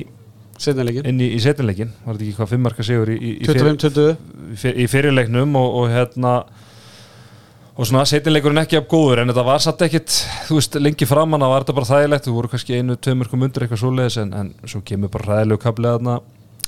setnilegin, 0.58 1.06
inn 1.10 1.20
í, 1.20 1.32
í 1.36 1.40
setinleikin 1.42 1.90
var 2.04 2.14
þetta 2.16 2.28
ekki 2.28 2.38
hvað 2.38 2.52
fimmarka 2.54 2.86
sigur 2.86 3.10
í, 3.12 3.16
í, 3.18 3.32
í, 3.42 3.48
fyrir, 3.48 3.74
25-20 3.74 4.54
í 4.54 4.60
fyr- 4.62 4.78
í 4.78 4.86
fyrirleiknum 4.92 5.58
og, 5.60 5.74
og 5.82 5.90
hérna 5.92 6.36
og 7.76 7.84
svona 7.84 8.06
setinleikurinn 8.08 8.62
ekki 8.62 8.78
af 8.78 8.86
góður 8.88 9.20
en 9.24 9.28
þetta 9.32 9.44
var 9.44 9.60
satt 9.60 9.82
ekkit, 9.84 10.14
þú 10.46 10.56
veist, 10.60 10.78
lengi 10.80 11.08
framan 11.08 11.44
að 11.44 11.52
var 11.52 11.66
þetta 11.66 11.74
bara 11.76 11.90
þægilegt, 11.90 12.28
þú 12.28 12.36
voru 12.38 12.52
kannski 12.54 12.78
einu, 12.78 12.96
tveimur 12.96 13.28
mundur 13.36 13.66
eitthvað 13.66 13.82
svoleiðis 13.82 14.16
en, 14.22 14.32
en 14.32 14.54
svo 14.64 14.80
kemur 14.86 15.12
bara 15.12 15.34
ræðilegu 15.34 15.60
kablið 15.66 15.98
þarna 15.98 16.14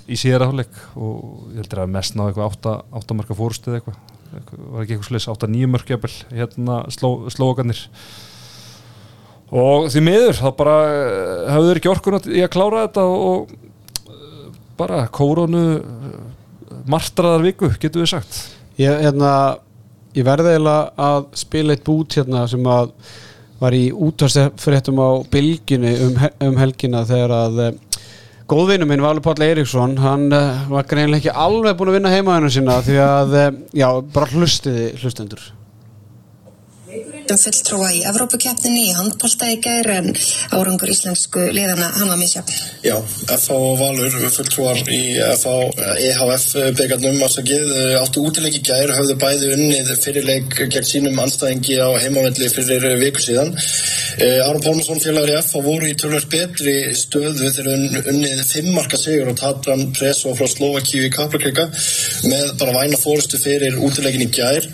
í 0.09 0.19
síðara 0.21 0.51
hálfleik 0.51 0.77
og 1.01 1.49
ég 1.55 1.63
heldur 1.63 1.83
að 1.85 1.95
mest 1.97 2.17
ná 2.19 2.27
eitthvað 2.27 2.51
átta, 2.51 2.75
áttamarka 3.01 3.37
fórstuð 3.39 3.79
eitthvað, 3.79 3.97
eitthvað 3.97 4.18
var 4.33 4.83
ekki 4.83 4.97
eitthvað 4.97 5.09
slis, 5.11 5.29
átta 5.31 5.49
nýju 5.51 5.71
mörk 5.73 5.93
jafnvel, 5.93 6.15
hérna 6.35 6.81
sló, 6.93 7.13
slóakarnir 7.33 7.85
og 9.49 9.89
því 9.93 10.03
miður 10.05 10.37
þá 10.37 10.49
bara 10.59 10.75
eh, 10.89 11.47
hafður 11.55 11.81
ekki 11.81 11.93
orkun 11.93 12.19
í 12.29 12.43
að 12.45 12.53
klára 12.53 12.85
þetta 12.87 13.07
og, 13.09 13.55
eh, 14.13 14.51
bara 14.81 15.07
kórónu 15.13 15.65
eh, 15.79 16.19
martraðar 16.89 17.47
viku, 17.47 17.73
getur 17.81 18.05
við 18.05 18.13
sagt. 18.13 18.43
Ég, 18.79 18.93
hérna, 19.07 19.33
ég 20.17 20.27
verði 20.29 20.55
eiginlega 20.55 21.09
að 21.09 21.33
spila 21.41 21.75
eitt 21.75 21.87
bút 21.87 22.19
hérna 22.19 22.45
sem 22.51 22.69
að 22.69 22.93
var 23.59 23.75
í 23.75 23.89
útvarstfréttum 23.91 25.01
á 25.03 25.11
bylginni 25.33 25.97
um, 26.05 26.21
um 26.47 26.61
helgina 26.61 27.01
þegar 27.09 27.33
að 27.35 27.63
eh, 28.49 28.55
góðvinnu 28.55 28.89
minn 28.89 29.05
Valur 29.05 29.23
Páll 29.25 29.45
Eiríksson 29.45 29.99
hann 30.01 30.33
uh, 30.33 30.65
var 30.71 30.89
greinlega 30.89 31.21
ekki 31.21 31.37
alveg 31.37 31.77
búin 31.77 31.93
að 31.93 31.99
vinna 31.99 32.13
heimaðinu 32.15 32.51
sína 32.53 32.81
því 32.85 32.99
að 33.05 33.37
uh, 33.37 33.49
já, 33.77 33.89
bara 34.15 34.31
hlustiði 34.33 34.91
hlustendur 35.03 35.43
fulltrúa 37.39 37.91
í 37.95 38.03
Evrópukeppninni 38.09 38.85
í 38.89 38.95
handbólta 38.97 39.49
í 39.53 39.59
gær 39.65 39.89
en 39.99 40.11
árangur 40.57 40.91
íslensku 40.93 41.45
liðana 41.55 41.91
hann 41.99 42.11
var 42.13 42.19
misjafn. 42.21 42.55
Já, 42.85 42.97
og 42.99 43.79
Valur 43.81 44.15
fulltrúar 44.35 44.81
í 44.89 45.01
FH, 45.37 45.55
EHF 46.09 46.47
byggarnum 46.79 47.23
afsakið, 47.27 47.73
áttu 48.01 48.25
útileiki 48.29 48.63
gær 48.67 48.93
höfðu 48.97 49.17
bæði 49.21 49.53
unnið 49.57 49.93
fyrirleik 50.03 50.57
gegn 50.73 50.89
sínum 50.89 51.21
anstæðingi 51.25 51.79
á 51.83 51.89
heimavelli 52.03 52.51
fyrir 52.53 52.99
viku 53.03 53.23
síðan. 53.23 53.53
Eh, 54.19 54.41
Aron 54.47 54.63
Pálmarsson 54.65 55.03
félagur 55.03 55.31
í 55.33 55.37
FH 55.41 55.63
voru 55.65 55.89
í 55.91 55.97
tölvöld 55.99 56.29
betri 56.33 56.77
stöðu 56.99 57.51
þegar 57.55 57.75
unn- 57.75 58.09
unnið 58.13 58.45
fimmarka 58.49 58.99
sigur 58.99 59.31
og 59.33 59.39
Tatran 59.39 59.93
Preso 59.95 60.35
frá 60.39 60.49
Slovakíu 60.51 61.07
í 61.07 61.13
Kaplakrika 61.15 61.69
með 62.25 62.57
bara 62.59 62.75
væna 62.81 62.99
fórustu 62.99 63.39
fyrir 63.43 63.79
útileikin 63.79 64.27
í 64.27 64.33
gær. 64.35 64.67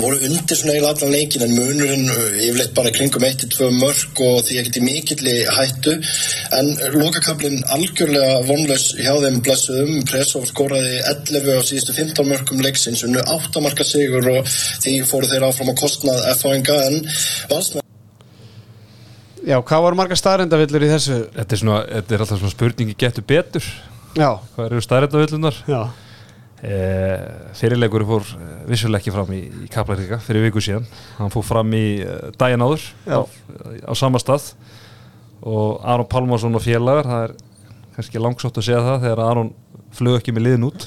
Voru 0.00 0.16
undir 0.28 0.56
svona 0.58 0.72
eiginlega 0.74 0.92
allan 0.94 1.12
leikin 1.14 1.44
en 1.46 1.52
munurinn 1.56 2.06
uh, 2.08 2.22
yfirleitt 2.38 2.72
bara 2.76 2.92
í 2.92 2.94
kringum 2.96 3.26
1-2 3.28 3.68
mörg 3.76 4.22
og 4.24 4.40
því 4.46 4.58
ekkert 4.62 4.78
í 4.80 4.84
mikilli 4.86 5.34
hættu. 5.58 5.94
En 6.58 6.70
lokakablinn 6.96 7.60
algjörlega 7.76 8.40
vonlaus 8.48 8.88
hjá 8.98 9.12
þeim 9.24 9.38
blessuðum. 9.44 10.02
Presov 10.08 10.46
skoraði 10.50 11.02
11 11.12 11.52
á 11.52 11.60
síðustu 11.68 11.96
15 11.98 12.30
mörgum 12.32 12.62
leiksins 12.64 13.04
unnu 13.08 13.22
8 13.36 13.62
marka 13.64 13.86
sigur 13.86 14.28
og 14.36 14.48
því 14.52 14.98
fóru 15.08 15.30
þeir 15.30 15.48
áfram 15.50 15.72
á 15.72 15.80
kostnað 15.82 16.24
FHNG 16.38 16.74
en 16.88 17.00
valsmenn 17.52 17.80
Já, 19.42 19.56
hvað 19.58 19.80
voru 19.88 19.98
marga 19.98 20.14
staðrendavillur 20.14 20.84
í 20.86 20.90
þessu? 20.92 21.16
Þetta 21.34 21.56
er, 21.56 21.58
svona, 21.58 21.78
þetta 21.96 22.14
er 22.14 22.22
alltaf 22.22 22.38
svona 22.38 22.52
spurningi 22.54 22.94
getur 22.94 23.24
betur. 23.26 23.64
Já, 24.14 24.28
Hvað 24.54 24.68
eru 24.68 24.82
stærðardavillunar? 24.86 25.56
já 25.66 25.80
Eh, 26.62 27.22
fyrirleikur 27.58 28.04
fór 28.06 28.26
eh, 28.38 28.50
vissulega 28.70 29.02
ekki 29.02 29.10
fram 29.10 29.30
í, 29.34 29.40
í 29.64 29.68
Kaplaríka 29.72 30.20
fyrir 30.22 30.44
viku 30.46 30.60
síðan. 30.62 30.84
Hann 31.16 31.32
fór 31.34 31.42
fram 31.42 31.72
í 31.74 31.86
eh, 32.04 32.28
daginn 32.38 32.62
áður 32.62 32.84
á, 33.10 33.26
á 33.82 33.92
sama 33.98 34.20
stað. 34.22 34.52
Og 35.42 35.80
Aron 35.82 36.06
Pálmarsson 36.06 36.54
og 36.54 36.62
félagar 36.62 37.08
það 37.08 37.24
er 37.26 37.34
kannski 37.96 38.22
langsótt 38.22 38.60
að 38.62 38.68
segja 38.68 38.84
það 38.86 39.08
þegar 39.08 39.24
Aron 39.24 39.50
flög 39.92 40.20
ekki 40.20 40.36
með 40.36 40.46
liðin 40.46 40.68
út 40.70 40.86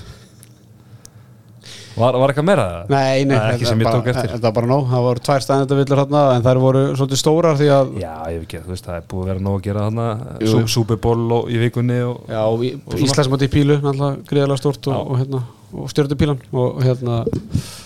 Var, 1.95 2.15
var 2.19 2.31
eitthvað 2.33 2.45
meira? 2.49 2.63
Nei, 2.91 3.23
nei, 3.29 3.37
ekki 3.53 3.67
sem 3.69 3.79
ég 3.79 3.87
tók 3.87 4.07
eftir 4.11 4.31
Þetta 4.33 4.49
er 4.49 4.55
bara 4.57 4.67
nóg, 4.67 4.87
það 4.91 5.05
voru 5.05 5.21
tvær 5.23 5.43
staðrendavillur 5.45 6.01
hérna 6.01 6.23
en 6.35 6.43
þær 6.43 6.59
voru 6.59 6.81
svolítið 6.99 7.21
stórar 7.21 7.55
því 7.59 7.69
að 7.71 7.93
Já, 8.01 8.13
ég 8.33 8.41
veit 8.41 8.47
ekki, 8.49 8.61
þú 8.65 8.73
veist, 8.73 8.89
það 8.89 8.97
er 8.99 9.05
búið 9.13 9.23
að 9.23 9.29
vera 9.31 9.43
nóg 9.47 9.55
að 9.59 9.63
gera 9.69 9.85
þarna 9.87 10.07
Jú. 10.43 10.51
Sú- 10.51 10.67
Super 10.75 10.99
Bowl 11.05 11.23
og- 11.37 11.47
í 11.55 11.61
vikunni 11.61 11.99
og, 12.03 12.19
Já, 12.27 12.41
í. 12.67 12.73
Íslandsmóti 13.07 13.47
í 13.47 13.53
pílu, 13.55 13.79
náttúrulega 13.79 14.27
greiðlega 14.27 14.59
stort 14.59 14.87
og, 14.91 14.99
og, 15.13 15.17
hérna, 15.23 15.41
og 15.71 15.89
stjórndu 15.93 16.19
pílan 16.19 16.43
og 16.51 16.83
hérna 16.83 17.21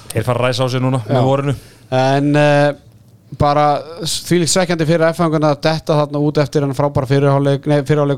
þeir 0.09 0.25
fara 0.25 0.39
að 0.39 0.45
ræsa 0.47 0.65
á 0.65 0.67
sig 0.73 0.81
núna 0.81 1.03
með 1.05 1.27
vorinu 1.29 1.55
en 1.93 2.31
uh, 2.35 2.73
bara 3.37 3.65
því 4.01 4.39
líkt 4.41 4.51
svekkjandi 4.55 4.87
fyrir 4.89 5.05
F-fanguna 5.11 5.51
að 5.53 5.61
detta 5.67 5.97
þarna 5.99 6.21
út 6.25 6.39
eftir 6.41 6.65
en 6.65 6.73
frábæra 6.77 7.09
fyrirháleik, 7.09 7.67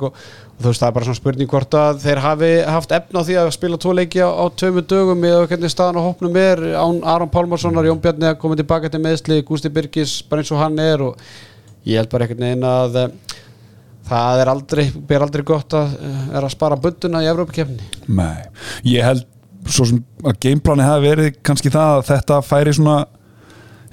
og, 0.08 0.16
og 0.16 0.62
þú 0.62 0.70
veist 0.70 0.84
það 0.84 0.88
er 0.88 0.96
bara 0.96 1.08
svona 1.08 1.20
spurning 1.20 1.52
hvort 1.52 1.78
að 1.78 2.00
þeir 2.06 2.22
hafi 2.24 2.52
haft 2.78 2.96
efna 2.96 3.24
á 3.24 3.28
því 3.28 3.38
að 3.42 3.52
spila 3.58 3.80
tvo 3.82 3.96
leiki 3.98 4.24
á, 4.24 4.30
á 4.32 4.46
tveimur 4.56 4.88
dögum 4.88 5.28
eða 5.28 5.50
hvernig 5.52 5.74
staðan 5.74 6.00
á 6.00 6.08
hópnum 6.08 6.40
er. 6.40 6.64
Án 6.80 7.04
Aron 7.04 7.34
Pálmarssonar, 7.34 7.90
Jón 7.90 8.00
Bjarni 8.04 8.30
að 8.32 8.40
koma 8.40 8.60
tilbaka 8.60 8.92
til 8.92 9.04
meðsli, 9.04 9.42
Gústi 9.48 9.74
Birgis 9.74 10.22
bara 10.30 10.46
eins 10.46 10.54
og 10.56 10.64
hann 10.64 10.80
er 10.80 11.04
og 11.10 11.20
ég 11.84 12.00
held 12.00 12.12
bara 12.12 12.28
einhvern 12.28 12.48
veginn 12.48 12.68
að 12.68 13.00
eh, 13.02 13.38
það 14.12 14.44
er 14.44 14.52
aldrei, 14.54 14.86
ber 15.12 15.26
aldrei 15.26 15.46
gott 15.48 15.76
að 15.78 15.96
eh, 16.00 16.36
að 16.40 16.52
spara 16.54 16.80
bunduna 16.80 17.24
í 17.24 17.30
Evrópakefni 17.32 17.88
Nei, 18.08 18.44
ég 18.88 19.06
held 19.06 19.28
svo 19.70 19.88
sem 19.90 20.02
að 20.26 20.40
gameplani 20.46 20.86
hafi 20.86 21.10
verið 21.10 21.42
kannski 21.46 21.72
það 21.74 21.98
að 21.98 22.08
þetta 22.12 22.40
færi 22.46 22.74
svona 22.78 23.02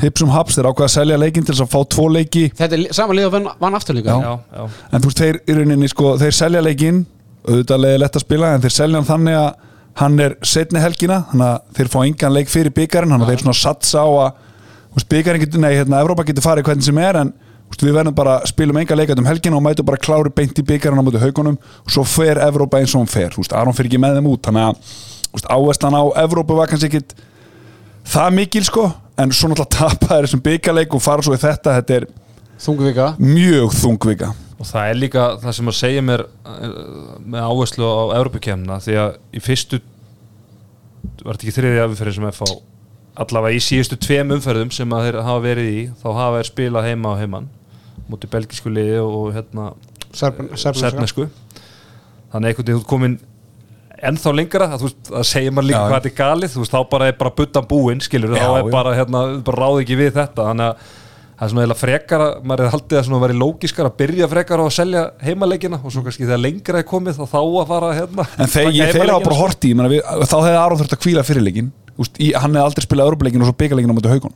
hipsum 0.02 0.32
haps, 0.32 0.56
þeir 0.58 0.70
ákveða 0.70 0.88
að 0.88 0.94
selja 0.94 1.20
leikinn 1.20 1.46
til 1.46 1.54
þess 1.54 1.64
að 1.66 1.72
fá 1.74 1.80
tvo 1.94 2.08
leiki. 2.14 2.44
Þetta 2.58 2.76
er 2.78 2.96
sama 2.96 3.16
lið 3.18 3.28
og 3.28 3.36
vann, 3.58 3.78
aftur 3.78 3.98
líka. 3.98 4.14
Já, 4.14 4.34
já, 4.54 4.66
en 4.92 5.02
þú 5.02 5.10
veist, 5.10 5.22
þeir 5.22 5.40
í 5.42 5.56
rauninni 5.58 5.90
sko, 5.90 6.12
þeir 6.20 6.36
selja 6.38 6.62
leikinn 6.64 7.00
auðvitað 7.48 7.82
leiði 7.82 8.02
lett 8.02 8.18
að 8.18 8.24
spila 8.24 8.52
en 8.54 8.64
þeir 8.64 8.74
selja 8.74 9.00
hann 9.00 9.08
þannig 9.08 9.38
að 9.38 9.50
hann 9.98 10.22
er 10.22 10.36
setni 10.46 10.82
helgina 10.82 11.22
þannig 11.32 11.48
að 11.48 11.76
þeir 11.78 11.90
fá 11.92 11.98
engan 12.04 12.34
leik 12.34 12.50
fyrir 12.52 12.74
byggarinn 12.74 13.14
þannig 13.14 13.26
að 13.26 13.32
þeir 13.32 13.44
svona 13.44 13.58
satsa 13.58 14.04
á 14.04 14.08
að 14.22 15.06
byggarinn 15.10 15.42
getur, 15.42 15.62
nei, 15.62 15.72
hérna, 15.74 16.02
Evrópa 16.02 16.26
getur 16.26 16.44
farið 16.44 16.68
hvernig 16.68 16.86
sem 16.86 17.00
er 17.02 17.20
en 17.22 17.32
við 17.78 17.94
verðum 17.94 18.14
bara 18.16 18.38
að 18.38 18.48
spilum 18.50 18.78
enga 18.80 18.96
leikat 18.96 19.20
um 19.20 19.28
helgina 19.28 19.58
og 19.58 19.62
mætum 19.62 19.86
bara 19.86 20.00
klári 20.00 20.32
beint 20.34 20.58
í 20.58 20.64
byggarinn 20.66 20.98
á 20.98 21.04
móti 21.06 21.20
haugunum 21.22 21.58
og 21.58 21.92
svo 21.94 22.02
fer 22.08 22.40
Evrópa 22.42 22.80
eins 22.80 22.94
og 22.94 23.04
hann 23.04 23.10
fer 23.12 23.34
þú 23.34 23.44
veist, 23.44 23.54
Aron 23.54 23.76
fer 23.76 23.86
ekki 23.86 24.00
með 24.02 24.18
þeim 24.18 24.30
út 24.32 24.48
þannig 24.48 24.64
að 24.64 24.80
þú 25.28 25.36
veist, 25.36 25.50
áherslan 25.52 25.98
á 25.98 26.02
Evrópu 26.24 26.56
var 26.58 26.70
kannski 26.72 26.88
ekkit 26.90 27.14
það 28.08 28.34
mikil 28.38 28.64
sko 28.68 28.86
en 29.18 29.32
svo 29.34 29.50
náttúrulega 29.50 29.74
tapa 29.74 30.10
þeir 30.14 30.26
þessum 30.28 30.42
byggarleik 30.46 30.94
og 30.94 31.02
fara 31.04 31.24
svo 31.26 31.34
í 31.36 31.40
þetta, 31.42 31.74
þetta 31.80 31.96
er 32.00 32.06
Þungvika. 32.58 33.08
mjög 33.22 33.74
þungvika. 33.78 34.32
Og 34.58 34.66
það 34.66 34.88
er 34.90 34.96
líka 34.98 35.24
það 35.42 35.52
sem 35.58 35.68
að 35.70 35.76
segja 35.78 36.02
mér 36.02 36.24
eh, 36.26 36.72
með 37.22 37.44
áherslu 37.46 37.86
á 37.86 38.02
Európukemna 38.18 38.80
því 38.82 38.96
að 38.98 39.12
í 39.38 39.42
fyrstu 39.44 39.78
var 41.22 41.36
þetta 41.36 41.46
ekki 41.46 41.54
þriðja 41.58 41.86
umferðin 41.90 42.16
sem 42.18 42.28
FH 42.32 42.56
allavega 43.18 43.58
í 43.58 43.62
síðustu 43.62 43.98
tveim 44.02 44.34
umferðum 44.34 44.70
sem 44.74 44.92
að 44.94 45.04
þeir 45.08 45.20
hafa 45.26 45.44
verið 45.44 45.68
í 45.74 45.80
þá 45.98 46.06
hafa 46.14 46.40
þeir 46.40 46.48
spilað 46.52 46.88
heima 46.88 47.14
á 47.14 47.18
heimann 47.18 47.48
mútið 48.08 48.30
belgísku 48.34 48.70
liði 48.72 49.00
og 49.02 49.32
hérna 49.34 49.70
Serbneska. 50.14 50.72
sernesku 50.78 51.26
þannig 52.32 52.52
einhvern 52.52 52.64
veginn 52.64 52.78
þú 52.78 52.80
ert 52.82 52.90
komin 52.90 53.16
ennþá 54.08 54.32
lengra 54.36 54.68
að, 54.68 54.78
þú 54.82 54.88
veist, 54.88 55.10
að 55.10 55.26
segja 55.28 55.52
maður 55.54 55.68
líka 55.70 55.80
Já. 55.80 55.88
hvað 55.88 55.98
þetta 55.98 56.10
er 56.12 56.18
galið 56.20 56.56
veist, 56.60 56.72
þá 56.74 56.80
bara 56.92 57.10
er 57.10 57.18
bara 57.18 57.34
buttan 57.40 57.68
búinn 57.68 58.00
skilur, 58.04 58.36
Já, 58.36 58.44
þá 58.44 58.56
er 58.60 58.72
bara, 58.72 58.94
hérna, 58.98 59.22
bara 59.46 59.62
ráð 59.64 59.82
ekki 59.82 59.98
við 59.98 60.14
þetta 60.18 60.48
þannig 60.50 60.70
að 60.70 60.88
það 61.38 61.46
er 61.46 61.52
svona 61.52 61.64
eða 61.68 61.76
frekar 61.78 62.22
að 62.24 62.46
maður 62.50 62.64
er 62.64 62.72
haldið 62.74 63.00
að 63.00 63.20
vera 63.22 63.36
lógiskar 63.38 63.88
að 63.88 63.98
byrja 64.00 64.28
frekar 64.32 64.58
á 64.58 64.64
að 64.64 64.72
selja 64.74 65.02
heimaleikina 65.22 65.78
og 65.78 65.94
svo 65.94 66.02
kannski 66.06 66.26
þegar 66.26 66.42
lengra 66.42 66.80
er 66.82 66.88
komið 66.88 67.20
þá 67.20 67.24
þá 67.30 67.38
að 67.42 67.68
fara 67.68 67.92
hérna 67.94 68.24
En 68.26 68.48
hafa 68.48 68.64
heimaleikina, 68.64 69.20
bara 69.22 69.36
sko. 69.36 69.42
horti 69.44 69.70
við, 69.78 70.00
þá 70.02 70.36
hefði 70.40 70.58
Aron 70.58 70.80
þurft 70.82 70.96
að 70.96 71.02
kvíla 71.04 71.24
fyrirleikin 71.28 71.70
hann 71.98 72.58
hefði 72.58 72.64
aldrei 72.64 72.86
spilað 72.86 73.10
Európa-leikin 73.12 73.44
og 73.44 73.50
svo 73.50 73.58
byggarleikin 73.62 73.94
á 73.94 73.98
móti 73.98 74.12
haugun 74.12 74.34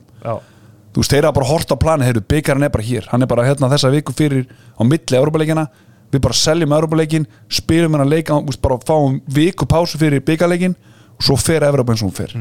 þeir 1.09 1.27
hafa 1.27 1.35
bara 1.39 1.49
hort 1.49 1.71
á 1.73 1.77
plani, 1.79 2.07
heyrðu, 2.07 2.23
byggarinn 2.29 2.67
er 2.67 2.71
bara 2.73 2.87
hér 2.87 3.07
hann 3.11 3.25
er 3.25 3.29
bara 3.31 3.45
hérna 3.47 3.69
þessa 3.71 3.91
viku 3.91 4.15
fyrir 4.15 4.47
á 4.77 4.81
milli 4.87 5.19
Európa-leikina, 5.19 5.67
við 6.13 6.23
bara 6.23 6.37
seljum 6.37 6.75
Európa-leikin 6.77 7.25
spilum 7.51 7.97
hennar 7.97 8.09
leika, 8.09 8.37
úst, 8.37 8.61
bara 8.63 8.77
fáum 8.85 9.19
viku 9.33 9.67
pásu 9.69 9.99
fyrir 10.01 10.23
byggarleikin 10.25 10.77
og 11.17 11.25
svo 11.25 11.37
fer 11.39 11.65
Európa 11.67 11.93
eins 11.93 12.03
og 12.05 12.11
hún 12.11 12.17
fer. 12.17 12.37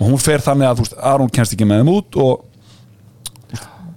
Og 0.00 0.06
hún 0.08 0.20
fer 0.20 0.44
þannig 0.44 0.68
að, 0.68 0.78
þú 0.78 0.86
veist, 0.86 1.00
Aron 1.12 1.32
kennst 1.32 1.56
ekki 1.56 1.68
með 1.68 1.82
þeim 1.82 1.92
út 1.96 2.20
og 2.20 2.46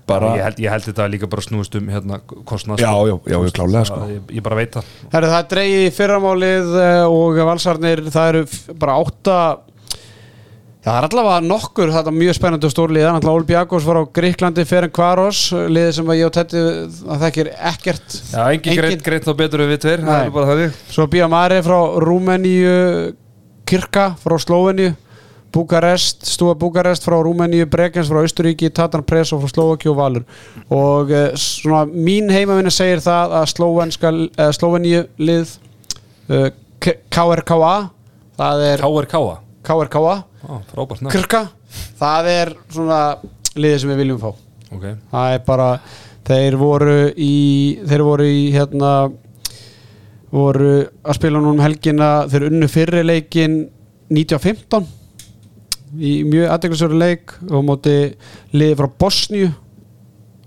bara, 0.07 0.33
ég, 0.35 0.43
held, 0.43 0.57
ég 0.59 0.73
held 0.73 0.87
þetta 0.89 1.05
líka 1.11 1.29
bara 1.31 1.43
snúist 1.45 1.75
um 1.79 1.85
hérna 1.91 2.17
kostnað 2.47 2.81
Já, 2.83 2.91
já, 3.07 3.13
já, 3.31 3.37
já, 3.37 3.51
klálega, 3.55 3.83
sko. 3.87 3.99
ég, 4.11 4.25
ég 4.35 4.43
bara 4.43 4.57
veit 4.59 4.73
það. 4.75 4.89
Herru, 5.13 5.29
það 5.31 5.37
er 5.37 5.51
dreigið 5.53 5.83
í 5.85 5.93
fyrramálið 5.97 6.73
eh, 6.83 7.03
og 7.07 7.39
valsarnir, 7.51 8.03
það 8.11 8.31
eru 8.33 8.41
bara 8.81 8.97
átta 8.99 9.37
Já, 10.83 10.89
það 10.91 10.97
er 10.99 11.05
allavega 11.07 11.43
nokkur, 11.47 11.91
þetta 11.95 12.11
er 12.11 12.15
mjög 12.19 12.35
spennandi 12.35 12.67
og 12.67 12.71
stór 12.73 12.91
lið, 12.91 13.05
þannig 13.07 13.23
að 13.29 13.33
Olbjakos 13.37 13.85
var 13.87 13.99
á 13.99 14.11
Gríklandi 14.17 14.65
fyrir 14.67 14.87
en 14.89 14.91
Kvaros, 14.97 15.43
liðið 15.71 15.93
sem 15.95 16.09
að 16.11 16.17
ég 16.19 16.27
og 16.27 16.33
Tetti 16.35 16.63
að 17.07 17.21
þekkir 17.23 17.49
ekkert. 17.71 18.17
Já, 18.33 18.41
engin 18.51 18.79
greitt 18.81 19.05
greit 19.05 19.23
þá 19.23 19.31
betur 19.39 19.63
við 19.63 19.77
það 19.79 19.93
er 19.95 20.03
þannig. 20.03 20.81
Svo 20.91 21.05
Bíja 21.13 21.29
Mari 21.31 21.61
frá 21.63 21.77
Rúmeníu 22.03 22.73
Kirka 23.69 24.09
frá 24.19 24.35
Slóveníu 24.43 24.91
Búkarest, 25.53 26.25
Stúa 26.27 26.55
Búkarest 26.59 27.05
frá 27.07 27.15
Rúmeníu, 27.23 27.67
Bregens 27.71 28.09
frá 28.11 28.19
Austuríki, 28.25 28.71
Tatan 28.73 29.05
Preso 29.07 29.37
frá 29.39 29.51
Slovaki 29.53 29.87
og 29.91 29.99
Valur. 30.01 30.23
Og 30.73 31.13
uh, 31.13 31.29
svona 31.39 31.85
mín 31.87 32.27
heimavinna 32.33 32.73
segir 32.73 32.99
það 33.05 33.37
að 33.39 33.47
Slóvenska, 33.53 34.11
uh, 34.11 34.49
Slóveníu 34.57 35.05
lið 35.21 35.55
K- 36.83 36.97
KRKA 37.13 37.73
það 38.35 38.65
er 38.73 38.83
KRK 38.83 39.23
KRKA 39.63 40.15
nafn. 40.43 41.09
Kirka, 41.13 41.43
það 41.99 42.29
er 42.33 42.53
svona 42.73 43.01
liðið 43.55 43.79
sem 43.83 43.93
við 43.93 44.01
viljum 44.03 44.19
fá 44.23 44.31
Ok. 44.73 44.85
það 45.13 45.33
er 45.37 45.43
bara 45.47 45.67
þeir 46.27 46.55
voru 46.57 46.97
í 47.19 47.33
þeir 47.87 48.03
voru 48.07 48.25
í 48.27 48.43
hérna 48.55 48.91
voru 50.33 50.73
að 51.05 51.17
spila 51.19 51.39
núna 51.39 51.53
um 51.53 51.61
helgina 51.63 52.09
þeir 52.31 52.47
unnu 52.49 52.69
fyrri 52.71 53.03
leikin 53.05 53.57
1915 54.09 54.87
í 56.01 56.13
mjög 56.25 56.49
aðdeklisöru 56.55 56.97
leik 56.97 57.35
og 57.51 57.61
móti 57.67 57.93
liði 58.57 58.77
frá 58.79 58.87
Bosníu 59.03 59.51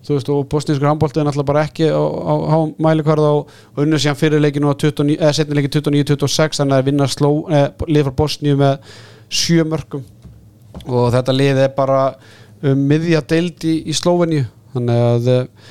þú 0.06 0.16
veist 0.16 0.32
og 0.32 0.46
bosnískur 0.52 0.88
handbólti 0.88 1.20
er 1.20 1.26
náttúrulega 1.26 1.50
bara 1.50 1.64
ekki 1.66 1.90
á, 1.90 1.98
á, 1.98 2.34
á 2.54 2.58
mælikvarð 2.86 3.26
og 3.30 3.80
unnu 3.82 3.98
síðan 3.98 4.18
fyrir 4.20 4.42
leikinu 4.42 4.70
á 4.70 4.74
29, 4.74 5.18
eða 5.18 5.34
setni 5.36 5.58
leikin 5.58 5.74
29-26 5.76 6.62
þannig 6.62 6.78
að 6.78 6.90
vinna 6.90 7.08
sló, 7.10 7.30
eh, 7.50 7.68
lið 7.90 8.08
frá 8.08 8.18
Bosníu 8.22 8.58
með 8.60 8.92
sjö 9.26 9.66
mörgum 9.66 10.04
og 10.84 11.10
þetta 11.14 11.34
lið 11.34 11.62
er 11.64 11.72
bara 11.76 12.00
um, 12.62 12.86
miðja 12.88 13.22
deild 13.28 13.66
í, 13.66 13.78
í 13.90 13.96
Slóveníu. 13.96 14.46
Þannig 14.76 15.04
að 15.06 15.30
eh, 15.32 15.70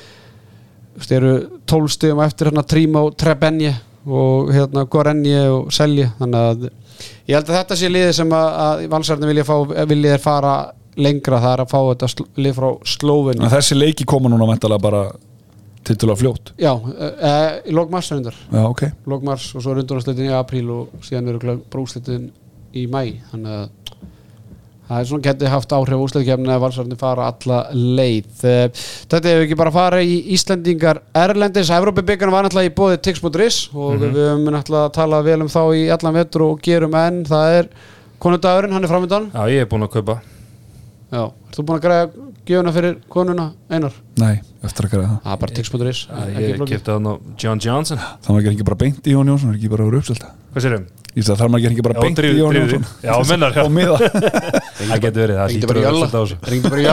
veist, 0.96 1.12
eru 1.14 1.34
12 1.68 1.92
stegum 1.94 2.24
eftir 2.24 2.50
hérna 2.50 2.66
Tríma 2.66 3.04
og 3.06 3.14
Trebenje 3.18 3.74
og 4.06 4.50
hérna 4.54 4.86
Gorenje 4.90 5.44
og 5.52 5.70
Selje. 5.74 6.10
Þannig 6.20 6.50
að 6.50 6.66
ég 6.66 7.36
held 7.36 7.50
að 7.50 7.58
þetta 7.60 7.78
sé 7.78 7.92
liðið 7.92 8.12
sem 8.20 8.34
að, 8.38 8.48
að 8.66 8.84
valsarni 8.94 9.30
vilja 9.30 9.86
vilja 9.92 10.18
fara 10.22 10.56
lengra 10.96 11.40
það 11.42 11.54
er 11.54 11.62
að 11.64 11.72
fá 11.72 11.78
þetta 11.90 12.26
lið 12.40 12.58
frá 12.58 12.68
Slóveníu 12.96 13.46
en 13.46 13.52
þessi 13.52 13.78
leiki 13.78 14.08
koma 14.08 14.32
núna 14.32 14.48
mæntalega 14.48 14.82
bara 14.82 15.06
til 15.86 15.96
til 16.00 16.10
að 16.10 16.20
fljótt? 16.22 16.52
Já, 16.58 16.72
e, 16.74 17.32
í 17.70 17.74
lókmars 17.76 18.10
reyndar. 18.10 18.36
Já, 18.50 18.62
ok. 18.66 18.82
Lókmars 19.06 19.48
og 19.54 19.62
svo 19.62 19.74
er 19.74 19.82
undurnarslitin 19.84 20.30
í 20.30 20.34
apríl 20.34 20.66
og 20.74 21.06
síðan 21.06 21.32
eru 21.32 21.58
bróslitin 21.70 22.30
í 22.76 22.86
mæ 22.90 23.02
þannig 23.30 23.52
að 23.60 23.68
það 24.86 25.00
er 25.00 25.08
svona 25.08 25.26
getið 25.26 25.50
haft 25.50 25.72
áhrif 25.74 26.02
úsleitkefni 26.04 26.52
að 26.54 26.62
valsarni 26.62 26.98
fara 26.98 27.30
alla 27.32 27.58
leið. 27.74 28.28
Eh, 28.46 28.84
þetta 29.10 29.32
hefur 29.32 29.46
ekki 29.46 29.58
bara 29.58 29.74
farið 29.74 30.12
í 30.12 30.20
Íslendingar 30.36 31.02
Erlendis, 31.24 31.72
Evrópubikana 31.74 32.34
var 32.34 32.46
náttúrulega 32.46 32.70
í 32.70 32.76
bóði 32.76 33.00
Tix.is 33.02 33.58
og 33.74 33.98
við 34.02 34.20
höfum 34.20 34.46
náttúrulega 34.54 34.94
talað 34.94 35.26
vel 35.30 35.40
um 35.42 35.50
þá 35.50 35.62
í 35.74 35.88
allan 35.96 36.18
vetur 36.20 36.46
og 36.52 36.62
gerum 36.62 36.94
enn, 37.02 37.24
það 37.26 37.58
er 37.58 37.70
konudagurinn, 38.22 38.78
hann 38.78 38.86
er 38.86 38.94
framöndan 38.94 39.30
Já, 39.34 39.42
ég 39.50 39.66
er 39.66 39.70
búinn 39.70 39.88
að 39.88 39.98
kaupa 39.98 40.20
Já, 41.06 41.22
ert 41.22 41.54
þú 41.54 41.62
búin 41.66 41.76
að 41.78 41.84
græða 41.86 42.06
gjöfuna 42.46 42.72
fyrir 42.74 42.94
konuna 43.12 43.44
einar? 43.70 43.94
Nei, 44.18 44.34
eftir 44.66 44.86
að 44.86 44.90
gera 44.92 45.04
það 45.06 45.18
Það 45.22 45.32
er 45.32 45.38
bara 45.42 45.52
tix.is 45.56 46.00
Ég 46.36 46.58
kipti 46.66 46.90
hann 46.90 47.06
á 47.06 47.14
John 47.42 47.58
Johnson 47.62 47.98
Það 48.02 48.30
maður 48.34 48.50
ekki 48.52 48.66
bara 48.66 48.80
beint 48.80 49.06
í 49.06 49.10
Jón 49.14 49.30
Jónsson, 49.30 49.50
er 49.52 49.56
ekki 49.60 49.70
bara 49.70 49.86
úr 49.86 49.96
uppselta 50.00 50.28
Hvað 50.50 50.62
sérum? 50.66 50.84
Ég 51.16 51.20
veist 51.20 51.30
að 51.32 51.38
það 51.40 51.50
maður 51.54 51.70
ekki 51.70 51.84
bara 51.86 51.98
beint 52.02 52.18
í 52.18 52.20
Jón. 52.34 52.58
Jónsson 52.58 52.84
Já, 53.06 53.14
mennar. 53.30 53.52
Og 53.64 53.70
miða 53.76 53.96
Það 54.02 54.98
getur 55.06 55.20
verið, 55.22 55.36
það 55.38 55.46
Ringdi 55.52 55.66
bara 55.70 55.78
í 55.78 55.78
hlýtur 55.78 55.78
að 55.78 55.86
Jalla 55.86 56.02
vera 56.02 56.10
svolítið 56.10 56.18
á 56.18 56.22
þessu. 56.26 56.36
Ringdi 56.50 56.66
bara 56.74 56.80
í 56.80 56.84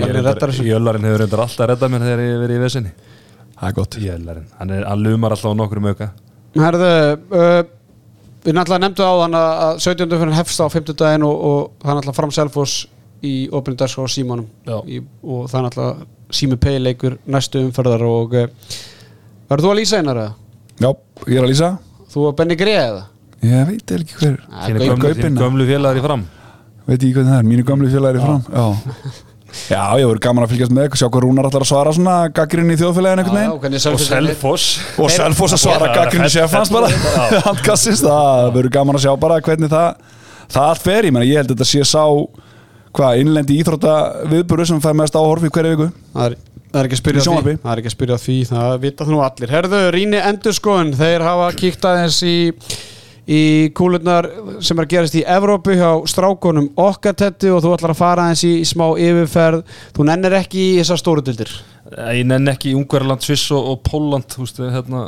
Ég 0.00 0.06
er 0.10 0.42
þessu 0.44 0.64
Jöllarinn 0.66 1.06
hefur 1.06 1.20
reyndar 1.24 1.42
alltaf 1.46 1.64
reddað 1.70 1.88
mér 1.94 2.02
þegar 2.08 2.20
ég 2.26 2.42
verið 2.44 2.56
í 2.58 2.62
vesinni 2.66 2.92
Það 3.60 3.66
er 3.68 3.74
gott 3.78 3.94
hann, 4.58 4.70
hann 7.30 7.78
við 8.44 8.56
náttúrulega 8.56 8.84
nefndu 8.86 9.04
á 9.04 9.12
þann 9.20 9.36
að 9.36 9.80
17. 9.84 10.14
fyrir 10.16 10.36
hefst 10.38 10.62
á 10.64 10.66
50 10.72 10.96
daginn 10.96 11.26
og, 11.28 11.42
og 11.44 11.58
það 11.82 11.90
er 11.90 11.98
náttúrulega 11.98 12.16
fram 12.16 12.32
Selfoss 12.34 12.76
í 13.26 13.34
opinu 13.52 13.78
dagskrá 13.80 14.06
á 14.06 14.10
Símanum. 14.10 14.48
Já. 14.66 14.78
í, 14.86 15.00
og 15.22 15.46
það 15.50 15.60
er 15.60 15.66
náttúrulega 15.68 16.08
Sími 16.30 16.58
Pay 16.62 16.78
leikur 16.80 17.16
næstu 17.26 17.62
umferðar 17.66 18.04
og 18.06 18.36
uh, 18.38 18.50
verður 19.50 19.66
þú 19.66 19.72
að 19.72 19.80
lýsa 19.80 20.02
einar 20.02 20.20
eða? 20.22 20.34
Já, 20.80 20.90
ég 21.26 21.38
er 21.40 21.46
að 21.46 21.50
lýsa. 21.50 21.70
Þú 22.10 22.28
og 22.28 22.36
Benny 22.38 22.58
Grey 22.58 22.76
eða? 22.78 23.08
Ég 23.40 23.66
veit 23.70 23.96
ekki 23.96 24.20
hver. 24.20 24.36
Ja, 24.44 24.68
Þínu 24.68 24.86
gömlu, 25.00 25.32
gömlu 25.40 25.66
félagar 25.70 25.98
í 25.98 26.04
fram. 26.04 26.22
Veit 26.86 27.00
ekki 27.00 27.16
hvernig 27.16 27.32
það 27.32 27.40
er, 27.40 27.50
mínu 27.50 27.66
gamlu 27.66 27.90
félagir 27.90 28.20
í 28.20 28.24
fram. 28.24 28.46
Já. 28.50 29.18
Já, 29.70 29.82
ég 29.98 30.06
voru 30.06 30.20
gaman 30.22 30.44
að 30.46 30.52
fylgjast 30.52 30.70
með 30.74 30.92
Sjá 30.94 31.08
hvað 31.08 31.24
Rúnar 31.24 31.48
ætlar 31.48 31.64
að 31.64 31.70
svara 31.72 31.90
svona 31.90 32.12
Gaggrinn 32.30 32.70
í 32.70 32.76
þjóðfélagin 32.78 33.22
einhvern 33.24 33.56
veginn. 33.58 33.78
Og 33.90 34.02
Selfoss. 34.04 34.66
Og 34.94 35.10
Selfoss 35.10 35.56
að 35.56 35.62
svara 35.64 35.88
Já, 35.88 35.94
gaggrinn 35.96 36.22
í 36.22 36.28
fell- 36.28 36.46
sefans 36.46 36.70
bara 36.70 37.40
Handkassins, 37.48 38.04
það 38.04 38.44
verður 38.54 38.74
gaman 38.76 38.98
að 39.00 39.04
sjá 39.08 39.14
bara 39.18 39.40
hvernig 39.42 39.72
það 39.72 40.04
Það 40.50 40.68
allt 40.68 40.84
fer, 40.84 41.08
ég 41.08 41.14
menna, 41.14 41.26
ég 41.26 41.40
held 41.40 41.50
að 41.50 41.58
þetta 41.58 41.68
sé 41.70 41.82
sá 41.86 42.04
Hvað, 42.96 43.20
innlendi 43.22 43.58
íþrótta 43.60 43.96
viðbúru 44.30 44.64
sem 44.66 44.80
fær 44.82 44.96
mest 44.98 45.14
áhorf 45.18 45.44
í 45.46 45.50
hverju 45.54 45.74
viku? 45.76 45.88
Það 46.14 46.24
er, 46.26 46.38
það 46.72 46.80
er 46.80 46.88
ekki 46.88 46.96
að 46.96 47.02
spyrja 47.02 47.24
því. 47.26 47.54
Það 47.62 47.72
er 47.72 47.82
ekki 47.82 47.90
að 47.90 47.94
spyrja 47.94 48.18
því, 48.24 48.38
það 48.48 48.72
vita 48.84 49.06
það 49.06 49.14
nú 49.14 49.20
allir. 49.26 49.52
Herðu, 49.54 49.82
Rýni 49.94 50.22
Endurskoðun, 50.30 50.90
þeir 50.98 51.26
hafa 51.28 51.50
kíkt 51.60 51.86
aðeins 51.86 52.18
í, 52.26 52.34
í 53.30 53.42
kúlurnar 53.76 54.26
sem 54.64 54.78
er 54.80 54.86
að 54.88 54.92
gerast 54.94 55.18
í 55.20 55.24
Evrópu 55.36 55.76
hjá 55.78 55.90
strákonum 56.10 56.70
okkatetti 56.80 57.52
og 57.54 57.62
þú 57.64 57.74
ætlar 57.76 57.94
að 57.94 58.00
fara 58.00 58.28
aðeins 58.28 58.46
í, 58.48 58.54
smá 58.66 58.88
yfirferð. 58.98 59.62
Þú 59.96 60.08
nennir 60.10 60.38
ekki 60.40 60.64
í 60.72 60.80
þessar 60.80 61.02
stóru 61.04 61.26
dildir 61.26 61.54
Ég 61.90 62.22
nenn 62.28 62.46
ekki 62.46 62.70
í 62.70 62.74
Ungverland, 62.78 63.22
Sviss 63.24 63.48
og, 63.56 63.64
og 63.72 63.78
Póland 63.82 64.34
hérna, 64.70 65.00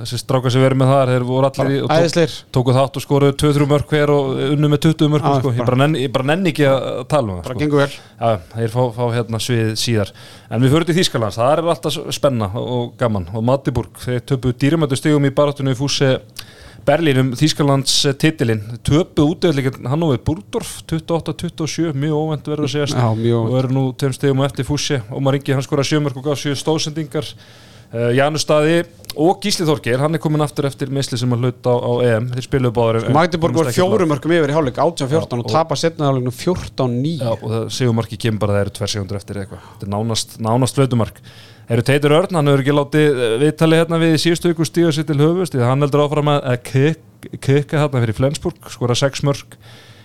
þessi 0.00 0.20
strákar 0.22 0.52
sem 0.54 0.62
verið 0.62 0.78
með 0.80 0.92
þar 0.92 1.10
þeir 1.12 1.26
voru 1.28 1.48
allir 1.50 1.72
í 1.74 1.80
og 1.82 1.90
tók, 1.92 2.36
tóku 2.56 2.74
þátt 2.76 2.96
og 2.96 3.04
skoruðu 3.04 3.34
2-3 3.42 3.66
mörg 3.68 3.90
hver 3.90 4.12
og 4.14 4.30
unnu 4.46 4.70
með 4.72 4.82
20 4.86 5.10
mörg 5.12 5.26
Já, 5.26 5.34
sko. 5.42 5.52
ég, 5.52 5.58
bara- 5.60 5.68
bara 5.68 5.80
nenn, 5.82 5.98
ég 6.00 6.14
bara 6.14 6.28
nenn 6.30 6.48
ekki 6.48 6.64
að 6.70 6.86
tala 7.12 7.26
um 7.26 7.34
það 7.36 7.42
Bara 7.48 7.54
sko. 7.56 7.60
gengur 7.64 7.82
vel. 7.82 7.90
Já, 8.22 8.30
þeir 8.54 8.72
fá, 8.72 8.82
fá 8.96 9.04
hérna 9.18 9.42
svið 9.42 9.74
síðar. 9.82 10.14
En 10.48 10.62
við 10.64 10.72
fyrir 10.72 10.88
til 10.88 10.96
Þýskalands, 11.02 11.40
það 11.42 11.52
er 11.52 11.64
alltaf 11.74 12.00
spenna 12.14 12.50
og, 12.54 12.96
gaman. 12.96 13.28
Og 13.34 13.44
Matiburg, 13.44 13.92
þeir 14.00 14.24
töpu 14.24 14.54
dýrimættu 14.56 14.96
stigum 14.96 15.28
í 15.28 15.34
barátunni 15.34 15.76
í 15.76 15.80
fúsi 15.82 16.14
Berlín 16.86 17.18
um 17.22 17.28
Þýskalands 17.38 17.92
titilinn. 18.18 18.62
Töpu 18.82 19.28
útöðleikin 19.30 19.86
Hannover 19.86 20.18
Búrdorf 20.26 20.80
28-27, 20.90 21.92
mjög 21.94 22.16
óvænt 22.18 22.48
verður 22.50 22.66
að 22.66 22.72
segjast. 22.74 22.96
Og 23.52 23.58
eru 23.60 23.70
nú 23.76 23.84
tveim 23.94 24.16
stigum 24.16 24.42
á 24.42 24.48
eftir 24.48 24.66
fúsi 24.66 24.98
Ómar 25.14 25.38
Ingi, 25.38 25.54
hann 25.54 25.62
skora 25.62 25.84
sjömörk 25.86 26.18
og 26.18 26.26
gaf 26.26 26.40
sjö 26.42 26.56
stóðsendingar 26.58 27.28
uh, 27.30 28.10
Janus 28.16 28.42
Staði 28.42 28.80
og 29.14 29.38
Gísli 29.44 29.66
Þorgeir, 29.68 30.00
hann 30.02 30.16
er 30.18 30.22
komin 30.24 30.42
aftur 30.42 30.66
eftir 30.66 30.90
meisli 30.90 31.18
sem 31.20 31.30
að 31.36 31.44
hluta 31.46 31.70
á, 31.70 31.76
á 31.78 31.92
EM, 32.16 32.28
þeir 32.34 32.46
spiluðu 32.48 32.74
báður 32.80 33.00
en- 33.04 33.14
Magdeburg 33.14 33.52
komust 33.54 33.66
var 33.68 33.70
ekki 33.70 33.82
langt. 33.84 33.92
fjórum 33.92 34.12
mörgum 34.16 34.32
yfir 34.38 34.52
í 34.54 34.56
hálfleik 34.56 34.78
18-14 34.82 35.38
og, 35.38 35.46
og- 35.46 35.52
tapa 35.52 35.76
setna 35.78 36.08
hálfleiknum 36.08 36.34
14-9 36.34 37.14
Já, 37.20 37.30
og 37.36 37.48
það 37.52 37.66
segumarki 37.78 38.18
kemur 38.24 38.40
bara 38.42 38.54
að 38.54 38.58
það 38.58 38.64
eru 38.66 38.76
tver 38.80 38.94
segundur 38.96 39.20
eftir 39.20 39.42
eitthvað. 39.44 39.66
Þetta 39.76 39.86
er 39.86 39.92
nánast, 39.92 40.38
nánast. 40.40 40.80
Eru 41.70 41.84
Teitur 41.86 42.14
Örn, 42.16 42.34
hann 42.34 42.50
hefur 42.50 42.62
ekki 42.64 42.74
látið 42.74 43.20
eh, 43.22 43.34
viðtalið 43.42 43.80
hérna 43.82 44.00
við 44.02 44.16
síðustu 44.22 44.50
ykkur 44.52 44.68
stíða 44.68 44.94
sér 44.96 45.06
til 45.08 45.18
höfust, 45.20 45.54
því 45.54 45.62
að 45.62 45.70
hann 45.70 45.86
heldur 45.86 46.04
áfram 46.04 46.30
að 46.32 46.56
kikka 46.66 47.82
hérna 47.84 48.02
fyrir 48.02 48.18
Flensburg, 48.18 48.70
skora 48.72 48.96
6 48.98 49.22
mörg 49.28 49.56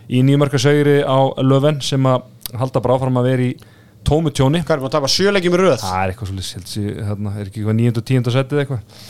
í 0.07 0.21
nýjumarka 0.23 0.61
segri 0.61 0.99
á 1.01 1.17
Löfen 1.41 1.81
sem 1.83 2.05
að 2.07 2.27
halda 2.57 2.83
bara 2.83 2.97
áfram 2.99 3.17
að 3.19 3.29
vera 3.31 3.47
í 3.47 3.51
tómu 4.07 4.31
tjóni. 4.31 4.61
Hvað 4.63 4.77
er 4.77 4.83
maður 4.83 4.91
að 4.91 4.97
tapa 4.99 5.11
sjöleikjum 5.11 5.57
í 5.57 5.61
röð? 5.63 5.79
Það 5.81 6.03
er 6.03 6.13
eitthvað 6.13 6.31
svolítið, 6.31 6.91
hérna, 7.09 7.33
er 7.33 7.49
ekki 7.49 7.63
eitthvað 7.63 7.79
9. 7.81 7.95
og 7.97 8.07
10. 8.11 8.29
setið 8.37 8.61
eitthvað. 8.63 9.01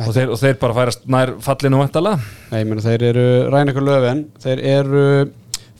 Og 0.00 0.14
þeir, 0.16 0.30
og 0.32 0.40
þeir 0.40 0.58
bara 0.60 0.76
færast 0.76 1.02
nær 1.12 1.32
fallinu 1.44 1.80
væntalega. 1.80 2.28
Nei, 2.50 2.60
meina 2.64 2.84
þeir 2.84 3.02
eru 3.10 3.24
Rænikur 3.52 3.84
Löfven 3.84 4.22
þeir 4.40 4.62
eru 4.74 5.06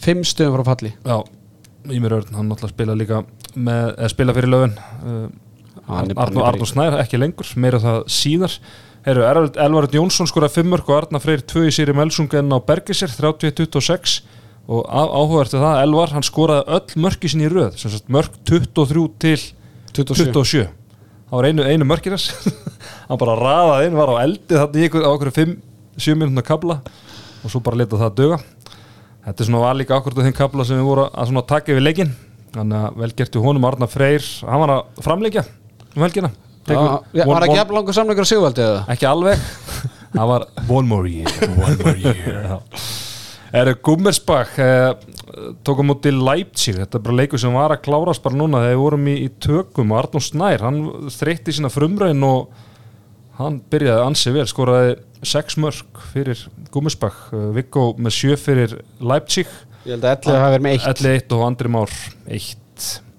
fimm 0.00 0.24
stöðum 0.26 0.58
frá 0.58 0.72
falli 0.72 0.92
Já, 1.04 1.16
Ímir 1.92 2.16
Örn, 2.18 2.34
hann 2.36 2.50
náttúrulega 2.50 2.74
spila 2.74 2.96
líka 2.96 3.22
með, 3.56 3.94
spila 4.12 4.36
fyrir 4.36 4.52
löfun 4.52 4.76
Arnur 5.90 6.68
Snær, 6.70 6.96
ekki 7.02 7.18
lengur 7.20 7.50
meira 7.60 7.80
það 7.82 8.00
síðar. 8.12 8.54
Heru, 9.06 9.22
Elvarud 9.56 9.94
Jónsson 9.96 10.28
skora 10.28 10.48
5 10.52 10.68
mörg 10.68 10.88
og 10.92 10.98
Arnar 10.98 11.22
Freyr 11.24 11.40
2 11.48 11.62
í 11.70 11.72
sér 11.72 11.88
í 11.92 11.96
Melsungen 11.96 12.52
á 12.52 12.58
Bergisir 12.60 13.08
31-26 13.14 14.18
og 14.70 14.84
á- 14.86 15.08
áhugavert 15.08 15.54
er 15.56 15.62
það, 15.64 15.78
Elvar 15.86 16.12
hann 16.12 16.26
skoraði 16.26 16.76
öll 16.76 17.00
mörki 17.00 17.30
sinni 17.32 17.48
í 17.48 17.50
röð 17.50 17.80
mörk 18.12 18.34
23 18.44 19.06
til 19.24 19.38
27. 19.96 20.32
27 20.36 20.66
það 21.30 21.38
var 21.38 21.48
einu, 21.48 21.64
einu 21.64 21.88
mörkinas 21.88 22.28
hann 23.08 23.18
bara 23.18 23.38
raðaði 23.40 23.88
inn, 23.88 23.96
var 23.98 24.12
á 24.12 24.16
eldi 24.22 24.58
þannig 24.60 24.86
ykkur, 24.90 25.06
á 25.06 25.10
okkur 25.16 25.32
5-7 25.40 26.18
minúna 26.20 26.44
kabla 26.44 26.80
og 27.40 27.48
svo 27.50 27.62
bara 27.64 27.80
leta 27.80 27.96
það 27.98 28.14
döga 28.20 28.38
þetta 29.24 29.40
er 29.42 29.48
svona 29.48 29.64
var 29.64 29.80
líka 29.80 29.96
akkurat 29.96 30.20
á 30.20 30.24
þeim 30.28 30.36
kabla 30.36 30.68
sem 30.68 30.76
við 30.76 30.90
voru 30.90 31.08
að 31.08 31.40
taka 31.48 31.72
yfir 31.72 31.86
leikin 31.88 32.12
þannig 32.52 32.84
að 32.84 33.00
velgertu 33.00 33.42
honum 33.42 33.64
Arnar 33.64 33.90
Freyr 33.90 34.28
hann 34.44 34.60
var 34.66 34.74
að 34.76 35.02
framleikja 35.06 35.46
um 35.96 36.02
helgina. 36.06 36.30
Tekur 36.68 36.86
já, 37.16 37.24
one- 37.24 37.34
Var 37.34 37.42
ekki 37.46 37.50
one- 37.54 37.60
jafn 37.60 37.74
langur 37.78 37.96
samleikur 37.96 38.26
á 38.26 38.30
Sigvaldi 38.30 38.62
eða? 38.66 38.80
ekki 38.94 39.06
alveg. 39.08 39.38
Það 40.14 40.26
var 40.32 40.44
one 40.68 40.88
more 40.90 41.08
year 41.08 41.30
one 41.54 41.76
more 41.84 41.96
year. 41.98 42.58
Er 43.52 43.66
Gummersbach 43.82 44.52
eh, 44.62 44.92
tókum 45.66 45.90
út 45.90 46.04
til 46.04 46.20
Leipzig. 46.22 46.76
Þetta 46.78 46.98
er 47.00 47.02
bara 47.02 47.16
leikur 47.18 47.40
sem 47.42 47.54
var 47.56 47.72
að 47.74 47.80
klárast 47.82 48.22
bara 48.22 48.38
núna 48.38 48.60
þegar 48.62 48.76
við 48.76 48.82
vorum 48.84 49.08
í, 49.10 49.14
í 49.26 49.30
tökum 49.42 49.90
og 49.90 49.98
Arnur 50.04 50.22
Snær 50.22 50.62
hann 50.62 50.78
þreytti 51.10 51.54
sína 51.56 51.70
frumröðin 51.74 52.22
og 52.28 52.52
hann 53.40 53.58
byrjaði 53.72 54.04
ansi 54.06 54.30
vel 54.36 54.46
skoraði 54.46 54.92
6 55.26 55.58
mörg 55.64 56.04
fyrir 56.12 56.44
Gummersbach. 56.70 57.18
Eh, 57.34 57.48
Viggo 57.58 57.88
með 57.98 58.14
7 58.20 58.38
fyrir 58.38 58.76
Leipzig. 59.02 59.50
Ég 59.82 59.96
held 59.96 60.06
að 60.06 60.14
Ellið 60.28 60.40
hafi 60.44 60.54
verið 60.54 60.66
með 60.68 60.76
eitt. 60.78 61.04
11 61.10 61.36
og 61.40 61.46
Andri 61.48 61.74
Már 61.74 61.98
1 62.30 62.30
en 62.30 62.38
já. 62.38 63.09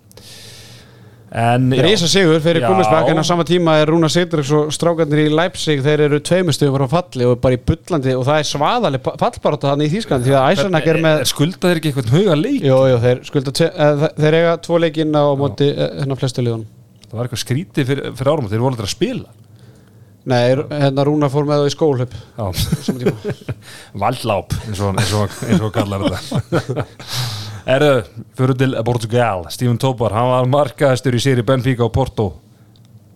Rísa 1.32 2.10
sigur 2.12 2.42
fyrir 2.44 2.60
Já. 2.60 2.68
Gummisbakk 2.68 3.08
en 3.14 3.22
á 3.22 3.24
sama 3.24 3.46
tíma 3.48 3.78
er 3.80 3.88
Rúna 3.88 4.10
Seyndriks 4.12 4.50
og 4.52 4.74
strákarnir 4.76 5.30
í 5.30 5.32
Leipzig 5.32 5.80
þeir 5.86 6.04
eru 6.10 6.20
tveimur 6.28 6.52
stöðum 6.58 6.76
frá 6.82 6.90
falli 6.98 7.24
og 7.30 7.38
bara 7.44 7.56
í 7.56 7.62
bullandi 7.70 8.16
og 8.20 8.26
það 8.28 8.42
er 8.42 8.50
svaðaleg 8.50 9.08
fallbarátta 9.22 9.72
hann 9.72 9.84
í 9.86 9.88
Þýskan 9.94 10.26
því 10.26 10.36
að 10.36 10.48
Æsanak 10.58 10.90
er 10.92 11.00
með 11.06 11.24
skuldaðir 11.32 11.80
ekki 11.80 11.94
eitthvað 11.94 12.12
huga 12.18 12.36
leik? 12.36 12.58
Jú, 12.68 12.80
jú, 12.92 12.98
þeir 13.06 13.22
skulda 13.30 13.54
eh, 13.70 13.94
þe- 14.04 14.12
þeir 14.26 14.38
eiga 14.42 14.58
tvo 14.68 14.80
leikinn 14.84 15.16
á 15.16 15.24
móti 15.40 15.70
eh, 15.72 15.94
hérna 16.02 16.18
flestu 16.20 16.44
liðunum. 16.44 16.68
Það 17.08 17.16
var 17.22 17.30
eitthvað 17.30 17.44
skrítið 17.46 17.88
fyrir, 17.94 18.12
fyrir 18.20 18.32
árum 18.36 18.50
þeir 18.52 18.64
voru 18.66 18.74
aldrei 18.76 18.90
að 18.90 18.96
spila. 18.98 19.38
Nei, 20.32 20.42
hérna 20.84 21.06
Rúna 21.08 21.32
fór 21.34 21.48
með 21.50 21.64
það 21.64 21.70
í 21.72 21.76
tíma. 23.00 23.16
Valdláp 24.04 24.54
eins 24.68 24.84
og, 24.84 25.00
eins 25.00 25.16
og, 25.18 25.40
eins 25.48 25.64
og 25.66 25.72
Erðu, 27.70 27.98
fyrir 28.38 28.58
til 28.58 28.78
Portugal. 28.88 29.44
Steven 29.54 29.78
Tobar, 29.82 30.16
hann 30.18 30.32
var 30.32 30.48
markaðistur 30.50 31.18
í 31.18 31.22
séri 31.22 31.44
Benfica 31.46 31.86
og 31.86 31.94
Porto. 31.96 32.32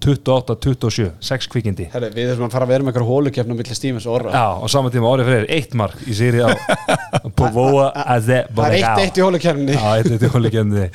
28-27, 0.06 1.06
6 1.24 1.48
kvikindi. 1.50 1.88
Herri, 1.90 2.12
við 2.14 2.28
þurfum 2.30 2.46
að 2.46 2.54
fara 2.54 2.66
að 2.68 2.72
vera 2.76 2.86
með 2.86 2.92
eitthvað 2.92 3.08
hólukefna 3.10 3.56
millir 3.58 3.78
Stífins 3.78 4.06
og 4.06 4.18
Orra. 4.20 4.34
Já, 4.36 4.44
og 4.62 4.70
saman 4.70 4.94
tíma 4.94 5.10
árið 5.16 5.30
fyrir 5.32 5.48
eitt 5.56 5.74
mark 5.80 6.04
í 6.06 6.14
séri 6.14 6.44
á 6.46 6.50
Povoa 7.40 7.88
Það 7.96 8.30
er 8.36 8.76
eitt 8.78 9.02
eitt 9.02 9.18
í 9.18 9.24
hólukefni 9.26 9.74
Já, 9.74 9.88
eitt 9.96 10.12
eitt 10.14 10.28
í 10.28 10.30
hólikendi 10.36 10.86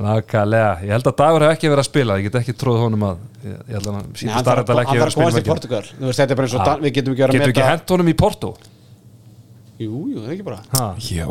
Nákvæmlega, 0.00 0.70
ég 0.86 0.94
held 0.94 1.10
að 1.10 1.16
Dagur 1.20 1.44
hef 1.44 1.52
ekki 1.58 1.68
verið 1.68 1.82
að 1.82 1.88
spila. 1.90 2.16
Ég 2.16 2.30
get 2.30 2.38
ekki 2.40 2.54
tróð 2.56 2.78
honum 2.86 3.04
að 3.10 3.18
ég, 3.44 3.58
held 3.74 3.90
að 3.90 3.98
hann 3.98 4.06
síðan 4.16 4.38
að 4.40 4.48
að 4.48 4.80
ekki 4.80 4.94
hann 4.94 5.02
verið 5.02 5.02
þarf 5.02 5.10
að 5.10 5.12
spila 5.12 5.26
komast 5.26 5.36
í 5.36 5.42
með 5.42 5.50
Portugal 5.50 5.82
Þú 5.90 6.06
veist, 6.08 6.22
þetta 6.22 6.32
er 6.32 6.40
bara 6.40 6.48
eins 6.48 6.54
og 6.56 6.62
Já. 6.62 6.68
Dan- 6.70 6.86
við 6.86 6.94
getum 6.96 7.12
ekki 7.12 7.24
verið 7.26 7.34
að 7.34 7.36
Getur 7.36 7.52
ekki 7.52 7.60
meta 7.60 7.74
hent 7.74 7.92
honum 7.92 8.08
í 8.08 8.16
Porto? 8.24 8.54
Jú, 9.80 9.90
jú, 10.14 10.22
það 10.22 10.30
er 10.30 10.34
ekki 10.38 10.48
bara. 10.48 10.60
Já, 11.04 11.28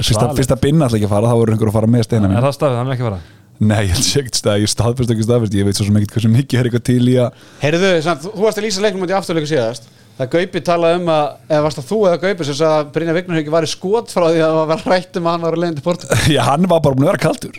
fyrst 0.00 0.22
að, 0.22 0.42
að 0.56 0.60
binna 0.64 0.88
alltaf 0.88 0.98
ekki 0.98 1.08
að 1.08 1.14
fara 1.14 1.30
þá 1.30 1.38
voru 1.40 1.54
einhver 1.54 1.70
að 1.72 1.78
fara 1.78 1.92
með 1.92 2.04
steina 2.08 2.30
Er 2.32 2.44
það 2.46 2.58
stafið, 2.58 2.76
hann 2.80 2.90
er 2.90 2.96
ekki 2.96 3.06
að 3.06 3.10
fara. 3.10 3.22
Nei, 3.62 3.80
ég 3.86 3.92
held 3.94 4.06
sé 4.06 4.20
ekkert 4.22 4.38
stað, 4.40 4.60
ég 4.64 4.70
staðfyrst 4.72 5.12
ekki 5.14 5.24
staðfyrst 5.26 5.56
Ég 5.58 5.66
veit 5.68 5.78
svo 5.78 5.84
sem 5.86 5.98
ekkert 6.00 6.14
hversu 6.16 6.30
mikið 6.32 6.60
er 6.60 6.68
eitthvað 6.68 6.86
til 6.88 7.02
í 7.12 7.16
að 7.22 7.42
Heyrðu, 7.62 7.90
samt, 8.02 8.24
þú, 8.24 8.32
varst 8.42 8.58
að 8.58 8.66
lýsa 8.66 8.82
leiknum 8.82 9.04
út 9.06 9.12
í 9.12 9.16
afturleiku 9.18 9.50
síðast. 9.52 9.90
Það 10.18 10.30
Gaupi 10.32 10.62
talaði 10.66 10.96
um 10.98 11.10
að, 11.12 11.22
eða 11.48 11.62
varst 11.66 11.78
það 11.78 11.86
þú 11.88 11.98
eða 12.08 12.18
Gaupi 12.24 12.46
sem 12.48 12.56
sagði 12.58 12.80
að 12.80 12.90
Brynja 12.96 13.14
Vignar 13.16 13.36
hefði 13.36 13.44
ekki 13.44 13.54
varið 13.54 13.70
skot 13.72 14.12
frá 14.12 14.26
því 14.26 14.42
að 14.42 14.56
það 14.56 14.72
var 14.72 14.82
rætt 14.90 15.20
um 15.20 15.28
að 15.28 15.36
hann 15.36 15.46
var 15.46 15.56
að 15.56 15.62
leiðin 15.62 15.78
til 15.78 15.84
Portugal 15.86 16.18
Já, 16.36 16.42
hann 16.48 16.66
var 16.72 16.82
bara 16.84 16.98
búin 16.98 17.06
að 17.06 17.10
vera 17.12 17.22
kaldur. 17.22 17.56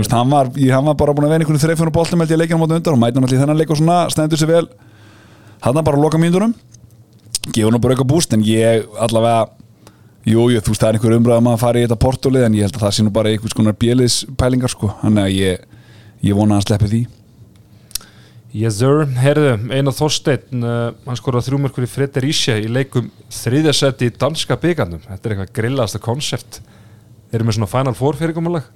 Veist, 0.00 0.16
hann, 0.16 0.32
var, 0.32 0.50
ég, 0.58 0.72
hann 0.74 0.88
var 0.88 0.98
bara 1.04 1.14
búin 1.14 1.28
að 1.28 1.34
vera 1.36 1.46
einhvern 1.46 1.62
þreifun 1.62 1.92
og 1.92 1.94
boltum 1.94 2.24
held 2.24 2.34
ég 2.34 2.38
að 2.38 2.42
leikja 2.42 2.58
á 2.58 2.62
móti 2.64 2.78
undan 2.80 2.96
og 2.96 3.02
mæti 3.04 3.20
hann 3.20 3.28
allir 3.28 3.42
þennan 3.44 3.60
leik 3.62 3.70
og 3.72 3.78
svona 3.78 4.00
stendur 4.10 4.42
sér 4.42 4.50
vel. 4.50 4.64
Hann 5.62 5.78
bara 5.78 5.94
að 5.94 6.02
loka 6.02 6.20
mínúturum 6.20 6.56
gefa 7.52 7.70
hann 7.70 7.80
bara 7.80 7.94
eitthvað 7.94 8.10
búst 8.10 8.34
en 8.34 8.44
ég 8.46 8.88
allavega 8.98 9.46
Jú, 10.28 10.42
jú, 10.52 10.60
þú 10.60 10.72
veist, 10.74 10.82
það 10.82 10.88
er 10.88 10.96
einhver 10.98 11.14
umræða 11.16 11.52
að 11.54 11.60
fari 11.62 11.80
í 11.80 11.84
þetta 11.86 11.96
portólið 12.02 12.42
en 12.44 12.56
ég 12.58 12.66
held 12.66 12.74
að 12.76 12.82
það 12.82 12.90
sé 12.96 13.04
nú 13.04 13.12
bara 13.14 13.30
einhvers 13.32 13.54
konar 13.56 13.76
bjöliðs 13.80 14.16
pælingar 14.36 14.72
sko, 14.72 14.90
þannig 15.00 15.22
að 15.22 15.36
ég, 15.38 15.62
ég 16.26 16.36
vona 16.36 16.52
að 16.52 16.58
hann 16.58 16.66
sleppi 16.66 16.90
því. 16.90 17.00
Yes 18.58 18.76
sir, 18.80 19.04
herðu, 19.22 19.54
Einar 19.72 19.96
Þorsteinn 19.96 20.64
uh, 20.64 20.90
hann 21.06 21.20
skoraði 21.20 21.48
þrjúmörkur 21.48 21.86
í 21.86 21.88
Frederísja 21.92 22.58
í 22.60 22.68
leikum 22.68 23.08
þriðjasetti 23.32 24.08
í 24.08 24.14
danska 24.20 24.56
byggandum 24.60 25.04
þetta 25.06 25.28
er 25.28 25.34
eitthvað 25.34 25.54
grillaðasta 25.60 26.02
konsept. 26.04 26.60
Þeir 27.28 27.40
eru 27.40 27.48
með 27.48 27.58
svona 27.58 27.72
Final 27.72 27.96
Four 27.96 28.20
fyrirkomulag? 28.20 28.68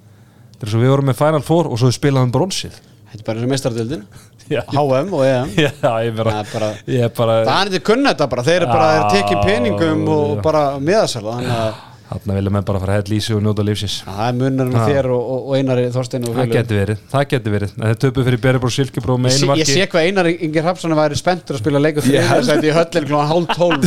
Þetta 0.54 0.68
er 0.68 0.72
svo 0.72 0.82
við 0.84 0.92
vorum 0.94 1.08
með 1.08 1.20
Final 1.20 1.44
Four 1.44 1.68
og 1.72 1.80
svo 1.80 1.88
við 1.88 1.98
spilaðum 1.98 2.34
bronsið 2.36 2.80
Þetta 3.12 3.20
er 3.20 3.26
bara 3.28 3.38
eins 3.38 3.46
og 3.46 3.52
meistardildin 3.52 4.04
Já, 4.52 4.60
HM 4.72 5.12
og 5.14 5.22
EM 5.24 5.52
Já, 5.54 5.70
ég 6.02 6.16
bara, 6.18 6.32
er 6.42 6.48
bara- 6.52 6.72
ég 6.90 7.12
bara 7.16 7.36
Það 7.46 7.54
er 7.60 7.70
þetta 7.72 7.84
kunna 7.88 8.12
þetta 8.12 8.26
bara, 8.34 8.44
þeir 8.48 8.56
eru 8.58 8.70
bara 8.72 9.08
tekið 9.12 9.42
peningum 9.46 10.02
og 10.16 10.32
bara 10.44 10.62
miðasala 10.82 11.36
þannig 11.38 11.56
að 11.60 11.80
Þarna 12.12 12.34
vilja 12.36 12.50
menn 12.52 12.64
bara 12.68 12.80
fara 12.82 12.92
að 12.92 12.98
hella 13.02 13.16
í 13.16 13.20
sig 13.24 13.36
og 13.36 13.42
njóta 13.46 13.64
lífsins. 13.64 13.94
Það 14.04 14.22
er 14.26 14.34
munurinn 14.36 14.74
Já. 14.76 14.82
á 14.82 14.88
þér 14.92 15.06
og, 15.14 15.22
og, 15.32 15.46
og 15.48 15.54
Einari 15.56 15.84
Þorstein 15.94 16.26
og 16.26 16.32
Það 16.34 16.40
félögum. 16.42 16.52
getur 16.58 16.78
verið, 16.82 16.98
það 17.12 17.24
getur 17.32 17.54
verið. 17.56 17.72
En 17.78 17.84
þeir 17.88 17.98
töpu 18.04 18.24
fyrir 18.26 18.40
Beribor 18.42 18.72
Silkebró 18.74 19.16
með 19.22 19.36
einu 19.38 19.56
Ég 19.62 19.70
sé 19.70 19.86
hvað 19.92 20.08
Einar 20.10 20.28
Ingi 20.32 20.62
Hrafsson 20.66 20.94
væri 20.98 21.16
spenntur 21.20 21.56
að 21.56 21.62
spila 21.64 21.80
leikur 21.82 22.08
Ég 22.12 22.26
held- 22.28 22.44
þriðarsæti 22.44 22.68
í 22.68 22.74
höllin 22.76 23.08
klóðan 23.08 23.30
hálf 23.32 23.48
tólf 23.56 23.82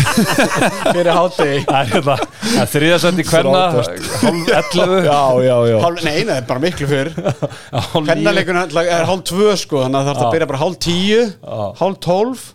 fyrir 0.95 1.11
hátegi 1.19 1.61
Það 1.69 1.93
er 1.99 2.05
það 2.09 2.25
er 2.65 2.71
þriðjasetti 2.73 3.27
hvenna 3.29 3.63
Hálf 3.75 3.89
11 4.25 5.05
Já, 5.05 5.21
já, 5.45 5.55
já. 5.69 5.77
Hálf, 5.85 6.03
nei, 6.05 6.17
það 6.25 6.35
er 6.39 6.47
bara 6.49 6.63
miklu 6.65 6.89
fyrr. 6.89 7.11
Pennaleikurinn 8.09 8.77
er 8.85 9.07
hálf 9.09 9.25
tvö 9.29 9.53
sko 9.59 9.83
Þannig 9.85 9.99
að 10.01 10.05
það 10.05 10.13
þarf 10.15 10.25
að 10.29 10.35
byrja 10.37 10.49
bara 10.53 10.61
hálf 10.65 10.79
tíu 10.85 11.21
Hálf 11.81 11.99
tólf. 12.05 12.45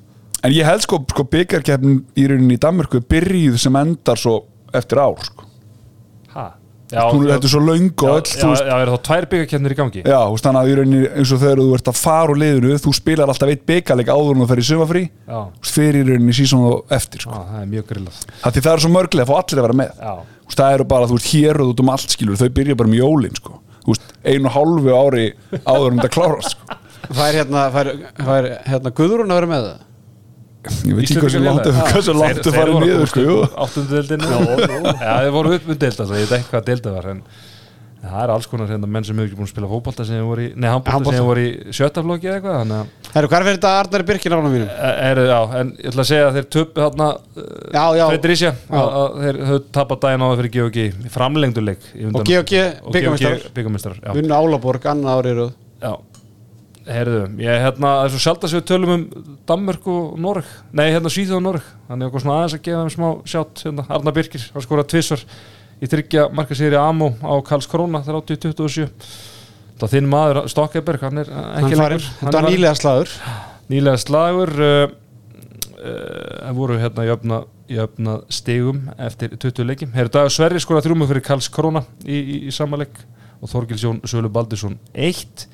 En 0.41 0.55
ég 0.57 0.65
held 0.65 0.81
sko, 0.87 1.03
sko 1.13 1.25
byggarkeppnin 1.29 1.99
í 2.17 2.25
rauninni 2.31 2.57
í 2.57 2.61
Danmörku 2.63 3.03
byrjuð 3.13 3.59
sem 3.61 3.75
endar 3.77 4.17
svo 4.21 4.39
eftir 4.73 5.01
ár 5.03 5.19
sko. 5.27 5.45
Já, 6.91 7.03
Hún 7.07 7.23
er 7.23 7.37
þetta 7.37 7.47
er 7.47 7.53
svo 7.53 7.61
löng 7.63 7.91
og 7.91 8.09
já, 8.09 8.15
öll 8.17 8.31
já, 8.31 8.41
þú 8.41 8.49
veist, 8.51 8.65
já, 8.67 8.75
er 8.83 8.91
þá 8.91 8.97
tvær 9.07 9.27
byggakefnir 9.31 9.75
í 9.75 9.79
gangi? 9.79 10.01
Já, 10.03 10.19
þú 10.27 10.33
veist 10.35 10.47
þannig 10.47 10.61
að 10.61 10.71
í 10.71 10.77
rauninni 10.81 11.03
eins 11.21 11.33
og 11.37 11.41
þegar 11.45 11.61
þú 11.63 11.67
ert 11.77 11.91
að 11.93 12.01
fara 12.01 12.35
úr 12.35 12.41
liðinu 12.43 12.79
þú 12.83 12.95
spilar 12.99 13.31
alltaf 13.31 13.53
eitt 13.53 13.63
byggarleik 13.71 14.11
áður 14.11 14.33
en 14.35 14.43
þú 14.43 14.49
fer 14.51 14.63
í 14.63 14.67
sumafrí 14.67 15.03
Já, 15.07 15.39
þú 15.39 15.63
veist, 15.63 15.75
fyrir 15.77 16.01
í 16.01 16.09
rauninni 16.11 16.35
sísón 16.41 16.67
og 16.67 16.95
eftir 16.99 17.23
já, 17.23 17.27
sko. 17.29 17.43
það 17.51 17.61
er 17.63 17.71
mjög 17.71 17.87
grillað. 17.93 18.21
Það 18.43 18.57
því 18.57 18.65
það 18.67 18.75
er 18.75 18.85
svo 18.85 18.93
mörglega 18.97 19.27
að 19.27 19.31
fá 19.31 19.37
allir 19.39 19.61
að 19.63 19.67
vera 19.69 19.79
með. 19.81 19.93
Já, 20.01 20.15
Þú 20.41 20.51
veist, 20.51 20.61
það 20.61 20.75
eru 20.75 20.87
bara, 20.91 21.07
þú 21.07 21.19
veist, 21.21 21.31
hér 21.31 21.61
og 21.63 21.69
út 21.71 21.81
um 21.85 21.91
allt 21.95 22.15
skilur 22.17 22.41
þau 22.41 22.49
byrja 22.59 22.75
bara 22.81 22.91
um 22.91 22.97
jólin 22.99 23.37
sko. 23.39 23.61
Þú 23.85 23.95
veist, 23.95 24.09
einu 24.27 24.51
og 24.51 24.55
hálfu 24.57 24.97
ári 24.99 25.27
áður 25.63 25.93
en 25.93 26.01
þetta 26.01 26.11
klárast 26.17 26.57
sko. 26.57 26.79
Það 27.11 27.23
er 27.29 27.39
hérna, 27.39 27.63
það 27.71 27.81
er, 27.81 28.03
það 28.19 28.35
er 28.41 28.49
hérna 28.67 28.93
Ég 30.61 30.93
veit 30.99 31.07
ekki 31.09 31.23
hversu 31.25 31.41
langt 31.41 31.69
hversu 31.95 32.13
langt 32.17 32.43
þeir 32.45 32.53
farið 32.59 32.75
voru 32.77 32.89
niður 32.91 33.09
sko, 33.09 33.23
jú. 33.25 33.37
Áttundu 33.65 33.95
deildinu 33.97 34.27
Já, 35.01 35.15
þeir 35.25 35.31
voru 35.39 35.55
upp 35.57 35.71
með 35.71 35.79
deilda 35.87 36.05
Ég 36.11 36.27
veit 36.29 36.35
ekki 36.41 36.51
hvað 36.53 36.67
deilda 36.69 36.93
var 36.99 37.09
En 37.15 37.23
það 38.01 38.21
er 38.25 38.31
alls 38.33 38.47
konar 38.49 38.69
hérna, 38.73 38.89
menn 38.89 39.05
sem 39.05 39.17
hefur 39.17 39.29
ekki 39.29 39.37
búin 39.37 39.45
að 39.49 39.51
spila 39.53 39.69
fótbolta 39.69 40.05
sem 40.09 40.21
voru 40.25 40.45
í 40.47 40.51
Nei, 40.57 40.69
handbolta 40.73 40.95
Handbolta. 40.95 41.19
sem 41.19 41.27
voru 41.29 41.43
í 41.45 41.75
sjötta 41.77 42.05
flokki 42.05 42.31
eða 42.31 42.37
eitthvað 42.39 42.55
Þannig 42.61 42.77
að 42.79 43.11
Herru, 43.17 43.29
hvað 43.29 43.37
er 43.41 43.45
fyrir 43.49 43.59
þetta 43.59 43.73
Arnari 43.81 44.07
Birkin 44.09 44.37
ánum 44.37 44.55
mínum? 44.57 44.71
Eh, 44.73 45.01
eru, 45.11 45.25
já, 45.29 45.39
en 45.61 45.73
ég 45.77 45.91
ætla 45.91 46.05
að 46.05 46.09
segja 46.11 46.29
að 46.31 46.39
þeir 46.39 46.47
töpu 46.57 46.85
þarna 46.85 47.09
Já, 47.77 47.85
já. 48.01 48.05
Fredrísja 48.15 48.53
þeir 48.71 49.41
höfðu 49.51 49.61
tapað 49.77 50.01
daginn 50.07 50.25
á 50.25 50.29
það 50.31 50.41
fyrir 50.41 50.55
GOG 50.57 50.79
í 50.81 51.13
framlengduleik 51.17 51.89
í 51.93 52.07
Og. 52.09 52.21
GOG 52.31 52.55
bikarmeistarar, 53.59 54.01
já. 54.01 54.15
Unnu 54.17 54.39
Álaborg, 54.41 54.89
annað 54.95 55.21
árið 55.21 55.37
röð 55.43 55.53
já 55.85 55.93
Herðu, 56.89 57.21
ég 57.43 57.61
hérna, 57.65 57.91
það 58.01 58.07
er 58.07 58.13
svo 58.15 58.21
sjálf 58.25 58.45
að 58.47 58.55
við 58.57 58.63
tölum 58.71 58.93
um 58.95 59.03
Danmörk 59.49 59.89
og 59.93 60.15
Noreg. 60.21 60.53
Nei, 60.73 60.87
hérna 60.95 61.13
Svíþjóð 61.13 61.37
og 61.37 61.45
Noreg. 61.45 61.67
Þannig 61.91 62.09
okkur 62.09 62.23
svona 62.25 62.37
aðeins 62.39 62.57
að 62.57 62.63
gefa 62.69 62.85
þeim 62.87 62.95
smá 62.95 63.09
sjátt 63.35 63.65
hérna, 63.67 63.85
Arna 63.97 64.15
Birkir, 64.17 64.47
hann 64.55 64.65
skora 64.65 64.87
tvissar 64.89 65.25
í 65.81 65.91
tryggja 65.91 66.27
markasýri 66.37 66.79
Amo 66.81 67.13
á 67.21 67.35
Karls 67.47 67.69
Króna 67.71 68.01
þegar 68.07 68.23
80-27 68.25 68.89
Það 69.81 69.95
þinn 69.95 70.11
maður, 70.13 70.43
Stokkeberg, 70.53 71.05
hann 71.07 71.23
er 71.23 71.31
Hann 71.33 71.65
ekki 71.65 71.79
lengur. 71.81 72.09
þetta 72.21 72.35
var 72.37 72.51
nýlega 72.51 72.75
slagur. 72.77 73.13
Nýlega 73.73 74.01
slagur 74.03 74.53
uh, 74.61 74.83
uh, 75.81 75.95
það 76.43 76.59
voru 76.59 76.77
hérna 76.83 77.07
jöfna, 77.09 77.39
jöfna 77.73 78.17
stigum 78.29 78.83
eftir 79.01 79.33
20 79.41 79.69
leikim 79.71 79.95
Herru 79.97 80.13
Dagur 80.13 80.35
Sverri 80.35 80.61
skora 80.61 80.83
þrjúmu 80.85 81.09
fyrir 81.09 81.25
Karls 81.25 81.49
Króna 81.53 81.85
í, 82.05 82.19
í, 82.19 82.37
í 82.51 82.53
samanleik 82.53 83.01
og 83.41 83.49
Þorgils 83.49 83.87
Jón 83.87 84.03
Sölu 84.05 84.29
Baldursson 84.33 84.77
1 84.93 85.47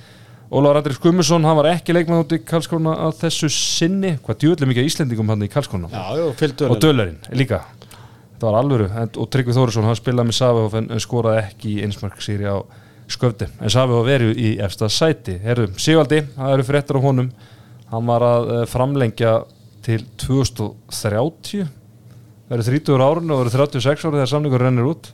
Ólafur 0.46 0.78
Andris 0.78 0.98
Gummusson, 1.02 1.42
hann 1.42 1.56
var 1.58 1.66
ekki 1.72 1.94
leikmann 1.94 2.22
út 2.22 2.30
í 2.36 2.38
Karls 2.46 2.68
Króna 2.70 2.92
að 3.08 3.16
þessu 3.24 3.48
sinni. 3.50 4.12
Hvað 4.22 4.36
djúðlega 4.44 4.68
mikið 4.70 4.90
Íslendingum 4.92 5.32
hann 5.32 5.42
í 5.42 5.48
Karls 5.50 5.66
Króna 5.66 5.88
Já, 5.90 6.04
já, 6.20 6.26
fylgdu 6.38 6.68
og 6.70 6.78
Dölerinn 6.84 7.18
líka. 7.34 7.64
Þetta 8.36 8.46
var 8.46 8.58
alvöru. 8.60 8.86
En, 8.86 9.10
og 9.18 9.30
Tryggvi 9.32 9.56
Þórisson, 9.56 9.88
hann 9.88 9.98
spilaði 9.98 10.30
með 10.30 10.76
en, 10.78 10.86
en 10.94 11.02
skoraði 11.02 11.40
ekki 11.40 11.72
í 11.72 11.80
einsmarksýri 11.88 12.46
á 12.46 12.62
sköfdi 13.10 13.48
en 13.58 13.74
Savihof 13.74 14.06
verið 14.06 14.38
í 14.38 14.52
efsta 14.62 14.86
sæti. 14.92 15.34
Herru, 15.42 15.66
Sigvaldi, 15.82 16.22
það 16.36 16.54
eru 16.54 16.68
fréttar 16.68 17.00
á 17.02 17.06
honum. 17.08 17.32
Hann 17.90 18.06
var 18.06 18.26
að 18.28 18.52
uh, 18.52 18.62
framlengja 18.70 19.34
til 19.86 19.98
2030 20.22 21.66
verið 22.46 22.70
30 22.70 23.02
árun 23.02 23.34
og 23.34 23.42
verið 23.42 23.58
36 23.58 24.06
ára 24.06 24.20
þegar 24.20 24.32
samningur 24.36 24.62
rennir 24.62 24.86
út. 24.92 25.10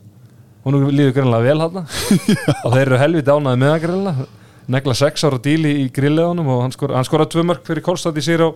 Hún 0.67 0.77
líður 0.93 1.17
greinlega 1.17 1.49
vel 1.49 1.65
hann 1.65 1.83
og 2.67 2.71
þeir 2.77 2.85
eru 2.85 3.01
það 3.01 3.83
greinlega 3.87 4.29
negla 4.71 4.95
6 4.95 5.25
ára 5.27 5.41
díli 5.43 5.73
í 5.83 5.89
grilleðunum 5.95 6.51
og 6.55 6.61
hann, 6.67 6.75
skor, 6.75 6.95
hann 6.95 7.07
skoraði 7.07 7.35
tvö 7.35 7.47
mörg 7.49 7.65
fyrir 7.67 7.85
Kolstad 7.85 8.19
í 8.19 8.25
sér 8.25 8.47
á 8.47 8.49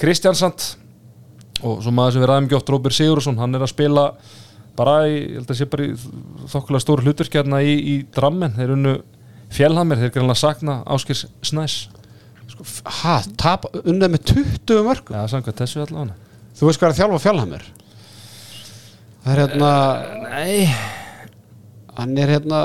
Kristjansand. 0.00 0.68
Og 1.62 1.82
svo 1.84 1.92
maður 1.94 2.16
sem 2.16 2.24
við 2.24 2.30
ræðum 2.30 2.48
oft 2.58 2.72
Róbert 2.72 2.96
Sigurðsson, 2.96 3.38
hann 3.38 3.54
er 3.54 3.62
að 3.62 3.72
spila 3.74 4.06
bara 4.78 5.02
í, 5.06 5.18
ég 5.18 5.40
held 5.40 5.52
að 5.52 5.58
sé 5.60 5.68
bara 5.70 5.86
í 5.86 5.92
þokkulega 6.50 6.84
stór 6.84 7.02
hlutverkjarna 7.04 7.60
í, 7.62 7.74
í 7.76 7.96
drammen. 8.14 8.56
Þeir 8.56 8.74
unnu 8.76 8.94
fjellhamir, 9.52 10.00
þeir 10.00 10.14
greinlega 10.16 10.40
sakna 10.40 10.80
Áskirs 10.90 11.26
Snæs. 11.44 11.76
Ha, 13.02 13.20
tap, 13.40 13.68
unnið 13.80 14.12
með 14.12 14.26
20 14.32 14.82
mörgum 14.86 15.16
Já, 15.16 15.22
samkvæmt 15.30 15.62
þessu 15.62 15.84
allavega. 15.84 16.18
Þú 16.58 16.68
veist 16.68 16.82
hvað 16.82 16.90
er 16.92 16.98
þjálfa 16.98 17.20
fjallhammer 17.22 17.62
Það 19.22 19.32
er 19.32 19.40
hérna 19.40 19.70
Nei. 20.26 20.74
Hann 21.96 22.18
er 22.20 22.32
hérna 22.36 22.60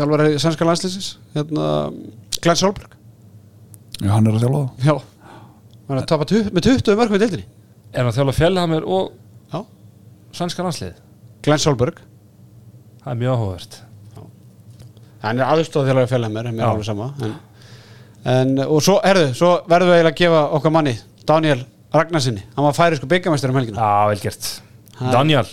Þjálfari 0.00 0.38
sænska 0.40 0.64
landslýsins 0.64 1.08
Hérna 1.36 1.64
Glenn 2.40 2.56
Solberg. 2.56 2.94
Já, 4.00 4.10
hann 4.14 4.26
er 4.30 4.32
að 4.38 4.44
þjálfa 4.46 4.60
það. 4.60 4.84
Já. 4.86 4.94
Hann 5.90 5.98
er 5.98 6.02
að 6.02 6.06
tapa 6.08 6.24
tu- 6.30 6.44
með 6.56 6.64
20 6.70 6.96
mörgum 6.96 7.18
í 7.18 7.20
deildinni. 7.20 7.44
Er 7.92 8.00
hann 8.04 8.12
að 8.12 8.16
þjála 8.20 8.34
fjellhamir 8.38 8.86
og 8.86 9.10
Já. 9.52 9.60
sænska 10.32 10.64
landslið 10.64 10.94
Glenn 11.44 11.58
Solberg. 11.60 12.00
Það 13.04 13.12
er 13.12 13.20
mjög 13.20 13.36
áhugavert. 13.36 13.80
Hann 15.20 15.40
er 15.40 15.50
aðstóð 15.52 15.88
þjálfari 15.90 16.08
fjallhammer 16.08 16.46
Mér 16.48 16.62
er 16.62 16.64
Já. 16.64 16.70
alveg 16.70 16.84
sama 16.88 17.10
en, 17.20 17.34
en, 18.24 18.58
Og 18.64 18.80
svo, 18.80 18.94
herðu, 19.04 19.34
svo 19.36 19.50
verðum 19.68 19.92
við 19.92 20.08
að 20.08 20.16
gefa 20.16 20.40
okkar 20.56 20.72
manni 20.72 20.94
Daniel 21.28 21.64
Ragnarsinni 21.92 22.40
Hann 22.56 22.64
var 22.64 22.72
færisku 22.72 23.06
byggamæstur 23.10 23.50
um 23.52 23.58
helgina. 23.60 23.76
Já, 23.76 24.08
vel 24.08 24.22
gert. 24.22 24.48
Daniel 25.12 25.44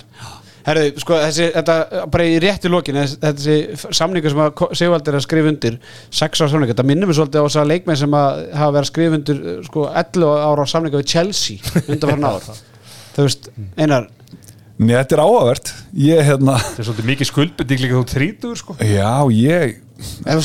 Herðu, 0.68 0.88
sko, 1.00 1.18
þessi, 1.24 1.46
þetta, 1.56 1.76
bara 2.12 2.26
í 2.28 2.40
rétti 2.44 2.72
lokin 2.72 3.00
þessi, 3.00 3.18
þessi 3.24 3.94
samningur 3.96 4.34
sem 4.34 4.42
að 4.44 4.64
Sigvaldi 4.76 5.14
er 5.14 5.18
að 5.20 5.24
skrifa 5.24 5.52
undir 5.54 5.78
sex 6.12 6.42
ára 6.42 6.52
samningur, 6.52 6.74
þetta 6.74 6.88
minnum 6.90 7.12
við 7.12 7.20
svolítið 7.22 7.40
á 7.40 7.46
þess 7.48 7.62
að 7.62 7.72
leikmenn 7.72 8.00
sem 8.02 8.18
að 8.20 8.42
hafa 8.52 8.76
verið 8.76 8.84
að 8.84 8.92
skrifa 8.92 9.20
undir 9.22 9.42
sko, 9.70 9.88
11 10.04 10.46
ára 10.50 10.68
samningur 10.74 11.04
við 11.06 11.12
Chelsea 11.14 11.84
undan 11.88 12.12
farin 12.12 12.28
ár. 12.28 12.52
Þú 13.16 13.26
veist, 13.30 13.50
einar? 13.80 14.10
Nei, 14.78 14.94
þetta 14.94 15.16
er 15.16 15.24
áhugavert. 15.24 15.74
Ég, 15.98 16.20
hérna, 16.28 16.60
Það 16.62 16.82
er 16.84 16.88
svolítið 16.92 17.12
mikið 17.14 17.30
skuldbending 17.32 17.80
líka 17.82 17.98
þú 17.98 18.08
trítur 18.12 18.60
sko. 18.60 18.76
Já, 18.86 19.10
ég 19.34 19.80
en, 19.98 20.42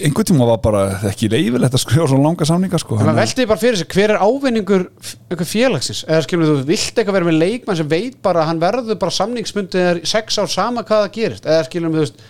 einhvern 0.00 0.28
tíma 0.28 0.46
var 0.48 0.58
bara 0.64 0.82
ekki 1.10 1.28
leifilegt 1.32 1.76
að 1.76 1.82
skrifa 1.84 2.08
svona 2.10 2.26
langa 2.28 2.46
samninga 2.48 2.80
sko. 2.80 2.98
Þannig 3.00 3.12
að- 3.14 3.20
veldi 3.22 3.46
bara 3.50 3.62
fyrir 3.62 3.80
sig 3.80 3.88
hver 3.94 4.14
er 4.14 4.24
ávinningur 4.24 4.84
einhver 5.30 5.48
félagsins, 5.48 6.02
eða 6.08 6.24
skilur 6.26 6.50
þú 6.50 6.66
vilt 6.68 6.94
eitthvað 7.00 7.16
vera 7.18 7.30
með 7.30 7.38
leikmann 7.40 7.80
sem 7.80 7.88
veit 7.88 8.18
bara 8.22 8.42
að 8.42 8.50
hann 8.50 8.60
verður 8.60 8.98
bara 9.00 9.16
samningsmundið 9.20 9.88
er 9.90 10.02
sex 10.04 10.38
ár 10.38 10.50
sama 10.52 10.82
hvað 10.82 11.06
það 11.06 11.14
gerist, 11.18 11.44
eða 11.48 11.64
skilur 11.68 11.94
þú 11.94 12.04
veist 12.04 12.20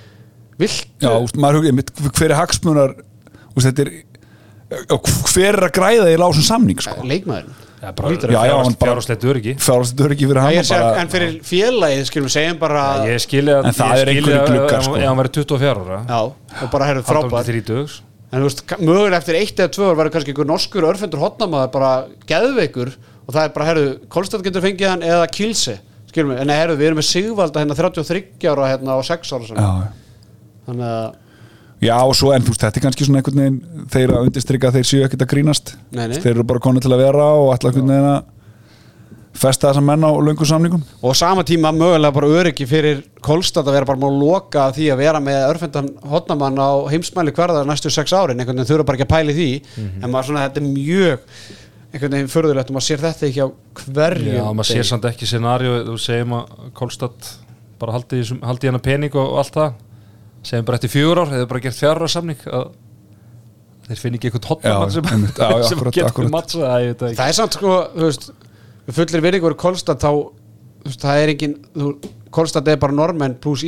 viltu 0.61 0.87
Já, 1.01 1.13
maður 1.41 1.61
hugið, 1.63 1.95
hver 2.19 2.31
er 2.31 2.39
hagsmunar 2.41 2.95
úst, 3.57 3.79
er 3.81 3.91
hver 4.71 5.55
er 5.57 5.67
að 5.67 5.75
græða 5.75 6.13
í 6.13 6.21
lásum 6.21 6.47
samning 6.47 6.79
sko. 6.79 7.03
leikmaðurinn 7.03 7.69
Já, 7.81 7.93
Já, 8.28 8.40
já, 8.44 8.57
fjárhúslegt 8.77 9.23
öryggi. 9.24 9.55
Er 9.57 10.12
ekki 10.12 10.27
fyrir 10.28 10.40
Já, 10.40 10.61
hann 10.61 10.69
bara, 10.69 10.90
en 11.01 11.11
fyrir 11.15 11.39
félagið 11.48 12.02
skilum 12.11 12.28
við 12.28 12.35
segjum 12.35 12.59
bara 12.61 12.82
Ég 13.09 13.23
skilja 13.24 13.57
En 13.65 13.77
það 13.78 14.02
er 14.02 14.12
einhverjir 14.12 14.44
gluggar, 14.51 14.85
sko. 14.85 14.98
Ef 15.01 15.09
hann 15.09 15.20
verið 15.23 15.39
24 15.40 15.73
ára. 15.86 16.01
Já, 16.05 16.20
og 16.61 16.73
bara 16.74 16.90
herrðu 16.90 17.07
Frábær 17.09 17.31
frábær 17.32 17.48
30 17.48 18.01
en 18.31 18.39
þú 18.39 18.47
veist, 18.47 18.61
mögulega 18.78 19.19
eftir 19.19 19.39
eitt 19.40 19.59
eða 19.59 19.73
tvö 19.74 19.86
ár 19.90 19.97
verður 19.98 20.15
kannski 20.15 20.32
einhver 20.35 20.47
norskur 20.47 20.86
örfendur 20.86 21.23
hotnamaður 21.23 21.73
bara 21.74 21.90
geðveikur 22.31 22.93
og 23.27 23.32
það 23.35 23.43
er 23.43 23.55
bara, 23.57 23.66
herru, 23.70 23.86
Kolstad 24.12 24.44
getur 24.47 24.62
fengið 24.62 24.90
hann 24.93 25.02
eða 25.07 25.24
Kilse, 25.35 25.81
skilum 26.12 26.31
við, 26.35 26.43
en 26.44 26.52
herru, 26.55 26.77
við 26.78 26.90
erum 26.90 27.01
með 27.01 27.09
Sigvalda 27.09 27.65
hérna 27.65 27.78
33 27.78 28.23
ára 28.52 28.69
hérna 28.70 28.98
og 29.01 29.09
6 29.09 29.35
ára 29.35 29.51
já, 29.51 29.73
þannig 30.69 30.86
að, 30.93 31.19
já, 31.81 31.94
og 32.01 32.16
svo 32.16 32.35
en 32.35 32.44
þú 32.44 32.52
veist, 32.55 32.65
þetta 32.66 32.81
er 32.81 32.85
kannski 32.86 33.07
svona 33.07 33.20
einhvern 33.23 33.40
veginn 33.40 33.86
þeir 33.93 34.12
að 34.16 34.27
undirstrykka 34.28 34.74
þeir 34.77 34.89
séu 34.90 35.07
ekkert 35.07 35.24
að 35.24 35.32
grínast. 35.32 35.73
Nei, 35.90 36.07
nei. 36.11 36.19
þeir 36.20 36.35
eru 36.35 36.47
bara 36.51 36.62
konið 36.66 36.86
til 36.86 36.93
að 36.94 37.02
vera 37.05 37.31
og 37.39 37.55
ætla 37.55 37.73
einhvern 37.73 37.94
veginn 37.94 38.11
að 38.11 38.20
festa 39.40 39.70
þessa 39.70 39.82
menn 39.86 40.05
á 40.05 40.11
löngu 40.20 40.47
samningum. 40.48 40.82
Og 41.01 41.15
á 41.15 41.20
sama 41.20 41.44
tíma 41.47 41.70
mögulega 41.73 42.12
bara 42.12 42.32
öryggi 42.40 42.66
fyrir 42.69 43.01
Kolstad 43.24 43.69
að 43.69 43.78
vera 43.78 43.89
bara 43.89 44.01
múið 44.02 44.12
að 44.12 44.20
loka 44.27 44.66
því 44.77 44.90
að 44.93 45.01
vera 45.01 45.23
með 45.24 45.40
örfendan 45.47 45.90
hotnamann 46.11 46.61
á 46.61 46.70
heimsmæli 46.93 47.32
hverðar 47.36 47.69
næstu 47.69 47.93
sex 47.94 48.12
árin, 48.12 48.40
einhvern 48.40 48.61
veginn 48.61 48.70
þurfa 48.74 48.89
bara 48.90 49.01
ekki 49.01 49.09
að 49.09 49.15
pæli 49.16 49.36
því. 49.39 49.51
Mhm. 49.77 50.05
en 50.05 50.11
maður 50.11 50.31
svona, 50.31 50.47
þetta 50.48 50.61
er 50.61 50.69
mjög 50.69 51.19
einhvern 51.90 52.16
veginn 52.16 52.31
förðulegt 52.31 52.70
og 52.70 52.77
maður 52.77 52.86
sér 52.86 53.02
þetta 53.02 53.28
ekki 53.28 53.43
á 53.43 53.48
hverjum 53.85 54.35
Já, 54.36 54.44
maður 54.55 54.69
sér 54.70 54.86
samt 54.86 55.07
ekki 55.11 55.27
Kolstad 56.74 57.31
bara 57.81 57.97
haldi, 57.97 58.20
haldi 58.44 58.69
hérna 58.69 58.82
pening 58.82 59.15
og 59.16 59.39
allt 59.40 59.55
það 59.57 59.78
segjum 60.47 60.69
bara 60.69 60.81
eftir 60.81 60.93
fjögur 60.93 61.21
ár, 61.23 61.33
hefur 61.35 61.51
bara 61.51 61.62
gert 61.65 61.79
fjárra 61.79 62.09
samning 62.11 62.45
að 62.49 62.71
þeir 63.91 64.01
finni 64.01 64.21
ekki 64.21 64.31
eitthvað 64.31 64.51
hotnamann 64.53 64.95
sem, 64.95 65.09
sem 65.69 65.81
akkurat, 65.81 65.97
getur 65.97 66.31
mattsa 66.33 66.62
það, 66.62 66.85
ég 66.85 66.93
veit 66.93 67.01
það 67.03 67.09
ekki. 67.11 67.21
Það 67.21 67.33
er 67.33 67.39
samt 67.41 67.59
sko, 67.59 67.77
þú 67.95 68.07
veist 68.07 68.29
við 68.87 68.99
fullir 69.01 69.25
verið 69.27 69.47
Kolstad 69.61 70.03
þá 70.03 70.11
það 71.01 71.23
er 71.23 71.33
engin, 71.35 71.57
þú, 71.75 71.93
Kolstad 72.31 72.71
er 72.71 72.81
bara 72.81 72.97
normenn 72.97 73.37
pluss 73.43 73.67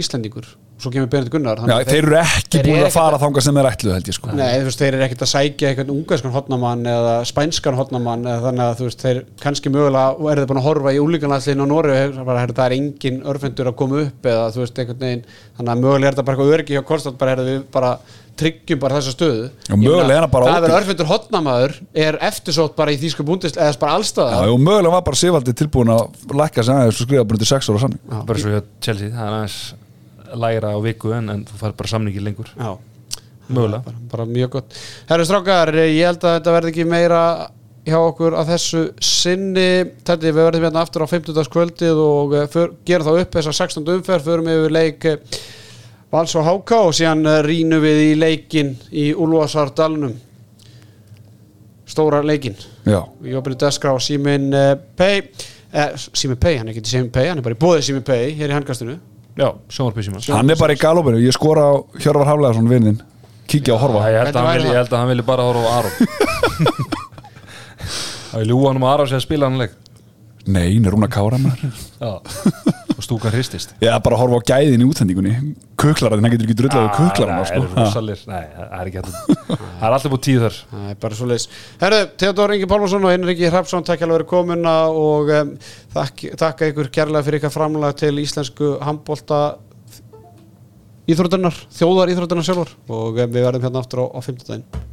Íslendingur 0.82 0.86
svo 0.86 0.90
kemur 0.92 1.10
Benedikt 1.12 1.32
Gunnar 1.32 1.60
Já, 1.62 1.76
þeir 1.86 2.06
eru 2.06 2.16
ekki 2.18 2.62
búin 2.66 2.84
að 2.86 2.94
fara 2.94 3.18
þangað 3.22 3.44
sem 3.46 3.58
þeir 3.58 3.68
ætluð 3.70 3.94
held 3.96 4.08
ég 4.10 4.16
sko. 4.16 4.32
Nei, 4.36 4.52
þú 4.58 4.66
veist, 4.68 4.82
þeir 4.82 4.96
eru 4.96 5.06
ekkert 5.06 5.24
að 5.26 5.30
sækja 5.32 5.70
einhvern 5.70 5.92
ungarskan 5.94 6.34
hotnamann 6.34 6.86
eða 6.92 7.14
spænskan 7.28 7.78
hotnamann 7.78 8.26
eða 8.26 8.46
þannig 8.46 8.64
að 8.66 8.80
þú 8.80 8.88
veist, 8.88 9.04
þeir 9.06 9.20
kannski 9.42 9.72
mögulega 9.72 10.16
og 10.16 10.30
eru 10.32 10.42
þeir 10.42 10.50
búin 10.52 10.62
að 10.62 10.68
horfa 10.68 10.94
í 10.96 11.02
úlíkanlandsliðin 11.02 11.62
á 11.62 11.66
Nóri 11.72 12.00
það 12.52 12.64
er 12.66 12.76
engin 12.78 13.22
örfendur 13.32 13.70
að 13.72 13.78
koma 13.82 14.02
upp 14.06 14.30
eða 14.32 14.50
þú 14.54 14.64
veist, 14.64 14.82
einhvern 14.82 15.04
veginn 15.06 15.24
þannig 15.58 15.72
að 15.76 15.86
mögulega 15.86 16.10
er 16.10 16.16
þetta 16.16 16.26
bara 16.28 16.36
eitthvað 16.38 16.56
öryggi 16.58 16.76
hjá 16.78 16.84
Kolstad 16.92 17.18
bara 17.20 17.36
er 17.36 17.44
við 17.46 17.62
bara 17.72 17.92
tryggjum 18.38 18.78
bara 18.80 18.96
þessa 18.96 19.12
stöðu. 19.12 19.48
Já, 19.68 19.74
mögulega 19.76 20.16
er 20.16 20.24
hann 20.24 20.32
bara 20.32 20.46
Það 20.48 20.54
að 20.56 20.64
vera 20.64 20.72
ódýr. 20.72 20.80
örfendur 20.80 21.10
hotnamaður 21.10 21.74
er 22.06 22.18
eftirsótt 22.30 22.74
bara 22.78 22.94
í 22.94 22.98
þýsku 23.02 23.26
búndist 23.28 23.58
eða 23.60 23.76
bara 23.82 23.92
Já, 23.92 23.98
allstaðar 24.00 24.52
og 24.54 24.62
mögulega 24.64 24.94
var 24.96 25.04
bara 25.10 25.20
Sivaldi 25.20 25.54
tilbúin 25.60 25.92
að 25.92 26.32
lækka 26.40 26.64
sem 26.64 26.80
aðeins 26.80 27.02
og 27.02 27.06
skrifa 27.10 27.26
bara 27.28 27.38
undir 27.38 27.52
6 27.52 27.70
ára 27.72 27.82
samning. 27.84 28.02
Bara 28.30 28.42
svo 28.42 28.54
hjá 28.54 28.62
Chelsea, 28.88 29.12
það 29.12 29.28
er 29.28 29.36
aðeins 29.36 29.58
lægra 30.38 30.74
á 30.74 30.78
viku 30.84 31.12
en, 31.16 31.30
en 31.32 31.46
þú 31.48 31.58
fær 31.60 31.74
bara 31.78 31.92
samningi 31.92 32.22
lengur. 32.24 32.52
Já, 32.56 32.76
mögulega. 33.48 33.82
Bara, 33.86 34.04
bara 34.12 34.28
mjög 34.28 34.54
gott. 34.58 34.78
Herru 35.10 35.26
strákar, 35.28 35.74
ég 35.82 36.06
held 36.06 36.22
að 36.24 36.38
þetta 36.38 36.56
verði 36.56 36.72
ekki 36.72 36.88
meira 36.88 37.22
hjá 37.86 37.98
okkur 37.98 38.36
að 38.38 38.52
þessu 38.54 38.82
sinni. 39.02 39.70
Teddy, 40.06 40.30
við 40.30 40.46
verðum 40.46 40.68
hérna 40.68 40.84
aftur 40.86 41.06
á 41.06 41.10
50. 41.10 41.50
kvöldið 41.52 42.02
og 42.04 42.36
uh, 42.36 42.46
för, 42.50 42.76
gerum 42.86 43.08
þá 43.08 43.24
upp 43.24 43.38
þessa 43.38 43.56
16. 43.58 43.88
umferð, 43.96 44.28
förum 44.28 44.52
yfir 44.52 44.76
leik 44.76 45.08
uh, 45.10 45.40
Vals 46.12 46.34
og 46.36 46.44
Háká 46.44 46.82
og 46.86 46.92
síðan 46.96 47.24
uh, 47.24 47.40
rínum 47.46 47.80
við 47.82 48.04
í 48.10 48.12
leikin 48.20 48.76
í 48.92 49.10
Úlfarsardalnum 49.16 50.12
stóra 51.88 52.22
leikin 52.24 52.56
Já, 52.84 53.00
í 53.24 53.34
opinu 53.38 53.58
deskrá 53.60 53.94
Símin 54.02 54.50
uh, 54.54 54.74
Pay 54.96 55.22
eh, 55.72 55.94
Símin 55.96 56.40
Pay, 56.40 56.58
hann 56.60 56.68
er 56.68 56.74
ekki 56.74 56.84
til 56.84 56.98
Símin 56.98 57.12
Pay 57.14 57.30
hann 57.30 57.40
er 57.40 57.46
bara 57.46 57.56
í 57.56 57.62
bóðið 57.62 57.86
Símin 57.88 58.06
Pay 58.06 58.34
hér 58.38 58.52
í 58.52 58.56
handkastinu 58.56 58.98
Já, 59.38 59.48
sjónvarpísjum 59.72 60.14
hans 60.18 60.26
hann 60.28 60.50
er 60.52 60.56
bara 60.60 60.74
í 60.76 60.80
galopinu. 60.80 61.16
Ég 61.24 61.32
skora 61.32 61.62
á 61.72 61.74
Hjörvar 61.96 62.26
Haflegason 62.28 62.68
vinnin 62.68 62.98
Kíkja 63.48 63.74
og 63.74 63.80
horfa. 63.82 64.02
Ég, 64.12 64.18
held 64.26 64.36
að 64.36 64.44
hann 64.46 64.56
vilji- 64.58 64.70
ég 64.72 64.76
held 64.80 64.92
að 64.92 64.98
hann 65.02 65.08
vilji 65.12 65.24
bara 65.28 65.42
horfa 65.48 65.64
á 65.64 65.66
Aron. 65.78 65.92
Það 68.32 68.40
er 68.40 68.46
ljúa 68.48 68.66
hann 68.70 68.78
um 68.80 68.86
Aron 68.88 69.08
sem 69.10 69.18
að 69.20 69.24
spila 69.26 69.44
hann 69.50 69.58
leik. 69.60 69.72
Nei, 70.46 70.68
hún 70.76 70.86
er 70.88 70.92
rúna 70.96 71.08
kára 71.12 71.38
maður. 71.42 71.60
Já 72.00 72.12
Og 72.92 73.04
stúkan 73.04 73.32
hristist 73.32 73.72
er 73.80 73.94
bara 74.04 74.16
að 74.16 74.22
horfa 74.22 74.40
á 74.40 74.48
gæðin 74.52 74.82
í 74.84 74.86
útsendingunni 74.88 75.32
Kuklarinn, 75.80 76.22
hann 76.24 76.34
getur 76.34 76.46
ekki 76.48 76.56
drullað 76.58 76.84
við 76.84 76.92
kuklarinn 76.98 77.38
Nei, 77.38 77.46
sko. 77.48 77.62
það 77.72 78.10
er 78.12 78.22
Nei, 78.28 78.44
það 78.56 78.74
er 78.78 78.90
ekki 78.90 79.00
hægt 79.00 79.32
Það 79.52 79.86
er 79.88 79.96
alltaf 79.96 80.12
búið 80.12 80.22
tíð 80.26 80.44
þar 80.44 80.58
Það 80.72 80.90
er 80.92 81.00
bara 81.02 81.18
svo 81.18 81.28
leiðis. 81.30 81.48
Herðu, 81.80 82.02
Theodor 82.22 82.54
Ingi 82.56 82.68
Pálmarsson 82.70 83.08
og 83.08 83.14
Henrik 83.14 83.42
Hrapsson, 83.48 83.86
takk 83.88 84.04
alveg 84.06 84.20
fyrir 84.20 84.28
komuna 84.30 84.76
og 84.92 85.32
um, 85.38 85.52
þakk, 85.96 86.24
þakka 86.42 86.70
ykkur 86.72 86.92
kærlega 86.94 87.26
fyrir 87.26 87.42
ykkar 87.42 87.54
framlega 87.56 87.98
til 88.04 88.14
íslensku 88.22 88.76
handbólta 88.84 89.42
íþróttunar, 91.10 91.58
þjóðar 91.74 92.14
íþróttunar 92.14 92.46
sjálfur 92.46 92.72
og 92.92 93.18
um, 93.18 93.26
við 93.26 93.42
verðum 93.48 93.66
hérna 93.66 93.82
aftur 93.82 94.04
á, 94.04 94.06
á 94.14 94.20
15. 94.22 94.46
daginn. 94.46 94.90